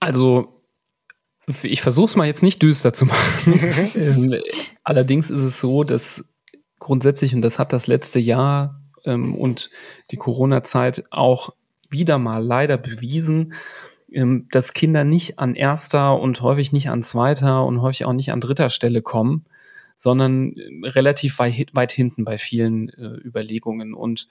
Also 0.05 0.61
ich 1.63 1.81
versuche 1.81 2.05
es 2.05 2.15
mal 2.15 2.27
jetzt 2.27 2.43
nicht 2.43 2.61
düster 2.61 2.93
zu 2.93 3.07
machen. 3.07 3.59
ähm, 3.95 4.35
allerdings 4.83 5.31
ist 5.31 5.41
es 5.41 5.59
so, 5.59 5.83
dass 5.83 6.31
grundsätzlich, 6.77 7.33
und 7.33 7.41
das 7.41 7.57
hat 7.57 7.73
das 7.73 7.87
letzte 7.87 8.19
Jahr 8.19 8.83
ähm, 9.03 9.33
und 9.33 9.71
die 10.11 10.17
Corona-Zeit 10.17 11.05
auch 11.09 11.55
wieder 11.89 12.19
mal 12.19 12.45
leider 12.45 12.77
bewiesen, 12.77 13.55
ähm, 14.11 14.47
dass 14.51 14.73
Kinder 14.73 15.03
nicht 15.03 15.39
an 15.39 15.55
erster 15.55 16.19
und 16.19 16.39
häufig 16.41 16.71
nicht 16.71 16.91
an 16.91 17.01
zweiter 17.01 17.65
und 17.65 17.81
häufig 17.81 18.05
auch 18.05 18.13
nicht 18.13 18.31
an 18.31 18.41
dritter 18.41 18.69
Stelle 18.69 19.01
kommen, 19.01 19.45
sondern 19.97 20.53
äh, 20.53 20.87
relativ 20.87 21.39
weit, 21.39 21.73
weit 21.73 21.91
hinten 21.91 22.25
bei 22.25 22.37
vielen 22.37 22.89
äh, 22.89 23.17
Überlegungen. 23.25 23.95
Und 23.95 24.27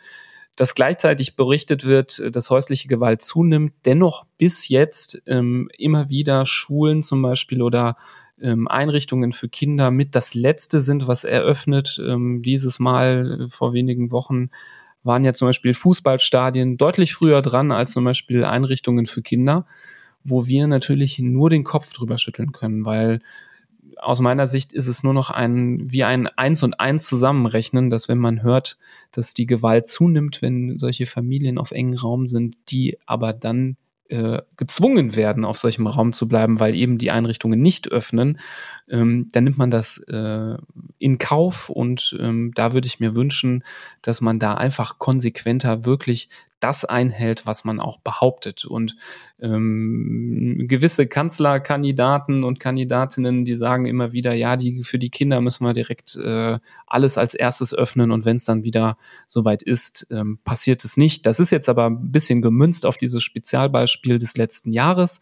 dass 0.56 0.74
gleichzeitig 0.74 1.36
berichtet 1.36 1.84
wird, 1.84 2.18
äh, 2.18 2.30
dass 2.30 2.50
häusliche 2.50 2.88
Gewalt 2.88 3.22
zunimmt, 3.22 3.72
dennoch 3.84 4.24
bis 4.38 4.68
jetzt 4.68 5.22
ähm, 5.26 5.68
immer 5.76 6.08
wieder 6.08 6.46
Schulen 6.46 7.02
zum 7.02 7.22
Beispiel 7.22 7.62
oder 7.62 7.96
ähm, 8.40 8.68
Einrichtungen 8.68 9.32
für 9.32 9.48
Kinder 9.48 9.90
mit 9.90 10.14
das 10.14 10.34
Letzte 10.34 10.80
sind, 10.80 11.06
was 11.06 11.24
eröffnet. 11.24 12.00
Ähm, 12.04 12.42
dieses 12.42 12.78
Mal 12.78 13.42
äh, 13.46 13.48
vor 13.48 13.72
wenigen 13.72 14.10
Wochen 14.10 14.50
waren 15.02 15.24
ja 15.24 15.34
zum 15.34 15.48
Beispiel 15.48 15.74
Fußballstadien 15.74 16.76
deutlich 16.76 17.14
früher 17.14 17.42
dran 17.42 17.72
als 17.72 17.92
zum 17.92 18.04
Beispiel 18.04 18.44
Einrichtungen 18.44 19.06
für 19.06 19.22
Kinder, 19.22 19.66
wo 20.24 20.46
wir 20.46 20.66
natürlich 20.66 21.18
nur 21.18 21.50
den 21.50 21.62
Kopf 21.62 21.92
drüber 21.92 22.18
schütteln 22.18 22.52
können, 22.52 22.84
weil 22.84 23.20
aus 23.98 24.20
meiner 24.20 24.46
Sicht 24.46 24.72
ist 24.72 24.86
es 24.86 25.02
nur 25.02 25.14
noch 25.14 25.30
ein, 25.30 25.90
wie 25.90 26.04
ein 26.04 26.26
Eins 26.26 26.62
und 26.62 26.80
Eins 26.80 27.06
zusammenrechnen, 27.06 27.90
dass 27.90 28.08
wenn 28.08 28.18
man 28.18 28.42
hört, 28.42 28.78
dass 29.12 29.34
die 29.34 29.46
Gewalt 29.46 29.88
zunimmt, 29.88 30.42
wenn 30.42 30.78
solche 30.78 31.06
Familien 31.06 31.58
auf 31.58 31.70
engen 31.70 31.96
Raum 31.98 32.26
sind, 32.26 32.56
die 32.68 32.98
aber 33.06 33.32
dann 33.32 33.76
äh, 34.08 34.42
gezwungen 34.56 35.16
werden, 35.16 35.44
auf 35.44 35.58
solchem 35.58 35.86
Raum 35.86 36.12
zu 36.12 36.28
bleiben, 36.28 36.60
weil 36.60 36.74
eben 36.74 36.98
die 36.98 37.10
Einrichtungen 37.10 37.60
nicht 37.60 37.90
öffnen, 37.90 38.38
ähm, 38.88 39.28
dann 39.32 39.44
nimmt 39.44 39.58
man 39.58 39.70
das 39.70 39.98
äh, 40.08 40.56
in 40.98 41.18
Kauf 41.18 41.70
und 41.70 42.16
ähm, 42.20 42.52
da 42.54 42.72
würde 42.72 42.86
ich 42.86 43.00
mir 43.00 43.16
wünschen, 43.16 43.64
dass 44.02 44.20
man 44.20 44.38
da 44.38 44.54
einfach 44.54 44.98
konsequenter 44.98 45.84
wirklich 45.84 46.28
das 46.64 46.86
einhält, 46.86 47.46
was 47.46 47.64
man 47.64 47.78
auch 47.78 47.98
behauptet. 47.98 48.64
Und 48.64 48.96
ähm, 49.38 50.64
gewisse 50.66 51.06
Kanzlerkandidaten 51.06 52.42
und 52.42 52.58
Kandidatinnen, 52.58 53.44
die 53.44 53.56
sagen 53.56 53.84
immer 53.84 54.12
wieder, 54.12 54.32
ja, 54.32 54.56
die 54.56 54.82
für 54.82 54.98
die 54.98 55.10
Kinder 55.10 55.42
müssen 55.42 55.66
wir 55.66 55.74
direkt 55.74 56.16
äh, 56.16 56.58
alles 56.86 57.18
als 57.18 57.34
erstes 57.34 57.74
öffnen 57.74 58.10
und 58.10 58.24
wenn 58.24 58.36
es 58.36 58.46
dann 58.46 58.64
wieder 58.64 58.96
soweit 59.26 59.62
ist, 59.62 60.06
ähm, 60.10 60.38
passiert 60.42 60.84
es 60.86 60.96
nicht. 60.96 61.26
Das 61.26 61.38
ist 61.38 61.50
jetzt 61.50 61.68
aber 61.68 61.86
ein 61.86 62.10
bisschen 62.12 62.40
gemünzt 62.40 62.86
auf 62.86 62.96
dieses 62.96 63.22
Spezialbeispiel 63.22 64.18
des 64.18 64.38
letzten 64.38 64.72
Jahres. 64.72 65.20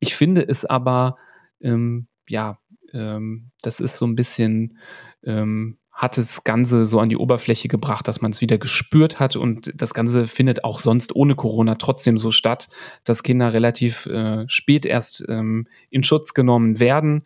Ich 0.00 0.16
finde 0.16 0.48
es 0.48 0.64
aber, 0.64 1.18
ähm, 1.60 2.06
ja, 2.30 2.58
ähm, 2.92 3.50
das 3.62 3.80
ist 3.80 3.98
so 3.98 4.06
ein 4.06 4.16
bisschen 4.16 4.78
ähm, 5.24 5.78
hat 5.98 6.16
das 6.16 6.44
Ganze 6.44 6.86
so 6.86 7.00
an 7.00 7.08
die 7.08 7.16
Oberfläche 7.16 7.66
gebracht, 7.66 8.06
dass 8.06 8.20
man 8.20 8.30
es 8.30 8.40
wieder 8.40 8.56
gespürt 8.56 9.18
hat 9.18 9.34
und 9.34 9.72
das 9.74 9.94
Ganze 9.94 10.28
findet 10.28 10.62
auch 10.62 10.78
sonst 10.78 11.12
ohne 11.16 11.34
Corona 11.34 11.74
trotzdem 11.74 12.18
so 12.18 12.30
statt, 12.30 12.68
dass 13.02 13.24
Kinder 13.24 13.52
relativ 13.52 14.06
äh, 14.06 14.48
spät 14.48 14.86
erst 14.86 15.24
ähm, 15.28 15.66
in 15.90 16.04
Schutz 16.04 16.34
genommen 16.34 16.78
werden. 16.78 17.24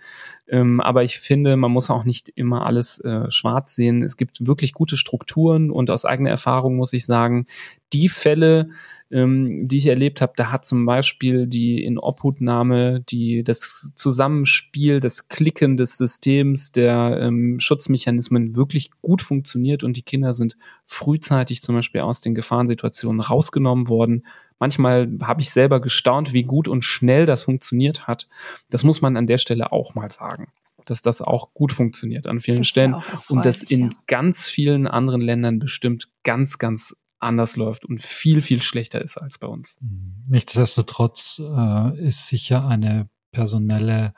Ähm, 0.49 0.81
aber 0.81 1.05
ich 1.05 1.19
finde, 1.19 1.59
man 1.59 1.71
muss 1.71 1.91
auch 1.91 2.05
nicht 2.05 2.31
immer 2.31 2.65
alles 2.65 2.99
äh, 3.01 3.31
schwarz 3.31 3.75
sehen. 3.75 4.03
Es 4.03 4.17
gibt 4.17 4.47
wirklich 4.47 4.73
gute 4.73 4.97
Strukturen 4.97 5.71
und 5.71 5.91
aus 5.91 6.07
eigener 6.07 6.31
Erfahrung 6.31 6.77
muss 6.77 6.95
ich 6.95 7.05
sagen, 7.05 7.47
die 7.93 8.09
Fälle, 8.09 8.71
ähm, 9.13 9.69
die 9.69 9.77
ich 9.77 9.87
erlebt 9.87 10.21
habe, 10.21 10.33
da 10.37 10.51
hat 10.51 10.65
zum 10.65 10.87
Beispiel 10.87 11.47
die 11.47 11.85
Inobhutnahme, 11.85 13.01
die 13.01 13.45
das 13.45 13.93
Zusammenspiel, 13.95 15.01
das 15.01 15.29
Klicken 15.29 15.77
des 15.77 15.99
Systems, 15.99 16.73
der 16.73 17.19
ähm, 17.21 17.61
Schutzmechanismen 17.61 18.57
wirklich 18.57 18.91
gut 19.03 19.23
funktioniert 19.23 19.85
und 19.85 19.97
die 19.97 20.03
Kinder 20.03 20.33
sind 20.33 20.57
frühzeitig 20.87 21.61
zum 21.61 21.75
Beispiel 21.75 22.01
aus 22.01 22.21
den 22.21 22.35
Gefahrensituationen 22.35 23.21
rausgenommen 23.21 23.89
worden. 23.89 24.27
Manchmal 24.59 25.11
habe 25.23 25.43
ich 25.43 25.51
selber 25.51 25.81
gestaunt, 25.81 26.33
wie 26.33 26.45
gut 26.45 26.67
und 26.67 26.85
schnell 26.85 27.27
das 27.27 27.43
funktioniert 27.43 28.07
hat. 28.07 28.29
Das 28.71 28.85
muss 28.85 29.03
man 29.03 29.17
an 29.17 29.27
der 29.27 29.39
Stelle 29.39 29.73
auch 29.73 29.95
mal 29.95 30.11
sagen 30.11 30.49
dass 30.85 31.01
das 31.01 31.23
auch 31.23 31.55
gut 31.55 31.71
funktioniert 31.71 32.27
an 32.27 32.41
vielen 32.41 32.65
Stellen 32.65 32.93
ja 32.93 33.05
und 33.29 33.45
das 33.45 33.63
in 33.63 33.83
ja. 33.83 33.89
ganz 34.09 34.47
vielen 34.47 34.89
anderen 34.89 35.21
Ländern 35.21 35.61
bestimmt 35.61 36.09
ganz, 36.25 36.59
ganz 36.59 36.97
anders 37.23 37.57
läuft 37.57 37.85
und 37.85 38.01
viel, 38.01 38.41
viel 38.41 38.63
schlechter 38.63 39.01
ist 39.01 39.17
als 39.17 39.39
bei 39.39 39.47
uns. 39.47 39.79
Mhm. 39.81 40.25
Nichtsdestotrotz 40.29 41.41
äh, 41.41 41.99
ist 41.99 42.29
sicher 42.29 42.67
eine 42.67 43.09
personelle 43.31 44.15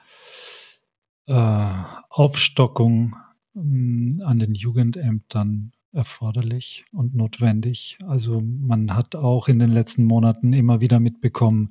äh, 1.26 1.68
Aufstockung 2.10 3.16
äh, 3.54 3.58
an 3.58 4.38
den 4.38 4.54
Jugendämtern 4.54 5.72
erforderlich 5.92 6.84
und 6.92 7.14
notwendig. 7.14 7.98
Also 8.06 8.40
man 8.40 8.94
hat 8.94 9.14
auch 9.14 9.48
in 9.48 9.60
den 9.60 9.70
letzten 9.70 10.04
Monaten 10.04 10.52
immer 10.52 10.80
wieder 10.80 10.98
mitbekommen, 10.98 11.68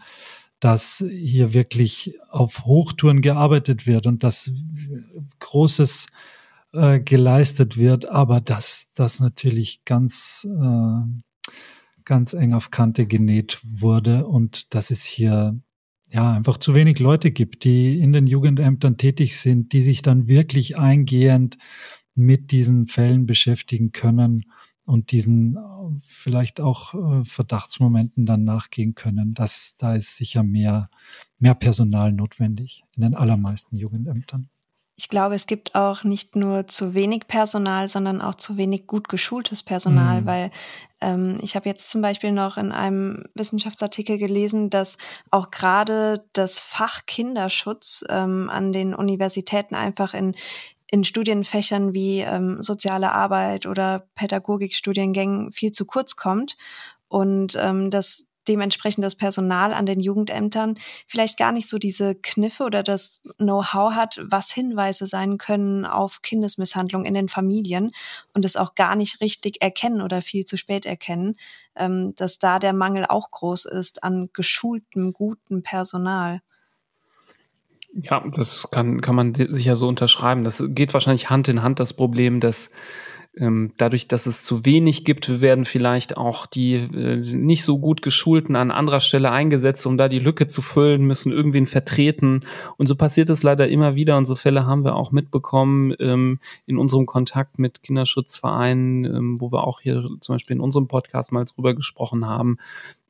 dass 0.60 1.04
hier 1.10 1.54
wirklich 1.54 2.18
auf 2.30 2.64
Hochtouren 2.64 3.22
gearbeitet 3.22 3.86
wird 3.86 4.08
und 4.08 4.24
dass 4.24 4.50
Großes 5.40 6.08
äh, 6.74 7.00
geleistet 7.00 7.78
wird, 7.78 8.06
aber 8.06 8.42
dass 8.42 8.90
das 8.94 9.20
natürlich 9.20 9.86
ganz, 9.86 10.48
äh, 10.50 11.54
ganz 12.04 12.34
eng 12.34 12.54
auf 12.54 12.72
Kante 12.72 13.06
genäht 13.06 13.60
wurde 13.64 14.26
und 14.28 14.74
dass 14.74 14.92
es 14.92 15.04
hier 15.04 15.60
ja 16.10 16.34
einfach 16.34 16.58
zu 16.58 16.76
wenig 16.76 17.00
Leute 17.00 17.32
gibt, 17.32 17.64
die 17.64 18.00
in 18.00 18.14
den 18.14 18.28
Jugendämtern 18.28 18.98
tätig 18.98 19.38
sind, 19.40 19.74
die 19.74 19.82
sich 19.82 20.02
dann 20.02 20.28
wirklich 20.28 20.78
eingehend 20.78 21.58
mit 22.16 22.52
diesen 22.52 22.88
Fällen 22.88 23.26
beschäftigen 23.26 23.92
können 23.92 24.44
und 24.86 25.12
diesen 25.12 25.56
äh, 25.56 25.60
vielleicht 26.02 26.60
auch 26.60 26.94
äh, 26.94 27.24
Verdachtsmomenten 27.24 28.26
dann 28.26 28.44
nachgehen 28.44 28.96
können. 28.96 29.34
Das, 29.34 29.76
da 29.78 29.96
ist 29.96 30.18
sicher 30.18 30.44
mehr, 30.44 30.90
mehr 31.40 31.56
Personal 31.56 32.12
notwendig 32.12 32.84
in 32.96 33.02
den 33.02 33.16
allermeisten 33.16 33.76
Jugendämtern. 33.78 34.48
Ich 34.96 35.10
glaube, 35.10 35.36
es 35.36 35.48
gibt 35.48 35.74
auch 35.74 36.04
nicht 36.04 36.36
nur 36.36 36.68
zu 36.68 36.94
wenig 36.94 37.28
Personal, 37.28 37.88
sondern 37.88 38.22
auch 38.22 38.36
zu 38.36 38.58
wenig 38.58 38.86
gut 38.86 39.10
geschultes 39.10 39.64
Personal, 39.64 40.22
mhm. 40.22 40.26
weil 40.26 40.52
ähm, 41.02 41.38
ich 41.42 41.56
habe 41.56 41.68
jetzt 41.68 41.90
zum 41.90 42.02
Beispiel 42.02 42.32
noch 42.32 42.58
in 42.58 42.72
einem 42.72 43.24
Wissenschaftsartikel 43.34 44.20
gelesen, 44.20 44.70
dass 44.70 44.98
auch 45.32 45.50
gerade 45.50 46.26
das 46.34 46.60
Fach 46.60 47.06
Kinderschutz 47.08 48.04
ähm, 48.10 48.50
an 48.52 48.72
den 48.72 48.94
Universitäten 48.94 49.76
einfach 49.76 50.14
in 50.14 50.36
in 50.94 51.04
Studienfächern 51.04 51.96
wie 51.96 52.20
ähm, 52.20 52.62
soziale 52.62 53.14
Arbeit 53.14 53.66
oder 53.66 54.06
Pädagogikstudiengängen 54.14 55.52
viel 55.52 55.72
zu 55.72 55.88
kurz 55.88 56.16
kommt 56.16 56.56
und 57.08 57.58
ähm, 57.60 57.90
dass 57.90 58.28
dementsprechend 58.48 59.04
das 59.04 59.16
Personal 59.16 59.74
an 59.74 59.86
den 59.86 60.00
Jugendämtern 60.00 60.76
vielleicht 61.08 61.38
gar 61.38 61.52
nicht 61.52 61.70
so 61.70 61.78
diese 61.78 62.16
Kniffe 62.16 62.64
oder 62.64 62.84
das 62.84 63.22
Know-how 63.38 63.94
hat, 63.94 64.22
was 64.24 64.52
Hinweise 64.52 65.08
sein 65.08 65.38
können 65.38 65.86
auf 65.86 66.22
Kindesmisshandlung 66.22 67.06
in 67.06 67.14
den 67.14 67.30
Familien 67.30 67.92
und 68.34 68.46
es 68.46 68.56
auch 68.56 68.76
gar 68.76 68.96
nicht 68.96 69.22
richtig 69.22 69.62
erkennen 69.62 70.02
oder 70.02 70.22
viel 70.22 70.46
zu 70.46 70.58
spät 70.58 70.86
erkennen, 70.86 71.36
ähm, 71.76 72.14
dass 72.16 72.40
da 72.40 72.60
der 72.60 72.74
Mangel 72.74 73.06
auch 73.08 73.32
groß 73.32 73.66
ist 73.66 74.04
an 74.04 74.30
geschultem, 74.34 75.14
gutem 75.14 75.64
Personal. 75.64 76.42
Ja, 77.96 78.24
das 78.36 78.70
kann, 78.72 79.02
kann 79.02 79.16
man 79.16 79.36
sicher 79.36 79.76
so 79.76 79.88
unterschreiben. 79.88 80.44
Das 80.44 80.64
geht 80.70 80.94
wahrscheinlich 80.94 81.30
Hand 81.30 81.48
in 81.48 81.62
Hand, 81.62 81.80
das 81.80 81.94
Problem, 81.94 82.40
dass 82.40 82.72
dadurch, 83.36 84.08
dass 84.08 84.28
es 84.28 84.44
zu 84.44 84.64
wenig 84.64 85.06
gibt, 85.06 85.42
werden 85.42 85.66
vielleicht 85.66 86.18
auch 86.18 86.46
die 86.46 86.76
äh, 86.76 87.18
nicht 87.18 87.64
so 87.64 87.80
gut 87.80 88.04
geschulten 88.04 88.56
an 88.56 88.70
anderer 88.70 89.00
Stelle 89.00 89.32
eingesetzt, 89.32 89.88
um 89.88 89.98
da 89.98 90.08
die 90.08 90.20
Lücke 90.20 90.48
zu 90.48 90.62
füllen, 90.62 91.06
müssen 91.06 91.32
irgendwen 91.32 91.66
vertreten. 91.66 92.42
Und 92.78 92.86
so 92.86 92.96
passiert 92.96 93.32
es 93.32 93.42
leider 93.42 93.68
immer 93.68 93.96
wieder. 93.96 94.18
Und 94.18 94.26
so 94.26 94.36
Fälle 94.36 94.68
haben 94.68 94.84
wir 94.84 94.96
auch 94.96 95.12
mitbekommen 95.12 95.96
ähm, 96.00 96.40
in 96.68 96.78
unserem 96.78 97.08
Kontakt 97.08 97.58
mit 97.58 97.82
Kinderschutzvereinen, 97.82 99.06
ähm, 99.06 99.42
wo 99.42 99.52
wir 99.52 99.66
auch 99.66 99.82
hier 99.82 100.08
zum 100.20 100.36
Beispiel 100.36 100.56
in 100.56 100.62
unserem 100.62 100.88
Podcast 100.88 101.32
mal 101.32 101.46
drüber 101.46 101.74
gesprochen 101.74 102.28
haben, 102.28 102.60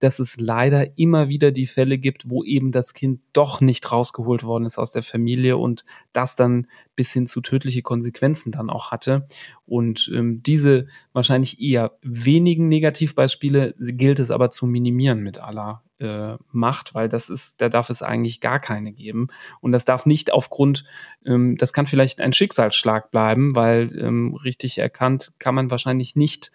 dass 0.03 0.19
es 0.19 0.37
leider 0.37 0.97
immer 0.97 1.29
wieder 1.29 1.53
die 1.53 1.65
Fälle 1.65 1.97
gibt, 1.97 2.29
wo 2.29 2.43
eben 2.43 2.73
das 2.73 2.93
Kind 2.93 3.21
doch 3.31 3.61
nicht 3.61 3.89
rausgeholt 3.89 4.43
worden 4.43 4.65
ist 4.65 4.77
aus 4.77 4.91
der 4.91 5.01
Familie 5.01 5.55
und 5.55 5.85
das 6.11 6.35
dann 6.35 6.67
bis 6.97 7.13
hin 7.13 7.25
zu 7.25 7.39
tödliche 7.39 7.83
Konsequenzen 7.83 8.51
dann 8.51 8.69
auch 8.69 8.91
hatte. 8.91 9.25
Und 9.65 10.11
ähm, 10.13 10.43
diese 10.43 10.87
wahrscheinlich 11.13 11.61
eher 11.61 11.97
wenigen 12.01 12.67
Negativbeispiele 12.67 13.75
gilt 13.79 14.19
es 14.19 14.29
aber 14.29 14.49
zu 14.49 14.65
minimieren 14.65 15.21
mit 15.21 15.39
aller 15.39 15.83
äh, 15.99 16.35
macht, 16.51 16.93
weil 16.93 17.07
das 17.07 17.29
ist, 17.29 17.61
da 17.61 17.69
darf 17.69 17.89
es 17.89 18.01
eigentlich 18.01 18.41
gar 18.41 18.59
keine 18.59 18.91
geben. 18.91 19.29
Und 19.61 19.71
das 19.71 19.85
darf 19.85 20.05
nicht 20.05 20.33
aufgrund, 20.33 20.83
ähm, 21.25 21.55
das 21.55 21.71
kann 21.71 21.85
vielleicht 21.85 22.19
ein 22.19 22.33
Schicksalsschlag 22.33 23.09
bleiben, 23.09 23.55
weil 23.55 23.97
ähm, 23.97 24.35
richtig 24.35 24.79
erkannt 24.79 25.31
kann 25.39 25.55
man 25.55 25.71
wahrscheinlich 25.71 26.17
nicht 26.17 26.51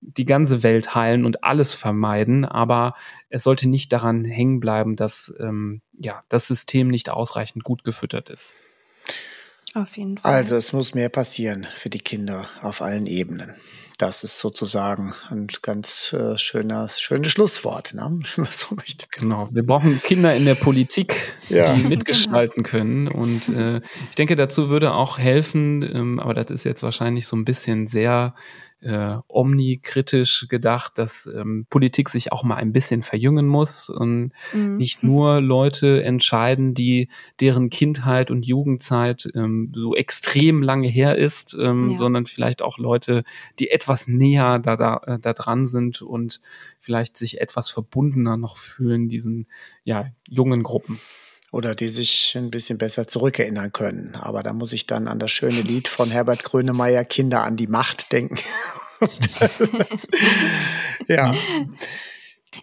die 0.00 0.24
ganze 0.24 0.62
Welt 0.62 0.94
heilen 0.94 1.24
und 1.24 1.44
alles 1.44 1.74
vermeiden, 1.74 2.44
aber 2.44 2.94
es 3.28 3.42
sollte 3.42 3.68
nicht 3.68 3.92
daran 3.92 4.24
hängen 4.24 4.60
bleiben, 4.60 4.96
dass 4.96 5.34
ähm, 5.40 5.82
ja, 5.98 6.22
das 6.28 6.46
System 6.46 6.88
nicht 6.88 7.10
ausreichend 7.10 7.64
gut 7.64 7.84
gefüttert 7.84 8.30
ist. 8.30 8.54
Auf 9.74 9.96
jeden 9.96 10.18
Fall. 10.18 10.34
Also 10.34 10.56
es 10.56 10.72
muss 10.72 10.94
mehr 10.94 11.10
passieren 11.10 11.66
für 11.74 11.90
die 11.90 12.00
Kinder 12.00 12.48
auf 12.62 12.82
allen 12.82 13.06
Ebenen. 13.06 13.54
Das 13.98 14.24
ist 14.24 14.38
sozusagen 14.38 15.12
ein 15.28 15.48
ganz 15.60 16.14
äh, 16.14 16.38
schöner, 16.38 16.88
schönes 16.88 17.30
Schlusswort. 17.30 17.92
Ne? 17.92 18.20
so 18.50 18.74
genau, 19.10 19.48
wir 19.52 19.64
brauchen 19.64 20.00
Kinder 20.02 20.34
in 20.34 20.46
der 20.46 20.54
Politik, 20.54 21.14
ja. 21.50 21.74
die 21.74 21.82
mitgestalten 21.82 22.62
können. 22.62 23.08
Und 23.08 23.50
äh, 23.50 23.82
ich 24.08 24.14
denke, 24.16 24.36
dazu 24.36 24.70
würde 24.70 24.94
auch 24.94 25.18
helfen, 25.18 25.82
ähm, 25.82 26.18
aber 26.18 26.32
das 26.32 26.50
ist 26.50 26.64
jetzt 26.64 26.82
wahrscheinlich 26.82 27.26
so 27.26 27.36
ein 27.36 27.44
bisschen 27.44 27.86
sehr 27.86 28.34
äh, 28.82 29.16
omnikritisch 29.28 30.46
gedacht, 30.48 30.96
dass 30.96 31.26
ähm, 31.26 31.66
Politik 31.68 32.08
sich 32.08 32.32
auch 32.32 32.42
mal 32.42 32.56
ein 32.56 32.72
bisschen 32.72 33.02
verjüngen 33.02 33.46
muss 33.46 33.90
und 33.90 34.32
mhm. 34.52 34.76
nicht 34.76 35.02
nur 35.02 35.40
Leute 35.40 36.02
entscheiden, 36.02 36.74
die 36.74 37.08
deren 37.40 37.70
Kindheit 37.70 38.30
und 38.30 38.46
Jugendzeit 38.46 39.28
ähm, 39.34 39.72
so 39.74 39.94
extrem 39.94 40.62
lange 40.62 40.88
her 40.88 41.16
ist, 41.16 41.56
ähm, 41.60 41.88
ja. 41.90 41.98
sondern 41.98 42.26
vielleicht 42.26 42.62
auch 42.62 42.78
Leute, 42.78 43.24
die 43.58 43.70
etwas 43.70 44.08
näher 44.08 44.58
da, 44.58 44.76
da, 44.76 45.00
äh, 45.06 45.18
da 45.18 45.32
dran 45.34 45.66
sind 45.66 46.02
und 46.02 46.40
vielleicht 46.80 47.16
sich 47.16 47.40
etwas 47.40 47.70
verbundener 47.70 48.36
noch 48.36 48.56
fühlen, 48.56 49.08
diesen 49.08 49.46
ja, 49.84 50.06
jungen 50.26 50.62
Gruppen 50.62 50.98
oder 51.52 51.74
die 51.74 51.88
sich 51.88 52.34
ein 52.36 52.50
bisschen 52.50 52.78
besser 52.78 53.06
zurückerinnern 53.06 53.72
können. 53.72 54.14
Aber 54.16 54.42
da 54.42 54.52
muss 54.52 54.72
ich 54.72 54.86
dann 54.86 55.08
an 55.08 55.18
das 55.18 55.30
schöne 55.30 55.62
Lied 55.62 55.88
von 55.88 56.10
Herbert 56.10 56.44
Grönemeyer 56.44 57.04
Kinder 57.04 57.42
an 57.42 57.56
die 57.56 57.66
Macht 57.66 58.12
denken. 58.12 58.38
ja. 61.08 61.32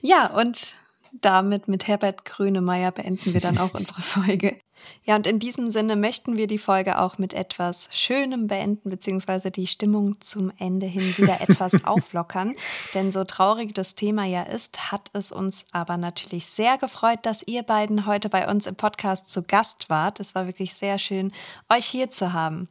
Ja, 0.01 0.27
und 0.27 0.75
damit 1.21 1.67
mit 1.67 1.87
Herbert 1.87 2.25
Grönemeyer 2.25 2.91
beenden 2.91 3.33
wir 3.33 3.41
dann 3.41 3.57
auch 3.57 3.73
unsere 3.73 4.01
Folge. 4.01 4.57
Ja, 5.03 5.15
und 5.15 5.27
in 5.27 5.39
diesem 5.39 5.69
Sinne 5.69 5.95
möchten 5.95 6.37
wir 6.37 6.47
die 6.47 6.57
Folge 6.57 6.99
auch 6.99 7.17
mit 7.17 7.33
etwas 7.33 7.89
Schönem 7.91 8.47
beenden, 8.47 8.89
beziehungsweise 8.89 9.51
die 9.51 9.67
Stimmung 9.67 10.19
zum 10.21 10.51
Ende 10.57 10.85
hin 10.85 11.17
wieder 11.17 11.41
etwas 11.47 11.83
auflockern. 11.85 12.53
Denn 12.93 13.11
so 13.11 13.23
traurig 13.23 13.73
das 13.73 13.95
Thema 13.95 14.25
ja 14.25 14.43
ist, 14.43 14.91
hat 14.91 15.09
es 15.13 15.31
uns 15.31 15.65
aber 15.71 15.97
natürlich 15.97 16.45
sehr 16.47 16.77
gefreut, 16.77 17.19
dass 17.23 17.43
ihr 17.47 17.63
beiden 17.63 18.05
heute 18.05 18.29
bei 18.29 18.49
uns 18.49 18.67
im 18.67 18.75
Podcast 18.75 19.29
zu 19.29 19.43
Gast 19.43 19.89
wart. 19.89 20.19
Es 20.19 20.35
war 20.35 20.45
wirklich 20.45 20.73
sehr 20.73 20.99
schön, 20.99 21.31
euch 21.69 21.85
hier 21.85 22.11
zu 22.11 22.33
haben. 22.33 22.67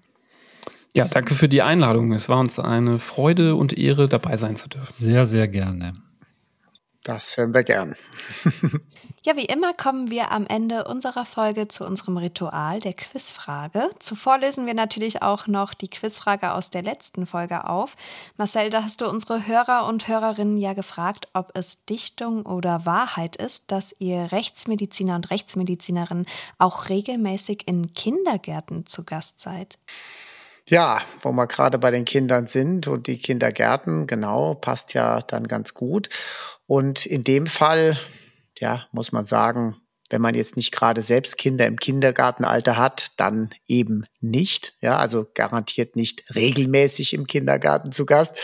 Ja, 0.94 1.06
danke 1.06 1.34
für 1.34 1.48
die 1.48 1.60
Einladung. 1.60 2.12
Es 2.12 2.28
war 2.30 2.40
uns 2.40 2.58
eine 2.58 2.98
Freude 2.98 3.54
und 3.54 3.76
Ehre, 3.76 4.08
dabei 4.08 4.38
sein 4.38 4.56
zu 4.56 4.68
dürfen. 4.68 4.90
Sehr, 4.90 5.26
sehr 5.26 5.46
gerne. 5.46 5.92
Das 7.06 7.36
hören 7.36 7.54
wir 7.54 7.62
gern. 7.62 7.94
ja, 9.24 9.36
wie 9.36 9.44
immer 9.44 9.72
kommen 9.74 10.10
wir 10.10 10.32
am 10.32 10.44
Ende 10.44 10.82
unserer 10.86 11.24
Folge 11.24 11.68
zu 11.68 11.86
unserem 11.86 12.16
Ritual 12.16 12.80
der 12.80 12.94
Quizfrage. 12.94 13.90
Zuvor 14.00 14.38
lösen 14.38 14.66
wir 14.66 14.74
natürlich 14.74 15.22
auch 15.22 15.46
noch 15.46 15.72
die 15.72 15.88
Quizfrage 15.88 16.52
aus 16.52 16.70
der 16.70 16.82
letzten 16.82 17.24
Folge 17.24 17.68
auf. 17.68 17.94
Marcel, 18.36 18.70
da 18.70 18.82
hast 18.82 19.02
du 19.02 19.08
unsere 19.08 19.46
Hörer 19.46 19.86
und 19.86 20.08
Hörerinnen 20.08 20.58
ja 20.58 20.72
gefragt, 20.72 21.28
ob 21.32 21.56
es 21.56 21.84
Dichtung 21.84 22.44
oder 22.44 22.86
Wahrheit 22.86 23.36
ist, 23.36 23.70
dass 23.70 23.94
ihr 24.00 24.32
Rechtsmediziner 24.32 25.14
und 25.14 25.30
Rechtsmedizinerinnen 25.30 26.26
auch 26.58 26.88
regelmäßig 26.88 27.68
in 27.68 27.94
Kindergärten 27.94 28.84
zu 28.86 29.04
Gast 29.04 29.38
seid. 29.38 29.78
Ja, 30.68 31.02
wo 31.20 31.30
wir 31.30 31.46
gerade 31.46 31.78
bei 31.78 31.92
den 31.92 32.04
Kindern 32.04 32.48
sind 32.48 32.88
und 32.88 33.06
die 33.06 33.18
Kindergärten, 33.18 34.08
genau, 34.08 34.54
passt 34.54 34.94
ja 34.94 35.20
dann 35.20 35.46
ganz 35.46 35.74
gut. 35.74 36.08
Und 36.66 37.06
in 37.06 37.24
dem 37.24 37.46
Fall, 37.46 37.96
ja, 38.58 38.86
muss 38.92 39.12
man 39.12 39.26
sagen, 39.26 39.76
wenn 40.10 40.20
man 40.20 40.34
jetzt 40.34 40.56
nicht 40.56 40.72
gerade 40.72 41.02
selbst 41.02 41.36
Kinder 41.36 41.66
im 41.66 41.78
Kindergartenalter 41.78 42.76
hat, 42.76 43.12
dann 43.16 43.50
eben 43.66 44.04
nicht. 44.20 44.74
Ja, 44.80 44.98
also 44.98 45.26
garantiert 45.34 45.96
nicht 45.96 46.24
regelmäßig 46.34 47.12
im 47.14 47.26
Kindergarten 47.26 47.92
zu 47.92 48.06
Gast. 48.06 48.36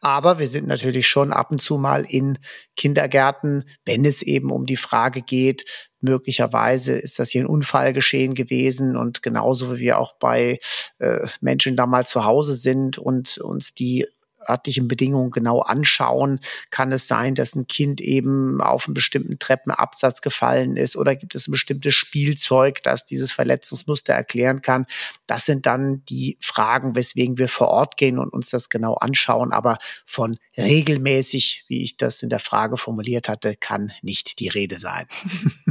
Aber 0.00 0.38
wir 0.38 0.48
sind 0.48 0.66
natürlich 0.66 1.06
schon 1.06 1.32
ab 1.32 1.50
und 1.50 1.60
zu 1.60 1.76
mal 1.76 2.06
in 2.08 2.38
Kindergärten, 2.76 3.68
wenn 3.84 4.04
es 4.04 4.22
eben 4.22 4.50
um 4.50 4.64
die 4.64 4.76
Frage 4.76 5.20
geht, 5.20 5.66
möglicherweise 6.00 6.92
ist 6.94 7.18
das 7.18 7.30
hier 7.30 7.42
ein 7.42 7.46
Unfall 7.46 7.92
geschehen 7.92 8.34
gewesen 8.34 8.96
und 8.96 9.22
genauso 9.22 9.76
wie 9.76 9.80
wir 9.80 9.98
auch 9.98 10.14
bei 10.18 10.58
äh, 10.98 11.26
Menschen 11.40 11.76
da 11.76 11.86
mal 11.86 12.06
zu 12.06 12.24
Hause 12.24 12.56
sind 12.56 12.98
und 12.98 13.38
uns 13.38 13.74
die 13.74 14.06
örtlichen 14.48 14.88
Bedingungen 14.88 15.30
genau 15.30 15.60
anschauen. 15.60 16.40
Kann 16.70 16.92
es 16.92 17.08
sein, 17.08 17.34
dass 17.34 17.54
ein 17.54 17.66
Kind 17.66 18.00
eben 18.00 18.60
auf 18.60 18.86
einen 18.86 18.94
bestimmten 18.94 19.38
Treppenabsatz 19.38 20.20
gefallen 20.20 20.76
ist 20.76 20.96
oder 20.96 21.16
gibt 21.16 21.34
es 21.34 21.48
ein 21.48 21.52
bestimmtes 21.52 21.94
Spielzeug, 21.94 22.82
das 22.82 23.06
dieses 23.06 23.32
Verletzungsmuster 23.32 24.12
erklären 24.12 24.62
kann? 24.62 24.86
Das 25.26 25.44
sind 25.44 25.66
dann 25.66 26.04
die 26.06 26.38
Fragen, 26.40 26.94
weswegen 26.94 27.38
wir 27.38 27.48
vor 27.48 27.68
Ort 27.68 27.96
gehen 27.96 28.18
und 28.18 28.32
uns 28.32 28.50
das 28.50 28.68
genau 28.68 28.94
anschauen. 28.94 29.52
Aber 29.52 29.78
von 30.04 30.36
regelmäßig, 30.56 31.64
wie 31.68 31.82
ich 31.82 31.96
das 31.96 32.22
in 32.22 32.28
der 32.28 32.38
Frage 32.38 32.76
formuliert 32.76 33.28
hatte, 33.28 33.56
kann 33.56 33.92
nicht 34.02 34.38
die 34.40 34.48
Rede 34.48 34.78
sein. 34.78 35.06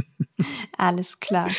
Alles 0.76 1.20
klar. 1.20 1.50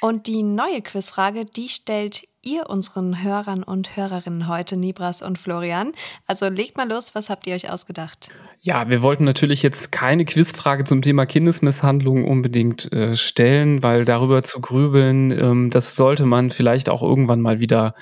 Und 0.00 0.26
die 0.26 0.42
neue 0.42 0.82
Quizfrage, 0.82 1.46
die 1.46 1.68
stellt 1.68 2.28
ihr 2.46 2.68
unseren 2.68 3.22
Hörern 3.22 3.62
und 3.62 3.96
Hörerinnen 3.96 4.48
heute, 4.48 4.76
Nibras 4.76 5.22
und 5.22 5.38
Florian. 5.38 5.92
Also 6.26 6.48
legt 6.48 6.76
mal 6.76 6.88
los, 6.88 7.14
was 7.14 7.30
habt 7.30 7.46
ihr 7.46 7.54
euch 7.54 7.70
ausgedacht? 7.70 8.30
Ja, 8.66 8.88
wir 8.88 9.02
wollten 9.02 9.24
natürlich 9.24 9.62
jetzt 9.62 9.92
keine 9.92 10.24
Quizfrage 10.24 10.84
zum 10.84 11.02
Thema 11.02 11.26
Kindesmisshandlung 11.26 12.24
unbedingt 12.24 12.90
äh, 12.94 13.14
stellen, 13.14 13.82
weil 13.82 14.06
darüber 14.06 14.42
zu 14.42 14.62
grübeln, 14.62 15.30
ähm, 15.32 15.68
das 15.68 15.96
sollte 15.96 16.24
man 16.24 16.50
vielleicht 16.50 16.88
auch 16.88 17.02
irgendwann 17.02 17.42
mal 17.42 17.60
wieder 17.60 17.94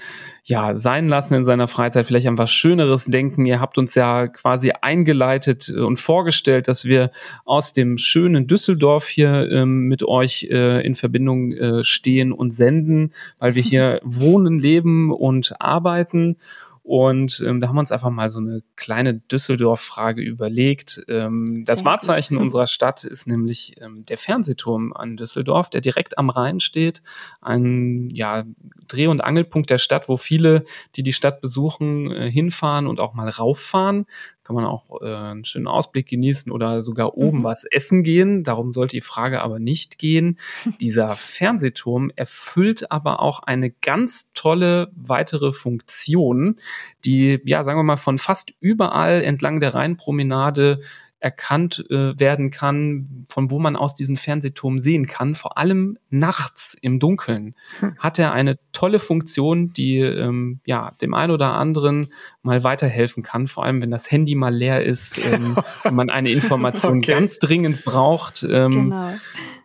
ja, 0.45 0.77
sein 0.77 1.09
lassen 1.09 1.35
in 1.35 1.45
seiner 1.45 1.69
Freizeit, 1.69 2.07
vielleicht 2.07 2.27
an 2.27 2.39
was 2.39 2.53
Schöneres 2.53 3.05
denken. 3.05 3.47
Ihr 3.47 3.61
habt 3.61 3.79
uns 3.79 3.95
ja 3.95 4.27
quasi 4.27 4.73
eingeleitet 4.81 5.69
und 5.69 5.99
vorgestellt, 5.99 6.67
dass 6.67 6.85
wir 6.85 7.13
aus 7.45 7.73
dem 7.73 7.97
schönen 7.97 8.49
Düsseldorf 8.49 9.07
hier 9.07 9.49
ähm, 9.51 9.87
mit 9.87 10.03
euch 10.03 10.49
äh, 10.51 10.85
in 10.85 10.97
Verbindung 10.97 11.53
äh, 11.53 11.85
stehen 11.85 12.33
und 12.33 12.53
senden, 12.53 13.13
weil 13.39 13.55
wir 13.57 13.63
hier 13.63 14.01
wohnen, 14.05 14.59
leben 14.59 15.13
und 15.13 15.61
arbeiten. 15.61 16.37
Und 16.85 17.43
ähm, 17.47 17.61
da 17.61 17.69
haben 17.69 17.77
wir 17.77 17.81
uns 17.81 17.93
einfach 17.93 18.11
mal 18.11 18.29
so 18.29 18.41
eine 18.41 18.63
kleine 18.75 19.15
Düsseldorf-Frage 19.15 20.21
überlegt. 20.21 21.05
Ähm, 21.09 21.65
das 21.65 21.85
Wahrzeichen 21.85 22.37
unserer 22.39 22.67
Stadt 22.67 23.05
ist 23.05 23.29
nämlich 23.29 23.81
ähm, 23.81 24.05
der 24.05 24.19
Fernsehturm 24.19 24.93
an 24.93 25.17
Düsseldorf, 25.17 25.71
der 25.71 25.81
direkt 25.81 26.19
am 26.19 26.29
Rhein 26.29 26.59
steht. 26.59 27.01
Ein 27.41 28.11
ja, 28.11 28.45
Dreh- 28.89 29.07
und 29.07 29.21
Angelpunkt 29.21 29.71
der 29.71 29.79
Stadt, 29.79 30.09
wo 30.09 30.17
viele, 30.17 30.65
die 30.97 31.05
die 31.05 31.13
Stadt 31.13 31.41
besuchen, 31.41 32.11
äh, 32.11 32.31
hinfahren 32.31 32.89
und 32.89 32.99
auch 32.99 33.15
mal 33.15 33.29
rauffahren 33.29 34.07
kann 34.45 34.57
man 34.57 34.65
auch 34.65 35.01
äh, 35.01 35.15
einen 35.15 35.45
schönen 35.45 35.67
Ausblick 35.67 36.09
genießen 36.09 36.51
oder 36.51 36.83
sogar 36.83 37.17
oben 37.17 37.39
mhm. 37.39 37.45
was 37.45 37.65
essen 37.65 38.03
gehen. 38.03 38.45
Darum 38.45 38.73
sollte 38.73 38.97
die 38.97 39.01
Frage 39.01 39.41
aber 39.43 39.59
nicht 39.59 39.99
gehen. 39.99 40.39
Dieser 40.81 41.15
Fernsehturm 41.15 42.11
erfüllt 42.17 42.91
aber 42.91 43.21
auch 43.21 43.43
eine 43.43 43.71
ganz 43.71 44.33
tolle 44.33 44.91
weitere 44.95 45.53
Funktion, 45.53 46.57
die, 47.05 47.41
ja, 47.45 47.65
sagen 47.65 47.79
wir 47.79 47.85
mal, 47.85 47.97
von 47.97 48.19
fast 48.19 48.53
überall 48.61 49.23
entlang 49.23 49.61
der 49.61 49.75
Rheinpromenade 49.75 50.81
erkannt 51.23 51.85
äh, 51.89 52.19
werden 52.19 52.51
kann, 52.51 53.25
von 53.29 53.51
wo 53.51 53.61
man 53.61 53.77
aus 53.77 53.95
diesen 53.95 54.17
Fernsehturm 54.17 54.81
sehen 54.81 55.07
kann. 55.07 55.37
Vor 55.37 55.57
allem 55.57 55.97
nachts 56.11 56.75
im 56.75 56.99
Dunkeln 56.99 57.55
hm. 57.79 57.97
hat 57.99 58.19
er 58.19 58.33
eine 58.33 58.59
tolle 58.73 58.99
Funktion, 58.99 59.73
die 59.73 59.99
ähm, 59.99 60.61
ja 60.67 60.91
dem 61.01 61.15
einen 61.15 61.33
oder 61.33 61.53
anderen 61.53 62.09
mal 62.43 62.65
weiterhelfen 62.65 63.23
kann. 63.23 63.47
Vor 63.47 63.65
allem, 63.65 63.81
wenn 63.81 63.93
das 63.93 64.11
Handy 64.11 64.35
mal 64.35 64.53
leer 64.53 64.85
ist 64.85 65.19
ähm, 65.25 65.57
und 65.85 65.95
man 65.95 66.11
eine 66.11 66.31
Information 66.31 66.99
okay. 66.99 67.13
ganz 67.13 67.39
dringend 67.39 67.85
braucht. 67.85 68.43
Ähm, 68.43 68.71
genau. 68.71 69.13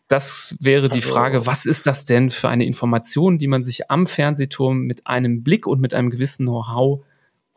Das 0.08 0.58
wäre 0.62 0.90
die 0.90 1.00
also, 1.00 1.10
Frage, 1.10 1.46
was 1.48 1.66
ist 1.66 1.88
das 1.88 2.06
denn 2.06 2.30
für 2.30 2.50
eine 2.50 2.66
Information, 2.66 3.40
die 3.40 3.48
man 3.48 3.64
sich 3.64 3.90
am 3.90 4.08
Fernsehturm 4.08 4.82
mit 4.82 5.08
einem 5.08 5.44
Blick 5.44 5.68
und 5.68 5.82
mit 5.82 5.94
einem 5.94 6.12
gewissen 6.12 6.46
Know-how 6.46 7.04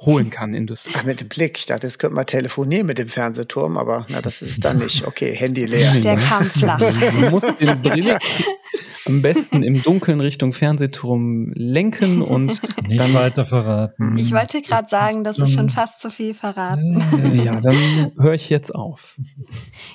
holen 0.00 0.30
kann 0.30 0.54
in 0.54 0.66
das. 0.66 0.86
Ach, 0.94 1.04
mit 1.04 1.20
dem 1.20 1.28
Blick. 1.28 1.58
Ich 1.58 1.66
dachte, 1.66 1.86
jetzt 1.86 1.98
könnte 1.98 2.16
man 2.16 2.26
telefonieren 2.26 2.86
mit 2.86 2.98
dem 2.98 3.08
Fernsehturm, 3.08 3.76
aber 3.76 4.06
na, 4.08 4.22
das 4.22 4.42
ist 4.42 4.50
es 4.50 4.60
dann 4.60 4.78
nicht. 4.78 5.06
Okay, 5.06 5.34
Handy 5.34 5.66
leer. 5.66 5.92
Der 5.94 6.16
kam 6.16 6.44
flach. 6.44 6.80
Man 7.20 7.30
muss 7.30 7.44
den 7.56 7.80
Blick, 7.80 8.18
am 9.10 9.22
besten 9.22 9.62
im 9.62 9.82
Dunkeln 9.82 10.20
Richtung 10.20 10.52
Fernsehturm 10.52 11.52
lenken 11.54 12.22
und 12.22 12.46
Nicht 12.88 13.00
dann 13.00 13.12
weiter 13.14 13.44
verraten. 13.44 14.16
Ich 14.16 14.32
wollte 14.32 14.62
gerade 14.62 14.88
sagen, 14.88 15.24
das 15.24 15.38
ist 15.38 15.52
schon 15.52 15.68
fast 15.68 16.00
zu 16.00 16.10
viel 16.10 16.34
verraten. 16.34 17.02
Ja, 17.44 17.60
dann 17.60 18.12
höre 18.18 18.34
ich 18.34 18.48
jetzt 18.48 18.74
auf. 18.74 19.16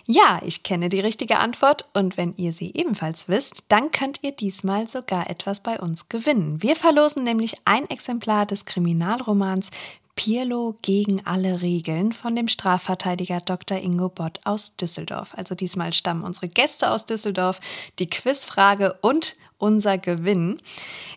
Ja, 0.08 0.42
ich 0.46 0.64
kenne 0.64 0.90
die 0.90 1.00
richtige 1.00 1.40
Antwort 1.40 1.90
und 1.94 2.18
wenn 2.18 2.34
ihr 2.38 2.54
sie 2.54 2.72
ebenfalls 2.74 3.30
wisst, 3.30 3.66
dann 3.70 3.92
könnt 3.92 4.24
ihr 4.24 4.32
diesmal 4.32 4.88
sogar 4.88 5.30
etwas 5.30 5.62
bei 5.62 5.80
uns 5.80 6.10
gewinnen. 6.10 6.62
Wir 6.62 6.76
verlosen 6.76 7.24
nämlich 7.24 7.56
ein 7.66 7.90
Exemplar 7.90 8.46
des 8.46 8.66
Kriminalromans 8.66 9.72
Pirlo 10.16 10.78
gegen 10.82 11.26
alle 11.26 11.62
Regeln 11.62 12.14
von 12.14 12.36
dem 12.36 12.48
Strafverteidiger 12.48 13.42
Dr. 13.42 13.78
Ingo 13.78 14.10
Bott 14.10 14.40
aus 14.46 14.78
Düsseldorf. 14.78 15.34
Also 15.36 15.56
diesmal 15.56 15.94
stammen 15.94 16.24
unsere 16.24 16.48
Gäste 16.48 16.92
aus 16.92 17.06
Düsseldorf, 17.06 17.60
die 18.00 18.10
Quizfrage 18.10 18.98
und 19.02 19.36
unser 19.58 19.98
Gewinn. 19.98 20.60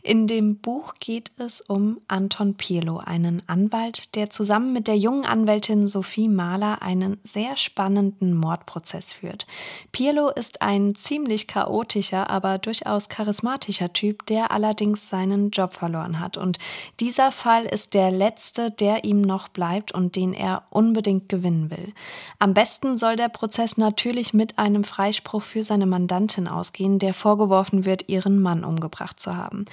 In 0.02 0.27
dem 0.27 0.56
Buch 0.59 0.94
geht 1.01 1.32
es 1.39 1.60
um 1.60 1.98
Anton 2.09 2.55
Pirlo, 2.55 2.98
einen 2.98 3.43
Anwalt, 3.47 4.15
der 4.15 4.31
zusammen 4.31 4.73
mit 4.73 4.86
der 4.86 4.97
jungen 4.97 5.24
Anwältin 5.24 5.86
Sophie 5.86 6.28
Mahler 6.28 6.82
einen 6.82 7.19
sehr 7.24 7.56
spannenden 7.56 8.35
Mordprozess 8.35 9.12
führt. 9.12 9.47
Pirlo 9.93 10.31
ist 10.31 10.62
ein 10.62 10.94
ziemlich 10.94 11.47
chaotischer, 11.47 12.31
aber 12.31 12.59
durchaus 12.59 13.09
charismatischer 13.09 13.93
Typ, 13.93 14.27
der 14.27 14.51
allerdings 14.51 15.09
seinen 15.09 15.51
Job 15.51 15.74
verloren 15.74 16.20
hat. 16.20 16.36
Und 16.36 16.59
dieser 17.01 17.32
Fall 17.32 17.65
ist 17.65 17.94
der 17.94 18.10
letzte, 18.10 18.70
der 18.70 19.05
ihm 19.05 19.20
noch 19.20 19.48
bleibt 19.48 19.93
und 19.93 20.16
den 20.16 20.32
er 20.32 20.62
unbedingt 20.70 21.28
gewinnen 21.28 21.70
will. 21.70 21.93
Am 22.39 22.55
besten 22.55 22.97
soll 22.97 23.16
der 23.16 23.28
Prozess 23.28 23.77
natürlich 23.77 24.32
mit 24.32 24.59
einem 24.59 24.85
Freispruch 24.85 25.43
für 25.43 25.65
seine 25.65 25.86
Mandantin 25.86 26.48
ausgehen, 26.48 26.98
der 26.98 27.15
vorgeworfen 27.15 27.85
wird, 27.85 28.09
ihren 28.28 28.40
Mann 28.40 28.64
umgebracht 28.64 29.18
zu 29.18 29.36
haben. 29.36 29.64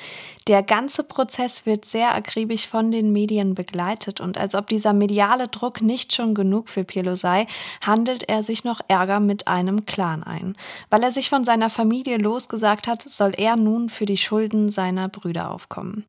Der 0.47 0.63
ganze 0.63 1.03
Prozess 1.03 1.65
wird 1.65 1.85
sehr 1.85 2.15
akribisch 2.15 2.67
von 2.67 2.91
den 2.91 3.11
Medien 3.11 3.53
begleitet 3.53 4.21
und 4.21 4.37
als 4.37 4.55
ob 4.55 4.67
dieser 4.67 4.93
mediale 4.93 5.47
Druck 5.47 5.81
nicht 5.81 6.13
schon 6.13 6.33
genug 6.33 6.69
für 6.69 6.83
Pirlo 6.83 7.15
sei, 7.15 7.47
handelt 7.85 8.29
er 8.29 8.43
sich 8.43 8.63
noch 8.63 8.79
Ärger 8.87 9.19
mit 9.19 9.47
einem 9.47 9.85
Clan 9.85 10.23
ein. 10.23 10.55
Weil 10.89 11.03
er 11.03 11.11
sich 11.11 11.29
von 11.29 11.43
seiner 11.43 11.69
Familie 11.69 12.17
losgesagt 12.17 12.87
hat, 12.87 13.01
soll 13.01 13.33
er 13.37 13.55
nun 13.55 13.89
für 13.89 14.05
die 14.05 14.17
Schulden 14.17 14.69
seiner 14.69 15.09
Brüder 15.09 15.51
aufkommen. 15.51 16.05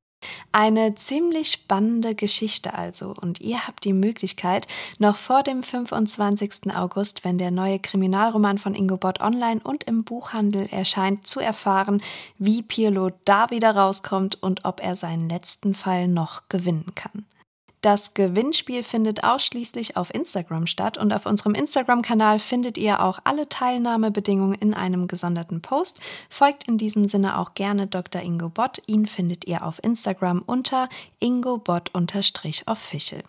Eine 0.52 0.94
ziemlich 0.94 1.52
spannende 1.52 2.14
Geschichte 2.14 2.74
also 2.74 3.14
und 3.20 3.40
ihr 3.40 3.66
habt 3.66 3.84
die 3.84 3.92
Möglichkeit, 3.92 4.66
noch 4.98 5.16
vor 5.16 5.42
dem 5.42 5.62
25. 5.62 6.74
August, 6.74 7.24
wenn 7.24 7.38
der 7.38 7.50
neue 7.50 7.78
Kriminalroman 7.78 8.58
von 8.58 8.74
Ingo 8.74 8.96
Bott 8.96 9.20
online 9.20 9.60
und 9.62 9.84
im 9.84 10.04
Buchhandel 10.04 10.66
erscheint, 10.70 11.26
zu 11.26 11.40
erfahren, 11.40 12.02
wie 12.38 12.62
Pirlo 12.62 13.10
da 13.24 13.50
wieder 13.50 13.76
rauskommt 13.76 14.42
und 14.42 14.64
ob 14.64 14.82
er 14.82 14.96
seinen 14.96 15.28
letzten 15.28 15.74
Fall 15.74 16.08
noch 16.08 16.42
gewinnen 16.48 16.92
kann. 16.94 17.26
Das 17.86 18.14
Gewinnspiel 18.14 18.82
findet 18.82 19.22
ausschließlich 19.22 19.96
auf 19.96 20.12
Instagram 20.12 20.66
statt 20.66 20.98
und 20.98 21.12
auf 21.12 21.24
unserem 21.24 21.54
Instagram-Kanal 21.54 22.40
findet 22.40 22.78
ihr 22.78 23.00
auch 23.00 23.20
alle 23.22 23.48
Teilnahmebedingungen 23.48 24.58
in 24.58 24.74
einem 24.74 25.06
gesonderten 25.06 25.62
Post. 25.62 26.00
Folgt 26.28 26.66
in 26.66 26.78
diesem 26.78 27.06
Sinne 27.06 27.38
auch 27.38 27.54
gerne 27.54 27.86
Dr. 27.86 28.22
Ingo 28.22 28.48
Bott. 28.48 28.82
Ihn 28.88 29.06
findet 29.06 29.46
ihr 29.46 29.64
auf 29.64 29.78
Instagram 29.84 30.42
unter 30.44 30.88
ingobott-official. 31.20 33.22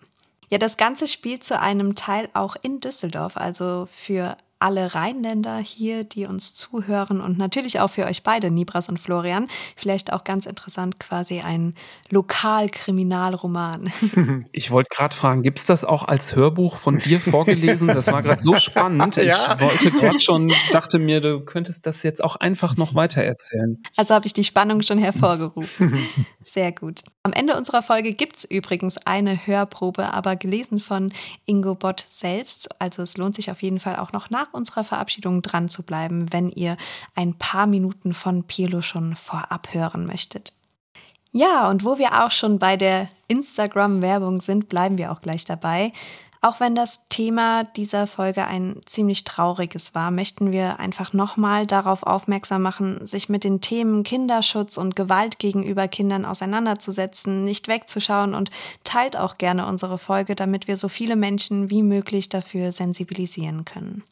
Ja, 0.50 0.58
das 0.58 0.76
Ganze 0.76 1.06
spielt 1.06 1.44
zu 1.44 1.60
einem 1.60 1.94
Teil 1.94 2.28
auch 2.34 2.56
in 2.60 2.80
Düsseldorf, 2.80 3.36
also 3.36 3.86
für 3.88 4.36
alle 4.60 4.94
Rheinländer 4.94 5.58
hier, 5.58 6.04
die 6.04 6.26
uns 6.26 6.54
zuhören 6.54 7.20
und 7.20 7.38
natürlich 7.38 7.80
auch 7.80 7.90
für 7.90 8.06
euch 8.06 8.22
beide, 8.22 8.50
Nibras 8.50 8.88
und 8.88 8.98
Florian. 8.98 9.46
Vielleicht 9.76 10.12
auch 10.12 10.24
ganz 10.24 10.46
interessant, 10.46 10.98
quasi 10.98 11.40
ein 11.40 11.74
Lokalkriminalroman. 12.10 13.92
Ich 14.52 14.70
wollte 14.70 14.88
gerade 14.94 15.14
fragen, 15.14 15.42
gibt 15.42 15.58
es 15.58 15.66
das 15.66 15.84
auch 15.84 16.04
als 16.04 16.34
Hörbuch 16.34 16.76
von 16.76 16.98
dir 16.98 17.20
vorgelesen? 17.20 17.88
Das 17.88 18.06
war 18.08 18.22
gerade 18.22 18.42
so 18.42 18.54
spannend. 18.54 19.16
Ja. 19.28 19.56
Ich 19.56 19.60
wollte 19.60 19.90
gerade 19.90 20.20
schon, 20.20 20.52
dachte 20.72 20.98
mir, 20.98 21.20
du 21.20 21.40
könntest 21.40 21.86
das 21.86 22.02
jetzt 22.02 22.22
auch 22.24 22.36
einfach 22.36 22.76
noch 22.76 22.94
weiter 22.94 23.22
erzählen. 23.22 23.82
Also 23.96 24.14
habe 24.14 24.26
ich 24.26 24.32
die 24.32 24.44
Spannung 24.44 24.82
schon 24.82 24.98
hervorgerufen. 24.98 25.98
Sehr 26.48 26.72
gut. 26.72 27.02
Am 27.24 27.34
Ende 27.34 27.58
unserer 27.58 27.82
Folge 27.82 28.14
gibt 28.14 28.38
es 28.38 28.44
übrigens 28.44 28.96
eine 29.06 29.46
Hörprobe, 29.46 30.14
aber 30.14 30.34
gelesen 30.34 30.80
von 30.80 31.12
Ingo 31.44 31.74
Bott 31.74 32.06
selbst. 32.08 32.70
Also 32.80 33.02
es 33.02 33.18
lohnt 33.18 33.34
sich 33.34 33.50
auf 33.50 33.60
jeden 33.60 33.80
Fall 33.80 33.96
auch 33.96 34.12
noch 34.12 34.30
nach 34.30 34.54
unserer 34.54 34.82
Verabschiedung 34.82 35.42
dran 35.42 35.68
zu 35.68 35.82
bleiben, 35.82 36.32
wenn 36.32 36.48
ihr 36.48 36.78
ein 37.14 37.34
paar 37.34 37.66
Minuten 37.66 38.14
von 38.14 38.44
Pirlo 38.44 38.80
schon 38.80 39.14
vorab 39.14 39.74
hören 39.74 40.06
möchtet. 40.06 40.54
Ja, 41.32 41.68
und 41.68 41.84
wo 41.84 41.98
wir 41.98 42.24
auch 42.24 42.30
schon 42.30 42.58
bei 42.58 42.78
der 42.78 43.10
Instagram-Werbung 43.26 44.40
sind, 44.40 44.70
bleiben 44.70 44.96
wir 44.96 45.12
auch 45.12 45.20
gleich 45.20 45.44
dabei. 45.44 45.92
Auch 46.40 46.60
wenn 46.60 46.74
das 46.74 47.08
Thema 47.08 47.64
dieser 47.64 48.06
Folge 48.06 48.46
ein 48.46 48.80
ziemlich 48.86 49.24
trauriges 49.24 49.94
war, 49.94 50.10
möchten 50.10 50.52
wir 50.52 50.78
einfach 50.78 51.12
nochmal 51.12 51.66
darauf 51.66 52.04
aufmerksam 52.04 52.62
machen, 52.62 53.04
sich 53.04 53.28
mit 53.28 53.42
den 53.42 53.60
Themen 53.60 54.04
Kinderschutz 54.04 54.76
und 54.76 54.94
Gewalt 54.94 55.38
gegenüber 55.38 55.88
Kindern 55.88 56.24
auseinanderzusetzen, 56.24 57.44
nicht 57.44 57.66
wegzuschauen 57.66 58.34
und 58.34 58.50
teilt 58.84 59.16
auch 59.16 59.38
gerne 59.38 59.66
unsere 59.66 59.98
Folge, 59.98 60.36
damit 60.36 60.68
wir 60.68 60.76
so 60.76 60.88
viele 60.88 61.16
Menschen 61.16 61.70
wie 61.70 61.82
möglich 61.82 62.28
dafür 62.28 62.70
sensibilisieren 62.70 63.64
können. 63.64 64.04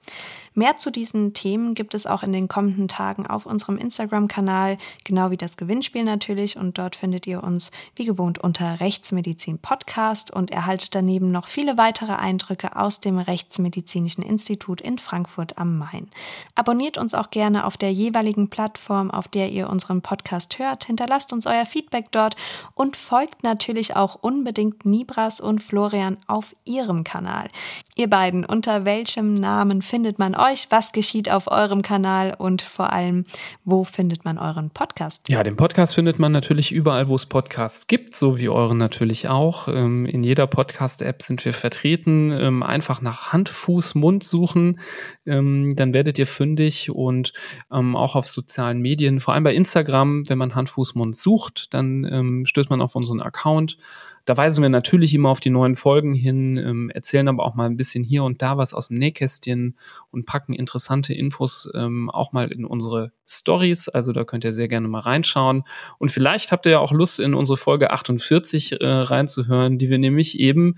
Mehr 0.58 0.78
zu 0.78 0.90
diesen 0.90 1.34
Themen 1.34 1.74
gibt 1.74 1.92
es 1.92 2.06
auch 2.06 2.22
in 2.22 2.32
den 2.32 2.48
kommenden 2.48 2.88
Tagen 2.88 3.26
auf 3.26 3.44
unserem 3.44 3.76
Instagram-Kanal, 3.76 4.78
genau 5.04 5.30
wie 5.30 5.36
das 5.36 5.58
Gewinnspiel 5.58 6.02
natürlich. 6.02 6.56
Und 6.56 6.78
dort 6.78 6.96
findet 6.96 7.26
ihr 7.26 7.44
uns 7.44 7.70
wie 7.94 8.06
gewohnt 8.06 8.38
unter 8.38 8.80
Rechtsmedizin 8.80 9.58
Podcast 9.58 10.30
und 10.30 10.50
erhaltet 10.50 10.94
daneben 10.94 11.30
noch 11.30 11.46
viele 11.46 11.76
weitere 11.76 12.14
Eindrücke 12.14 12.74
aus 12.74 13.00
dem 13.00 13.18
Rechtsmedizinischen 13.18 14.24
Institut 14.24 14.80
in 14.80 14.96
Frankfurt 14.96 15.58
am 15.58 15.76
Main. 15.76 16.08
Abonniert 16.54 16.96
uns 16.96 17.12
auch 17.12 17.28
gerne 17.28 17.66
auf 17.66 17.76
der 17.76 17.92
jeweiligen 17.92 18.48
Plattform, 18.48 19.10
auf 19.10 19.28
der 19.28 19.50
ihr 19.50 19.68
unseren 19.68 20.00
Podcast 20.00 20.58
hört. 20.58 20.86
Hinterlasst 20.86 21.34
uns 21.34 21.46
euer 21.46 21.66
Feedback 21.66 22.10
dort 22.12 22.34
und 22.74 22.96
folgt 22.96 23.42
natürlich 23.42 23.94
auch 23.94 24.14
unbedingt 24.22 24.86
Nibras 24.86 25.38
und 25.38 25.62
Florian 25.62 26.16
auf 26.28 26.56
ihrem 26.64 27.04
Kanal. 27.04 27.48
Ihr 27.94 28.08
beiden, 28.08 28.46
unter 28.46 28.86
welchem 28.86 29.34
Namen 29.34 29.82
findet 29.82 30.18
man 30.18 30.34
euch? 30.34 30.45
Euch? 30.50 30.66
Was 30.70 30.92
geschieht 30.92 31.30
auf 31.30 31.50
eurem 31.50 31.82
Kanal 31.82 32.34
und 32.36 32.62
vor 32.62 32.92
allem, 32.92 33.24
wo 33.64 33.84
findet 33.84 34.24
man 34.24 34.38
euren 34.38 34.70
Podcast? 34.70 35.28
Ja, 35.28 35.42
den 35.42 35.56
Podcast 35.56 35.94
findet 35.94 36.18
man 36.18 36.32
natürlich 36.32 36.72
überall, 36.72 37.08
wo 37.08 37.14
es 37.14 37.26
Podcasts 37.26 37.86
gibt, 37.86 38.16
so 38.16 38.38
wie 38.38 38.48
euren 38.48 38.78
natürlich 38.78 39.28
auch. 39.28 39.68
Ähm, 39.68 40.06
in 40.06 40.22
jeder 40.22 40.46
Podcast-App 40.46 41.22
sind 41.22 41.44
wir 41.44 41.52
vertreten. 41.52 42.32
Ähm, 42.32 42.62
einfach 42.62 43.00
nach 43.00 43.32
Hand, 43.32 43.48
Fuß, 43.48 43.94
Mund 43.94 44.24
suchen, 44.24 44.80
ähm, 45.24 45.74
dann 45.74 45.94
werdet 45.94 46.18
ihr 46.18 46.26
fündig 46.26 46.90
und 46.90 47.32
auch 47.68 48.16
auf 48.16 48.28
sozialen 48.28 48.80
Medien, 48.80 49.20
vor 49.20 49.34
allem 49.34 49.44
bei 49.44 49.54
Instagram, 49.54 50.28
wenn 50.28 50.38
man 50.38 50.54
Hand, 50.54 50.70
Fuß, 50.70 50.94
Mund 50.94 51.16
sucht, 51.16 51.74
dann 51.74 52.44
stößt 52.46 52.70
man 52.70 52.80
auf 52.80 52.94
unseren 52.94 53.20
Account 53.20 53.78
da 54.26 54.36
weisen 54.36 54.60
wir 54.60 54.68
natürlich 54.68 55.14
immer 55.14 55.30
auf 55.30 55.38
die 55.38 55.50
neuen 55.50 55.76
Folgen 55.76 56.12
hin, 56.12 56.56
ähm, 56.56 56.90
erzählen 56.90 57.28
aber 57.28 57.44
auch 57.44 57.54
mal 57.54 57.66
ein 57.66 57.76
bisschen 57.76 58.02
hier 58.02 58.24
und 58.24 58.42
da 58.42 58.58
was 58.58 58.74
aus 58.74 58.88
dem 58.88 58.98
Nähkästchen 58.98 59.78
und 60.10 60.26
packen 60.26 60.52
interessante 60.52 61.14
Infos 61.14 61.70
ähm, 61.74 62.10
auch 62.10 62.32
mal 62.32 62.50
in 62.50 62.64
unsere 62.64 63.12
Stories. 63.28 63.88
Also 63.88 64.12
da 64.12 64.24
könnt 64.24 64.44
ihr 64.44 64.52
sehr 64.52 64.66
gerne 64.66 64.88
mal 64.88 65.00
reinschauen. 65.00 65.62
Und 65.98 66.10
vielleicht 66.10 66.50
habt 66.50 66.66
ihr 66.66 66.72
ja 66.72 66.78
auch 66.80 66.92
Lust, 66.92 67.20
in 67.20 67.34
unsere 67.34 67.56
Folge 67.56 67.92
48 67.92 68.80
äh, 68.80 68.84
reinzuhören, 68.84 69.78
die 69.78 69.90
wir 69.90 69.98
nämlich 69.98 70.40
eben 70.40 70.76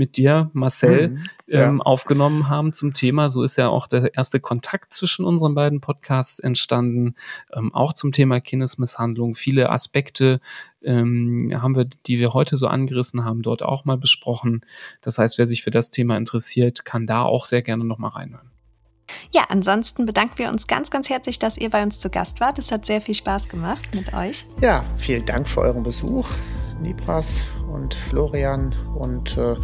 mit 0.00 0.16
dir, 0.16 0.50
Marcel, 0.52 1.08
mhm, 1.08 1.24
ja. 1.46 1.68
ähm, 1.68 1.82
aufgenommen 1.82 2.48
haben 2.48 2.72
zum 2.72 2.94
Thema. 2.94 3.28
So 3.28 3.42
ist 3.42 3.56
ja 3.56 3.68
auch 3.68 3.86
der 3.86 4.14
erste 4.14 4.40
Kontakt 4.40 4.94
zwischen 4.94 5.24
unseren 5.24 5.54
beiden 5.54 5.80
Podcasts 5.80 6.38
entstanden, 6.38 7.14
ähm, 7.52 7.74
auch 7.74 7.92
zum 7.92 8.12
Thema 8.12 8.40
Kindesmisshandlung. 8.40 9.34
Viele 9.34 9.70
Aspekte 9.70 10.40
ähm, 10.84 11.52
haben 11.54 11.76
wir, 11.76 11.84
die 11.84 12.18
wir 12.18 12.34
heute 12.34 12.56
so 12.56 12.66
angerissen 12.66 13.24
haben, 13.24 13.42
dort 13.42 13.62
auch 13.62 13.84
mal 13.84 13.98
besprochen. 13.98 14.62
Das 15.00 15.18
heißt, 15.18 15.38
wer 15.38 15.46
sich 15.46 15.62
für 15.62 15.70
das 15.70 15.90
Thema 15.90 16.16
interessiert, 16.16 16.84
kann 16.84 17.06
da 17.06 17.22
auch 17.22 17.44
sehr 17.44 17.62
gerne 17.62 17.84
noch 17.84 17.98
mal 17.98 18.08
reinhören. 18.08 18.50
Ja, 19.32 19.44
ansonsten 19.48 20.06
bedanken 20.06 20.38
wir 20.38 20.50
uns 20.50 20.66
ganz, 20.66 20.90
ganz 20.90 21.10
herzlich, 21.10 21.38
dass 21.38 21.56
ihr 21.56 21.70
bei 21.70 21.82
uns 21.82 22.00
zu 22.00 22.10
Gast 22.10 22.40
wart. 22.40 22.58
Es 22.58 22.72
hat 22.72 22.84
sehr 22.84 23.00
viel 23.00 23.14
Spaß 23.14 23.48
gemacht 23.48 23.94
mit 23.94 24.14
euch. 24.14 24.44
Ja, 24.60 24.84
vielen 24.96 25.24
Dank 25.26 25.48
für 25.48 25.60
euren 25.60 25.82
Besuch, 25.82 26.28
Nibras 26.80 27.42
und 27.72 27.94
Florian. 27.94 28.74
Und 28.96 29.36
äh, 29.36 29.56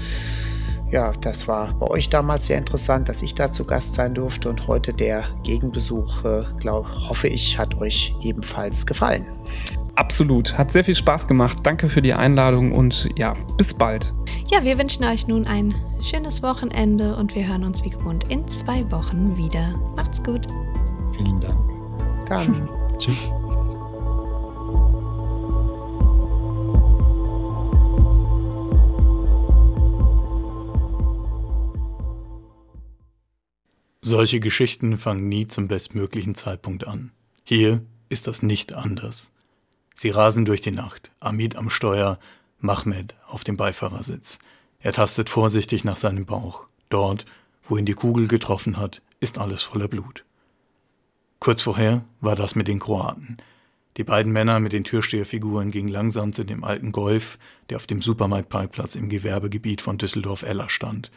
ja, 0.91 1.13
das 1.21 1.49
war 1.49 1.75
bei 1.79 1.87
euch 1.89 2.09
damals 2.09 2.47
sehr 2.47 2.59
interessant, 2.59 3.09
dass 3.09 3.23
ich 3.23 3.35
da 3.35 3.51
zu 3.51 3.65
Gast 3.65 3.95
sein 3.95 4.15
durfte. 4.15 4.49
Und 4.49 4.67
heute 4.69 4.93
der 4.93 5.25
Gegenbesuch, 5.43 6.25
äh, 6.25 6.43
glaub, 6.59 6.89
hoffe 7.09 7.29
ich, 7.29 7.59
hat 7.59 7.75
euch 7.77 8.15
ebenfalls 8.23 8.87
gefallen. 8.87 9.27
Absolut. 9.97 10.59
Hat 10.59 10.71
sehr 10.71 10.85
viel 10.85 10.95
Spaß 10.95 11.27
gemacht. 11.27 11.59
Danke 11.63 11.89
für 11.89 12.03
die 12.03 12.13
Einladung 12.13 12.73
und 12.73 13.09
ja, 13.17 13.33
bis 13.57 13.73
bald. 13.73 14.13
Ja, 14.51 14.63
wir 14.63 14.79
wünschen 14.79 15.05
euch 15.05 15.27
nun 15.27 15.47
ein 15.47 15.75
schönes 16.03 16.43
Wochenende 16.43 17.17
und 17.17 17.35
wir 17.35 17.49
hören 17.49 17.65
uns 17.65 17.83
wie 17.83 17.91
gewohnt 17.91 18.25
in 18.31 18.47
zwei 18.47 18.89
Wochen 18.93 19.37
wieder. 19.39 19.75
Macht's 19.97 20.23
gut. 20.23 20.47
Vielen 21.17 21.41
Dank. 21.41 21.57
Dann. 22.29 22.69
Tschüss. 22.99 23.33
Solche 34.03 34.41
Geschichten 34.41 34.99
fangen 34.99 35.29
nie 35.29 35.49
zum 35.49 35.69
bestmöglichen 35.69 36.35
Zeitpunkt 36.35 36.87
an. 36.87 37.11
Hier 37.43 37.81
ist 38.09 38.29
das 38.29 38.43
nicht 38.43 38.75
anders. 38.75 39.33
Sie 39.99 40.11
rasen 40.11 40.45
durch 40.45 40.61
die 40.61 40.73
Nacht, 40.73 41.11
Amit 41.21 41.57
am 41.57 41.71
Steuer, 41.71 42.19
Mahmed 42.61 43.15
auf 43.27 43.45
dem 43.45 43.57
Beifahrersitz. 43.57 44.39
Er 44.79 44.93
tastet 44.93 45.31
vorsichtig 45.31 45.85
nach 45.85 45.97
seinem 45.97 46.27
Bauch. 46.27 46.67
Dort, 46.91 47.25
wo 47.63 47.79
ihn 47.79 47.87
die 47.87 47.95
Kugel 47.95 48.29
getroffen 48.29 48.77
hat, 48.77 49.01
ist 49.21 49.39
alles 49.39 49.63
voller 49.63 49.89
Blut. 49.89 50.25
Kurz 51.41 51.63
vorher 51.63 52.05
war 52.21 52.37
das 52.37 52.55
mit 52.55 52.69
den 52.69 52.79
Kroaten. 52.79 53.39
Die 53.97 54.05
beiden 54.05 54.33
Männer 54.33 54.61
mit 54.61 54.75
den 54.75 54.85
Türsteherfiguren 54.85 55.71
gingen 55.71 55.89
langsam 55.89 56.35
zu 56.35 56.45
dem 56.45 56.63
alten 56.63 56.93
Golf, 56.93 57.39
der 57.71 57.79
auf 57.79 57.87
dem 57.87 58.03
Supermarktparkplatz 58.03 58.97
im 58.97 59.09
Gewerbegebiet 59.09 59.81
von 59.81 59.97
Düsseldorf-Eller 59.97 60.69
stand. 60.69 61.11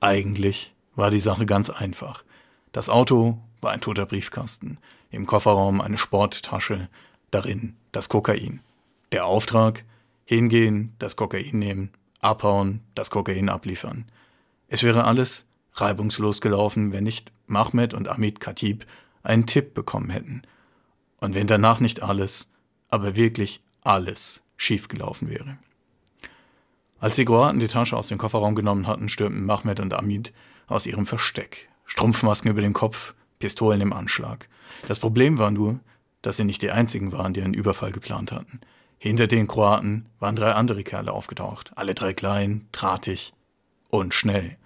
Eigentlich 0.00 0.74
war 0.96 1.10
die 1.10 1.20
Sache 1.20 1.46
ganz 1.46 1.70
einfach. 1.70 2.24
Das 2.72 2.90
Auto 2.90 3.38
war 3.62 3.72
ein 3.72 3.80
toter 3.80 4.04
Briefkasten, 4.04 4.76
im 5.10 5.24
Kofferraum 5.24 5.80
eine 5.80 5.96
Sporttasche, 5.96 6.90
darin 7.30 7.74
das 7.92 8.08
Kokain. 8.08 8.60
Der 9.12 9.26
Auftrag? 9.26 9.84
Hingehen, 10.24 10.94
das 10.98 11.16
Kokain 11.16 11.58
nehmen, 11.58 11.90
abhauen, 12.20 12.82
das 12.94 13.10
Kokain 13.10 13.48
abliefern. 13.48 14.04
Es 14.68 14.82
wäre 14.82 15.04
alles 15.04 15.46
reibungslos 15.72 16.40
gelaufen, 16.42 16.92
wenn 16.92 17.04
nicht 17.04 17.32
Mahmed 17.46 17.94
und 17.94 18.08
Amit 18.08 18.40
Khatib 18.40 18.86
einen 19.22 19.46
Tipp 19.46 19.72
bekommen 19.72 20.10
hätten. 20.10 20.42
Und 21.18 21.34
wenn 21.34 21.46
danach 21.46 21.80
nicht 21.80 22.02
alles, 22.02 22.48
aber 22.90 23.16
wirklich 23.16 23.62
alles 23.82 24.42
schiefgelaufen 24.56 25.30
wäre. 25.30 25.56
Als 27.00 27.16
die 27.16 27.24
Kroaten 27.24 27.60
die 27.60 27.68
Tasche 27.68 27.96
aus 27.96 28.08
dem 28.08 28.18
Kofferraum 28.18 28.54
genommen 28.54 28.86
hatten, 28.86 29.08
stürmten 29.08 29.46
Mahmed 29.46 29.80
und 29.80 29.94
Amit 29.94 30.32
aus 30.66 30.86
ihrem 30.86 31.06
Versteck. 31.06 31.68
Strumpfmasken 31.86 32.50
über 32.50 32.60
dem 32.60 32.72
Kopf, 32.72 33.14
Pistolen 33.38 33.80
im 33.80 33.92
Anschlag. 33.92 34.48
Das 34.88 34.98
Problem 34.98 35.38
war 35.38 35.50
nur, 35.50 35.80
dass 36.22 36.36
sie 36.36 36.44
nicht 36.44 36.62
die 36.62 36.70
einzigen 36.70 37.12
waren, 37.12 37.32
die 37.32 37.42
einen 37.42 37.54
Überfall 37.54 37.92
geplant 37.92 38.32
hatten. 38.32 38.60
Hinter 38.98 39.26
den 39.26 39.46
Kroaten 39.46 40.06
waren 40.18 40.36
drei 40.36 40.52
andere 40.52 40.82
Kerle 40.82 41.12
aufgetaucht, 41.12 41.72
alle 41.76 41.94
drei 41.94 42.12
klein, 42.12 42.66
drahtig 42.72 43.32
und 43.88 44.12
schnell. 44.14 44.56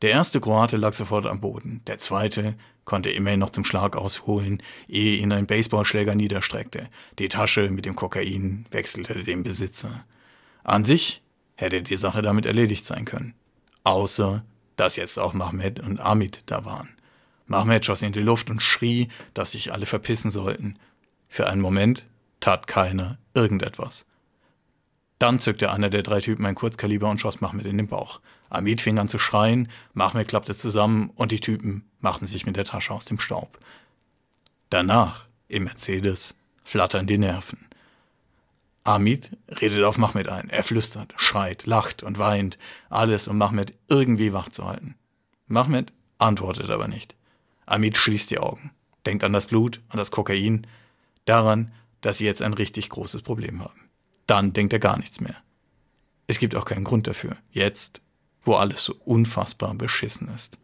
Der 0.00 0.10
erste 0.10 0.40
Kroate 0.40 0.76
lag 0.76 0.92
sofort 0.92 1.26
am 1.26 1.40
Boden, 1.40 1.82
der 1.86 1.98
zweite 1.98 2.54
konnte 2.84 3.10
immerhin 3.10 3.40
noch 3.40 3.50
zum 3.50 3.66
Schlag 3.66 3.96
ausholen, 3.96 4.62
ehe 4.88 5.18
ihn 5.18 5.30
ein 5.32 5.46
Baseballschläger 5.46 6.14
niederstreckte. 6.14 6.88
Die 7.18 7.28
Tasche 7.28 7.70
mit 7.70 7.84
dem 7.84 7.94
Kokain 7.94 8.64
wechselte 8.70 9.22
dem 9.24 9.42
Besitzer. 9.42 10.04
An 10.64 10.86
sich 10.86 11.22
hätte 11.56 11.82
die 11.82 11.96
Sache 11.96 12.22
damit 12.22 12.46
erledigt 12.46 12.86
sein 12.86 13.04
können. 13.04 13.34
Außer, 13.84 14.42
dass 14.76 14.96
jetzt 14.96 15.18
auch 15.18 15.34
Mahmed 15.34 15.80
und 15.80 16.00
Amit 16.00 16.44
da 16.46 16.64
waren. 16.64 16.88
Mahmed 17.48 17.84
schoss 17.84 18.02
in 18.02 18.12
die 18.12 18.20
Luft 18.20 18.50
und 18.50 18.62
schrie, 18.62 19.08
dass 19.34 19.52
sich 19.52 19.72
alle 19.72 19.86
verpissen 19.86 20.30
sollten. 20.30 20.78
Für 21.28 21.48
einen 21.48 21.60
Moment 21.60 22.04
tat 22.40 22.66
keiner 22.66 23.18
irgendetwas. 23.34 24.06
Dann 25.18 25.40
zückte 25.40 25.72
einer 25.72 25.90
der 25.90 26.02
drei 26.02 26.20
Typen 26.20 26.46
ein 26.46 26.54
Kurzkaliber 26.54 27.08
und 27.08 27.20
schoss 27.20 27.40
Mahmed 27.40 27.66
in 27.66 27.78
den 27.78 27.88
Bauch. 27.88 28.20
Amit 28.50 28.80
fing 28.80 28.98
an 28.98 29.08
zu 29.08 29.18
schreien, 29.18 29.68
Mahmed 29.92 30.28
klappte 30.28 30.56
zusammen 30.56 31.10
und 31.16 31.32
die 31.32 31.40
Typen 31.40 31.84
machten 32.00 32.26
sich 32.26 32.46
mit 32.46 32.56
der 32.56 32.64
Tasche 32.64 32.94
aus 32.94 33.04
dem 33.04 33.18
Staub. 33.18 33.58
Danach, 34.70 35.26
im 35.48 35.64
Mercedes, 35.64 36.34
flattern 36.62 37.06
die 37.06 37.18
Nerven. 37.18 37.66
Amit 38.84 39.36
redet 39.48 39.84
auf 39.84 39.98
Mahmed 39.98 40.28
ein. 40.28 40.48
Er 40.48 40.62
flüstert, 40.62 41.14
schreit, 41.16 41.66
lacht 41.66 42.02
und 42.02 42.18
weint. 42.18 42.58
Alles, 42.88 43.28
um 43.28 43.36
Mahmed 43.36 43.74
irgendwie 43.88 44.32
wach 44.32 44.48
zu 44.48 44.64
halten. 44.64 44.94
Mahmed 45.46 45.92
antwortet 46.18 46.70
aber 46.70 46.88
nicht. 46.88 47.14
Amit 47.70 47.96
schließt 47.96 48.30
die 48.30 48.38
Augen, 48.38 48.70
denkt 49.06 49.24
an 49.24 49.32
das 49.32 49.46
Blut, 49.46 49.80
an 49.88 49.98
das 49.98 50.10
Kokain, 50.10 50.66
daran, 51.24 51.72
dass 52.00 52.18
sie 52.18 52.24
jetzt 52.24 52.42
ein 52.42 52.54
richtig 52.54 52.88
großes 52.88 53.22
Problem 53.22 53.62
haben. 53.62 53.88
Dann 54.26 54.52
denkt 54.52 54.72
er 54.72 54.78
gar 54.78 54.98
nichts 54.98 55.20
mehr. 55.20 55.36
Es 56.26 56.38
gibt 56.38 56.54
auch 56.54 56.64
keinen 56.64 56.84
Grund 56.84 57.06
dafür. 57.06 57.36
Jetzt, 57.50 58.02
wo 58.42 58.54
alles 58.54 58.84
so 58.84 58.94
unfassbar 59.04 59.74
beschissen 59.74 60.28
ist. 60.28 60.58